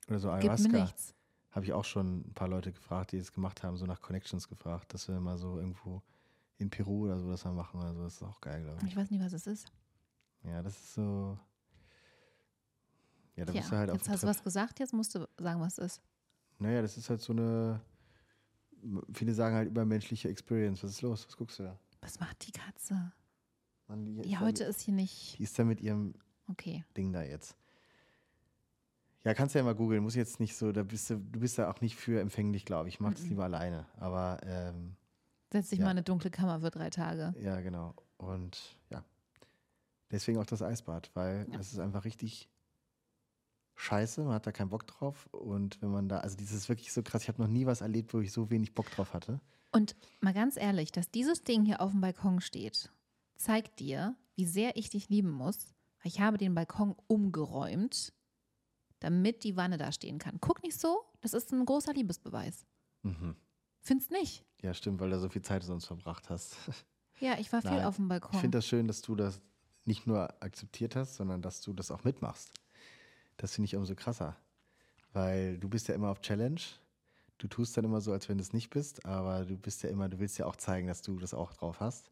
oder 0.09 0.19
so 0.19 0.29
Ayahuasca. 0.29 0.63
Gibt 0.63 0.73
mir 0.73 0.81
nichts. 0.81 1.15
Habe 1.51 1.65
ich 1.65 1.73
auch 1.73 1.85
schon 1.85 2.19
ein 2.21 2.33
paar 2.33 2.47
Leute 2.47 2.71
gefragt, 2.71 3.11
die 3.11 3.17
es 3.17 3.33
gemacht 3.33 3.63
haben, 3.63 3.77
so 3.77 3.85
nach 3.85 4.01
Connections 4.01 4.47
gefragt, 4.47 4.93
dass 4.93 5.07
wir 5.07 5.19
mal 5.19 5.37
so 5.37 5.57
irgendwo 5.57 6.03
in 6.57 6.69
Peru 6.69 7.05
oder 7.05 7.19
so 7.19 7.29
das 7.29 7.43
mal 7.45 7.53
machen 7.53 7.79
oder 7.79 7.93
so. 7.93 8.03
Das 8.03 8.15
ist 8.15 8.23
auch 8.23 8.41
geil, 8.41 8.61
glaube 8.63 8.79
ich. 8.81 8.89
Ich 8.89 8.95
weiß 8.95 9.09
nicht, 9.09 9.23
was 9.23 9.33
es 9.33 9.47
ist. 9.47 9.71
Ja, 10.43 10.61
das 10.61 10.77
ist 10.77 10.93
so. 10.93 11.37
Ja, 13.35 13.45
da 13.45 13.53
ja, 13.53 13.61
bist 13.61 13.71
du 13.71 13.77
halt 13.77 13.93
jetzt 13.93 14.09
hast 14.09 14.23
du 14.23 14.27
was 14.27 14.43
gesagt, 14.43 14.79
jetzt 14.79 14.93
musst 14.93 15.15
du 15.15 15.27
sagen, 15.37 15.61
was 15.61 15.77
es 15.77 15.93
ist. 15.95 16.01
Naja, 16.59 16.81
das 16.81 16.97
ist 16.97 17.09
halt 17.09 17.21
so 17.21 17.33
eine. 17.33 17.81
Viele 19.13 19.33
sagen 19.33 19.55
halt 19.55 19.69
übermenschliche 19.69 20.29
Experience. 20.29 20.83
Was 20.83 20.91
ist 20.91 21.01
los? 21.01 21.25
Was 21.27 21.35
guckst 21.35 21.59
du 21.59 21.63
da? 21.63 21.79
Was 22.01 22.19
macht 22.19 22.45
die 22.47 22.51
Katze? 22.51 23.11
Mann, 23.89 24.05
die 24.05 24.29
ja, 24.29 24.39
heute 24.39 24.63
ist 24.63 24.81
hier 24.81 24.93
nicht. 24.93 25.37
Die 25.39 25.43
ist 25.43 25.57
da 25.57 25.63
mit 25.63 25.81
ihrem 25.81 26.13
okay. 26.47 26.85
Ding 26.95 27.11
da 27.11 27.23
jetzt. 27.23 27.55
Ja, 29.23 29.33
kannst 29.33 29.53
du 29.53 29.59
ja 29.59 29.65
mal 29.65 29.75
googeln, 29.75 30.03
muss 30.03 30.15
jetzt 30.15 30.39
nicht 30.39 30.55
so, 30.55 30.71
da 30.71 30.83
bist 30.83 31.09
du, 31.09 31.15
du 31.17 31.39
bist 31.39 31.57
da 31.57 31.69
auch 31.69 31.81
nicht 31.81 31.95
für 31.95 32.21
empfänglich, 32.21 32.65
glaube 32.65 32.87
ich. 32.87 32.95
Ich 32.95 32.99
mache 33.01 33.15
das 33.15 33.25
lieber 33.25 33.43
alleine. 33.43 33.85
Aber 33.97 34.39
ähm, 34.43 34.95
Setz 35.51 35.69
dich 35.69 35.79
ja. 35.79 35.85
mal 35.85 35.91
in 35.91 35.97
eine 35.97 36.03
dunkle 36.03 36.29
Kammer 36.29 36.61
für 36.61 36.69
drei 36.69 36.89
Tage. 36.89 37.33
Ja, 37.41 37.59
genau. 37.59 37.95
Und 38.17 38.77
ja. 38.89 39.03
Deswegen 40.11 40.37
auch 40.37 40.45
das 40.45 40.61
Eisbad, 40.61 41.11
weil 41.15 41.47
ja. 41.51 41.59
es 41.59 41.73
ist 41.73 41.79
einfach 41.79 42.05
richtig 42.05 42.47
scheiße, 43.75 44.23
man 44.23 44.33
hat 44.33 44.45
da 44.45 44.51
keinen 44.51 44.69
Bock 44.69 44.85
drauf. 44.85 45.27
Und 45.31 45.81
wenn 45.81 45.89
man 45.91 46.07
da, 46.07 46.19
also 46.19 46.37
dieses 46.37 46.55
ist 46.55 46.69
wirklich 46.69 46.93
so 46.93 47.01
krass, 47.01 47.23
ich 47.23 47.27
habe 47.27 47.41
noch 47.41 47.49
nie 47.49 47.65
was 47.65 47.81
erlebt, 47.81 48.13
wo 48.13 48.19
ich 48.19 48.31
so 48.31 48.51
wenig 48.51 48.73
Bock 48.73 48.89
drauf 48.91 49.13
hatte. 49.13 49.41
Und 49.71 49.95
mal 50.21 50.33
ganz 50.33 50.57
ehrlich, 50.57 50.91
dass 50.91 51.11
dieses 51.11 51.43
Ding 51.43 51.65
hier 51.65 51.81
auf 51.81 51.91
dem 51.91 52.01
Balkon 52.01 52.39
steht 52.39 52.91
zeigt 53.39 53.79
dir, 53.79 54.15
wie 54.35 54.45
sehr 54.45 54.77
ich 54.77 54.89
dich 54.89 55.09
lieben 55.09 55.31
muss. 55.31 55.73
Ich 56.03 56.19
habe 56.21 56.37
den 56.37 56.53
Balkon 56.53 56.95
umgeräumt, 57.07 58.13
damit 58.99 59.43
die 59.43 59.55
Wanne 59.55 59.77
da 59.77 59.91
stehen 59.91 60.19
kann. 60.19 60.37
Guck 60.39 60.61
nicht 60.61 60.79
so, 60.79 61.03
das 61.21 61.33
ist 61.33 61.51
ein 61.51 61.65
großer 61.65 61.93
Liebesbeweis. 61.93 62.65
Mhm. 63.03 63.35
Findest 63.81 64.11
nicht? 64.11 64.45
Ja, 64.61 64.73
stimmt, 64.73 64.99
weil 64.99 65.09
du 65.09 65.19
so 65.19 65.29
viel 65.29 65.41
Zeit 65.41 65.63
sonst 65.63 65.85
verbracht 65.85 66.29
hast. 66.29 66.55
Ja, 67.21 67.37
ich 67.37 67.51
war 67.51 67.61
viel 67.61 67.71
Nein, 67.71 67.83
auf 67.83 67.97
dem 67.97 68.07
Balkon. 68.07 68.31
Ich 68.33 68.39
finde 68.39 68.59
das 68.59 68.65
schön, 68.65 68.87
dass 68.87 69.01
du 69.01 69.13
das 69.13 69.41
nicht 69.83 70.07
nur 70.07 70.41
akzeptiert 70.41 70.95
hast, 70.95 71.15
sondern 71.15 71.41
dass 71.41 71.59
du 71.59 71.73
das 71.73 71.91
auch 71.91 72.05
mitmachst. 72.05 72.53
Das 73.35 73.55
finde 73.55 73.65
ich 73.65 73.75
umso 73.75 73.93
krasser. 73.93 74.37
Weil 75.11 75.57
du 75.57 75.67
bist 75.67 75.89
ja 75.89 75.95
immer 75.95 76.11
auf 76.11 76.21
Challenge. 76.21 76.61
Du 77.37 77.49
tust 77.49 77.75
dann 77.75 77.83
immer 77.83 77.99
so, 77.99 78.13
als 78.13 78.29
wenn 78.29 78.37
du 78.37 78.41
es 78.41 78.53
nicht 78.53 78.69
bist, 78.69 79.05
aber 79.05 79.43
du 79.43 79.57
bist 79.57 79.83
ja 79.83 79.89
immer, 79.89 80.07
du 80.07 80.19
willst 80.19 80.37
ja 80.37 80.45
auch 80.45 80.55
zeigen, 80.55 80.87
dass 80.87 81.01
du 81.01 81.19
das 81.19 81.33
auch 81.33 81.51
drauf 81.51 81.81
hast. 81.81 82.09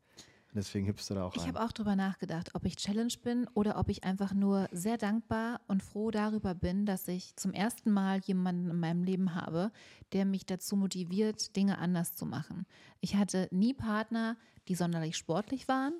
Deswegen 0.53 0.87
hüpfst 0.87 1.09
du 1.09 1.13
da 1.13 1.25
auch 1.25 1.35
Ich 1.35 1.47
habe 1.47 1.61
auch 1.61 1.71
drüber 1.71 1.95
nachgedacht, 1.95 2.55
ob 2.55 2.65
ich 2.65 2.77
Challenge 2.77 3.13
bin 3.23 3.47
oder 3.53 3.77
ob 3.77 3.89
ich 3.89 4.03
einfach 4.03 4.33
nur 4.33 4.67
sehr 4.71 4.97
dankbar 4.97 5.61
und 5.67 5.83
froh 5.83 6.09
darüber 6.09 6.55
bin, 6.55 6.85
dass 6.85 7.07
ich 7.07 7.35
zum 7.35 7.53
ersten 7.53 7.91
Mal 7.91 8.19
jemanden 8.19 8.69
in 8.71 8.79
meinem 8.79 9.03
Leben 9.03 9.35
habe, 9.35 9.71
der 10.13 10.25
mich 10.25 10.45
dazu 10.45 10.75
motiviert, 10.75 11.55
Dinge 11.55 11.77
anders 11.77 12.15
zu 12.15 12.25
machen. 12.25 12.65
Ich 13.01 13.15
hatte 13.15 13.47
nie 13.51 13.73
Partner, 13.73 14.37
die 14.67 14.75
sonderlich 14.75 15.17
sportlich 15.17 15.67
waren 15.67 15.93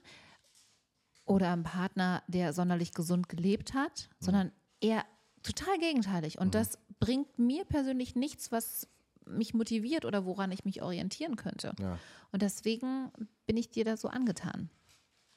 oder 1.25 1.51
einen 1.51 1.63
Partner, 1.63 2.23
der 2.27 2.53
sonderlich 2.53 2.93
gesund 2.93 3.29
gelebt 3.29 3.73
hat, 3.73 4.09
sondern 4.19 4.51
eher 4.79 5.03
total 5.43 5.77
gegenteilig. 5.77 6.39
Und 6.39 6.55
das 6.55 6.79
bringt 6.99 7.37
mir 7.37 7.65
persönlich 7.65 8.15
nichts, 8.15 8.51
was 8.51 8.87
mich 9.29 9.53
motiviert 9.53 10.05
oder 10.05 10.25
woran 10.25 10.51
ich 10.51 10.65
mich 10.65 10.81
orientieren 10.81 11.35
könnte. 11.35 11.73
ja. 11.79 11.97
Und 12.31 12.41
deswegen 12.41 13.11
bin 13.45 13.55
ich 13.57 13.69
dir 13.69 13.85
da 13.85 13.95
so 13.97 14.07
angetan. 14.09 14.69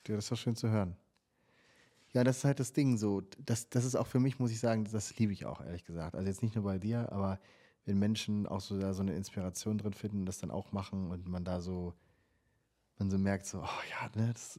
Ja, 0.09 0.17
das 0.17 0.31
war 0.31 0.37
schön 0.39 0.57
zu 0.57 0.69
hören. 0.71 0.97
Ja, 2.13 2.25
das 2.25 2.39
ist 2.39 2.45
halt 2.45 2.59
das 2.59 2.73
Ding 2.73 2.97
so. 2.99 3.23
Das, 3.45 3.69
das 3.71 3.85
ist 3.85 3.95
auch 3.95 4.07
für 4.07 4.19
mich, 4.19 4.39
muss 4.41 4.51
ich 4.51 4.59
sagen, 4.59 4.85
das 4.91 5.17
liebe 5.19 5.33
ich 5.33 5.47
auch, 5.47 5.61
ehrlich 5.61 5.85
gesagt. 5.85 6.17
Also 6.17 6.27
jetzt 6.27 6.43
nicht 6.43 6.57
nur 6.57 6.65
bei 6.65 6.79
dir, 6.79 7.13
aber 7.13 7.39
wenn 7.85 7.99
Menschen 7.99 8.47
auch 8.47 8.61
so 8.61 8.79
da 8.81 8.93
so 8.93 9.03
eine 9.03 9.15
Inspiration 9.15 9.79
drin 9.79 9.93
finden 9.93 10.21
und 10.21 10.27
das 10.27 10.39
dann 10.39 10.51
auch 10.51 10.73
machen 10.73 11.11
und 11.11 11.29
man 11.29 11.45
da 11.45 11.61
so, 11.61 11.95
man 12.99 13.11
so 13.11 13.19
merkt, 13.19 13.47
so, 13.47 13.59
oh 13.63 13.83
ja, 13.91 14.11
ne, 14.21 14.33
das, 14.33 14.59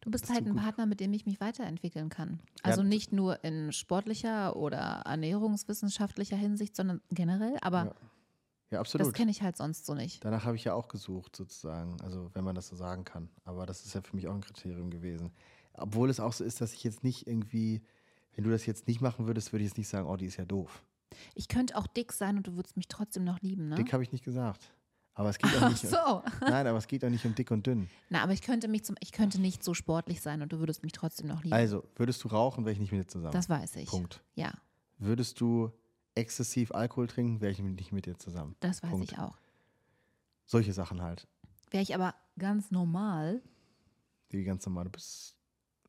Du 0.00 0.10
bist 0.10 0.28
halt 0.28 0.46
ein 0.46 0.54
gut. 0.54 0.62
Partner, 0.62 0.86
mit 0.86 0.98
dem 1.00 1.12
ich 1.12 1.26
mich 1.26 1.40
weiterentwickeln 1.40 2.08
kann. 2.08 2.40
Ja, 2.64 2.64
Also 2.64 2.82
d- 2.82 2.88
nicht 2.88 3.12
nur 3.12 3.44
in 3.44 3.72
sportlicher 3.72 4.56
oder 4.56 5.02
ernährungswissenschaftlicher 5.04 6.36
Hinsicht, 6.36 6.74
sondern 6.74 7.00
generell. 7.10 7.56
Aber 7.60 7.84
Ja, 7.84 7.94
ja, 8.70 8.78
das 8.78 8.94
absolut. 8.94 9.14
kenne 9.14 9.30
ich 9.30 9.42
halt 9.42 9.56
sonst 9.56 9.86
so 9.86 9.94
nicht. 9.94 10.24
Danach 10.24 10.44
habe 10.44 10.56
ich 10.56 10.64
ja 10.64 10.74
auch 10.74 10.88
gesucht, 10.88 11.36
sozusagen. 11.36 12.00
Also, 12.02 12.30
wenn 12.34 12.44
man 12.44 12.54
das 12.54 12.68
so 12.68 12.76
sagen 12.76 13.04
kann. 13.04 13.30
Aber 13.44 13.64
das 13.66 13.84
ist 13.86 13.94
ja 13.94 14.02
für 14.02 14.14
mich 14.14 14.28
auch 14.28 14.34
ein 14.34 14.40
Kriterium 14.42 14.90
gewesen. 14.90 15.32
Obwohl 15.74 16.10
es 16.10 16.20
auch 16.20 16.32
so 16.32 16.44
ist, 16.44 16.60
dass 16.60 16.72
ich 16.74 16.84
jetzt 16.84 17.04
nicht 17.04 17.26
irgendwie, 17.26 17.82
wenn 18.34 18.44
du 18.44 18.50
das 18.50 18.66
jetzt 18.66 18.86
nicht 18.86 19.00
machen 19.00 19.26
würdest, 19.26 19.52
würde 19.52 19.64
ich 19.64 19.70
jetzt 19.70 19.78
nicht 19.78 19.88
sagen, 19.88 20.08
oh, 20.08 20.16
die 20.16 20.26
ist 20.26 20.36
ja 20.36 20.44
doof. 20.44 20.82
Ich 21.34 21.48
könnte 21.48 21.76
auch 21.76 21.86
dick 21.86 22.12
sein 22.12 22.36
und 22.36 22.46
du 22.46 22.56
würdest 22.56 22.76
mich 22.76 22.88
trotzdem 22.88 23.24
noch 23.24 23.40
lieben, 23.40 23.68
ne? 23.68 23.76
Dick 23.76 23.92
habe 23.92 24.02
ich 24.02 24.12
nicht 24.12 24.24
gesagt. 24.24 24.70
Aber 25.14 25.30
es 25.30 25.38
geht 25.38 25.50
auch 25.56 25.62
Ach 25.62 25.70
nicht. 25.70 25.82
um, 25.82 25.90
so. 25.90 26.22
Nein, 26.42 26.66
aber 26.66 26.78
es 26.78 26.86
geht 26.86 27.04
auch 27.04 27.08
nicht 27.08 27.24
um 27.24 27.34
dick 27.34 27.50
und 27.50 27.66
dünn. 27.66 27.88
Na, 28.08 28.22
aber 28.22 28.32
ich 28.32 28.42
könnte 28.42 28.68
mich 28.68 28.84
zum, 28.84 28.94
ich 29.00 29.10
könnte 29.10 29.40
nicht 29.40 29.64
so 29.64 29.74
sportlich 29.74 30.20
sein 30.20 30.42
und 30.42 30.52
du 30.52 30.60
würdest 30.60 30.84
mich 30.84 30.92
trotzdem 30.92 31.26
noch 31.26 31.42
lieben. 31.42 31.54
Also, 31.54 31.82
würdest 31.96 32.22
du 32.22 32.28
rauchen, 32.28 32.64
wäre 32.64 32.72
ich 32.72 32.78
nicht 32.78 32.92
mit 32.92 33.00
dir 33.00 33.08
zusammen. 33.08 33.32
das 33.32 33.48
weiß 33.48 33.76
ich. 33.76 33.88
Punkt. 33.88 34.22
Ja, 34.36 34.52
Würdest 34.98 35.40
du 35.40 35.72
exzessiv 36.18 36.72
Alkohol 36.72 37.06
trinken, 37.06 37.40
wäre 37.40 37.52
ich 37.52 37.58
nicht 37.60 37.92
mit 37.92 38.06
dir 38.06 38.16
zusammen. 38.18 38.54
das 38.60 38.82
weiß 38.82 38.90
Punkt. 38.90 39.12
ich 39.12 39.18
auch. 39.18 39.36
Solche 40.46 40.72
Sachen 40.72 41.02
halt. 41.02 41.26
Wäre 41.70 41.82
ich 41.82 41.94
aber 41.94 42.14
ganz 42.38 42.70
normal, 42.70 43.42
Die 44.32 44.44
ganz 44.44 44.64
normale 44.66 44.90
bis. 44.90 45.34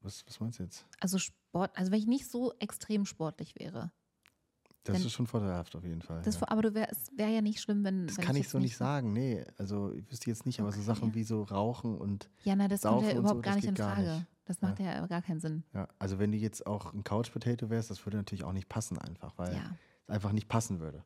Was, 0.01 0.25
was 0.27 0.39
meinst 0.39 0.59
du 0.59 0.63
jetzt? 0.63 0.85
also 1.01 1.17
Sport, 1.17 1.77
also 1.77 1.91
wenn 1.91 1.99
ich 1.99 2.07
nicht 2.07 2.29
so 2.29 2.53
extrem 2.59 3.05
sportlich 3.05 3.55
wäre. 3.57 3.91
Das 4.85 4.95
Wenn- 4.95 5.05
ist 5.05 5.11
schon 5.11 5.27
vorteilhaft 5.27 5.75
auf 5.75 5.83
jeden 5.83 6.01
Fall. 6.01 6.21
Das, 6.21 6.39
ja. 6.39 6.47
Aber 6.47 6.61
du 6.61 6.73
wär, 6.73 6.89
es 6.89 7.11
wäre 7.17 7.31
ja 7.31 7.41
nicht 7.41 7.59
schlimm, 7.59 7.83
wenn. 7.83 8.07
Das 8.07 8.17
wenn 8.17 8.23
kann 8.25 8.35
ich 8.37 8.43
jetzt 8.43 8.51
so 8.51 8.59
nicht 8.59 8.77
sagen, 8.77 9.11
nee. 9.11 9.45
Also 9.57 9.91
ich 9.93 10.09
wüsste 10.09 10.29
jetzt 10.29 10.45
nicht, 10.45 10.59
aber 10.61 10.71
so 10.71 10.77
Okay. 10.79 10.85
Sachen 10.85 11.13
wie 11.15 11.23
so 11.23 11.43
Rauchen 11.43 11.97
und 11.97 12.29
Ja, 12.45 12.55
na, 12.55 12.67
das 12.69 12.81
kommt 12.83 13.01
ja 13.03 13.09
und 13.09 13.15
so, 13.15 13.19
überhaupt 13.19 13.43
gar 13.43 13.55
nicht 13.55 13.67
in 13.67 13.75
Frage. 13.75 14.01
nicht. 14.13 14.25
Das 14.45 14.61
macht 14.61 14.79
ja. 14.79 15.05
gar 15.05 15.21
keinen 15.21 15.39
Sinn. 15.41 15.63
ja, 15.73 15.87
also 15.99 16.17
wenn 16.17 16.31
du 16.31 16.37
jetzt 16.37 16.65
auch 16.65 16.91
ein 16.93 17.03
Couch 17.03 17.31
Potato 17.31 17.69
wärst, 17.69 17.91
das 17.91 18.03
würde 18.05 18.17
natürlich 18.17 18.43
auch 18.45 18.53
nicht 18.53 18.67
passen 18.69 18.97
einfach, 18.97 19.37
weil 19.37 19.53
Ja. 19.53 19.75
Einfach 20.09 20.31
nicht 20.31 20.47
passen 20.47 20.79
würde. 20.79 21.03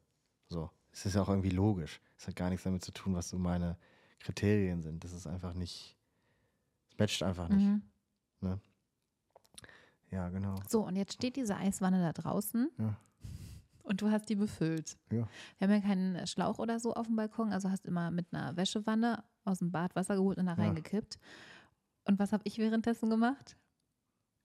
So. 0.49 0.69
Es 0.91 1.05
ist 1.05 1.15
ja 1.15 1.21
auch 1.23 1.29
irgendwie 1.29 1.49
logisch. 1.49 1.99
Es 2.17 2.27
hat 2.27 2.35
gar 2.35 2.49
nichts 2.49 2.63
damit 2.63 2.83
zu 2.83 2.91
tun, 2.91 3.15
was 3.15 3.29
so 3.29 3.37
meine 3.39 3.77
Kriterien 4.19 4.81
sind. 4.83 5.03
Das 5.03 5.11
ist 5.11 5.25
einfach 5.25 5.53
nicht, 5.53 5.97
es 6.91 6.97
matcht 6.99 7.23
einfach 7.23 7.49
nicht. 7.49 7.65
Mhm. 7.65 7.81
Ja, 10.11 10.29
genau. 10.29 10.55
So, 10.69 10.85
und 10.85 10.95
jetzt 10.95 11.13
steht 11.13 11.35
diese 11.35 11.55
Eiswanne 11.57 11.99
da 11.99 12.13
draußen 12.13 12.69
Ja. 12.77 12.95
und 13.81 14.01
du 14.01 14.11
hast 14.11 14.29
die 14.29 14.35
befüllt. 14.35 14.95
Ja. 15.11 15.27
Wir 15.57 15.67
haben 15.67 15.73
ja 15.73 15.81
keinen 15.81 16.27
Schlauch 16.27 16.59
oder 16.59 16.79
so 16.79 16.93
auf 16.93 17.07
dem 17.07 17.15
Balkon, 17.15 17.51
also 17.51 17.71
hast 17.71 17.87
immer 17.87 18.11
mit 18.11 18.31
einer 18.31 18.55
Wäschewanne 18.55 19.23
aus 19.43 19.59
dem 19.59 19.71
Bad 19.71 19.95
Wasser 19.95 20.15
geholt 20.15 20.37
und 20.37 20.45
da 20.45 20.53
Ja. 20.53 20.63
reingekippt. 20.63 21.17
Und 22.05 22.19
was 22.19 22.31
habe 22.31 22.43
ich 22.45 22.59
währenddessen 22.59 23.09
gemacht? 23.09 23.57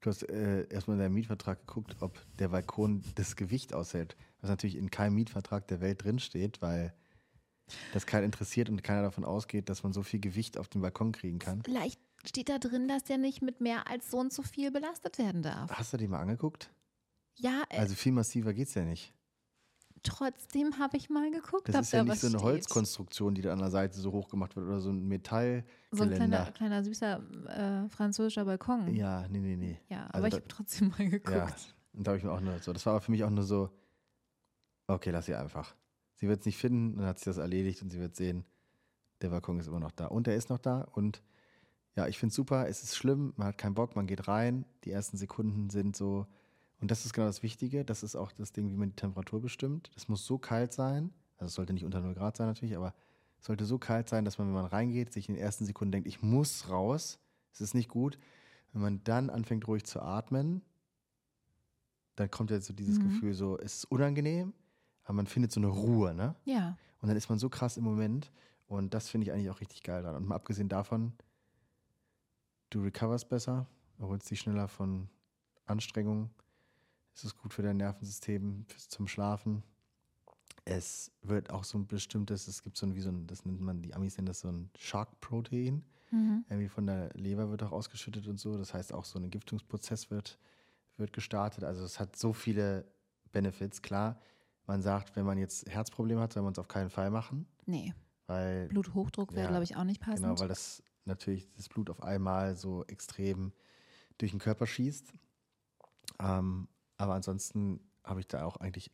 Du 0.00 0.08
hast 0.10 0.22
äh, 0.22 0.66
erstmal 0.68 0.96
in 0.96 1.02
deinem 1.02 1.14
Mietvertrag 1.14 1.58
geguckt, 1.66 1.96
ob 2.00 2.18
der 2.38 2.48
Balkon 2.48 3.02
das 3.16 3.36
Gewicht 3.36 3.74
aushält. 3.74 4.16
Was 4.40 4.50
natürlich 4.50 4.76
in 4.76 4.90
keinem 4.90 5.14
Mietvertrag 5.16 5.66
der 5.68 5.80
Welt 5.80 6.04
drinsteht, 6.04 6.62
weil 6.62 6.94
das 7.92 8.06
keinen 8.06 8.24
interessiert 8.24 8.70
und 8.70 8.82
keiner 8.82 9.02
davon 9.02 9.24
ausgeht, 9.24 9.68
dass 9.68 9.82
man 9.82 9.92
so 9.92 10.02
viel 10.02 10.20
Gewicht 10.20 10.56
auf 10.58 10.68
den 10.68 10.80
Balkon 10.80 11.12
kriegen 11.12 11.38
kann. 11.38 11.62
Vielleicht 11.64 12.00
steht 12.24 12.48
da 12.48 12.58
drin, 12.58 12.88
dass 12.88 13.04
der 13.04 13.18
nicht 13.18 13.42
mit 13.42 13.60
mehr 13.60 13.88
als 13.88 14.10
so 14.10 14.18
und 14.18 14.32
so 14.32 14.42
viel 14.42 14.70
belastet 14.70 15.18
werden 15.18 15.42
darf. 15.42 15.70
Hast 15.72 15.92
du 15.92 15.96
die 15.96 16.08
mal 16.08 16.20
angeguckt? 16.20 16.70
Ja, 17.36 17.62
äh, 17.68 17.78
Also 17.78 17.94
viel 17.94 18.12
massiver 18.12 18.52
geht's 18.54 18.74
ja 18.74 18.84
nicht. 18.84 19.12
trotzdem 20.02 20.78
habe 20.78 20.96
ich 20.96 21.10
mal 21.10 21.30
geguckt, 21.30 21.68
Das 21.68 21.80
ist 21.86 21.92
ja 21.92 22.04
da 22.04 22.04
nicht 22.10 22.20
so 22.20 22.28
eine 22.28 22.38
steht. 22.38 22.44
Holzkonstruktion, 22.46 23.34
die 23.34 23.42
da 23.42 23.52
an 23.52 23.58
der 23.58 23.70
Seite 23.70 23.98
so 23.98 24.12
hoch 24.12 24.28
gemacht 24.28 24.56
wird 24.56 24.66
oder 24.66 24.80
so 24.80 24.90
ein 24.90 25.06
Metallgeländer. 25.06 25.66
So 25.90 26.04
ein 26.04 26.10
kleiner, 26.14 26.52
kleiner 26.52 26.84
süßer 26.84 27.84
äh, 27.86 27.88
französischer 27.90 28.44
Balkon. 28.44 28.94
Ja, 28.94 29.26
nee, 29.28 29.40
nee, 29.40 29.56
nee. 29.56 29.78
Ja, 29.88 30.06
aber 30.06 30.14
Also 30.16 30.26
ich 30.28 30.34
habe 30.34 30.48
trotzdem 30.48 30.88
mal 30.90 31.08
geguckt. 31.08 31.36
Ja, 31.36 31.46
und 31.92 32.06
da 32.06 32.12
habe 32.12 32.18
ich 32.18 32.24
mir 32.24 32.32
auch 32.32 32.40
nur 32.40 32.58
so. 32.60 32.72
Das 32.72 32.86
war 32.86 32.92
aber 32.94 33.00
für 33.02 33.10
mich 33.10 33.24
auch 33.24 33.30
nur 33.30 33.44
so, 33.44 33.70
okay, 34.94 35.10
lass 35.10 35.26
sie 35.26 35.34
einfach. 35.34 35.76
Sie 36.14 36.28
wird 36.28 36.40
es 36.40 36.46
nicht 36.46 36.58
finden, 36.58 36.96
dann 36.98 37.06
hat 37.06 37.18
sie 37.18 37.26
das 37.26 37.36
erledigt 37.38 37.82
und 37.82 37.90
sie 37.90 38.00
wird 38.00 38.16
sehen, 38.16 38.44
der 39.22 39.30
Balkon 39.30 39.60
ist 39.60 39.68
immer 39.68 39.80
noch 39.80 39.92
da. 39.92 40.06
Und 40.06 40.28
er 40.28 40.36
ist 40.36 40.50
noch 40.50 40.58
da 40.58 40.82
und 40.82 41.22
ja, 41.96 42.06
ich 42.06 42.18
finde 42.18 42.30
es 42.30 42.36
super, 42.36 42.68
es 42.68 42.82
ist 42.82 42.96
schlimm, 42.96 43.32
man 43.36 43.48
hat 43.48 43.58
keinen 43.58 43.74
Bock, 43.74 43.96
man 43.96 44.06
geht 44.06 44.28
rein, 44.28 44.64
die 44.84 44.92
ersten 44.92 45.16
Sekunden 45.16 45.70
sind 45.70 45.96
so, 45.96 46.26
und 46.80 46.90
das 46.92 47.04
ist 47.04 47.12
genau 47.12 47.26
das 47.26 47.42
Wichtige, 47.42 47.84
das 47.84 48.04
ist 48.04 48.14
auch 48.14 48.30
das 48.30 48.52
Ding, 48.52 48.70
wie 48.70 48.76
man 48.76 48.90
die 48.90 48.96
Temperatur 48.96 49.40
bestimmt. 49.40 49.90
Das 49.96 50.08
muss 50.08 50.24
so 50.24 50.38
kalt 50.38 50.72
sein, 50.72 51.12
also 51.36 51.46
es 51.46 51.54
sollte 51.54 51.72
nicht 51.72 51.84
unter 51.84 52.00
0 52.00 52.14
Grad 52.14 52.36
sein 52.36 52.46
natürlich, 52.46 52.76
aber 52.76 52.94
es 53.40 53.46
sollte 53.46 53.64
so 53.64 53.78
kalt 53.78 54.08
sein, 54.08 54.24
dass 54.24 54.38
man, 54.38 54.46
wenn 54.48 54.54
man 54.54 54.66
reingeht, 54.66 55.12
sich 55.12 55.28
in 55.28 55.34
den 55.34 55.42
ersten 55.42 55.64
Sekunden 55.66 55.92
denkt, 55.92 56.06
ich 56.08 56.22
muss 56.22 56.70
raus, 56.70 57.18
es 57.52 57.60
ist 57.60 57.74
nicht 57.74 57.88
gut. 57.88 58.18
Wenn 58.72 58.82
man 58.82 59.02
dann 59.04 59.30
anfängt 59.30 59.66
ruhig 59.66 59.84
zu 59.84 60.00
atmen, 60.00 60.62
dann 62.16 62.30
kommt 62.30 62.50
ja 62.50 62.60
so 62.60 62.72
dieses 62.72 62.98
Mhm. 62.98 63.04
Gefühl 63.04 63.34
so, 63.34 63.58
es 63.58 63.78
ist 63.78 63.84
unangenehm, 63.86 64.52
aber 65.08 65.16
man 65.16 65.26
findet 65.26 65.50
so 65.50 65.58
eine 65.58 65.68
Ruhe, 65.68 66.14
ne? 66.14 66.34
Ja. 66.44 66.76
Und 67.00 67.08
dann 67.08 67.16
ist 67.16 67.30
man 67.30 67.38
so 67.38 67.48
krass 67.48 67.78
im 67.78 67.84
Moment 67.84 68.30
und 68.66 68.92
das 68.92 69.08
finde 69.08 69.24
ich 69.24 69.32
eigentlich 69.32 69.48
auch 69.48 69.60
richtig 69.60 69.82
geil 69.82 70.02
dran. 70.02 70.14
Und 70.14 70.28
mal 70.28 70.34
abgesehen 70.34 70.68
davon, 70.68 71.14
du 72.68 72.82
recoverst 72.82 73.30
besser, 73.30 73.66
erholst 73.98 74.30
dich 74.30 74.40
schneller 74.40 74.68
von 74.68 75.08
Anstrengungen, 75.64 76.28
es 77.14 77.24
ist 77.24 77.38
gut 77.38 77.54
für 77.54 77.62
dein 77.62 77.78
Nervensystem, 77.78 78.66
zum 78.76 79.08
Schlafen. 79.08 79.62
Es 80.66 81.10
wird 81.22 81.48
auch 81.48 81.64
so 81.64 81.78
ein 81.78 81.86
bestimmtes, 81.86 82.46
es 82.46 82.62
gibt 82.62 82.76
so 82.76 82.84
ein, 82.84 82.94
wie 82.94 83.00
so 83.00 83.08
ein, 83.08 83.26
das 83.26 83.46
nennt 83.46 83.62
man, 83.62 83.80
die 83.80 83.94
Amis 83.94 84.18
nennen 84.18 84.26
das 84.26 84.40
so 84.40 84.48
ein 84.48 84.70
Shark-Protein. 84.76 85.82
Mhm. 86.10 86.44
Irgendwie 86.50 86.68
von 86.68 86.86
der 86.86 87.08
Leber 87.14 87.48
wird 87.48 87.62
auch 87.62 87.72
ausgeschüttet 87.72 88.28
und 88.28 88.38
so. 88.38 88.58
Das 88.58 88.74
heißt, 88.74 88.92
auch 88.92 89.06
so 89.06 89.18
ein 89.18 89.24
Entgiftungsprozess 89.24 90.10
wird, 90.10 90.38
wird 90.98 91.14
gestartet. 91.14 91.64
Also 91.64 91.82
es 91.82 91.98
hat 91.98 92.14
so 92.14 92.34
viele 92.34 92.84
Benefits. 93.32 93.80
Klar, 93.80 94.20
man 94.68 94.82
sagt, 94.82 95.16
wenn 95.16 95.26
man 95.26 95.38
jetzt 95.38 95.68
Herzprobleme 95.68 96.20
hat, 96.20 96.32
soll 96.32 96.42
man 96.44 96.52
es 96.52 96.58
auf 96.58 96.68
keinen 96.68 96.90
Fall 96.90 97.10
machen, 97.10 97.46
Nee, 97.66 97.92
weil 98.26 98.68
Bluthochdruck 98.68 99.32
wäre, 99.32 99.44
Ja, 99.44 99.48
glaube 99.48 99.64
ich, 99.64 99.76
auch 99.76 99.84
nicht 99.84 100.00
passend. 100.00 100.22
genau, 100.26 100.38
weil 100.38 100.48
das 100.48 100.82
natürlich 101.06 101.50
das 101.56 101.68
Blut 101.68 101.90
auf 101.90 102.02
einmal 102.02 102.54
so 102.54 102.84
extrem 102.84 103.52
durch 104.18 104.30
den 104.32 104.40
Körper 104.40 104.66
schießt. 104.66 105.12
Ähm, 106.20 106.68
aber 106.96 107.14
ansonsten 107.14 107.80
habe 108.04 108.20
ich 108.20 108.28
da 108.28 108.44
auch 108.44 108.56
eigentlich 108.58 108.90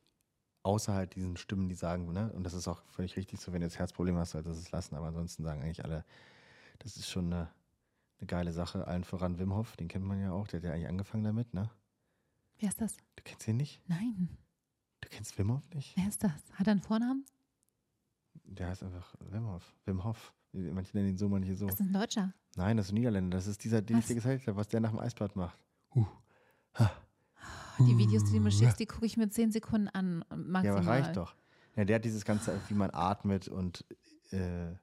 außer 0.62 0.94
halt 0.94 1.14
diesen 1.14 1.36
Stimmen, 1.36 1.68
die 1.68 1.74
sagen, 1.74 2.10
ne, 2.12 2.32
und 2.32 2.44
das 2.44 2.54
ist 2.54 2.68
auch 2.68 2.82
völlig 2.86 3.16
richtig 3.16 3.40
so, 3.40 3.52
wenn 3.52 3.60
du 3.60 3.66
jetzt 3.66 3.78
Herzprobleme 3.78 4.18
hast, 4.18 4.30
solltest 4.30 4.56
du 4.56 4.60
es 4.60 4.70
lassen. 4.72 4.94
Aber 4.94 5.06
ansonsten 5.08 5.42
sagen 5.42 5.62
eigentlich 5.62 5.84
alle, 5.84 6.04
das 6.78 6.96
ist 6.96 7.10
schon 7.10 7.26
eine, 7.32 7.50
eine 8.18 8.26
geile 8.26 8.52
Sache. 8.52 8.86
Allen 8.86 9.04
voran 9.04 9.38
Wim 9.38 9.54
Hof, 9.54 9.76
den 9.76 9.88
kennt 9.88 10.04
man 10.04 10.20
ja 10.20 10.32
auch, 10.32 10.46
der 10.46 10.60
hat 10.60 10.64
ja 10.64 10.72
eigentlich 10.72 10.88
angefangen 10.88 11.24
damit, 11.24 11.52
ne? 11.52 11.70
Wer 12.58 12.68
ist 12.68 12.80
das? 12.80 12.96
Du 13.16 13.22
kennst 13.24 13.46
ihn 13.48 13.56
nicht? 13.56 13.82
Nein. 13.88 14.28
Du 15.04 15.10
kennst 15.10 15.38
Wim 15.38 15.52
Hof 15.52 15.62
nicht? 15.74 15.92
Wer 15.96 16.08
ist 16.08 16.24
das? 16.24 16.32
Hat 16.54 16.66
er 16.66 16.72
einen 16.72 16.80
Vornamen? 16.80 17.26
Der 18.44 18.68
heißt 18.68 18.82
einfach 18.82 19.14
Wim 19.20 19.46
Hof. 19.46 19.74
Wim 19.84 20.02
Hof. 20.02 20.32
Manche 20.52 20.96
nennen 20.96 21.10
ihn 21.10 21.16
so, 21.16 21.28
manche 21.28 21.54
so. 21.54 21.66
Das 21.66 21.78
ist 21.78 21.86
ein 21.86 21.92
Deutscher. 21.92 22.32
Nein, 22.56 22.76
das 22.76 22.86
ist 22.86 22.92
ein 22.92 22.94
Niederländer. 22.94 23.36
Das 23.36 23.46
ist 23.46 23.62
dieser, 23.64 23.82
den 23.82 23.98
ich 23.98 24.04
Was? 24.04 24.08
dir 24.08 24.14
gezeigt 24.14 24.46
habe, 24.46 24.56
was 24.56 24.68
der 24.68 24.80
nach 24.80 24.90
dem 24.90 25.00
Eisbad 25.00 25.36
macht. 25.36 25.58
Uh. 25.94 26.06
Ha. 26.78 26.90
Die 27.80 27.98
Videos, 27.98 28.24
die 28.24 28.32
du 28.32 28.40
mir 28.40 28.52
schickst, 28.52 28.78
die 28.78 28.86
gucke 28.86 29.04
ich 29.04 29.16
mir 29.16 29.28
zehn 29.28 29.52
Sekunden 29.52 29.88
an. 29.88 30.24
Maximal. 30.30 30.64
Ja, 30.64 30.76
aber 30.76 30.86
reicht 30.86 31.16
doch. 31.16 31.34
Ja, 31.76 31.84
der 31.84 31.96
hat 31.96 32.04
dieses 32.04 32.24
ganze, 32.24 32.58
wie 32.68 32.74
man 32.74 32.90
atmet 32.92 33.48
und 33.48 33.84
äh, 34.30 34.74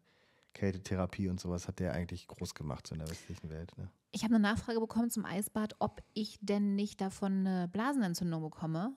Kältetherapie 0.53 1.29
und 1.29 1.39
sowas 1.39 1.67
hat 1.67 1.79
der 1.79 1.93
eigentlich 1.93 2.27
groß 2.27 2.53
gemacht 2.53 2.85
so 2.85 2.93
in 2.93 2.99
der 2.99 3.09
westlichen 3.09 3.49
Welt. 3.49 3.75
Ne? 3.77 3.89
Ich 4.11 4.23
habe 4.23 4.35
eine 4.35 4.41
Nachfrage 4.41 4.79
bekommen 4.79 5.09
zum 5.09 5.25
Eisbad, 5.25 5.75
ob 5.79 6.03
ich 6.13 6.37
denn 6.41 6.75
nicht 6.75 6.99
davon 6.99 7.47
eine 7.47 7.69
Blasenentzündung 7.69 8.41
bekomme. 8.41 8.93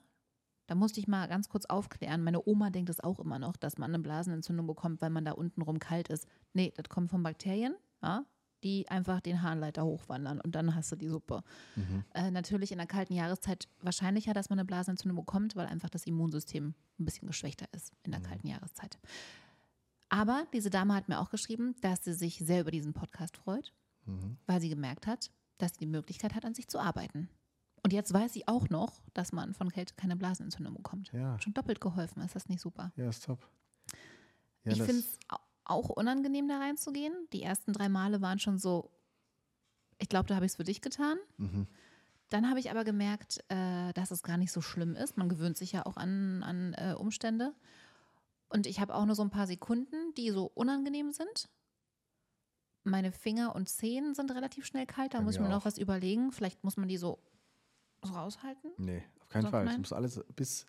Da 0.67 0.75
musste 0.75 0.99
ich 0.99 1.07
mal 1.07 1.27
ganz 1.27 1.47
kurz 1.49 1.65
aufklären. 1.65 2.23
Meine 2.23 2.41
Oma 2.47 2.69
denkt 2.71 2.89
es 2.89 2.99
auch 2.99 3.19
immer 3.19 3.37
noch, 3.39 3.55
dass 3.55 3.77
man 3.77 3.91
eine 3.93 3.99
Blasenentzündung 4.01 4.65
bekommt, 4.67 5.01
weil 5.01 5.09
man 5.11 5.23
da 5.25 5.33
unten 5.33 5.61
rum 5.61 5.79
kalt 5.79 6.07
ist. 6.09 6.27
Nee, 6.53 6.73
das 6.75 6.89
kommt 6.89 7.11
von 7.11 7.21
Bakterien, 7.21 7.75
ja, 8.01 8.25
die 8.63 8.89
einfach 8.89 9.21
den 9.21 9.43
Harnleiter 9.43 9.85
hochwandern 9.85 10.41
und 10.41 10.55
dann 10.55 10.73
hast 10.73 10.91
du 10.91 10.95
die 10.95 11.07
Suppe. 11.07 11.43
Mhm. 11.75 12.03
Äh, 12.15 12.31
natürlich 12.31 12.71
in 12.71 12.79
der 12.79 12.87
kalten 12.87 13.13
Jahreszeit 13.13 13.67
wahrscheinlicher, 13.81 14.33
dass 14.33 14.49
man 14.49 14.57
eine 14.57 14.65
Blasenentzündung 14.65 15.17
bekommt, 15.17 15.55
weil 15.55 15.67
einfach 15.67 15.89
das 15.89 16.07
Immunsystem 16.07 16.73
ein 16.99 17.05
bisschen 17.05 17.27
geschwächter 17.27 17.67
ist 17.73 17.93
in 18.03 18.11
der 18.11 18.21
kalten 18.21 18.47
Jahreszeit. 18.47 18.97
Aber 20.09 20.45
diese 20.53 20.69
Dame 20.69 20.95
hat 20.95 21.09
mir 21.09 21.19
auch 21.19 21.29
geschrieben, 21.29 21.75
dass 21.81 22.03
sie 22.03 22.13
sich 22.13 22.37
sehr 22.39 22.61
über 22.61 22.71
diesen 22.71 22.93
Podcast 22.93 23.37
freut, 23.37 23.73
Mhm. 24.05 24.37
weil 24.45 24.61
sie 24.61 24.69
gemerkt 24.69 25.07
hat, 25.07 25.29
dass 25.57 25.73
sie 25.73 25.79
die 25.79 25.85
Möglichkeit 25.87 26.35
hat, 26.35 26.45
an 26.45 26.53
sich 26.53 26.67
zu 26.67 26.79
arbeiten. 26.79 27.29
Und 27.85 27.93
jetzt 27.93 28.11
weiß 28.11 28.33
sie 28.33 28.47
auch 28.47 28.67
noch, 28.69 28.99
dass 29.13 29.31
man 29.31 29.53
von 29.53 29.71
Kälte 29.71 29.93
keine 29.93 30.15
Blasenentzündung 30.15 30.73
bekommt. 30.73 31.11
Ja, 31.13 31.39
Schon 31.39 31.53
doppelt 31.53 31.79
geholfen, 31.79 32.23
ist 32.23 32.33
das 32.33 32.49
nicht 32.49 32.59
super? 32.59 32.91
ja, 32.95 33.07
ist 33.07 33.23
top. 33.25 33.47
Ja, 34.63 34.71
ich 34.71 34.81
finde 34.81 35.01
es 35.01 35.19
auch 35.65 35.89
unangenehm, 35.89 36.47
da 36.47 36.57
reinzugehen. 36.57 37.13
Die 37.31 37.43
ersten 37.43 37.73
drei 37.73 37.87
Male 37.87 38.21
waren 38.21 38.39
schon 38.39 38.57
so, 38.57 38.89
ich 39.99 40.09
glaube, 40.09 40.25
da 40.25 40.33
habe 40.33 40.47
ich 40.47 40.53
es 40.53 40.55
für 40.55 40.63
dich 40.63 40.81
getan. 40.81 41.19
Mhm. 41.37 41.67
Dann 42.29 42.49
habe 42.49 42.59
ich 42.59 42.71
aber 42.71 42.85
gemerkt, 42.85 43.43
äh, 43.49 43.93
dass 43.93 44.09
es 44.09 44.23
gar 44.23 44.37
nicht 44.37 44.51
so 44.51 44.61
schlimm 44.61 44.95
ist. 44.95 45.15
Man 45.15 45.29
gewöhnt 45.29 45.55
sich 45.55 45.71
ja 45.71 45.85
auch 45.85 45.95
an, 45.95 46.41
an 46.41 46.73
äh, 46.73 46.95
Umstände. 46.97 47.53
Und 48.49 48.65
ich 48.65 48.79
habe 48.79 48.95
auch 48.95 49.05
nur 49.05 49.13
so 49.13 49.21
ein 49.21 49.29
paar 49.29 49.45
Sekunden, 49.45 50.11
die 50.17 50.31
so 50.31 50.47
unangenehm 50.55 51.11
sind. 51.11 51.49
Meine 52.83 53.11
Finger 53.11 53.53
und 53.53 53.69
Zehen 53.69 54.15
sind 54.15 54.31
relativ 54.31 54.65
schnell 54.65 54.87
kalt. 54.87 55.13
Da 55.13 55.19
Bei 55.19 55.23
muss 55.25 55.35
ich 55.35 55.39
mir 55.39 55.45
mir 55.49 55.53
noch 55.53 55.61
auch. 55.61 55.65
was 55.65 55.77
überlegen. 55.77 56.31
Vielleicht 56.31 56.63
muss 56.63 56.77
man 56.77 56.87
die 56.87 56.97
so 56.97 57.19
raushalten. 58.13 58.71
Nee, 58.77 59.03
auf 59.19 59.29
keinen 59.29 59.43
Doch, 59.45 59.51
Fall. 59.51 59.67
Es 59.67 59.77
muss 59.77 59.93
alles 59.93 60.23
bis, 60.35 60.65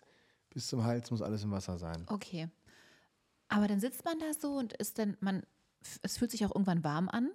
bis 0.49 0.67
zum 0.67 0.83
Hals 0.83 1.11
muss 1.11 1.21
alles 1.21 1.43
im 1.43 1.51
Wasser 1.51 1.77
sein. 1.77 2.05
Okay. 2.07 2.49
Aber 3.49 3.67
dann 3.67 3.79
sitzt 3.79 4.03
man 4.05 4.19
da 4.19 4.33
so 4.33 4.57
und 4.57 4.73
ist 4.73 4.99
dann, 4.99 5.17
man, 5.19 5.43
es 6.01 6.17
fühlt 6.17 6.31
sich 6.31 6.45
auch 6.45 6.53
irgendwann 6.53 6.83
warm 6.83 7.07
an, 7.09 7.29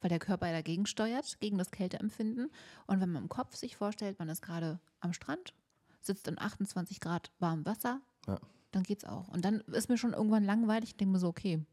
weil 0.00 0.08
der 0.08 0.18
Körper 0.18 0.46
ja 0.46 0.52
dagegen 0.52 0.86
steuert, 0.86 1.38
gegen 1.40 1.58
das 1.58 1.70
Kälteempfinden. 1.70 2.50
Und 2.86 3.00
wenn 3.00 3.12
man 3.12 3.22
im 3.22 3.28
Kopf 3.28 3.54
sich 3.54 3.76
vorstellt, 3.76 4.18
man 4.18 4.28
ist 4.28 4.42
gerade 4.42 4.80
am 5.00 5.12
Strand, 5.12 5.54
sitzt 6.00 6.26
in 6.26 6.38
28 6.38 6.98
Grad 7.00 7.30
warmem 7.38 7.64
Wasser, 7.64 8.00
Ja. 8.26 8.40
dann 8.72 8.82
geht's 8.82 9.04
auch. 9.04 9.28
Und 9.28 9.44
dann 9.44 9.60
ist 9.60 9.88
mir 9.88 9.98
schon 9.98 10.14
irgendwann 10.14 10.44
langweilig. 10.44 10.90
Ich 10.90 10.96
denke 10.96 11.12
mir 11.12 11.18
so, 11.20 11.28
okay, 11.28 11.64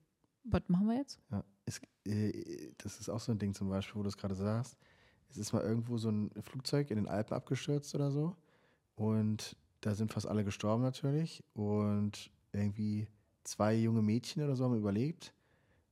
was 0.43 0.61
machen 0.67 0.88
wir 0.88 0.97
jetzt? 0.97 1.19
Ja, 1.32 1.43
es, 1.65 1.82
äh, 2.05 2.71
das 2.77 2.99
ist 2.99 3.09
auch 3.09 3.19
so 3.19 3.32
ein 3.32 3.39
Ding 3.39 3.55
zum 3.55 3.69
Beispiel, 3.69 3.95
wo 3.95 4.03
du 4.03 4.09
es 4.09 4.17
gerade 4.17 4.36
sagst. 4.36 4.77
Es 5.30 5.38
ist 5.38 5.53
mal 5.53 5.61
irgendwo 5.63 5.97
so 5.97 6.09
ein 6.09 6.32
Flugzeug 6.41 6.89
in 6.91 6.97
den 6.97 7.07
Alpen 7.07 7.34
abgestürzt 7.36 7.93
oder 7.95 8.11
so. 8.11 8.36
Und 8.95 9.55
da 9.82 9.95
sind 9.95 10.11
fast 10.11 10.27
alle 10.27 10.43
gestorben 10.43 10.84
natürlich. 10.84 11.43
Und 11.53 12.32
irgendwie 12.51 13.07
zwei 13.43 13.75
junge 13.75 14.01
Mädchen 14.01 14.43
oder 14.43 14.55
so 14.55 14.65
haben 14.65 14.75
überlebt. 14.75 15.34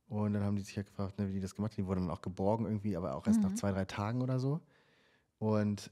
Und 0.08 0.32
dann 0.32 0.42
haben 0.42 0.56
die 0.56 0.62
sich 0.62 0.74
ja 0.76 0.82
gefragt, 0.82 1.18
ne, 1.18 1.28
wie 1.28 1.34
die 1.34 1.40
das 1.40 1.54
gemacht 1.54 1.72
haben. 1.72 1.82
Die 1.82 1.86
wurden 1.86 2.00
dann 2.06 2.10
auch 2.10 2.22
geborgen 2.22 2.64
irgendwie, 2.66 2.96
aber 2.96 3.14
auch 3.14 3.26
erst 3.26 3.42
nach 3.42 3.50
Mhm. 3.50 3.56
zwei, 3.56 3.72
drei 3.72 3.84
Tagen 3.84 4.22
oder 4.22 4.38
so. 4.40 4.60
Und 5.38 5.90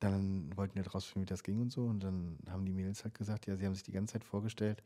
dann 0.00 0.50
wollten 0.56 0.74
die 0.74 0.80
halt 0.80 0.94
rausfinden, 0.94 1.22
wie 1.22 1.26
das 1.30 1.42
ging 1.42 1.60
und 1.60 1.70
so. 1.70 1.84
Und 1.84 2.00
dann 2.00 2.38
haben 2.48 2.64
die 2.64 2.72
Mädels 2.72 3.04
halt 3.04 3.14
gesagt, 3.14 3.46
ja, 3.46 3.54
sie 3.56 3.66
haben 3.66 3.74
sich 3.74 3.82
die 3.82 3.92
ganze 3.92 4.14
Zeit 4.14 4.24
vorgestellt, 4.24 4.82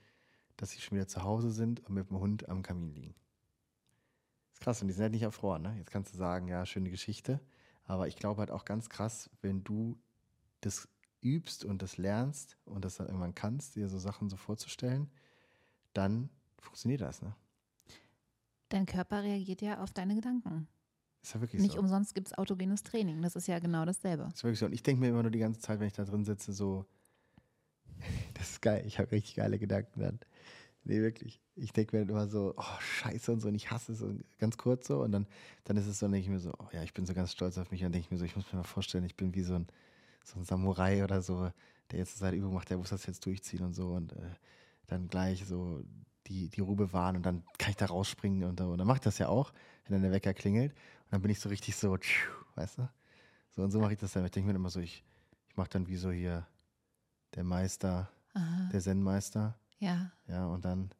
dass 0.57 0.70
sie 0.70 0.80
schon 0.80 0.96
wieder 0.96 1.07
zu 1.09 1.22
Hause 1.22 1.50
sind 1.50 1.80
und 1.86 1.94
mit 1.94 2.11
dem 2.11 2.18
Hund 2.18 2.48
am 2.48 2.62
Kamin 2.62 2.94
liegen. 2.94 3.14
ist 4.52 4.61
krass 4.61 4.82
und 4.82 4.88
die 4.88 4.94
sind 4.94 5.02
halt 5.02 5.12
nicht 5.12 5.22
erfroren. 5.22 5.62
Ne? 5.62 5.74
Jetzt 5.78 5.90
kannst 5.90 6.12
du 6.12 6.16
sagen, 6.18 6.48
ja, 6.48 6.64
schöne 6.66 6.90
Geschichte. 6.90 7.40
Aber 7.87 8.09
ich 8.09 8.16
glaube 8.16 8.41
halt 8.41 8.51
auch 8.51 8.64
ganz 8.64 8.89
krass, 8.89 9.30
wenn 9.43 9.62
du 9.64 9.99
das 10.61 10.89
übst 11.20 11.64
und 11.64 11.82
das 11.82 11.97
lernst 11.97 12.57
und 12.64 12.85
das 12.85 12.97
dann 12.97 13.07
irgendwann 13.07 13.35
kannst, 13.35 13.76
dir 13.76 13.89
so 13.89 13.99
Sachen 13.99 14.28
so 14.28 14.37
vorzustellen, 14.37 15.11
dann 15.93 16.28
funktioniert 16.59 17.01
das. 17.01 17.22
Ne? 17.22 17.35
Dein 18.68 18.87
Körper 18.87 19.22
reagiert 19.22 19.62
ja 19.62 19.82
auf 19.82 19.93
deine 19.93 20.14
Gedanken. 20.14 20.68
Ist 21.22 21.35
ja 21.35 21.41
wirklich 21.41 21.62
Nicht 21.62 21.74
so. 21.74 21.80
umsonst 21.80 22.14
gibt 22.14 22.28
es 22.28 22.39
autogenes 22.39 22.82
Training. 22.82 23.22
Das 23.22 23.37
ist 23.37 23.47
ja 23.47 23.59
genau 23.59 23.85
dasselbe. 23.85 24.28
Ist 24.35 24.45
wirklich 24.45 24.59
so. 24.59 24.66
Und 24.66 24.72
ich 24.72 24.82
denke 24.82 25.01
mir 25.01 25.09
immer 25.09 25.22
nur 25.22 25.30
die 25.30 25.39
ganze 25.39 25.61
Zeit, 25.61 25.80
wenn 25.80 25.87
ich 25.87 25.95
da 25.95 26.05
drin 26.05 26.24
sitze, 26.24 26.53
so, 26.53 26.85
das 28.35 28.51
ist 28.51 28.62
geil, 28.62 28.85
ich 28.87 28.99
habe 28.99 29.12
richtig 29.12 29.37
geile 29.37 29.59
Gedanken 29.59 30.01
dann. 30.01 30.20
Nee, 30.85 31.01
wirklich. 31.01 31.41
Ich 31.57 31.72
denke 31.72 31.97
mir 31.97 32.05
dann 32.05 32.11
immer 32.11 32.28
so, 32.28 32.55
oh, 32.57 32.80
scheiße 32.80 33.32
und 33.32 33.41
so, 33.41 33.49
und 33.49 33.55
ich 33.55 33.70
hasse 33.70 33.93
es 33.93 34.03
und 34.03 34.24
ganz 34.39 34.59
kurz 34.59 34.87
so. 34.87 35.03
Und 35.03 35.12
dann, 35.12 35.26
dann 35.64 35.76
ist 35.76 35.87
es 35.87 35.99
so, 35.99 36.07
dann 36.07 36.12
denke 36.12 36.26
ich 36.26 36.30
mir 36.30 36.41
so, 36.41 36.53
oh 36.59 36.68
ja, 36.72 36.82
ich 36.82 36.93
bin 36.93 37.07
so 37.07 37.14
ganz 37.14 37.32
stolz 37.32 37.57
auf 37.57 37.70
mich. 37.70 37.80
Und 37.80 37.87
dann 37.87 37.93
denke 37.93 38.07
ich 38.07 38.11
mir 38.11 38.18
so, 38.18 38.24
ich 38.24 38.37
muss 38.37 38.53
mir 38.53 38.59
mal 38.59 38.64
vorstellen, 38.64 39.05
ich 39.05 39.16
bin 39.16 39.35
wie 39.35 39.43
so 39.43 39.55
ein, 39.55 39.66
so 40.24 40.39
ein 40.39 40.45
Samurai 40.45 41.03
oder 41.03 41.22
so, 41.22 41.51
der 41.91 41.99
jetzt 41.99 42.18
seine 42.18 42.37
Übung 42.37 42.53
macht, 42.53 42.68
der 42.70 42.76
muss 42.76 42.91
das 42.91 43.07
jetzt 43.07 43.24
durchziehen 43.24 43.64
und 43.64 43.74
so. 43.74 43.93
Und 43.93 44.12
äh, 44.12 44.35
dann 44.87 45.09
gleich 45.09 45.47
so 45.47 45.82
die, 46.26 46.49
die 46.49 46.61
Ruhe 46.61 46.76
bewahren 46.76 47.16
und 47.16 47.24
dann 47.24 47.45
kann 47.59 47.70
ich 47.70 47.76
da 47.76 47.87
rausspringen 47.87 48.45
und, 48.45 48.59
so. 48.59 48.70
und 48.70 48.78
dann 48.78 48.87
mache 48.87 48.99
ich 48.99 49.03
das 49.03 49.18
ja 49.18 49.28
auch, 49.28 49.53
wenn 49.85 49.95
dann 49.95 50.03
der 50.03 50.12
Wecker 50.12 50.35
klingelt. 50.35 50.72
Und 50.72 51.12
dann 51.12 51.22
bin 51.22 51.30
ich 51.30 51.41
so 51.41 51.49
richtig 51.49 51.76
so, 51.76 51.97
tschiu, 51.97 52.30
weißt 52.57 52.78
du? 52.78 52.89
So 53.51 53.62
und 53.62 53.70
so 53.70 53.80
mache 53.80 53.95
ich 53.95 53.99
das 53.99 54.12
dann. 54.12 54.24
Ich 54.24 54.32
denke 54.32 54.49
mir 54.49 54.57
immer 54.57 54.70
so, 54.70 54.80
ich, 54.80 55.05
ich 55.49 55.57
mache 55.57 55.70
dann 55.70 55.87
wie 55.87 55.97
so 55.97 56.11
hier 56.11 56.47
der 57.35 57.45
Meister, 57.45 58.11
Aha. 58.35 58.68
der 58.72 58.80
Zen-Meister. 58.80 59.57
Ja. 59.78 60.12
Ja, 60.26 60.46
und 60.46 60.64
dann 60.64 60.90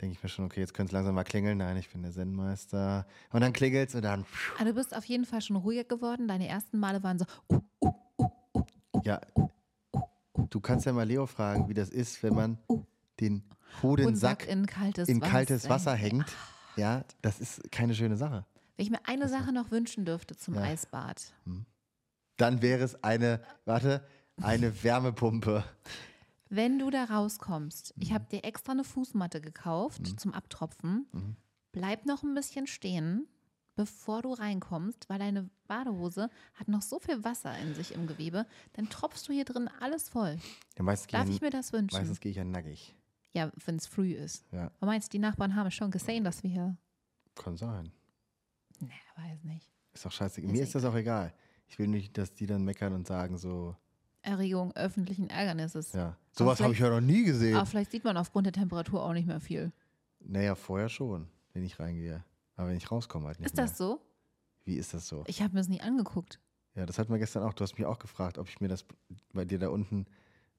denke 0.00 0.16
ich 0.16 0.22
mir 0.22 0.28
schon, 0.28 0.44
okay, 0.44 0.60
jetzt 0.60 0.74
könnte 0.74 0.90
es 0.90 0.92
langsam 0.92 1.14
mal 1.14 1.24
klingeln. 1.24 1.58
Nein, 1.58 1.76
ich 1.76 1.90
bin 1.90 2.02
der 2.02 2.12
Zen-Meister. 2.12 3.06
Und 3.32 3.40
dann 3.40 3.52
klingelt 3.52 3.88
es 3.88 3.94
und 3.94 4.02
dann, 4.02 4.26
Aber 4.56 4.66
du 4.66 4.74
bist 4.74 4.94
auf 4.94 5.04
jeden 5.04 5.24
Fall 5.24 5.40
schon 5.40 5.56
ruhiger 5.56 5.84
geworden. 5.84 6.28
Deine 6.28 6.46
ersten 6.48 6.78
Male 6.78 7.02
waren 7.02 7.18
so, 7.18 7.24
uh, 7.50 7.60
uh, 7.80 7.92
uh, 8.18 8.28
uh, 8.58 8.64
ja, 9.02 9.20
du 10.50 10.60
kannst 10.60 10.86
ja 10.86 10.92
mal 10.92 11.06
Leo 11.06 11.26
fragen, 11.26 11.68
wie 11.68 11.74
das 11.74 11.88
ist, 11.90 12.22
wenn 12.22 12.34
man 12.34 12.58
den 13.20 13.42
Hodensack 13.82 14.46
in 14.46 14.66
kaltes 14.66 15.08
in 15.08 15.20
Wasser. 15.20 15.30
kaltes 15.30 15.68
Wasser 15.68 15.94
hängt. 15.94 16.26
Ja, 16.76 17.04
das 17.22 17.40
ist 17.40 17.70
keine 17.72 17.94
schöne 17.94 18.16
Sache. 18.16 18.44
Wenn 18.76 18.84
ich 18.84 18.90
mir 18.90 19.00
eine 19.04 19.28
Sache 19.28 19.52
noch 19.52 19.70
wünschen 19.70 20.04
dürfte 20.04 20.36
zum 20.36 20.54
Ja. 20.54 20.62
Eisbad. 20.62 21.32
Dann 22.36 22.60
wäre 22.60 22.84
es 22.84 23.02
eine, 23.02 23.40
warte, 23.64 24.06
eine 24.42 24.82
Wärmepumpe. 24.84 25.64
Wenn 26.48 26.78
du 26.78 26.90
da 26.90 27.04
rauskommst, 27.04 27.94
ich 27.98 28.12
habe 28.12 28.26
dir 28.30 28.44
extra 28.44 28.72
eine 28.72 28.84
Fußmatte 28.84 29.40
gekauft 29.40 30.18
zum 30.20 30.32
Abtropfen. 30.32 31.36
Bleib 31.72 32.06
noch 32.06 32.22
ein 32.22 32.34
bisschen 32.34 32.66
stehen, 32.66 33.26
bevor 33.74 34.22
du 34.22 34.32
reinkommst, 34.32 35.08
weil 35.08 35.18
deine 35.18 35.50
Badehose 35.66 36.30
hat 36.54 36.68
noch 36.68 36.82
so 36.82 36.98
viel 37.00 37.24
Wasser 37.24 37.56
in 37.58 37.74
sich 37.74 37.92
im 37.92 38.06
Gewebe. 38.06 38.46
Dann 38.74 38.88
tropfst 38.88 39.28
du 39.28 39.32
hier 39.32 39.44
drin 39.44 39.68
alles 39.80 40.08
voll. 40.08 40.38
Ja, 40.78 40.84
Darf 40.84 41.28
ich, 41.28 41.40
mir 41.40 41.50
das 41.50 41.72
wünschen? 41.72 41.96
meistens 41.98 42.20
gehe 42.20 42.30
ich 42.30 42.36
ja 42.36 42.44
nackig. 42.44 42.94
Ja, 43.32 43.50
wenn 43.66 43.76
es 43.76 43.86
früh 43.86 44.12
ist. 44.14 44.46
Ja, 44.52 44.70
Aber 44.80 44.86
meinst 44.86 45.08
du, 45.12 45.16
die 45.16 45.18
Nachbarn 45.18 45.54
haben 45.56 45.70
schon 45.70 45.90
gesehen, 45.90 46.24
dass 46.24 46.42
wir 46.42 46.50
hier. 46.50 46.76
kann 47.34 47.56
sein. 47.56 47.92
Nee, 48.80 48.92
weiß 49.16 49.44
nicht. 49.44 49.70
Ist 49.92 50.06
doch 50.06 50.12
scheiße. 50.12 50.40
Ist 50.40 50.50
Mir 50.50 50.62
ist 50.62 50.74
das 50.74 50.84
auch 50.84 50.94
egal. 50.94 51.34
Ich 51.66 51.78
will 51.78 51.88
nicht, 51.88 52.16
dass 52.16 52.32
die 52.32 52.46
dann 52.46 52.62
meckern 52.64 52.92
und 52.94 53.06
sagen 53.06 53.36
so, 53.36 53.76
Erregung 54.26 54.72
öffentlichen 54.76 55.30
Ärgernisses. 55.30 55.92
ja, 55.92 56.16
sowas 56.32 56.60
habe 56.60 56.72
ich 56.72 56.78
ja 56.80 56.90
noch 56.90 57.00
nie 57.00 57.24
gesehen. 57.24 57.56
Aber 57.56 57.66
vielleicht 57.66 57.90
sieht 57.92 58.04
man 58.04 58.16
aufgrund 58.16 58.46
der 58.46 58.52
Temperatur 58.52 59.02
auch 59.02 59.12
nicht 59.12 59.26
mehr 59.26 59.40
viel. 59.40 59.72
Naja, 60.20 60.54
vorher 60.54 60.88
schon, 60.88 61.28
wenn 61.52 61.64
ich 61.64 61.78
reingehe. 61.78 62.24
Aber 62.56 62.68
wenn 62.68 62.76
ich 62.76 62.90
rauskomme 62.90 63.26
halt 63.28 63.38
nicht 63.38 63.46
Ist 63.46 63.58
das 63.58 63.78
so? 63.78 63.88
mehr. 63.96 63.98
Wie 64.64 64.74
ist 64.76 64.92
das 64.94 65.06
so? 65.08 65.22
Ich 65.26 65.42
habe 65.42 65.54
mir 65.54 65.60
das 65.60 65.68
nie 65.68 65.80
angeguckt. 65.80 66.40
Ja, 66.74 66.84
das 66.86 66.98
hatten 66.98 67.12
wir 67.12 67.18
gestern 67.18 67.42
auch. 67.44 67.52
Du 67.54 67.62
hast 67.62 67.78
mich 67.78 67.86
auch 67.86 67.98
gefragt, 67.98 68.36
ob 68.38 68.48
ich 68.48 68.60
mir 68.60 68.68
das 68.68 68.84
bei 69.32 69.44
dir 69.44 69.58
da 69.58 69.68
unten 69.68 70.06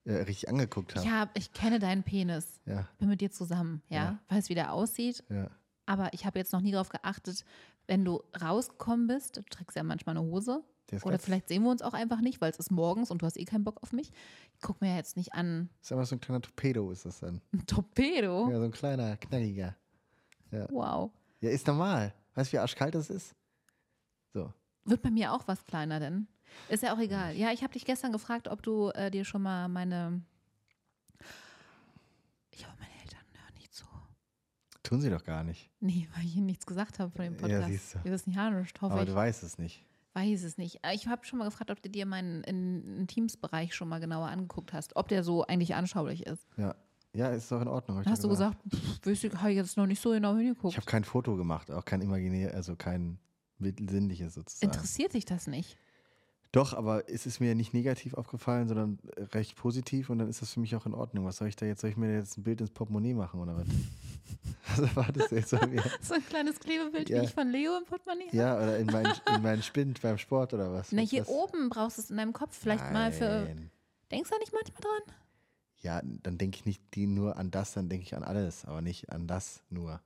äh, 0.05 0.13
richtig 0.13 0.47
angeguckt 0.49 0.93
Ich, 0.95 0.99
habe. 1.07 1.11
hab, 1.11 1.37
ich 1.37 1.51
kenne 1.53 1.79
deinen 1.79 2.03
Penis. 2.03 2.61
Ja, 2.65 2.87
Bin 2.97 3.09
mit 3.09 3.19
dir 3.21 3.29
zusammen, 3.31 3.81
ja. 3.89 3.97
Ja. 3.97 4.19
Weiß, 4.29 4.49
wie 4.49 4.55
der 4.55 4.73
aussieht. 4.73 5.23
ja. 5.29 5.49
Aber 5.89 6.13
ich 6.13 6.25
habe 6.25 6.37
jetzt 6.37 6.51
noch 6.51 6.59
nie 6.59 6.71
darauf 6.73 6.89
geachtet, 6.89 7.45
wenn 7.87 8.03
du 8.03 8.21
rausgekommen 8.41 9.07
bist, 9.07 9.37
du 9.37 9.41
trägst 9.43 9.77
ja 9.77 9.83
manchmal 9.83 10.17
eine 10.17 10.25
Hose. 10.25 10.61
Oder 11.03 11.19
vielleicht 11.19 11.49
sehen 11.49 11.63
wir 11.63 11.71
uns 11.71 11.81
auch 11.81 11.93
einfach 11.93 12.21
nicht, 12.21 12.39
weil 12.39 12.49
es 12.51 12.57
ist 12.59 12.71
morgens 12.71 13.11
und 13.11 13.21
du 13.21 13.25
hast 13.25 13.37
eh 13.37 13.43
keinen 13.45 13.63
Bock 13.65 13.83
auf 13.83 13.91
mich. 13.91 14.11
Ich 14.55 14.61
guck 14.61 14.79
mir 14.81 14.95
jetzt 14.95 15.17
nicht 15.17 15.33
an. 15.33 15.69
Ist 15.81 15.91
einfach 15.91 16.05
so 16.05 16.15
ein 16.15 16.21
kleiner 16.21 16.41
Torpedo, 16.41 16.91
ist 16.91 17.05
das 17.05 17.19
dann. 17.19 17.41
Ein 17.53 17.65
Torpedo. 17.65 18.49
Ja, 18.49 18.57
so 18.57 18.63
ein 18.65 18.71
kleiner, 18.71 19.17
knackiger. 19.17 19.75
Wow. 20.69 21.11
Ja, 21.41 21.49
ist 21.49 21.67
normal. 21.67 22.13
Weißt 22.35 22.51
du, 22.51 22.57
wie 22.57 22.59
arschkalt 22.59 22.95
das 22.95 23.09
ist? 23.09 23.35
So. 24.33 24.53
Wird 24.85 25.01
bei 25.01 25.09
mir 25.11 25.33
auch 25.33 25.45
was 25.47 25.65
kleiner 25.65 25.99
denn? 25.99 26.27
Ist 26.69 26.83
ja 26.83 26.93
auch 26.95 26.99
egal. 26.99 27.35
Ja, 27.35 27.51
ich 27.51 27.63
habe 27.63 27.73
dich 27.73 27.83
gestern 27.83 28.13
gefragt, 28.13 28.47
ob 28.47 28.63
du 28.63 28.89
äh, 28.91 29.11
dir 29.11 29.25
schon 29.25 29.41
mal 29.41 29.67
meine. 29.67 30.21
Ich 32.51 32.65
hoffe, 32.65 32.77
meine 32.79 32.93
Eltern 33.03 33.19
hören 33.33 33.53
nicht 33.55 33.73
zu. 33.73 33.85
Tun 34.83 35.01
sie 35.01 35.09
doch 35.09 35.23
gar 35.25 35.43
nicht. 35.43 35.69
Nee, 35.81 36.07
weil 36.15 36.23
ich 36.25 36.37
ihnen 36.37 36.45
nichts 36.45 36.65
gesagt 36.65 36.99
habe 36.99 37.11
von 37.11 37.25
dem 37.25 37.33
Ja, 37.35 37.39
Podcast. 37.41 37.67
siehst 37.67 37.95
du. 37.95 38.03
Wir 38.05 38.11
wissen 38.13 38.31
ja 38.31 38.49
nicht, 38.49 38.81
hoffe 38.81 38.93
Aber 38.93 39.03
ich. 39.03 39.09
du 39.09 39.15
weißt 39.15 39.43
es 39.43 39.57
nicht. 39.57 39.83
Weiß 40.17 40.43
es 40.43 40.57
nicht. 40.57 40.79
Äh, 40.83 40.95
Ich 40.95 41.07
habe 41.07 41.25
schon 41.25 41.37
mal 41.39 41.45
gefragt, 41.45 41.69
ob 41.69 41.81
du 41.81 41.89
dir 41.89 42.05
meinen 42.07 42.43
in- 42.43 42.97
Intimsbereich 43.01 43.75
schon 43.75 43.87
mal 43.87 43.99
genauer 43.99 44.27
angeguckt 44.29 44.73
hast. 44.73 44.95
Ob 44.95 45.07
der 45.09 45.23
so 45.23 45.45
eigentlich 45.45 45.75
anschaulich 45.75 46.25
ist. 46.25 46.45
Ja. 46.57 46.75
Ja, 47.13 47.29
ist 47.29 47.51
doch 47.51 47.61
in 47.61 47.67
Ordnung. 47.67 48.03
hast 48.05 48.23
du 48.23 48.29
gesagt, 48.29 48.57
ich, 49.05 49.23
habe 49.35 49.49
ich 49.51 49.55
jetzt 49.57 49.77
noch 49.77 49.87
nicht 49.87 50.01
so 50.01 50.11
genau 50.11 50.35
hingeguckt. 50.35 50.73
Ich 50.73 50.77
habe 50.77 50.85
kein 50.85 51.03
Foto 51.03 51.35
gemacht, 51.35 51.71
auch 51.71 51.83
kein 51.85 52.01
imaginär, 52.01 52.53
also 52.53 52.75
kein 52.75 53.17
sinnliches 53.59 54.35
sozusagen. 54.35 54.71
Interessiert 54.71 55.13
dich 55.13 55.25
das 55.25 55.47
nicht? 55.47 55.77
Doch, 56.51 56.73
aber 56.73 57.09
es 57.09 57.25
ist 57.25 57.39
mir 57.39 57.55
nicht 57.55 57.73
negativ 57.73 58.13
aufgefallen, 58.13 58.67
sondern 58.67 58.99
recht 59.33 59.55
positiv 59.55 60.09
und 60.11 60.19
dann 60.19 60.27
ist 60.29 60.41
das 60.41 60.53
für 60.53 60.59
mich 60.59 60.75
auch 60.75 60.85
in 60.85 60.93
Ordnung. 60.93 61.25
Was 61.25 61.37
soll 61.37 61.47
ich 61.47 61.55
da 61.55 61.65
jetzt? 61.65 61.81
Soll 61.81 61.89
ich 61.89 61.97
mir 61.97 62.13
jetzt 62.13 62.37
ein 62.37 62.43
Bild 62.43 62.61
ins 62.61 62.71
Portemonnaie 62.71 63.13
machen 63.15 63.39
oder 63.39 63.55
was? 63.57 63.65
Was 64.69 64.79
erwartest 64.79 65.31
du 65.31 65.35
jetzt 65.35 65.55
von 65.55 65.69
mir? 65.69 65.83
So 66.01 66.13
ein 66.15 66.25
kleines 66.25 66.59
Klebebild 66.59 67.09
Ja. 67.09 67.21
wie 67.21 67.25
ich 67.25 67.33
von 67.33 67.49
Leo 67.49 67.77
im 67.77 67.85
Portemonnaie. 67.85 68.29
Ja, 68.31 68.55
oder 68.57 68.77
in 68.77 68.87
meinen, 68.87 69.13
in 69.35 69.41
meinen 69.41 69.63
Spind 69.63 70.01
beim 70.01 70.17
Sport 70.17 70.53
oder 70.53 70.71
was? 70.71 70.91
Na, 70.91 71.01
hier 71.01 71.21
was? 71.21 71.29
oben 71.29 71.69
brauchst 71.69 71.97
du 71.97 72.01
es 72.01 72.09
in 72.09 72.17
deinem 72.17 72.33
Kopf 72.33 72.57
vielleicht 72.57 72.91
mal 72.91 73.11
für. 73.11 73.45
Nein. 73.45 73.71
Denkst 74.11 74.29
du 74.29 74.35
da 74.35 74.39
nicht 74.39 74.53
manchmal 74.53 74.81
dran? 74.81 75.15
Ja, 75.81 76.01
dann 76.03 76.37
denke 76.37 76.57
ich 76.57 76.65
nicht 76.65 76.81
die 76.95 77.07
nur 77.07 77.37
an 77.37 77.51
das, 77.51 77.73
dann 77.73 77.87
denke 77.89 78.05
ich 78.05 78.15
an 78.15 78.23
alles, 78.23 78.65
aber 78.65 78.81
nicht 78.81 79.11
an 79.11 79.27
das 79.27 79.63
nur. 79.69 80.01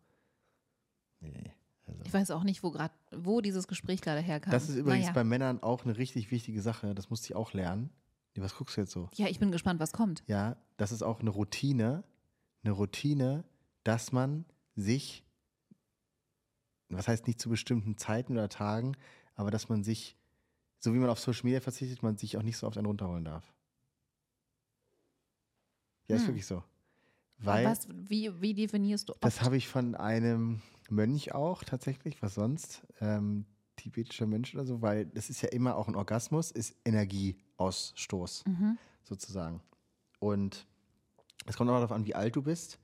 Nee. 1.22 1.54
Also. 1.88 2.04
Ich 2.06 2.14
weiß 2.14 2.32
auch 2.32 2.44
nicht, 2.44 2.64
wo 2.64 2.72
gerade, 2.72 2.94
wo 3.12 3.42
dieses 3.42 3.68
Gespräch 3.68 4.02
gerade 4.02 4.22
herkam. 4.22 4.52
Das 4.52 4.70
ist 4.70 4.76
übrigens 4.76 5.06
naja. 5.06 5.14
bei 5.14 5.24
Männern 5.24 5.62
auch 5.62 5.86
eine 5.86 5.98
richtig 5.98 6.32
wichtige 6.32 6.62
Sache. 6.62 6.94
Das 6.96 7.10
musste 7.10 7.28
ich 7.28 7.36
auch 7.36 7.54
lernen. 7.54 7.90
Was 8.36 8.56
guckst 8.56 8.78
du 8.78 8.82
jetzt 8.82 8.92
so? 8.92 9.10
Ja, 9.16 9.28
ich 9.28 9.40
bin 9.40 9.52
gespannt, 9.52 9.80
was 9.80 9.92
kommt. 9.92 10.24
Ja, 10.26 10.56
das 10.78 10.92
ist 10.92 11.04
auch 11.04 11.20
eine 11.20 11.30
Routine. 11.30 12.04
Eine 12.64 12.74
Routine, 12.74 13.44
dass 13.84 14.12
man 14.12 14.46
sich, 14.76 15.26
was 16.90 17.08
heißt 17.08 17.28
nicht 17.28 17.40
zu 17.40 17.50
bestimmten 17.50 17.98
Zeiten 17.98 18.34
oder 18.34 18.50
Tagen, 18.50 18.96
aber 19.36 19.52
dass 19.52 19.70
man 19.70 19.84
sich, 19.84 20.18
so 20.80 20.94
wie 20.94 20.98
man 21.00 21.10
auf 21.10 21.20
Social 21.20 21.44
Media 21.46 21.62
verzichtet, 21.62 22.04
man 22.04 22.18
sich 22.18 22.38
auch 22.38 22.44
nicht 22.44 22.58
so 22.58 22.68
oft 22.68 22.78
einen 22.78 22.88
runterholen 22.88 23.26
darf. 23.26 23.54
Ja, 26.08 26.16
ist 26.16 26.24
Hm. 26.24 26.30
wirklich 26.30 26.46
so. 26.46 26.64
Weil 27.40 27.66
was, 27.66 27.88
wie, 27.90 28.30
wie 28.42 28.54
definierst 28.54 29.10
du 29.10 29.14
das 29.20 29.38
oft? 29.38 29.46
habe 29.46 29.58
ich 29.58 29.68
von 29.68 29.96
einem 29.96 30.62
Mönch 30.90 31.34
auch 31.34 31.64
tatsächlich, 31.64 32.22
was 32.22 32.36
sonst, 32.36 32.86
ähm, 33.00 33.46
tibetischer 33.78 34.28
Mönch 34.28 34.54
oder 34.54 34.66
so, 34.66 34.82
weil 34.82 35.08
das 35.08 35.30
ist 35.30 35.42
ja 35.42 35.50
immer 35.50 35.76
auch 35.76 35.88
ein 35.88 35.96
Orgasmus, 35.96 36.52
ist 36.52 36.76
Energieausstoß 36.86 38.46
Mhm. 38.46 38.78
sozusagen. 39.04 39.62
Und 40.20 40.68
es 41.48 41.58
kommt 41.58 41.70
auch 41.72 41.76
darauf 41.76 41.92
an, 41.92 42.06
wie 42.06 42.14
alt 42.14 42.36
du 42.36 42.44
bist, 42.44 42.78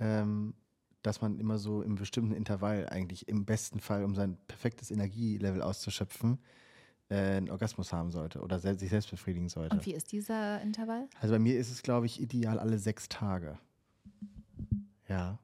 ähm, 0.00 0.54
dass 1.02 1.20
man 1.20 1.38
immer 1.38 1.58
so 1.58 1.82
im 1.82 1.96
bestimmten 1.96 2.32
Intervall 2.32 2.88
eigentlich 2.88 3.28
im 3.28 3.44
besten 3.44 3.80
Fall, 3.80 4.04
um 4.04 4.14
sein 4.14 4.38
perfektes 4.46 4.90
Energielevel 4.90 5.62
auszuschöpfen, 5.62 6.38
äh, 7.08 7.36
einen 7.36 7.50
Orgasmus 7.50 7.92
haben 7.92 8.10
sollte 8.10 8.40
oder 8.40 8.58
se 8.58 8.74
sich 8.74 8.90
selbst 8.90 9.10
befriedigen 9.10 9.48
sollte. 9.48 9.76
Und 9.76 9.84
wie 9.84 9.94
ist 9.94 10.12
dieser 10.12 10.60
Intervall? 10.62 11.08
Also 11.20 11.34
bei 11.34 11.38
mir 11.38 11.58
ist 11.58 11.70
es, 11.70 11.82
glaube 11.82 12.06
ich, 12.06 12.20
ideal 12.20 12.58
alle 12.58 12.78
sechs 12.78 13.08
Tage. 13.08 13.58
Ja. 15.08 15.38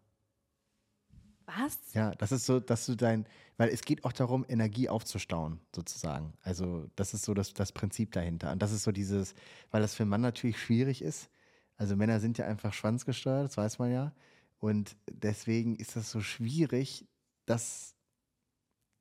Was? 1.46 1.78
Ja, 1.94 2.14
das 2.14 2.30
ist 2.30 2.44
so, 2.44 2.60
dass 2.60 2.84
du 2.86 2.94
dein, 2.94 3.26
weil 3.56 3.70
es 3.70 3.80
geht 3.82 4.04
auch 4.04 4.12
darum, 4.12 4.44
Energie 4.48 4.88
aufzustauen, 4.88 5.60
sozusagen. 5.74 6.34
Also 6.42 6.86
das 6.94 7.14
ist 7.14 7.24
so 7.24 7.32
das, 7.32 7.54
das 7.54 7.72
Prinzip 7.72 8.12
dahinter. 8.12 8.52
Und 8.52 8.60
das 8.60 8.70
ist 8.70 8.84
so 8.84 8.92
dieses, 8.92 9.34
weil 9.70 9.80
das 9.80 9.94
für 9.94 10.02
einen 10.02 10.10
Mann 10.10 10.20
natürlich 10.20 10.60
schwierig 10.60 11.02
ist. 11.02 11.30
Also 11.76 11.96
Männer 11.96 12.20
sind 12.20 12.38
ja 12.38 12.46
einfach 12.46 12.74
schwanzgesteuert, 12.74 13.46
das 13.46 13.56
weiß 13.56 13.78
man 13.78 13.92
ja. 13.92 14.12
Und 14.58 14.96
deswegen 15.10 15.76
ist 15.76 15.96
das 15.96 16.10
so 16.10 16.20
schwierig, 16.20 17.06
das 17.46 17.94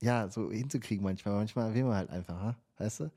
ja 0.02 0.30
so 0.30 0.52
hinzukriegen 0.52 1.04
manchmal. 1.04 1.36
Manchmal 1.36 1.74
will 1.74 1.84
man 1.84 1.96
halt 1.96 2.10
einfach, 2.10 2.40
ha? 2.40 2.58
weißt 2.78 3.02
du? 3.02 3.12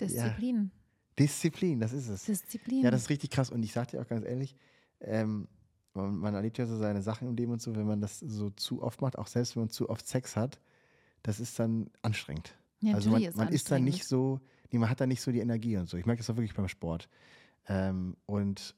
Disziplin. 0.00 0.70
Disziplin, 1.18 1.80
das 1.80 1.92
ist 1.92 2.08
es. 2.08 2.24
Disziplin. 2.24 2.84
Ja, 2.84 2.90
das 2.90 3.02
ist 3.02 3.10
richtig 3.10 3.30
krass. 3.30 3.50
Und 3.50 3.62
ich 3.62 3.72
sag 3.72 3.88
dir 3.88 4.00
auch 4.00 4.06
ganz 4.06 4.24
ehrlich, 4.24 4.56
ähm, 5.00 5.48
man, 5.94 6.16
man 6.16 6.34
erlebt 6.34 6.58
ja 6.58 6.66
so 6.66 6.76
seine 6.78 7.02
Sachen 7.02 7.28
im 7.28 7.34
Leben 7.34 7.52
und 7.52 7.60
so, 7.60 7.74
wenn 7.74 7.86
man 7.86 8.00
das 8.00 8.20
so 8.20 8.50
zu 8.50 8.82
oft 8.82 9.00
macht, 9.02 9.18
auch 9.18 9.26
selbst 9.26 9.56
wenn 9.56 9.64
man 9.64 9.70
zu 9.70 9.90
oft 9.90 10.06
Sex 10.06 10.36
hat, 10.36 10.60
das 11.22 11.40
ist 11.40 11.58
dann 11.58 11.90
anstrengend. 12.02 12.56
ja, 12.80 12.94
also 12.94 13.10
man, 13.10 13.20
natürlich 13.20 13.36
man 13.36 13.48
ist 13.52 13.70
dann 13.70 13.84
nicht 13.84 14.04
so, 14.04 14.40
nee, 14.70 14.78
man 14.78 14.88
hat 14.88 15.00
dann 15.00 15.08
nicht 15.08 15.20
so 15.20 15.32
die 15.32 15.40
Energie 15.40 15.76
und 15.76 15.88
so. 15.88 15.96
Ich 15.96 16.06
merke 16.06 16.20
das 16.20 16.30
auch 16.30 16.36
wirklich 16.36 16.54
beim 16.54 16.68
Sport. 16.68 17.08
Ähm, 17.66 18.16
und 18.26 18.76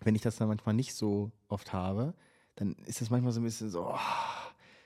wenn 0.00 0.14
ich 0.14 0.22
das 0.22 0.36
dann 0.36 0.48
manchmal 0.48 0.74
nicht 0.74 0.94
so 0.94 1.30
oft 1.48 1.72
habe, 1.72 2.14
dann 2.56 2.72
ist 2.86 3.00
das 3.00 3.10
manchmal 3.10 3.32
so 3.32 3.40
ein 3.40 3.44
bisschen 3.44 3.70
so, 3.70 3.86
oh, 3.88 3.98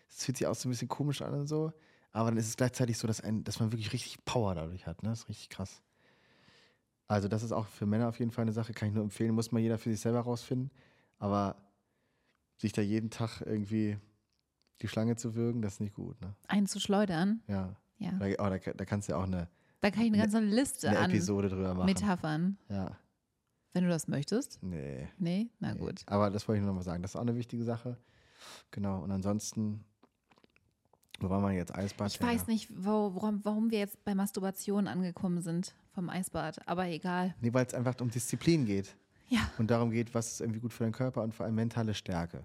es 0.08 0.24
fühlt 0.24 0.36
sich 0.38 0.46
auch 0.46 0.54
so 0.54 0.68
ein 0.68 0.72
bisschen 0.72 0.88
komisch 0.88 1.22
an 1.22 1.34
und 1.34 1.46
so. 1.46 1.72
Aber 2.12 2.28
dann 2.30 2.36
ist 2.38 2.48
es 2.48 2.56
gleichzeitig 2.56 2.96
so, 2.98 3.06
dass, 3.08 3.20
ein, 3.20 3.42
dass 3.44 3.58
man 3.58 3.72
wirklich 3.72 3.92
richtig 3.92 4.24
Power 4.24 4.54
dadurch 4.54 4.86
hat. 4.86 5.02
Ne? 5.02 5.08
Das 5.10 5.20
ist 5.20 5.28
richtig 5.28 5.48
krass. 5.48 5.82
Also, 7.06 7.28
das 7.28 7.42
ist 7.42 7.52
auch 7.52 7.66
für 7.66 7.86
Männer 7.86 8.08
auf 8.08 8.18
jeden 8.18 8.30
Fall 8.30 8.42
eine 8.42 8.52
Sache, 8.52 8.72
kann 8.72 8.88
ich 8.88 8.94
nur 8.94 9.02
empfehlen, 9.04 9.34
muss 9.34 9.52
mal 9.52 9.58
jeder 9.60 9.78
für 9.78 9.90
sich 9.90 10.00
selber 10.00 10.20
rausfinden. 10.20 10.70
Aber 11.18 11.56
sich 12.56 12.72
da 12.72 12.82
jeden 12.82 13.10
Tag 13.10 13.40
irgendwie 13.44 13.98
die 14.80 14.88
Schlange 14.88 15.16
zu 15.16 15.34
würgen, 15.34 15.60
das 15.60 15.74
ist 15.74 15.80
nicht 15.80 15.94
gut. 15.94 16.20
Ne? 16.20 16.34
Einzuschleudern. 16.48 17.42
Ja. 17.48 17.76
Ja. 17.98 18.12
Da, 18.12 18.26
oh, 18.26 18.50
da, 18.50 18.58
da 18.58 18.84
kannst 18.84 19.08
du 19.08 19.12
ja 19.12 19.18
auch 19.18 19.24
eine, 19.24 19.48
Da 19.80 19.90
kann 19.90 20.02
ich 20.02 20.08
eine 20.08 20.16
Ne- 20.16 20.22
ganze 20.22 20.40
Liste 20.40 20.88
eine 20.88 20.98
an 20.98 21.10
Episode 21.10 21.48
drüber 21.48 21.74
machen. 21.74 21.86
Metaphern. 21.86 22.58
Ja. 22.68 22.96
Wenn 23.74 23.84
du 23.84 23.90
das 23.90 24.08
möchtest. 24.08 24.62
Nee. 24.62 25.08
Nee? 25.18 25.50
Na 25.58 25.74
nee. 25.74 25.80
gut. 25.80 26.02
Aber 26.06 26.30
das 26.30 26.48
wollte 26.48 26.58
ich 26.58 26.62
nur 26.62 26.72
noch 26.72 26.78
mal 26.78 26.84
sagen. 26.84 27.02
Das 27.02 27.10
ist 27.10 27.16
auch 27.16 27.22
eine 27.22 27.36
wichtige 27.36 27.64
Sache. 27.64 27.98
Genau. 28.70 29.02
Und 29.02 29.10
ansonsten, 29.10 29.84
wo 31.20 31.28
waren 31.28 31.42
wir 31.42 31.50
jetzt? 31.52 31.74
Eisbad? 31.74 32.12
Ich 32.12 32.22
weiß 32.22 32.46
nicht, 32.46 32.70
wo, 32.74 33.14
worum, 33.14 33.44
warum 33.44 33.70
wir 33.70 33.80
jetzt 33.80 34.02
bei 34.04 34.14
Masturbation 34.14 34.86
angekommen 34.86 35.42
sind 35.42 35.74
vom 35.92 36.08
Eisbad, 36.08 36.66
aber 36.68 36.86
egal. 36.86 37.34
Nee, 37.40 37.52
weil 37.52 37.66
es 37.66 37.74
einfach 37.74 37.94
um 38.00 38.10
Disziplin 38.10 38.64
geht. 38.64 38.96
Ja. 39.28 39.40
Und 39.58 39.70
darum 39.70 39.90
geht, 39.90 40.14
was 40.14 40.32
ist 40.32 40.40
irgendwie 40.40 40.60
gut 40.60 40.72
für 40.72 40.84
deinen 40.84 40.92
Körper 40.92 41.22
und 41.22 41.34
vor 41.34 41.46
allem 41.46 41.54
mentale 41.54 41.94
Stärke. 41.94 42.44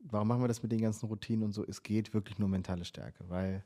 Warum 0.00 0.28
machen 0.28 0.42
wir 0.42 0.48
das 0.48 0.62
mit 0.62 0.72
den 0.72 0.80
ganzen 0.80 1.06
Routinen 1.06 1.44
und 1.44 1.52
so? 1.52 1.64
Es 1.66 1.82
geht 1.82 2.14
wirklich 2.14 2.38
nur 2.38 2.48
mentale 2.48 2.84
Stärke, 2.84 3.24
weil 3.28 3.64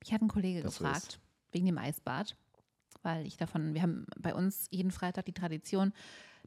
Mich 0.00 0.12
hat 0.12 0.22
ein 0.22 0.28
Kollege 0.28 0.62
gefragt, 0.62 1.06
ist. 1.06 1.20
wegen 1.52 1.66
dem 1.66 1.78
Eisbad, 1.78 2.36
weil 3.02 3.26
ich 3.26 3.36
davon, 3.36 3.74
wir 3.74 3.82
haben 3.82 4.06
bei 4.18 4.34
uns 4.34 4.66
jeden 4.70 4.90
Freitag 4.90 5.26
die 5.26 5.32
Tradition, 5.32 5.92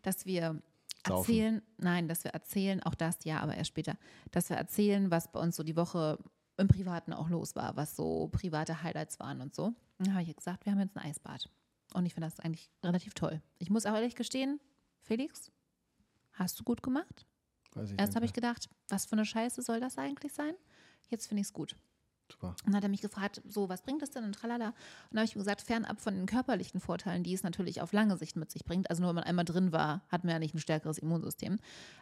dass 0.02 0.26
wir 0.26 0.62
Saufen. 1.06 1.34
erzählen, 1.34 1.62
nein, 1.78 2.08
dass 2.08 2.24
wir 2.24 2.32
erzählen, 2.32 2.82
auch 2.84 2.96
das 2.96 3.24
ja, 3.24 3.40
aber 3.40 3.56
erst 3.56 3.70
später, 3.70 3.98
dass 4.32 4.50
wir 4.50 4.58
erzählen, 4.58 5.12
was 5.12 5.32
bei 5.32 5.40
uns 5.40 5.56
so 5.56 5.64
die 5.64 5.76
Woche 5.76 6.18
im 6.58 6.68
Privaten 6.68 7.14
auch 7.14 7.30
los 7.30 7.56
war, 7.56 7.76
was 7.76 7.96
so 7.96 8.30
private 8.32 8.84
Highlights 8.84 9.20
waren 9.20 9.42
und 9.42 9.56
so. 9.56 9.74
Dann 9.98 10.14
habe 10.14 10.24
ich 10.24 10.36
gesagt, 10.36 10.66
wir 10.66 10.72
haben 10.72 10.80
jetzt 10.80 10.96
ein 10.96 11.04
Eisbad. 11.04 11.50
Und 11.94 12.06
ich 12.06 12.14
finde 12.14 12.28
das 12.28 12.40
eigentlich 12.40 12.70
relativ 12.84 13.14
toll. 13.14 13.42
Ich 13.60 13.70
muss 13.70 13.86
auch 13.86 13.94
ehrlich 13.94 14.16
gestehen, 14.16 14.60
Felix, 15.02 15.52
hast 16.34 16.60
du 16.60 16.64
gut 16.64 16.82
gemacht? 16.82 17.26
weiß 17.74 17.92
ich 17.92 18.00
Erst 18.00 18.16
habe 18.16 18.26
ich 18.26 18.34
gedacht, 18.34 18.70
was 18.90 19.06
für 19.06 19.14
eine 19.14 19.26
Scheiße 19.26 19.62
soll 19.62 19.80
das 19.80 19.98
eigentlich 19.98 20.34
sein? 20.34 20.54
Jetzt 21.10 21.28
finde 21.28 21.42
ich 21.42 21.48
es 21.48 21.54
gut. 21.54 21.76
Super. 22.34 22.48
Und 22.48 22.68
dann 22.68 22.76
hat 22.76 22.84
er 22.84 22.90
mich 22.90 23.02
gefragt, 23.02 23.42
so, 23.48 23.70
was 23.70 23.84
bringt 23.84 24.02
das 24.02 24.10
denn 24.10 24.24
und 24.24 24.34
tralala. 24.34 24.70
Und 24.70 24.76
dann 25.12 25.20
habe 25.20 25.26
ich 25.26 25.36
ihm 25.36 25.40
gesagt, 25.40 25.62
fernab 25.62 26.02
von 26.02 26.16
den 26.16 26.26
körperlichen 26.26 26.80
Vorteilen, 26.80 27.24
die 27.24 27.34
es 27.34 27.44
natürlich 27.44 27.82
auf 27.82 27.94
lange 27.94 28.18
Sicht 28.18 28.36
mit 28.36 28.52
sich 28.52 28.66
bringt, 28.66 28.90
also 28.90 29.02
nur 29.02 29.10
wenn 29.10 29.18
man 29.18 29.24
einmal 29.26 29.46
drin 29.46 29.72
war, 29.72 30.02
hat 30.10 30.24
man 30.24 30.34
ja 30.34 30.40
nicht 30.40 30.56
ein 30.56 30.60
stärkeres 30.60 30.98
Immunsystem. 30.98 31.60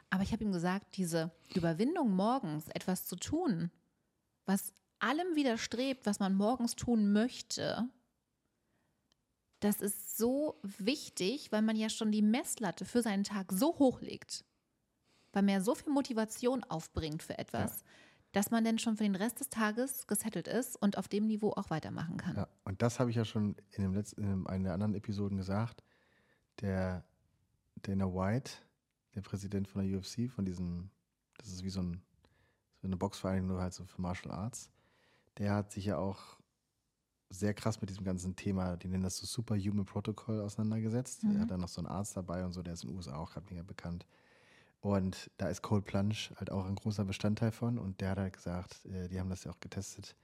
Aber 0.09 0.23
ich 0.23 0.31
habe 0.31 0.43
ihm 0.43 0.53
gesagt, 0.53 0.95
diese 0.95 1.31
Überwindung 1.53 2.15
morgens, 2.15 2.69
etwas 2.69 3.05
zu 3.05 3.17
tun, 3.17 3.71
was 4.45 4.73
allem 4.99 5.35
widerstrebt, 5.35 6.05
was 6.05 6.19
man 6.19 6.33
morgens 6.33 6.75
tun 6.75 7.11
möchte, 7.11 7.89
das 9.59 9.81
ist 9.81 10.17
so 10.17 10.59
wichtig, 10.63 11.51
weil 11.51 11.61
man 11.61 11.75
ja 11.75 11.89
schon 11.89 12.11
die 12.11 12.21
Messlatte 12.21 12.85
für 12.85 13.01
seinen 13.01 13.23
Tag 13.23 13.51
so 13.51 13.77
hoch 13.79 14.01
legt, 14.01 14.45
weil 15.33 15.43
man 15.43 15.55
ja 15.55 15.61
so 15.61 15.75
viel 15.75 15.91
Motivation 15.91 16.63
aufbringt 16.63 17.21
für 17.21 17.37
etwas, 17.37 17.83
dass 18.31 18.51
man 18.51 18.63
dann 18.63 18.79
schon 18.79 18.97
für 18.97 19.03
den 19.03 19.15
Rest 19.15 19.39
des 19.39 19.49
Tages 19.49 20.07
gesettelt 20.07 20.47
ist 20.47 20.75
und 20.75 20.97
auf 20.97 21.07
dem 21.07 21.27
Niveau 21.27 21.51
auch 21.51 21.69
weitermachen 21.69 22.17
kann. 22.17 22.35
Ja, 22.35 22.47
und 22.63 22.81
das 22.81 22.99
habe 22.99 23.09
ich 23.09 23.15
ja 23.15 23.25
schon 23.25 23.55
in, 23.71 23.83
dem 23.83 23.93
letzten, 23.93 24.23
in 24.23 24.47
einer 24.47 24.63
der 24.65 24.73
anderen 24.73 24.95
Episoden 24.95 25.37
gesagt. 25.37 25.83
Der 26.61 27.03
Dana 27.81 28.05
White, 28.05 28.51
der 29.15 29.21
Präsident 29.21 29.67
von 29.67 29.85
der 29.85 29.97
UFC, 29.97 30.29
von 30.29 30.45
diesem, 30.45 30.89
das 31.37 31.49
ist 31.49 31.63
wie 31.63 31.69
so, 31.69 31.81
ein, 31.81 32.01
so 32.81 32.87
eine 32.87 32.97
Boxvereinigung, 32.97 33.49
nur 33.49 33.61
halt 33.61 33.73
so 33.73 33.85
für 33.85 34.01
Martial 34.01 34.33
Arts, 34.33 34.69
der 35.37 35.53
hat 35.53 35.71
sich 35.71 35.85
ja 35.85 35.97
auch 35.97 36.37
sehr 37.29 37.53
krass 37.53 37.79
mit 37.79 37.89
diesem 37.89 38.03
ganzen 38.03 38.35
Thema, 38.35 38.75
die 38.77 38.87
nennen 38.87 39.03
das 39.03 39.17
so 39.17 39.25
Superhuman 39.25 39.85
Protocol, 39.85 40.41
auseinandergesetzt. 40.41 41.23
Mhm. 41.23 41.35
Er 41.35 41.41
hat 41.41 41.51
dann 41.51 41.61
noch 41.61 41.69
so 41.69 41.79
einen 41.79 41.87
Arzt 41.87 42.15
dabei 42.17 42.45
und 42.45 42.51
so, 42.51 42.61
der 42.61 42.73
ist 42.73 42.83
in 42.83 42.89
den 42.89 42.97
USA 42.97 43.15
auch 43.15 43.31
gerade 43.31 43.47
mega 43.49 43.63
bekannt. 43.63 44.05
Und 44.81 45.29
da 45.37 45.47
ist 45.47 45.61
Cold 45.61 45.85
Plunge 45.85 46.15
halt 46.37 46.51
auch 46.51 46.65
ein 46.65 46.75
großer 46.75 47.05
Bestandteil 47.05 47.51
von. 47.51 47.77
Und 47.77 48.01
der 48.01 48.11
hat 48.11 48.17
halt 48.17 48.33
gesagt, 48.33 48.85
äh, 48.85 49.07
die 49.07 49.19
haben 49.19 49.29
das 49.29 49.43
ja 49.43 49.51
auch 49.51 49.59
getestet, 49.59 50.15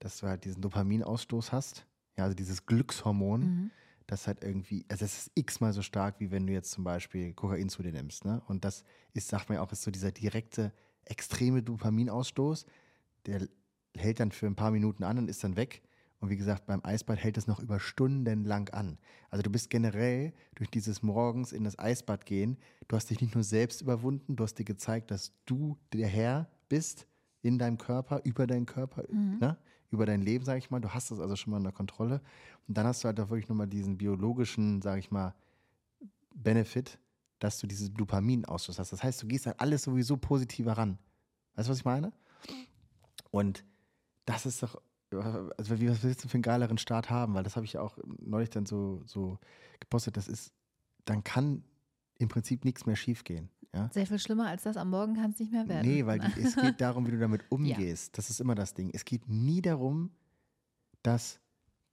dass 0.00 0.18
du 0.18 0.26
halt 0.26 0.44
diesen 0.44 0.60
Dopaminausstoß 0.60 1.52
hast. 1.52 1.86
Ja, 2.16 2.24
also 2.24 2.34
dieses 2.34 2.66
Glückshormon, 2.66 3.40
Mhm. 3.40 3.70
das 4.08 4.26
halt 4.26 4.42
irgendwie, 4.42 4.84
also 4.88 5.04
es 5.04 5.18
ist 5.26 5.30
x-mal 5.36 5.72
so 5.72 5.82
stark, 5.82 6.18
wie 6.18 6.30
wenn 6.32 6.46
du 6.46 6.52
jetzt 6.52 6.72
zum 6.72 6.84
Beispiel 6.84 7.32
Kokain 7.32 7.68
zu 7.68 7.82
dir 7.82 7.92
nimmst. 7.92 8.24
Ne? 8.24 8.42
Und 8.48 8.64
das 8.64 8.82
ist, 9.14 9.28
sagt 9.28 9.48
man 9.48 9.56
ja 9.56 9.62
auch, 9.62 9.70
ist 9.72 9.82
so 9.82 9.90
dieser 9.92 10.10
direkte, 10.10 10.72
extreme 11.04 11.62
Dopaminausstoß, 11.62 12.66
der 13.26 13.48
hält 13.96 14.20
dann 14.20 14.32
für 14.32 14.46
ein 14.46 14.56
paar 14.56 14.72
Minuten 14.72 15.04
an 15.04 15.18
und 15.18 15.28
ist 15.28 15.44
dann 15.44 15.56
weg. 15.56 15.82
Und 16.22 16.30
wie 16.30 16.36
gesagt, 16.36 16.66
beim 16.66 16.80
Eisbad 16.84 17.18
hält 17.18 17.36
es 17.36 17.48
noch 17.48 17.58
über 17.58 17.80
Stunden 17.80 18.44
lang 18.44 18.72
an. 18.72 18.96
Also 19.28 19.42
du 19.42 19.50
bist 19.50 19.70
generell 19.70 20.32
durch 20.54 20.70
dieses 20.70 21.02
morgens 21.02 21.50
in 21.50 21.64
das 21.64 21.76
Eisbad 21.80 22.26
gehen, 22.26 22.58
du 22.86 22.94
hast 22.94 23.10
dich 23.10 23.20
nicht 23.20 23.34
nur 23.34 23.42
selbst 23.42 23.82
überwunden, 23.82 24.36
du 24.36 24.44
hast 24.44 24.54
dir 24.54 24.64
gezeigt, 24.64 25.10
dass 25.10 25.32
du 25.46 25.76
der 25.92 26.06
Herr 26.06 26.48
bist 26.68 27.08
in 27.42 27.58
deinem 27.58 27.76
Körper, 27.76 28.20
über 28.22 28.46
deinen 28.46 28.66
Körper, 28.66 29.02
ne? 29.10 29.58
über 29.90 30.06
dein 30.06 30.22
Leben, 30.22 30.44
sage 30.44 30.60
ich 30.60 30.70
mal. 30.70 30.78
Du 30.78 30.90
hast 30.90 31.10
das 31.10 31.18
also 31.18 31.34
schon 31.34 31.50
mal 31.50 31.56
in 31.56 31.64
der 31.64 31.72
Kontrolle. 31.72 32.20
Und 32.68 32.78
dann 32.78 32.86
hast 32.86 33.02
du 33.02 33.08
halt 33.08 33.18
auch 33.18 33.30
wirklich 33.30 33.48
nochmal 33.48 33.66
diesen 33.66 33.98
biologischen, 33.98 34.80
sage 34.80 35.00
ich 35.00 35.10
mal, 35.10 35.34
Benefit, 36.36 37.00
dass 37.40 37.58
du 37.58 37.66
dieses 37.66 37.92
Dopaminausstoß 37.92 38.78
hast. 38.78 38.92
Das 38.92 39.02
heißt, 39.02 39.24
du 39.24 39.26
gehst 39.26 39.48
an 39.48 39.54
alles 39.58 39.82
sowieso 39.82 40.16
positiver 40.16 40.74
ran. 40.74 40.98
Weißt 41.56 41.68
du, 41.68 41.72
was 41.72 41.78
ich 41.78 41.84
meine? 41.84 42.12
Und 43.32 43.64
das 44.24 44.46
ist 44.46 44.62
doch, 44.62 44.80
also 45.20 45.80
wie, 45.80 45.88
was 45.88 46.02
willst 46.02 46.24
du 46.24 46.28
für 46.28 46.34
einen 46.34 46.42
geileren 46.42 46.78
Start 46.78 47.10
haben? 47.10 47.34
Weil 47.34 47.44
das 47.44 47.56
habe 47.56 47.66
ich 47.66 47.78
auch 47.78 47.98
neulich 48.20 48.50
dann 48.50 48.66
so, 48.66 49.02
so 49.06 49.38
gepostet. 49.80 50.16
Das 50.16 50.28
ist, 50.28 50.52
dann 51.04 51.24
kann 51.24 51.64
im 52.18 52.28
Prinzip 52.28 52.64
nichts 52.64 52.86
mehr 52.86 52.96
schiefgehen. 52.96 53.50
Ja? 53.74 53.90
Sehr 53.92 54.06
viel 54.06 54.18
schlimmer 54.18 54.48
als 54.48 54.62
das 54.62 54.76
am 54.76 54.90
Morgen 54.90 55.14
kann 55.14 55.30
es 55.30 55.38
nicht 55.38 55.52
mehr 55.52 55.68
werden. 55.68 55.88
Nee, 55.88 56.06
weil 56.06 56.18
die, 56.18 56.40
es 56.40 56.56
geht 56.56 56.80
darum, 56.80 57.06
wie 57.06 57.12
du 57.12 57.18
damit 57.18 57.42
umgehst. 57.50 58.08
Ja. 58.08 58.16
Das 58.16 58.30
ist 58.30 58.40
immer 58.40 58.54
das 58.54 58.74
Ding. 58.74 58.90
Es 58.92 59.04
geht 59.04 59.28
nie 59.28 59.62
darum, 59.62 60.10
dass 61.02 61.40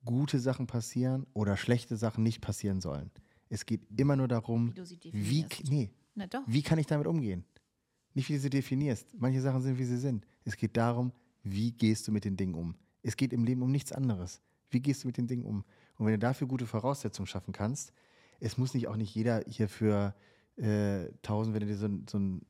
gute 0.06 0.40
Sachen 0.40 0.68
passieren 0.68 1.26
oder 1.34 1.58
schlechte 1.58 1.98
Sachen 1.98 2.24
nicht 2.24 2.42
passieren 2.42 2.82
sollen. 2.82 3.12
Es 3.50 3.66
geht 3.66 3.82
immer 3.98 4.16
nur 4.16 4.28
darum, 4.28 4.74
wie, 5.12 5.12
wie, 5.12 5.46
nee, 5.70 5.90
wie 6.46 6.62
kann 6.62 6.78
ich 6.78 6.86
damit 6.86 7.08
umgehen? 7.08 7.46
Nicht, 8.14 8.30
wie 8.30 8.34
du 8.34 8.40
sie 8.40 8.50
definierst. 8.50 9.16
Manche 9.18 9.42
Sachen 9.42 9.62
sind, 9.62 9.78
wie 9.78 9.86
sie 9.86 9.98
sind. 9.98 10.26
Es 10.44 10.58
geht 10.58 10.78
darum, 10.78 11.12
wie 11.44 11.72
gehst 11.72 12.08
du 12.08 12.12
mit 12.12 12.26
den 12.26 12.36
Dingen 12.36 12.54
um. 12.54 12.76
Es 13.02 13.18
geht 13.18 13.34
im 13.34 13.44
Leben 13.44 13.62
um 13.62 13.72
nichts 13.72 13.92
anderes. 13.92 14.42
Wie 14.70 14.82
gehst 14.82 15.04
du 15.04 15.08
mit 15.08 15.18
den 15.18 15.28
Dingen 15.28 15.46
um? 15.46 15.64
Und 15.98 16.06
wenn 16.06 16.14
du 16.14 16.20
dafür 16.20 16.48
gute 16.48 16.66
Voraussetzungen 16.66 17.28
schaffen 17.28 17.54
kannst, 17.54 17.94
es 18.40 18.58
muss 18.58 18.74
nicht 18.74 18.88
auch 18.88 18.96
nicht 18.96 19.14
jeder 19.14 19.44
hier 19.48 19.68
für 19.68 20.16
äh, 20.58 21.08
1000, 21.24 21.54
wenn 21.54 21.62
du 21.62 21.68
dir 21.68 21.78
so, 21.78 21.90
so 22.10 22.20
ein 22.20 22.42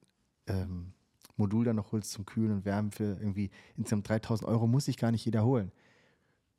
ähm, 0.48 0.94
Modul 1.38 1.66
dann 1.66 1.78
noch 1.78 1.92
holst 1.92 2.12
zum 2.12 2.26
Kühlen 2.26 2.52
und 2.52 2.66
Wärmen 2.66 2.92
für 2.92 3.18
irgendwie 3.20 3.50
insgesamt 3.76 4.08
3000 4.10 4.48
Euro, 4.48 4.68
muss 4.68 4.86
sich 4.86 4.98
gar 4.98 5.12
nicht 5.12 5.26
jeder 5.26 5.44
holen. 5.46 5.72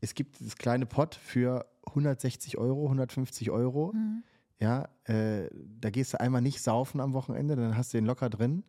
Es 0.01 0.15
gibt 0.15 0.41
das 0.41 0.57
kleine 0.57 0.87
Pot 0.87 1.15
für 1.15 1.67
160 1.87 2.59
Euro, 2.59 2.85
150 2.85 3.51
Euro. 3.51 3.93
Mhm. 3.93 4.23
Ja, 4.59 4.89
äh, 5.05 5.49
da 5.81 5.91
gehst 5.91 6.13
du 6.13 6.21
einmal 6.21 6.43
nicht 6.43 6.61
saufen 6.61 7.01
am 7.01 7.13
Wochenende, 7.13 7.57
dann 7.57 7.77
hast 7.77 7.93
du 7.93 7.99
den 7.99 8.07
locker 8.07 8.29
drin. 8.29 8.63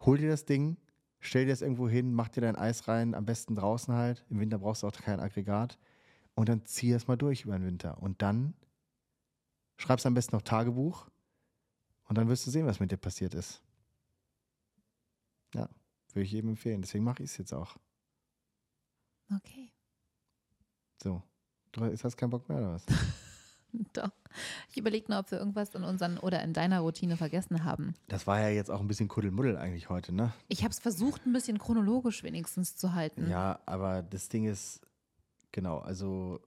Hol 0.00 0.18
dir 0.18 0.28
das 0.28 0.44
Ding, 0.44 0.76
stell 1.20 1.44
dir 1.44 1.52
das 1.52 1.62
irgendwo 1.62 1.88
hin, 1.88 2.12
mach 2.12 2.28
dir 2.28 2.40
dein 2.40 2.56
Eis 2.56 2.88
rein, 2.88 3.14
am 3.14 3.24
besten 3.24 3.54
draußen 3.54 3.94
halt. 3.94 4.24
Im 4.30 4.40
Winter 4.40 4.58
brauchst 4.58 4.82
du 4.82 4.86
auch 4.86 4.92
kein 4.92 5.20
Aggregat. 5.20 5.78
Und 6.34 6.48
dann 6.48 6.64
zieh 6.64 6.92
es 6.92 7.08
mal 7.08 7.16
durch 7.16 7.42
über 7.42 7.58
den 7.58 7.66
Winter. 7.66 8.00
Und 8.00 8.22
dann 8.22 8.54
schreibst 9.76 10.06
am 10.06 10.14
besten 10.14 10.36
noch 10.36 10.42
Tagebuch 10.42 11.08
und 12.08 12.18
dann 12.18 12.28
wirst 12.28 12.46
du 12.46 12.50
sehen, 12.50 12.66
was 12.66 12.80
mit 12.80 12.90
dir 12.90 12.96
passiert 12.96 13.34
ist. 13.34 13.62
Ja, 15.54 15.68
würde 16.12 16.24
ich 16.24 16.32
jedem 16.32 16.50
empfehlen. 16.50 16.82
Deswegen 16.82 17.04
mache 17.04 17.22
ich 17.22 17.30
es 17.30 17.38
jetzt 17.38 17.52
auch. 17.52 17.76
Okay. 19.34 19.72
So. 21.02 21.22
Du 21.72 21.84
hast 21.84 22.16
keinen 22.16 22.30
Bock 22.30 22.48
mehr, 22.48 22.58
oder 22.58 22.72
was? 22.74 22.86
Doch. 23.92 24.10
Ich 24.70 24.76
überlege 24.76 25.06
nur, 25.10 25.20
ob 25.20 25.30
wir 25.30 25.38
irgendwas 25.38 25.74
in 25.74 25.84
unseren 25.84 26.18
oder 26.18 26.42
in 26.42 26.52
deiner 26.52 26.80
Routine 26.80 27.16
vergessen 27.16 27.64
haben. 27.64 27.94
Das 28.08 28.26
war 28.26 28.40
ja 28.40 28.48
jetzt 28.48 28.70
auch 28.70 28.80
ein 28.80 28.88
bisschen 28.88 29.08
Kuddelmuddel 29.08 29.56
eigentlich 29.56 29.88
heute, 29.88 30.14
ne? 30.14 30.32
Ich 30.48 30.62
habe 30.62 30.70
es 30.70 30.78
versucht, 30.78 31.26
ein 31.26 31.32
bisschen 31.32 31.58
chronologisch 31.58 32.22
wenigstens 32.22 32.76
zu 32.76 32.94
halten. 32.94 33.28
Ja, 33.30 33.60
aber 33.66 34.02
das 34.02 34.28
Ding 34.28 34.44
ist, 34.44 34.80
genau, 35.52 35.78
also 35.78 36.40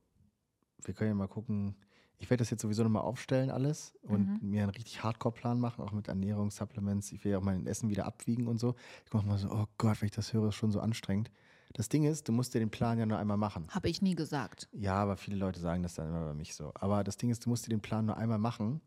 wir 0.84 0.94
können 0.94 1.10
ja 1.10 1.16
mal 1.16 1.28
gucken, 1.28 1.76
ich 2.22 2.30
werde 2.30 2.42
das 2.42 2.52
jetzt 2.52 2.62
sowieso 2.62 2.84
nochmal 2.84 3.02
aufstellen 3.02 3.50
alles 3.50 3.96
und 4.04 4.42
mhm. 4.42 4.50
mir 4.50 4.62
einen 4.64 4.72
richtig 4.72 5.04
Hardcore-Plan 5.04 5.60
machen, 5.60 5.84
auch 5.84 5.92
mit 5.92 6.08
Ernährungssupplements. 6.08 7.12
Ich 7.12 7.24
will 7.24 7.32
ja 7.32 7.40
auch 7.40 7.44
mein 7.44 7.66
Essen 7.66 7.90
wieder 7.90 8.06
abwiegen 8.06 8.48
und 8.48 8.60
so. 8.60 8.76
Ich 9.06 9.14
mache 9.14 9.26
mal 9.26 9.40
so, 9.40 9.50
oh 9.50 9.66
Gott, 9.80 10.02
wenn 10.02 10.06
ich 10.06 10.12
das 10.12 10.32
höre, 10.32 10.50
ist 10.50 10.56
schon 10.56 10.72
so 10.72 10.80
anstrengend. 10.80 11.32
Das 11.74 11.90
Ding 11.90 12.04
ist, 12.04 12.28
du 12.28 12.32
musst 12.32 12.54
dir 12.54 12.60
den 12.60 12.70
Plan 12.70 13.00
ja 13.00 13.06
nur 13.06 13.18
einmal 13.18 13.38
machen. 13.38 13.68
Habe 13.70 13.90
ich 13.90 14.02
nie 14.02 14.16
gesagt. 14.16 14.68
Ja, 14.74 14.96
aber 14.96 15.16
viele 15.18 15.38
Leute 15.38 15.60
sagen 15.60 15.84
das 15.84 15.96
dann 15.96 16.10
immer 16.10 16.26
bei 16.26 16.34
mich 16.34 16.56
so. 16.56 16.72
Aber 16.76 17.04
das 17.04 17.18
Ding 17.18 17.30
ist, 17.30 17.46
du 17.46 17.50
musst 17.50 17.66
dir 17.66 17.70
den 17.70 17.82
Plan 17.82 18.06
nur 18.06 18.18
einmal 18.18 18.40
machen. 18.40 18.82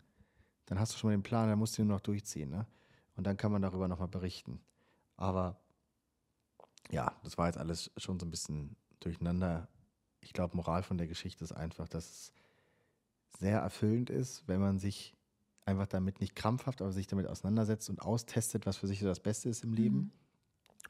Dann 0.66 0.78
hast 0.78 0.92
du 0.92 0.98
schon 0.98 1.08
mal 1.10 1.16
den 1.16 1.22
Plan, 1.22 1.48
dann 1.48 1.58
musst 1.58 1.76
du 1.76 1.82
ihn 1.82 1.88
nur 1.88 1.96
noch 1.96 2.02
durchziehen. 2.02 2.50
Ne? 2.50 2.66
Und 3.16 3.26
dann 3.26 3.36
kann 3.36 3.52
man 3.52 3.62
darüber 3.62 3.88
nochmal 3.88 4.08
berichten. 4.08 4.60
Aber 5.16 5.60
ja, 6.90 7.12
das 7.22 7.38
war 7.38 7.46
jetzt 7.46 7.58
alles 7.58 7.90
schon 7.96 8.18
so 8.18 8.26
ein 8.26 8.30
bisschen 8.30 8.76
durcheinander. 9.00 9.68
Ich 10.20 10.32
glaube, 10.32 10.56
Moral 10.56 10.82
von 10.82 10.98
der 10.98 11.06
Geschichte 11.06 11.44
ist 11.44 11.52
einfach, 11.52 11.88
dass 11.88 12.10
es 12.10 12.32
sehr 13.38 13.60
erfüllend 13.60 14.10
ist, 14.10 14.46
wenn 14.46 14.60
man 14.60 14.78
sich 14.78 15.16
einfach 15.64 15.86
damit 15.86 16.20
nicht 16.20 16.36
krampfhaft, 16.36 16.82
aber 16.82 16.92
sich 16.92 17.06
damit 17.06 17.26
auseinandersetzt 17.26 17.88
und 17.88 18.02
austestet, 18.02 18.66
was 18.66 18.76
für 18.76 18.86
sich 18.86 19.00
so 19.00 19.06
das 19.06 19.20
Beste 19.20 19.48
ist 19.48 19.64
im 19.64 19.72
Leben. 19.72 19.96
Mhm. 19.96 20.12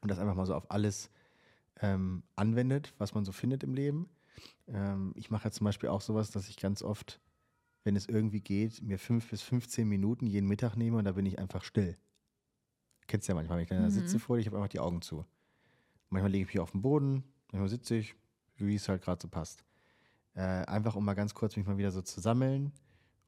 Und 0.01 0.11
das 0.11 0.19
einfach 0.19 0.35
mal 0.35 0.47
so 0.47 0.55
auf 0.55 0.71
alles 0.71 1.11
ähm, 1.81 2.23
anwendet, 2.37 2.95
was 2.99 3.15
man 3.15 3.25
so 3.25 3.33
findet 3.33 3.63
im 3.63 3.75
Leben. 3.75 4.09
Ähm, 4.67 5.13
ich 5.17 5.31
mache 5.31 5.45
ja 5.45 5.51
zum 5.51 5.65
Beispiel 5.65 5.89
auch 5.89 6.01
sowas, 6.01 6.31
dass 6.31 6.49
ich 6.49 6.57
ganz 6.57 6.83
oft, 6.83 7.21
wenn 7.85 7.97
es 7.97 8.07
irgendwie 8.07 8.41
geht, 8.41 8.83
mir 8.83 8.99
fünf 8.99 9.31
bis 9.31 9.43
15 9.43 9.89
Minuten 9.89 10.27
jeden 10.27 10.49
Mittag 10.49 10.77
nehme 10.77 10.99
und 10.99 11.05
da 11.05 11.13
bin 11.13 11.27
ich 11.27 11.39
einfach 11.39 11.65
still. 11.65 11.97
Kennst 13.07 13.29
du 13.29 13.33
ja 13.33 13.35
manchmal, 13.35 13.59
wenn 13.59 13.65
ich 13.65 13.69
dann 13.69 13.81
mhm. 13.81 13.85
da 13.85 13.91
sitze 13.91 14.19
vor 14.19 14.37
dir, 14.37 14.41
ich 14.41 14.47
habe 14.47 14.57
einfach 14.57 14.69
die 14.69 14.81
Augen 14.81 15.03
zu. 15.03 15.25
Manchmal 16.09 16.31
lege 16.31 16.43
ich 16.43 16.55
mich 16.55 16.61
auf 16.61 16.71
den 16.71 16.83
Boden, 16.83 17.25
manchmal 17.53 17.69
sitze 17.69 17.97
ich, 17.97 18.15
wie 18.57 18.77
es 18.77 18.89
halt 18.89 19.03
gerade 19.03 19.21
so 19.21 19.29
passt. 19.29 19.65
Äh, 20.35 20.41
einfach 20.41 20.97
um 20.97 21.05
mal 21.05 21.15
ganz 21.15 21.35
kurz 21.35 21.57
mich 21.57 21.67
mal 21.67 21.77
wieder 21.77 21.91
so 21.91 22.03
zu 22.03 22.21
sammeln, 22.21 22.73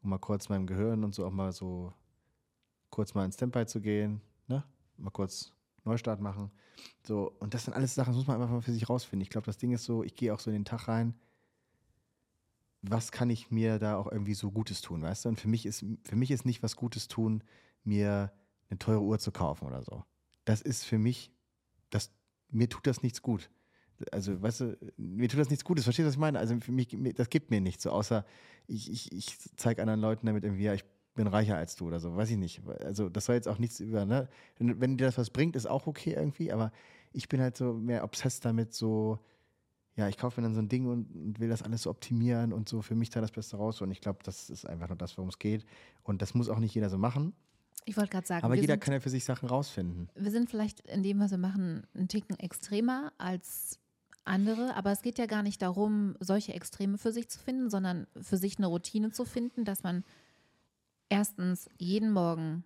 um 0.03 0.11
mal 0.11 0.19
kurz 0.19 0.49
meinem 0.49 0.67
Gehirn 0.67 1.05
und 1.05 1.15
so 1.15 1.27
auch 1.27 1.33
mal 1.33 1.53
so 1.53 1.93
kurz 2.91 3.15
mal 3.15 3.25
ins 3.25 3.35
Standby 3.35 3.67
zu 3.67 3.81
gehen, 3.81 4.21
ne? 4.47 4.65
Mal 4.97 5.11
kurz 5.11 5.53
Neustart 5.87 6.21
machen. 6.21 6.51
So, 7.03 7.33
und 7.39 7.55
das 7.55 7.65
sind 7.65 7.75
alles 7.75 7.95
Sachen, 7.95 8.11
das 8.11 8.17
muss 8.17 8.27
man 8.27 8.41
einfach 8.41 8.53
mal 8.53 8.61
für 8.61 8.73
sich 8.73 8.89
rausfinden. 8.89 9.23
Ich 9.23 9.31
glaube, 9.31 9.47
das 9.47 9.59
Ding 9.59 9.73
ist 9.73 9.85
so, 9.85 10.03
ich 10.03 10.15
gehe 10.15 10.35
auch 10.35 10.41
so 10.41 10.51
in 10.51 10.57
den 10.57 10.65
Tag 10.65 10.89
rein, 10.89 11.15
was 12.83 13.11
kann 13.11 13.31
ich 13.31 13.51
mir 13.51 13.79
da 13.79 13.97
auch 13.97 14.11
irgendwie 14.11 14.35
so 14.35 14.51
Gutes 14.51 14.81
tun, 14.81 15.03
weißt 15.03 15.25
du? 15.25 15.29
Und 15.31 15.41
für 15.41 15.49
mich 15.49 15.67
ist, 15.67 15.85
für 16.05 16.17
mich 16.17 16.31
ist 16.31 16.45
nicht 16.45 16.63
was 16.63 16.77
Gutes 16.77 17.09
tun, 17.09 17.43
mir 17.83 18.33
eine 18.69 18.79
teure 18.79 19.03
Uhr 19.03 19.19
zu 19.19 19.33
kaufen 19.33 19.67
oder 19.67 19.83
so. 19.83 20.05
Das 20.45 20.61
ist 20.61 20.85
für 20.85 20.99
mich, 20.99 21.33
das, 21.91 22.13
mir 22.51 22.69
tut 22.69 22.87
das 22.87 23.03
nichts 23.03 23.23
gut 23.23 23.51
also 24.13 24.41
weißt 24.41 24.61
du, 24.61 24.79
mir 24.97 25.29
tut 25.29 25.41
das 25.41 25.51
nichts 25.51 25.65
Gutes, 25.65 25.85
verstehst 25.85 26.05
du, 26.05 26.09
was 26.09 26.15
ich 26.15 26.21
meine? 26.21 26.39
Also 26.39 26.59
für 26.61 26.73
mich, 26.73 26.97
das 27.15 27.31
gibt 27.31 27.51
mir 27.51 27.61
nichts, 27.61 27.83
so 27.83 27.91
außer 27.91 28.25
ich, 28.67 28.91
ich, 28.91 29.13
ich 29.13 29.39
zeige 29.57 29.83
anderen 29.83 30.01
Leuten 30.01 30.27
damit 30.27 30.45
irgendwie, 30.45 30.65
ja, 30.65 30.75
ich 30.75 30.85
bin 31.17 31.27
reicher 31.27 31.57
als 31.57 31.75
du 31.75 31.89
oder 31.89 31.99
so, 31.99 32.15
weiß 32.15 32.31
ich 32.31 32.37
nicht. 32.37 32.63
Also 32.85 33.09
das 33.09 33.25
soll 33.25 33.35
jetzt 33.35 33.49
auch 33.49 33.59
nichts 33.59 33.81
über, 33.81 34.05
ne? 34.05 34.29
Wenn, 34.59 34.81
wenn 34.81 34.97
dir 34.97 35.07
das 35.07 35.19
was 35.19 35.31
bringt, 35.31 35.57
ist 35.57 35.67
auch 35.67 35.89
okay 35.89 36.13
irgendwie, 36.13 36.53
aber 36.53 36.71
ich 37.13 37.29
bin 37.29 37.41
halt 37.41 37.57
so 37.57 37.73
mehr 37.73 38.05
obsessed 38.05 38.45
damit, 38.45 38.73
so, 38.75 39.19
ja, 39.97 40.09
ich 40.09 40.19
kaufe 40.19 40.41
mir 40.41 40.47
dann 40.47 40.55
so 40.55 40.61
ein 40.61 40.69
Ding 40.69 40.87
und, 40.87 41.13
und, 41.15 41.41
will 41.41 41.49
das 41.49 41.63
alles 41.63 41.83
so 41.83 41.91
optimieren 41.91 42.53
und 42.53 42.69
so 42.69 42.83
für 42.83 42.95
mich 42.95 43.11
da 43.11 43.21
das 43.21 43.33
Beste 43.33 43.57
raus. 43.57 43.81
Und 43.81 43.91
ich 43.91 44.01
glaube, 44.01 44.21
das 44.23 44.51
ist 44.51 44.67
einfach 44.67 44.89
nur 44.89 44.99
das, 44.99 45.17
worum 45.17 45.31
es 45.31 45.39
geht. 45.39 45.65
Und 46.03 46.23
das 46.23 46.35
muss 46.35 46.49
auch 46.49 46.59
nicht 46.59 46.75
jeder 46.75 46.91
so 46.91 46.99
machen. 46.99 47.33
Ich 47.87 47.97
wollte 47.97 48.11
gerade 48.11 48.27
sagen. 48.27 48.45
Aber 48.45 48.55
jeder 48.55 48.75
sind, 48.75 48.81
kann 48.81 48.95
ja 48.95 49.01
für 49.01 49.11
sich 49.11 49.25
Sachen 49.25 49.49
rausfinden. 49.49 50.11
Wir 50.15 50.31
sind 50.31 50.51
vielleicht 50.51 50.81
in 50.81 51.03
dem, 51.03 51.19
was 51.19 51.31
wir 51.31 51.39
machen, 51.39 51.87
einen 51.95 52.09
Ticken 52.09 52.39
extremer 52.39 53.13
als 53.17 53.79
andere, 54.25 54.75
aber 54.75 54.93
es 54.93 55.03
geht 55.03 55.19
ja 55.19 55.27
gar 55.27 55.43
nicht 55.43 55.63
darum, 55.63 56.17
solche 56.21 56.53
Extreme 56.53 56.99
für 56.99 57.13
sich 57.13 57.29
zu 57.29 57.39
finden, 57.39 57.71
sondern 57.71 58.07
für 58.21 58.37
sich 58.37 58.59
eine 58.59 58.67
Routine 58.67 59.13
zu 59.13 59.25
finden, 59.25 59.65
dass 59.65 59.83
man 59.83 60.05
erstens 61.09 61.69
jeden 61.79 62.13
Morgen 62.13 62.65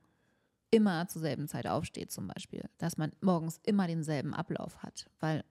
immer 0.70 1.08
zur 1.08 1.22
selben 1.22 1.48
Zeit 1.48 1.66
aufsteht 1.66 2.12
zum 2.12 2.28
Beispiel, 2.28 2.68
dass 2.78 2.96
man 2.96 3.12
morgens 3.20 3.60
immer 3.64 3.86
denselben 3.86 4.34
Ablauf 4.34 4.82
hat, 4.82 5.06
weil 5.18 5.44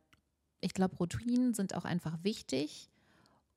ich 0.61 0.73
glaube, 0.73 0.95
Routinen 0.97 1.53
sind 1.53 1.75
auch 1.75 1.85
einfach 1.85 2.23
wichtig, 2.23 2.89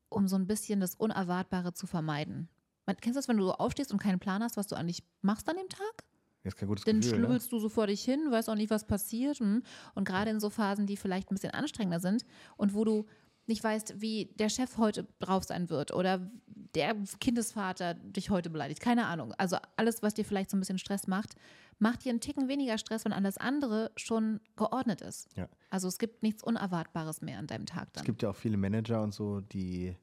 um 0.08 0.28
so 0.28 0.36
ein 0.36 0.46
bisschen 0.46 0.80
das 0.80 0.94
Unerwartbare 0.94 1.72
zu 1.72 1.86
vermeiden. 1.86 2.48
Man, 2.86 2.96
kennst 2.96 3.16
du 3.16 3.18
das, 3.18 3.28
wenn 3.28 3.36
du 3.36 3.44
so 3.44 3.54
aufstehst 3.54 3.92
und 3.92 3.98
keinen 4.02 4.18
Plan 4.18 4.42
hast, 4.42 4.56
was 4.56 4.66
du 4.66 4.76
eigentlich 4.76 5.02
machst 5.20 5.48
an 5.48 5.56
dem 5.56 5.68
Tag? 5.68 6.04
Ist 6.44 6.56
kein 6.56 6.68
gutes 6.68 6.84
Dann 6.84 7.00
Gefühl, 7.00 7.18
schlubbelst 7.18 7.46
ne? 7.46 7.50
du 7.50 7.58
so 7.60 7.68
vor 7.68 7.86
dich 7.86 8.04
hin, 8.04 8.30
weißt 8.30 8.50
auch 8.50 8.56
nicht, 8.56 8.70
was 8.70 8.84
passiert. 8.84 9.38
Hm? 9.38 9.62
Und 9.94 10.04
gerade 10.04 10.30
in 10.30 10.40
so 10.40 10.50
Phasen, 10.50 10.86
die 10.86 10.96
vielleicht 10.96 11.30
ein 11.30 11.36
bisschen 11.36 11.52
anstrengender 11.52 12.00
sind 12.00 12.24
und 12.56 12.74
wo 12.74 12.84
du 12.84 13.06
nicht 13.46 13.62
weißt, 13.62 14.00
wie 14.00 14.26
der 14.38 14.48
Chef 14.48 14.78
heute 14.78 15.06
drauf 15.18 15.44
sein 15.44 15.68
wird 15.70 15.92
oder 15.92 16.30
der 16.74 16.96
Kindesvater 17.20 17.94
dich 17.94 18.30
heute 18.30 18.50
beleidigt. 18.50 18.80
Keine 18.80 19.06
Ahnung. 19.06 19.34
Also 19.36 19.56
alles, 19.76 20.02
was 20.02 20.14
dir 20.14 20.24
vielleicht 20.24 20.50
so 20.50 20.56
ein 20.56 20.60
bisschen 20.60 20.78
Stress 20.78 21.06
macht, 21.06 21.34
macht 21.78 22.04
dir 22.04 22.10
einen 22.10 22.20
Ticken 22.20 22.48
weniger 22.48 22.78
Stress, 22.78 23.04
wenn 23.04 23.12
alles 23.12 23.36
andere 23.36 23.90
schon 23.96 24.40
geordnet 24.56 25.00
ist. 25.00 25.28
Ja. 25.36 25.48
Also 25.70 25.88
es 25.88 25.98
gibt 25.98 26.22
nichts 26.22 26.42
Unerwartbares 26.42 27.20
mehr 27.20 27.38
an 27.38 27.46
deinem 27.46 27.66
Tag 27.66 27.92
dann. 27.92 28.02
Es 28.02 28.06
gibt 28.06 28.22
ja 28.22 28.30
auch 28.30 28.36
viele 28.36 28.56
Manager 28.56 29.02
und 29.02 29.12
so, 29.12 29.40
die, 29.40 29.96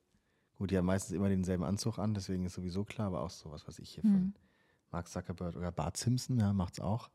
gut, 0.58 0.72
die 0.72 0.78
haben 0.78 0.86
meistens 0.86 1.16
immer 1.16 1.30
denselben 1.30 1.64
Anzug 1.64 1.98
an, 1.98 2.14
deswegen 2.14 2.46
ist 2.46 2.54
sowieso 2.54 2.84
klar, 2.84 3.08
aber 3.08 3.22
auch 3.22 3.30
sowas, 3.30 3.68
was 3.68 3.80
ich 3.80 3.92
hier 3.92 4.06
mhm. 4.06 4.12
von 4.12 4.34
Mark 4.92 5.08
Zuckerberg 5.08 5.56
oder 5.56 5.72
Bart 5.72 5.98
Simpson, 5.98 6.40
ja, 6.40 6.54
macht's 6.54 6.80
auch. 6.80 7.10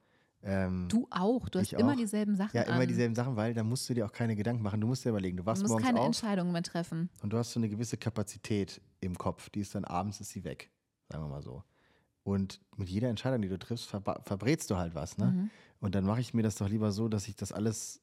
Ähm, 0.47 0.89
du 0.91 1.07
auch, 1.11 1.49
du 1.49 1.59
hast 1.59 1.73
immer 1.73 1.93
auch. 1.93 1.97
dieselben 1.97 2.37
Sachen. 2.37 2.57
Ja, 2.57 2.65
immer 2.65 2.81
an. 2.81 2.89
dieselben 2.89 3.15
Sachen, 3.15 3.35
weil 3.35 3.55
da 3.55 3.65
musst 3.65 3.89
du 3.89 3.95
dir 3.95 4.05
auch 4.05 4.13
keine 4.13 4.37
Gedanken 4.37 4.63
machen. 4.63 4.81
Du 4.81 4.87
musst 4.87 5.05
dir 5.05 5.11
überlegen, 5.11 5.39
du 5.39 5.47
warst 5.47 5.63
du 5.63 5.65
musst 5.65 5.73
morgens 5.73 5.87
keine 5.87 6.01
auf 6.01 6.07
Entscheidungen 6.07 6.53
mehr 6.53 6.63
treffen. 6.63 7.09
Und 7.23 7.33
du 7.33 7.39
hast 7.39 7.53
so 7.53 7.61
eine 7.61 7.69
gewisse 7.69 7.97
Kapazität 7.97 8.81
im 9.01 9.17
Kopf, 9.17 9.49
die 9.51 9.61
ist 9.61 9.75
dann 9.75 9.85
abends 9.85 10.21
ist 10.21 10.31
sie 10.31 10.45
weg, 10.45 10.71
sagen 11.09 11.25
wir 11.25 11.29
mal 11.29 11.43
so. 11.43 11.63
Und 12.25 12.61
mit 12.77 12.89
jeder 12.89 13.09
Entscheidung, 13.09 13.43
die 13.43 13.49
du 13.49 13.59
triffst, 13.59 13.87
ver 13.87 14.03
verbrätst 14.25 14.71
du 14.71 14.77
halt 14.77 14.95
was, 14.95 15.19
ne? 15.19 15.27
Mhm. 15.27 15.51
Und 15.81 15.95
dann 15.95 16.05
mache 16.05 16.21
ich 16.21 16.33
mir 16.33 16.43
das 16.43 16.57
doch 16.57 16.69
lieber 16.69 16.93
so, 16.93 17.09
dass 17.09 17.29
ich 17.29 17.37
das 17.37 17.53
alles 17.53 18.01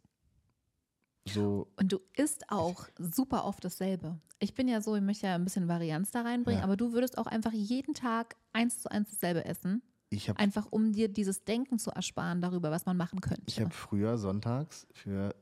so. 1.28 1.68
Und 1.78 1.92
du 1.92 2.00
isst 2.16 2.50
auch 2.50 2.88
super 2.98 3.46
oft 3.46 3.64
dasselbe. 3.64 4.20
Ich 4.40 4.54
bin 4.54 4.68
ja 4.68 4.82
so, 4.82 4.96
ich 4.96 5.02
möchte 5.02 5.28
ja 5.28 5.36
ein 5.36 5.44
bisschen 5.44 5.68
Varianz 5.68 6.12
da 6.12 6.22
reinbringen, 6.22 6.60
ja. 6.60 6.64
aber 6.64 6.78
du 6.78 6.94
würdest 6.94 7.18
auch 7.18 7.28
einfach 7.28 7.54
jeden 7.54 7.94
Tag 7.94 8.36
eins 8.54 8.80
zu 8.80 8.90
eins 8.90 9.12
dasselbe 9.12 9.46
essen. 9.46 9.84
Ich 10.14 10.28
habe 10.28 10.38
Einfach 10.40 10.68
um 10.72 10.92
dir 10.92 11.08
dieses 11.08 11.44
Denken 11.46 11.80
zu 11.80 11.90
ersparen 11.92 12.42
darüber, 12.42 12.70
was 12.70 12.86
man 12.86 12.98
machen 12.98 13.22
könnte. 13.22 13.44
ich 13.48 13.62
hab 13.62 13.74
früher 13.74 14.18
sonntags 14.18 14.86
für 14.92 15.34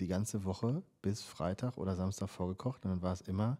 die 0.00 0.06
ganze 0.08 0.44
Woche 0.44 0.82
bis 1.02 1.22
Freitag 1.22 1.76
oder 1.76 1.96
Samstag 1.96 2.28
vorgekocht 2.28 2.84
und 2.84 2.90
dann 2.92 3.02
war 3.02 3.12
es 3.12 3.20
immer 3.20 3.58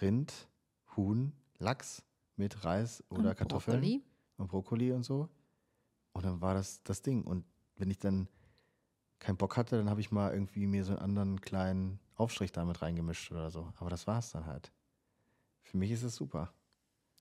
Rind, 0.00 0.48
Huhn, 0.96 1.32
Lachs 1.58 2.02
mit 2.36 2.64
Reis 2.64 3.02
oder 3.10 3.30
Und 3.30 3.36
Kartoffeln 3.36 3.80
Brokkoli. 3.80 4.02
und 4.36 4.48
Brokkoli 4.48 4.92
und 4.92 5.04
so. 5.04 5.28
Und 6.12 6.24
dann 6.24 6.40
war 6.40 6.54
das 6.54 6.82
das 6.84 7.02
Ding. 7.02 7.24
Und 7.24 7.44
wenn 7.76 7.90
ich 7.90 7.98
dann 7.98 8.28
keinen 9.18 9.36
Bock 9.36 9.56
hatte, 9.56 9.76
dann 9.76 9.90
habe 9.90 10.00
ich 10.00 10.10
mal 10.10 10.32
irgendwie 10.32 10.66
mir 10.66 10.84
so 10.84 10.92
einen 10.92 11.00
anderen 11.00 11.40
kleinen 11.40 11.98
Aufstrich 12.14 12.52
damit 12.52 12.82
reingemischt 12.82 13.32
oder 13.32 13.50
so. 13.50 13.72
Aber 13.76 13.90
das 13.90 14.06
war 14.06 14.18
es 14.18 14.30
dann 14.30 14.46
halt. 14.46 14.72
Für 15.62 15.76
mich 15.76 15.90
ist 15.90 16.02
es 16.02 16.14
super. 16.14 16.52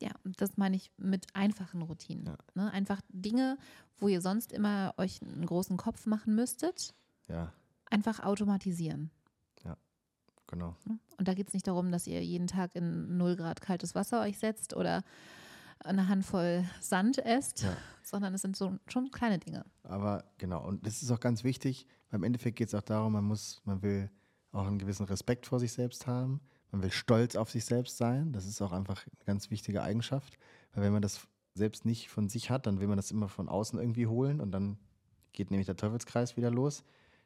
Ja, 0.04 0.12
das 0.38 0.58
meine 0.58 0.76
ich 0.76 0.92
mit 0.98 1.28
einfachen 1.34 1.82
Routinen. 1.82 2.26
Ja. 2.26 2.38
Ne? 2.56 2.72
Einfach 2.74 3.00
Dinge, 3.08 3.58
wo 3.98 4.10
ihr 4.10 4.20
sonst 4.20 4.52
immer 4.52 4.94
euch 4.98 5.22
einen 5.22 5.46
großen 5.46 5.78
Kopf 5.78 6.06
machen 6.06 6.36
müsstet, 6.36 6.94
Ja, 7.30 7.54
einfach 7.90 8.20
automatisieren. 8.20 9.12
genau. 10.48 10.76
Ne? 10.86 11.00
Und 11.18 11.28
da 11.28 11.34
geht 11.34 11.48
es 11.48 11.54
nicht 11.54 11.66
darum, 11.68 11.92
dass 11.92 12.06
ihr 12.06 12.24
jeden 12.24 12.48
Tag 12.48 12.76
in 12.76 13.18
0 13.18 13.36
Grad 13.38 13.62
kaltes 13.62 13.96
Wasser 13.96 14.22
euch 14.22 14.38
setzt 14.38 14.76
oder 14.76 15.04
eine 15.80 16.08
Handvoll 16.10 16.66
Sand 16.82 17.18
esst, 17.18 17.64
Ja. 17.64 17.76
sondern 18.04 18.34
es 18.34 18.42
sind 18.42 18.56
so 18.58 18.78
schon 18.88 19.10
kleine 19.12 19.40
Dinge. 19.40 19.66
Aber 19.84 20.26
genau, 20.38 20.64
und 20.68 20.86
das 20.86 21.02
ist 21.02 21.12
auch 21.12 21.20
ganz 21.22 21.44
wichtig. 21.44 21.88
Beim 22.10 22.24
Endeffekt 22.24 22.58
geht 22.58 22.68
es 22.68 22.76
auch 22.76 22.82
darum, 22.84 23.14
man 23.14 23.24
muss, 23.24 23.62
man 23.64 23.82
will 23.82 24.12
auch 24.52 24.68
einen 24.68 24.78
gewissen 24.80 25.06
Respekt 25.06 25.46
vor 25.48 25.60
sich 25.60 25.72
selbst 25.74 26.06
haben. 26.08 26.42
Man 26.74 26.82
will 26.82 26.92
stolz 26.92 27.36
auf 27.36 27.52
sich 27.52 27.66
selbst 27.66 27.98
sein. 27.98 28.34
Das 28.34 28.48
ist 28.48 28.60
auch 28.60 28.72
einfach 28.72 29.06
eine 29.06 29.26
ganz 29.26 29.52
wichtige 29.52 29.84
Eigenschaft. 29.84 30.40
Weil 30.74 30.84
wenn 30.84 30.92
man 30.92 31.04
das 31.04 31.28
selbst 31.54 31.86
nicht 31.86 32.10
von 32.10 32.30
sich 32.30 32.50
hat, 32.50 32.66
dann 32.66 32.80
will 32.80 32.88
man 32.88 32.98
das 32.98 33.12
immer 33.12 33.30
von 33.30 33.48
außen 33.48 33.78
irgendwie 33.80 34.08
holen 34.08 34.42
und 34.42 34.52
dann 34.52 34.80
geht 35.34 35.52
nämlich 35.52 35.68
der 35.68 35.76
Teufelskreis 35.76 36.36
wieder 36.36 36.50
los. 36.50 36.84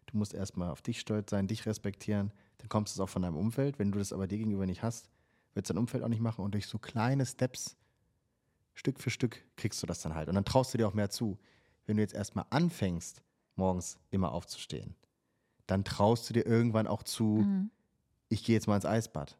Du 0.07 0.17
musst 0.17 0.33
erstmal 0.33 0.69
auf 0.69 0.81
dich 0.81 0.99
stolz 0.99 1.29
sein, 1.29 1.47
dich 1.47 1.65
respektieren, 1.65 2.33
dann 2.57 2.67
kommst 2.67 2.93
du 2.93 2.97
es 2.97 3.01
auch 3.01 3.09
von 3.09 3.21
deinem 3.21 3.37
Umfeld. 3.37 3.79
Wenn 3.79 3.93
du 3.93 3.99
das 3.99 4.11
aber 4.11 4.27
dir 4.27 4.37
gegenüber 4.37 4.65
nicht 4.65 4.83
hast, 4.83 5.09
wird 5.53 5.65
es 5.65 5.69
dein 5.69 5.77
Umfeld 5.77 6.03
auch 6.03 6.09
nicht 6.09 6.21
machen 6.21 6.43
und 6.43 6.53
durch 6.53 6.67
so 6.67 6.77
kleine 6.77 7.25
Steps, 7.25 7.77
Stück 8.73 8.99
für 8.99 9.09
Stück, 9.11 9.45
kriegst 9.55 9.81
du 9.81 9.87
das 9.87 10.01
dann 10.01 10.13
halt. 10.13 10.27
Und 10.27 10.35
dann 10.35 10.45
traust 10.45 10.73
du 10.73 10.77
dir 10.77 10.89
auch 10.89 10.93
mehr 10.93 11.09
zu. 11.09 11.39
Wenn 11.85 11.95
du 11.95 12.03
jetzt 12.03 12.13
erstmal 12.13 12.45
anfängst, 12.49 13.23
morgens 13.55 13.97
immer 14.11 14.33
aufzustehen, 14.33 14.95
dann 15.67 15.85
traust 15.85 16.29
du 16.29 16.33
dir 16.33 16.45
irgendwann 16.45 16.85
auch 16.85 17.03
zu, 17.03 17.45
Mhm. 17.45 17.71
Ich 18.29 18.43
gehe 18.43 18.55
jetzt 18.55 18.67
mal 18.67 18.75
ins 18.75 18.85
Eisbad. 18.85 19.37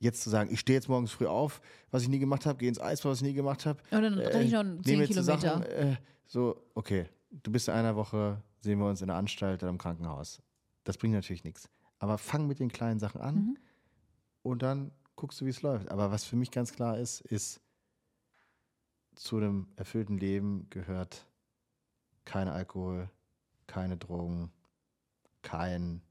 Jetzt 0.00 0.22
zu 0.22 0.30
sagen, 0.30 0.52
ich 0.52 0.60
stehe 0.60 0.76
jetzt 0.78 0.88
morgens 0.88 1.10
früh 1.10 1.26
auf, 1.26 1.60
was 1.90 2.02
ich 2.02 2.08
nie 2.08 2.18
gemacht 2.20 2.46
habe, 2.46 2.58
gehe 2.58 2.68
ins 2.68 2.80
Eisbad, 2.80 3.10
was 3.12 3.18
ich 3.18 3.26
nie 3.26 3.34
gemacht 3.34 3.66
habe. 3.66 3.80
Und 3.90 4.02
dann 4.02 4.14
renne 4.18 4.42
ich 4.44 4.52
noch 4.52 4.62
nehme 4.62 4.82
10 4.82 5.00
jetzt 5.00 5.14
so 5.14 5.20
Kilometer. 5.22 5.40
Sachen, 5.40 5.62
äh, 5.64 5.96
so, 6.26 6.62
okay, 6.74 7.06
du 7.30 7.50
bist 7.50 7.66
in 7.68 7.74
einer 7.74 7.96
Woche, 7.96 8.40
sehen 8.60 8.78
wir 8.78 8.86
uns 8.86 9.00
in 9.00 9.08
der 9.08 9.16
Anstalt 9.16 9.62
oder 9.62 9.70
im 9.70 9.78
Krankenhaus. 9.78 10.40
Das 10.84 10.96
bringt 10.98 11.14
natürlich 11.14 11.42
nichts. 11.44 11.68
Aber 11.98 12.16
fang 12.16 12.46
mit 12.46 12.60
den 12.60 12.70
kleinen 12.70 13.00
Sachen 13.00 13.20
an 13.20 13.34
Mhm. 13.34 13.58
und 14.42 14.62
dann 14.62 14.92
guckst 15.16 15.40
du, 15.40 15.46
wie 15.46 15.50
es 15.50 15.62
läuft. 15.62 15.90
Aber 15.90 16.12
was 16.12 16.22
für 16.24 16.36
mich 16.36 16.52
ganz 16.52 16.72
klar 16.72 16.96
ist, 16.96 17.20
ist, 17.22 17.60
zu 19.16 19.36
einem 19.38 19.66
erfüllten 19.74 20.16
Leben 20.16 20.68
gehört 20.70 21.26
kein 22.24 22.46
Alkohol, 22.46 23.10
keine 23.66 23.96
Drogen, 23.96 24.52
kein 25.42 26.02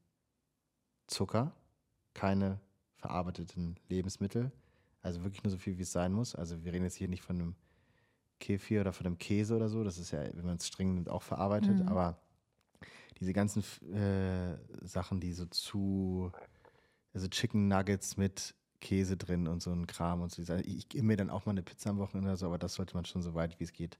Zucker, 1.07 1.53
keine 2.17 2.59
verarbeiteten 2.95 3.77
Lebensmittel. 3.87 4.51
Also 5.01 5.23
wirklich 5.23 5.43
nur 5.43 5.51
so 5.51 5.57
viel, 5.57 5.77
wie 5.77 5.83
es 5.83 5.91
sein 5.91 6.11
muss. 6.11 6.35
Also 6.35 6.63
wir 6.63 6.73
reden 6.73 6.83
jetzt 6.83 6.95
hier 6.95 7.07
nicht 7.07 7.21
von 7.21 7.39
einem 7.39 7.55
Kefir 8.39 8.81
oder 8.81 8.91
von 8.91 9.05
einem 9.05 9.17
Käse 9.19 9.55
oder 9.55 9.69
so. 9.69 9.83
Das 9.83 9.97
ist 9.97 10.11
ja, 10.11 10.23
wenn 10.33 10.45
man 10.45 10.57
es 10.57 10.67
streng 10.67 10.95
nimmt, 10.95 11.09
auch 11.09 11.21
verarbeitet. 11.21 11.77
Mhm. 11.77 11.87
Aber 11.87 12.19
diese 13.19 13.33
ganzen 13.33 13.63
äh, 13.93 14.57
Sachen, 14.81 15.19
die 15.19 15.31
so 15.31 15.45
zu, 15.45 16.31
also 17.13 17.27
Chicken 17.27 17.67
Nuggets 17.67 18.17
mit 18.17 18.55
Käse 18.81 19.15
drin 19.15 19.47
und 19.47 19.61
so 19.61 19.71
ein 19.71 19.87
Kram 19.87 20.21
und 20.21 20.31
so. 20.31 20.41
Ich, 20.55 20.89
gebe 20.89 21.05
mir 21.05 21.17
dann 21.17 21.29
auch 21.29 21.45
mal 21.45 21.51
eine 21.51 21.63
Pizza 21.63 21.91
am 21.91 21.99
Wochenende 21.99 22.29
oder 22.29 22.37
so, 22.37 22.47
aber 22.47 22.57
das 22.57 22.73
sollte 22.73 22.95
man 22.95 23.05
schon 23.05 23.21
so 23.21 23.33
weit 23.33 23.59
wie 23.59 23.63
es 23.63 23.73
geht 23.73 23.99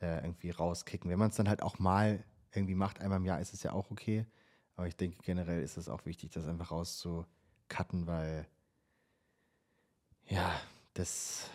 äh, 0.00 0.22
irgendwie 0.22 0.50
rauskicken. 0.50 1.10
Wenn 1.10 1.18
man 1.18 1.30
es 1.30 1.36
dann 1.36 1.48
halt 1.48 1.62
auch 1.62 1.78
mal 1.78 2.22
irgendwie 2.54 2.74
macht, 2.74 3.00
einmal 3.00 3.18
im 3.18 3.24
Jahr, 3.24 3.40
ist 3.40 3.54
es 3.54 3.62
ja 3.62 3.72
auch 3.72 3.90
okay. 3.90 4.26
Aber 4.76 4.86
ich 4.86 4.96
denke 4.96 5.18
generell 5.22 5.62
ist 5.62 5.76
es 5.76 5.88
auch 5.88 6.06
wichtig, 6.06 6.30
das 6.30 6.46
einfach 6.46 6.70
rauszucutten, 7.68 8.06
weil 8.06 8.46
ja, 10.26 10.60
das, 10.94 11.50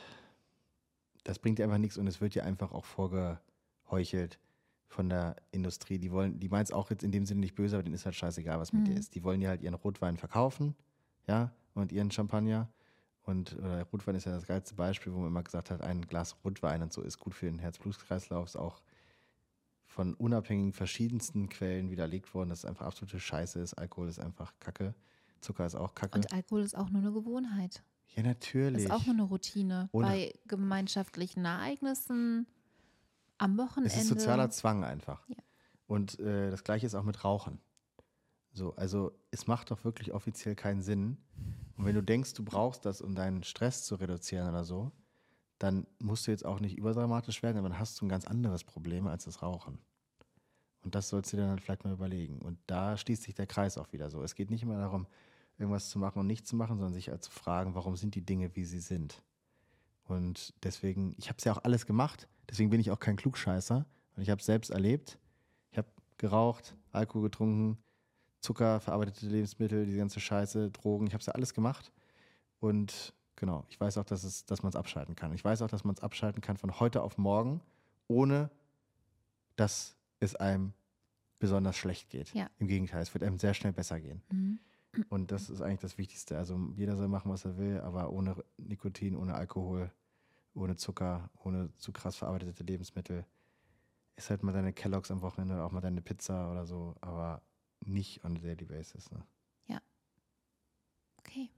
das 1.23 1.39
bringt 1.39 1.59
dir 1.59 1.63
einfach 1.63 1.77
nichts 1.77 1.97
und 1.97 2.07
es 2.07 2.21
wird 2.21 2.35
dir 2.35 2.43
einfach 2.43 2.71
auch 2.71 2.85
vorgeheuchelt 2.85 4.39
von 4.87 5.09
der 5.09 5.35
Industrie. 5.51 5.99
Die 5.99 6.11
wollen, 6.11 6.39
die 6.39 6.49
meint 6.49 6.67
es 6.67 6.73
auch 6.73 6.89
jetzt 6.89 7.03
in 7.03 7.11
dem 7.11 7.25
Sinne 7.25 7.41
nicht 7.41 7.55
böse, 7.55 7.75
aber 7.75 7.83
denen 7.83 7.95
ist 7.95 8.05
halt 8.05 8.15
scheißegal, 8.15 8.59
was 8.59 8.73
mit 8.73 8.81
Mhm. 8.81 8.85
dir 8.85 8.97
ist. 8.97 9.15
Die 9.15 9.23
wollen 9.23 9.41
dir 9.41 9.49
halt 9.49 9.61
ihren 9.61 9.73
Rotwein 9.75 10.17
verkaufen, 10.17 10.75
ja, 11.27 11.51
und 11.73 11.91
ihren 11.91 12.11
Champagner. 12.11 12.69
Und 13.25 13.55
oder 13.57 13.83
Rotwein 13.83 14.15
ist 14.15 14.25
ja 14.25 14.33
das 14.33 14.47
geilste 14.47 14.75
Beispiel, 14.75 15.13
wo 15.13 15.19
man 15.19 15.27
immer 15.27 15.43
gesagt 15.43 15.71
hat, 15.71 15.81
ein 15.81 16.01
Glas 16.01 16.35
Rotwein 16.43 16.81
und 16.81 16.91
so 16.91 17.01
ist 17.01 17.19
gut 17.19 17.33
für 17.33 17.45
den 17.45 17.59
Herz-Blut-Kreislauf, 17.59 18.45
ist 18.47 18.57
auch 18.57 18.81
von 19.85 20.13
unabhängigen 20.15 20.73
verschiedensten 20.73 21.47
Quellen 21.47 21.89
widerlegt 21.89 22.33
worden, 22.33 22.49
dass 22.49 22.59
es 22.59 22.65
einfach 22.65 22.87
absolute 22.87 23.19
Scheiße 23.19 23.59
ist. 23.59 23.75
Alkohol 23.75 24.09
ist 24.09 24.19
einfach 24.19 24.53
Kacke. 24.59 24.93
Zucker 25.43 25.65
ist 25.65 25.75
auch 25.75 25.93
Kacke. 25.95 26.17
Und 26.17 26.33
Alkohol 26.33 26.61
ist 26.61 26.75
auch 26.75 26.89
nur 26.89 27.01
eine 27.01 27.11
Gewohnheit. 27.11 27.83
ja, 28.15 28.23
natürlich. 28.23 28.85
Ist 28.85 28.91
auch 28.91 29.05
nur 29.05 29.13
eine 29.15 29.23
Routine. 29.23 29.89
Und- 29.91 30.03
Bei 30.03 30.33
gemeinschaftlichen 30.47 31.45
Ereignissen, 31.45 32.47
am 33.37 33.57
Wochenende. 33.57 33.93
Es 33.93 34.01
ist 34.01 34.07
sozialer 34.07 34.49
Zwang 34.49 34.83
einfach. 34.83 35.27
Ja. 35.27 35.35
Und 35.87 36.19
äh, 36.19 36.49
das 36.49 36.63
gleiche 36.63 36.85
ist 36.85 36.95
auch 36.95 37.03
mit 37.03 37.23
Rauchen. 37.23 37.59
So, 38.53 38.75
also 38.75 39.11
es 39.31 39.47
macht 39.47 39.71
doch 39.71 39.83
wirklich 39.83 40.13
offiziell 40.13 40.55
keinen 40.55 40.81
Sinn. 40.81 41.17
Und 41.75 41.85
wenn 41.85 41.95
du 41.95 42.03
denkst, 42.03 42.33
du 42.33 42.43
brauchst 42.45 42.85
das, 42.85 43.01
um 43.01 43.15
deinen 43.15 43.43
Stress 43.43 43.83
zu 43.83 43.95
reduzieren 43.95 44.47
oder 44.49 44.63
so, 44.63 44.91
dann 45.57 45.87
musst 45.99 46.27
du 46.27 46.31
jetzt 46.31 46.45
auch 46.45 46.59
nicht 46.59 46.77
überdramatisch 46.77 47.41
werden, 47.41 47.57
aber 47.57 47.69
dann 47.69 47.79
hast 47.79 47.99
du 47.99 48.05
ein 48.05 48.09
ganz 48.09 48.25
anderes 48.25 48.63
Problem 48.63 49.07
als 49.07 49.25
das 49.25 49.41
Rauchen. 49.41 49.79
Und 50.83 50.93
das 50.95 51.09
sollst 51.09 51.33
du 51.33 51.37
dir 51.37 51.47
dann 51.47 51.59
vielleicht 51.59 51.83
mal 51.83 51.93
überlegen. 51.93 52.41
Und 52.41 52.59
da 52.67 52.95
schließt 52.97 53.23
sich 53.23 53.33
der 53.33 53.47
Kreis 53.47 53.77
auch 53.77 53.91
wieder 53.91 54.09
so. 54.11 54.21
Es 54.21 54.35
geht 54.35 54.51
nicht 54.51 54.61
immer 54.63 54.77
darum, 54.77 55.07
irgendwas 55.57 55.89
zu 55.89 55.99
machen 55.99 56.19
und 56.19 56.27
nicht 56.27 56.47
zu 56.47 56.55
machen, 56.55 56.77
sondern 56.77 56.93
sich 56.93 57.09
halt 57.09 57.23
zu 57.23 57.31
fragen, 57.31 57.75
warum 57.75 57.95
sind 57.95 58.15
die 58.15 58.25
Dinge, 58.25 58.55
wie 58.55 58.65
sie 58.65 58.79
sind. 58.79 59.23
Und 60.05 60.53
deswegen, 60.63 61.15
ich 61.17 61.29
habe 61.29 61.37
es 61.37 61.43
ja 61.43 61.53
auch 61.53 61.63
alles 61.63 61.85
gemacht, 61.85 62.27
deswegen 62.49 62.69
bin 62.69 62.79
ich 62.79 62.91
auch 62.91 62.99
kein 62.99 63.15
Klugscheißer. 63.15 63.85
Und 64.15 64.21
ich 64.21 64.29
habe 64.29 64.39
es 64.39 64.45
selbst 64.45 64.69
erlebt. 64.69 65.17
Ich 65.71 65.77
habe 65.77 65.87
geraucht, 66.17 66.75
Alkohol 66.91 67.23
getrunken, 67.23 67.77
Zucker, 68.39 68.79
verarbeitete 68.79 69.27
Lebensmittel, 69.27 69.85
die 69.85 69.95
ganze 69.95 70.19
Scheiße, 70.19 70.69
Drogen, 70.71 71.07
ich 71.07 71.13
habe 71.13 71.21
es 71.21 71.27
ja 71.27 71.33
alles 71.33 71.53
gemacht. 71.53 71.91
Und 72.59 73.13
genau, 73.35 73.65
ich 73.69 73.79
weiß 73.79 73.97
auch, 73.97 74.03
dass, 74.03 74.23
es, 74.23 74.45
dass 74.45 74.63
man 74.63 74.69
es 74.69 74.75
abschalten 74.75 75.15
kann. 75.15 75.33
Ich 75.33 75.43
weiß 75.43 75.61
auch, 75.61 75.69
dass 75.69 75.83
man 75.83 75.95
es 75.95 76.03
abschalten 76.03 76.41
kann 76.41 76.57
von 76.57 76.79
heute 76.79 77.01
auf 77.01 77.17
morgen, 77.17 77.61
ohne 78.07 78.51
dass 79.55 79.95
es 80.19 80.35
einem 80.35 80.73
besonders 81.39 81.77
schlecht 81.77 82.09
geht. 82.09 82.33
Ja. 82.33 82.49
Im 82.59 82.67
Gegenteil, 82.67 83.01
es 83.01 83.13
wird 83.13 83.23
einem 83.23 83.37
sehr 83.37 83.53
schnell 83.53 83.73
besser 83.73 83.99
gehen. 83.99 84.21
Mhm. 84.29 84.59
Und 85.09 85.31
das 85.31 85.49
ist 85.49 85.61
eigentlich 85.61 85.79
das 85.79 85.97
Wichtigste. 85.97 86.37
Also 86.37 86.57
jeder 86.75 86.95
soll 86.95 87.07
machen, 87.07 87.31
was 87.31 87.45
er 87.45 87.57
will, 87.57 87.79
aber 87.81 88.11
ohne 88.11 88.35
Nikotin, 88.57 89.15
ohne 89.15 89.33
Alkohol, 89.33 89.91
ohne 90.53 90.75
Zucker, 90.75 91.29
ohne 91.43 91.75
zu 91.77 91.91
krass 91.91 92.15
verarbeitete 92.15 92.63
Lebensmittel. 92.63 93.25
Ist 94.15 94.29
halt 94.29 94.43
mal 94.43 94.51
deine 94.51 94.73
Kelloggs 94.73 95.09
am 95.09 95.21
Wochenende 95.21 95.55
oder 95.55 95.65
auch 95.65 95.71
mal 95.71 95.81
deine 95.81 96.01
Pizza 96.01 96.51
oder 96.51 96.65
so, 96.67 96.95
aber 97.01 97.41
nicht 97.85 98.23
on 98.23 98.37
a 98.37 98.39
daily 98.39 98.65
basis. 98.65 99.09
Ne? 99.11 99.23
Okay. 101.19 101.49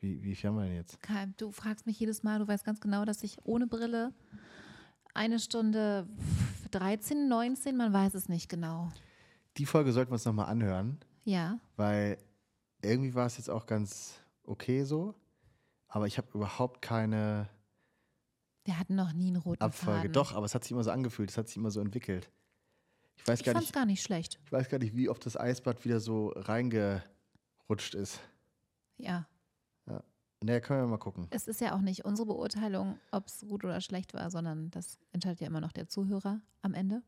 Wie, 0.00 0.22
wie 0.22 0.34
viel 0.34 0.50
haben 0.50 0.56
wir 0.56 0.64
denn 0.64 0.74
jetzt? 0.74 1.00
Kai, 1.02 1.28
du 1.38 1.50
fragst 1.50 1.86
mich 1.86 1.98
jedes 1.98 2.22
Mal, 2.22 2.38
du 2.38 2.46
weißt 2.46 2.64
ganz 2.64 2.80
genau, 2.80 3.04
dass 3.04 3.22
ich 3.22 3.38
ohne 3.44 3.66
Brille 3.66 4.12
eine 5.14 5.38
Stunde 5.38 6.06
13, 6.72 7.28
19, 7.28 7.76
man 7.76 7.92
weiß 7.92 8.14
es 8.14 8.28
nicht 8.28 8.48
genau. 8.50 8.92
Die 9.56 9.66
Folge 9.66 9.92
sollten 9.92 10.10
wir 10.10 10.14
uns 10.14 10.24
nochmal 10.24 10.46
anhören, 10.46 10.98
Ja. 11.24 11.58
weil 11.76 12.18
irgendwie 12.84 13.14
war 13.14 13.26
es 13.26 13.36
jetzt 13.38 13.50
auch 13.50 13.66
ganz 13.66 14.20
okay 14.44 14.84
so, 14.84 15.14
aber 15.88 16.06
ich 16.06 16.18
habe 16.18 16.28
überhaupt 16.34 16.82
keine 16.82 17.48
Wir 18.64 18.78
hatten 18.78 18.94
noch 18.94 19.12
nie 19.12 19.28
einen 19.28 19.36
roten 19.36 19.62
Abfolge. 19.62 20.00
Faden. 20.00 20.12
Doch, 20.12 20.34
aber 20.34 20.46
es 20.46 20.54
hat 20.54 20.64
sich 20.64 20.72
immer 20.72 20.84
so 20.84 20.90
angefühlt, 20.90 21.30
es 21.30 21.38
hat 21.38 21.48
sich 21.48 21.56
immer 21.56 21.70
so 21.70 21.80
entwickelt. 21.80 22.30
Ich 23.16 23.26
weiß 23.28 23.40
Ich 23.40 23.46
gar 23.46 23.54
nicht, 23.58 23.72
gar 23.72 23.86
nicht 23.86 24.02
schlecht. 24.02 24.40
ich 24.44 24.52
weiß 24.52 24.68
gar 24.68 24.78
nicht, 24.78 24.94
wie 24.96 25.08
oft 25.08 25.24
das 25.24 25.36
Eisbad 25.36 25.84
wieder 25.84 26.00
so 26.00 26.28
reingerutscht 26.36 27.94
ist. 27.94 28.20
Ja. 28.98 29.26
Naja, 30.42 30.60
können 30.60 30.82
wir 30.82 30.86
mal 30.88 30.98
gucken. 30.98 31.26
Es 31.30 31.48
ist 31.48 31.62
ja 31.62 31.74
auch 31.74 31.80
nicht 31.80 32.04
unsere 32.04 32.26
Beurteilung, 32.26 32.98
ob 33.12 33.28
es 33.28 33.40
gut 33.48 33.64
oder 33.64 33.80
schlecht 33.80 34.12
war, 34.12 34.30
sondern 34.30 34.70
das 34.72 34.98
entscheidet 35.12 35.40
ja 35.40 35.46
immer 35.46 35.62
noch 35.62 35.72
der 35.72 35.88
Zuhörer 35.88 36.42
am 36.60 36.74
Ende. 36.74 37.02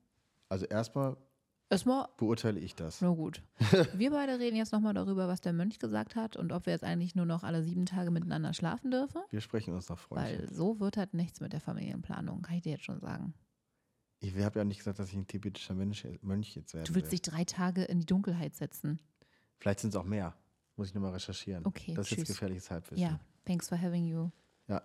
Also 0.48 0.64
erstmal 0.64 1.18
Erstmal, 1.68 2.08
beurteile 2.16 2.60
ich 2.60 2.76
das. 2.76 3.00
na 3.00 3.08
gut. 3.10 3.42
Wir 3.94 4.10
beide 4.12 4.38
reden 4.38 4.56
jetzt 4.56 4.72
nochmal 4.72 4.94
darüber, 4.94 5.26
was 5.26 5.40
der 5.40 5.52
Mönch 5.52 5.78
gesagt 5.80 6.14
hat 6.14 6.36
und 6.36 6.52
ob 6.52 6.66
wir 6.66 6.72
jetzt 6.72 6.84
eigentlich 6.84 7.16
nur 7.16 7.26
noch 7.26 7.42
alle 7.42 7.64
sieben 7.64 7.86
Tage 7.86 8.12
miteinander 8.12 8.54
schlafen 8.54 8.92
dürfen. 8.92 9.20
Wir 9.30 9.40
sprechen 9.40 9.74
uns 9.74 9.88
noch 9.88 9.98
Freundchen. 9.98 10.38
Weil 10.42 10.48
so 10.54 10.78
wird 10.78 10.96
halt 10.96 11.12
nichts 11.12 11.40
mit 11.40 11.52
der 11.52 11.60
Familienplanung, 11.60 12.42
kann 12.42 12.54
ich 12.56 12.62
dir 12.62 12.70
jetzt 12.72 12.84
schon 12.84 13.00
sagen. 13.00 13.34
Ich 14.20 14.36
habe 14.36 14.60
ja 14.60 14.64
nicht 14.64 14.78
gesagt, 14.78 15.00
dass 15.00 15.08
ich 15.08 15.16
ein 15.16 15.26
tibetischer 15.26 15.74
Mönch, 15.74 16.06
Mönch 16.22 16.54
jetzt 16.54 16.72
werde. 16.72 16.86
Du 16.88 16.94
willst 16.94 17.10
dich 17.10 17.22
drei 17.22 17.44
Tage 17.44 17.82
in 17.84 17.98
die 17.98 18.06
Dunkelheit 18.06 18.54
setzen. 18.54 19.00
Vielleicht 19.58 19.80
sind 19.80 19.90
es 19.90 19.96
auch 19.96 20.04
mehr. 20.04 20.34
Muss 20.76 20.88
ich 20.88 20.94
nochmal 20.94 21.12
recherchieren. 21.12 21.66
Okay, 21.66 21.94
Das 21.94 22.06
ist 22.06 22.10
jetzt 22.12 22.18
tschüss. 22.20 22.28
gefährliches 22.36 22.70
Halbwissen. 22.70 23.02
Ja, 23.02 23.18
thanks 23.44 23.68
for 23.68 23.80
having 23.80 24.04
you. 24.04 24.30
ja. 24.68 24.82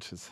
Tschüss. 0.00 0.30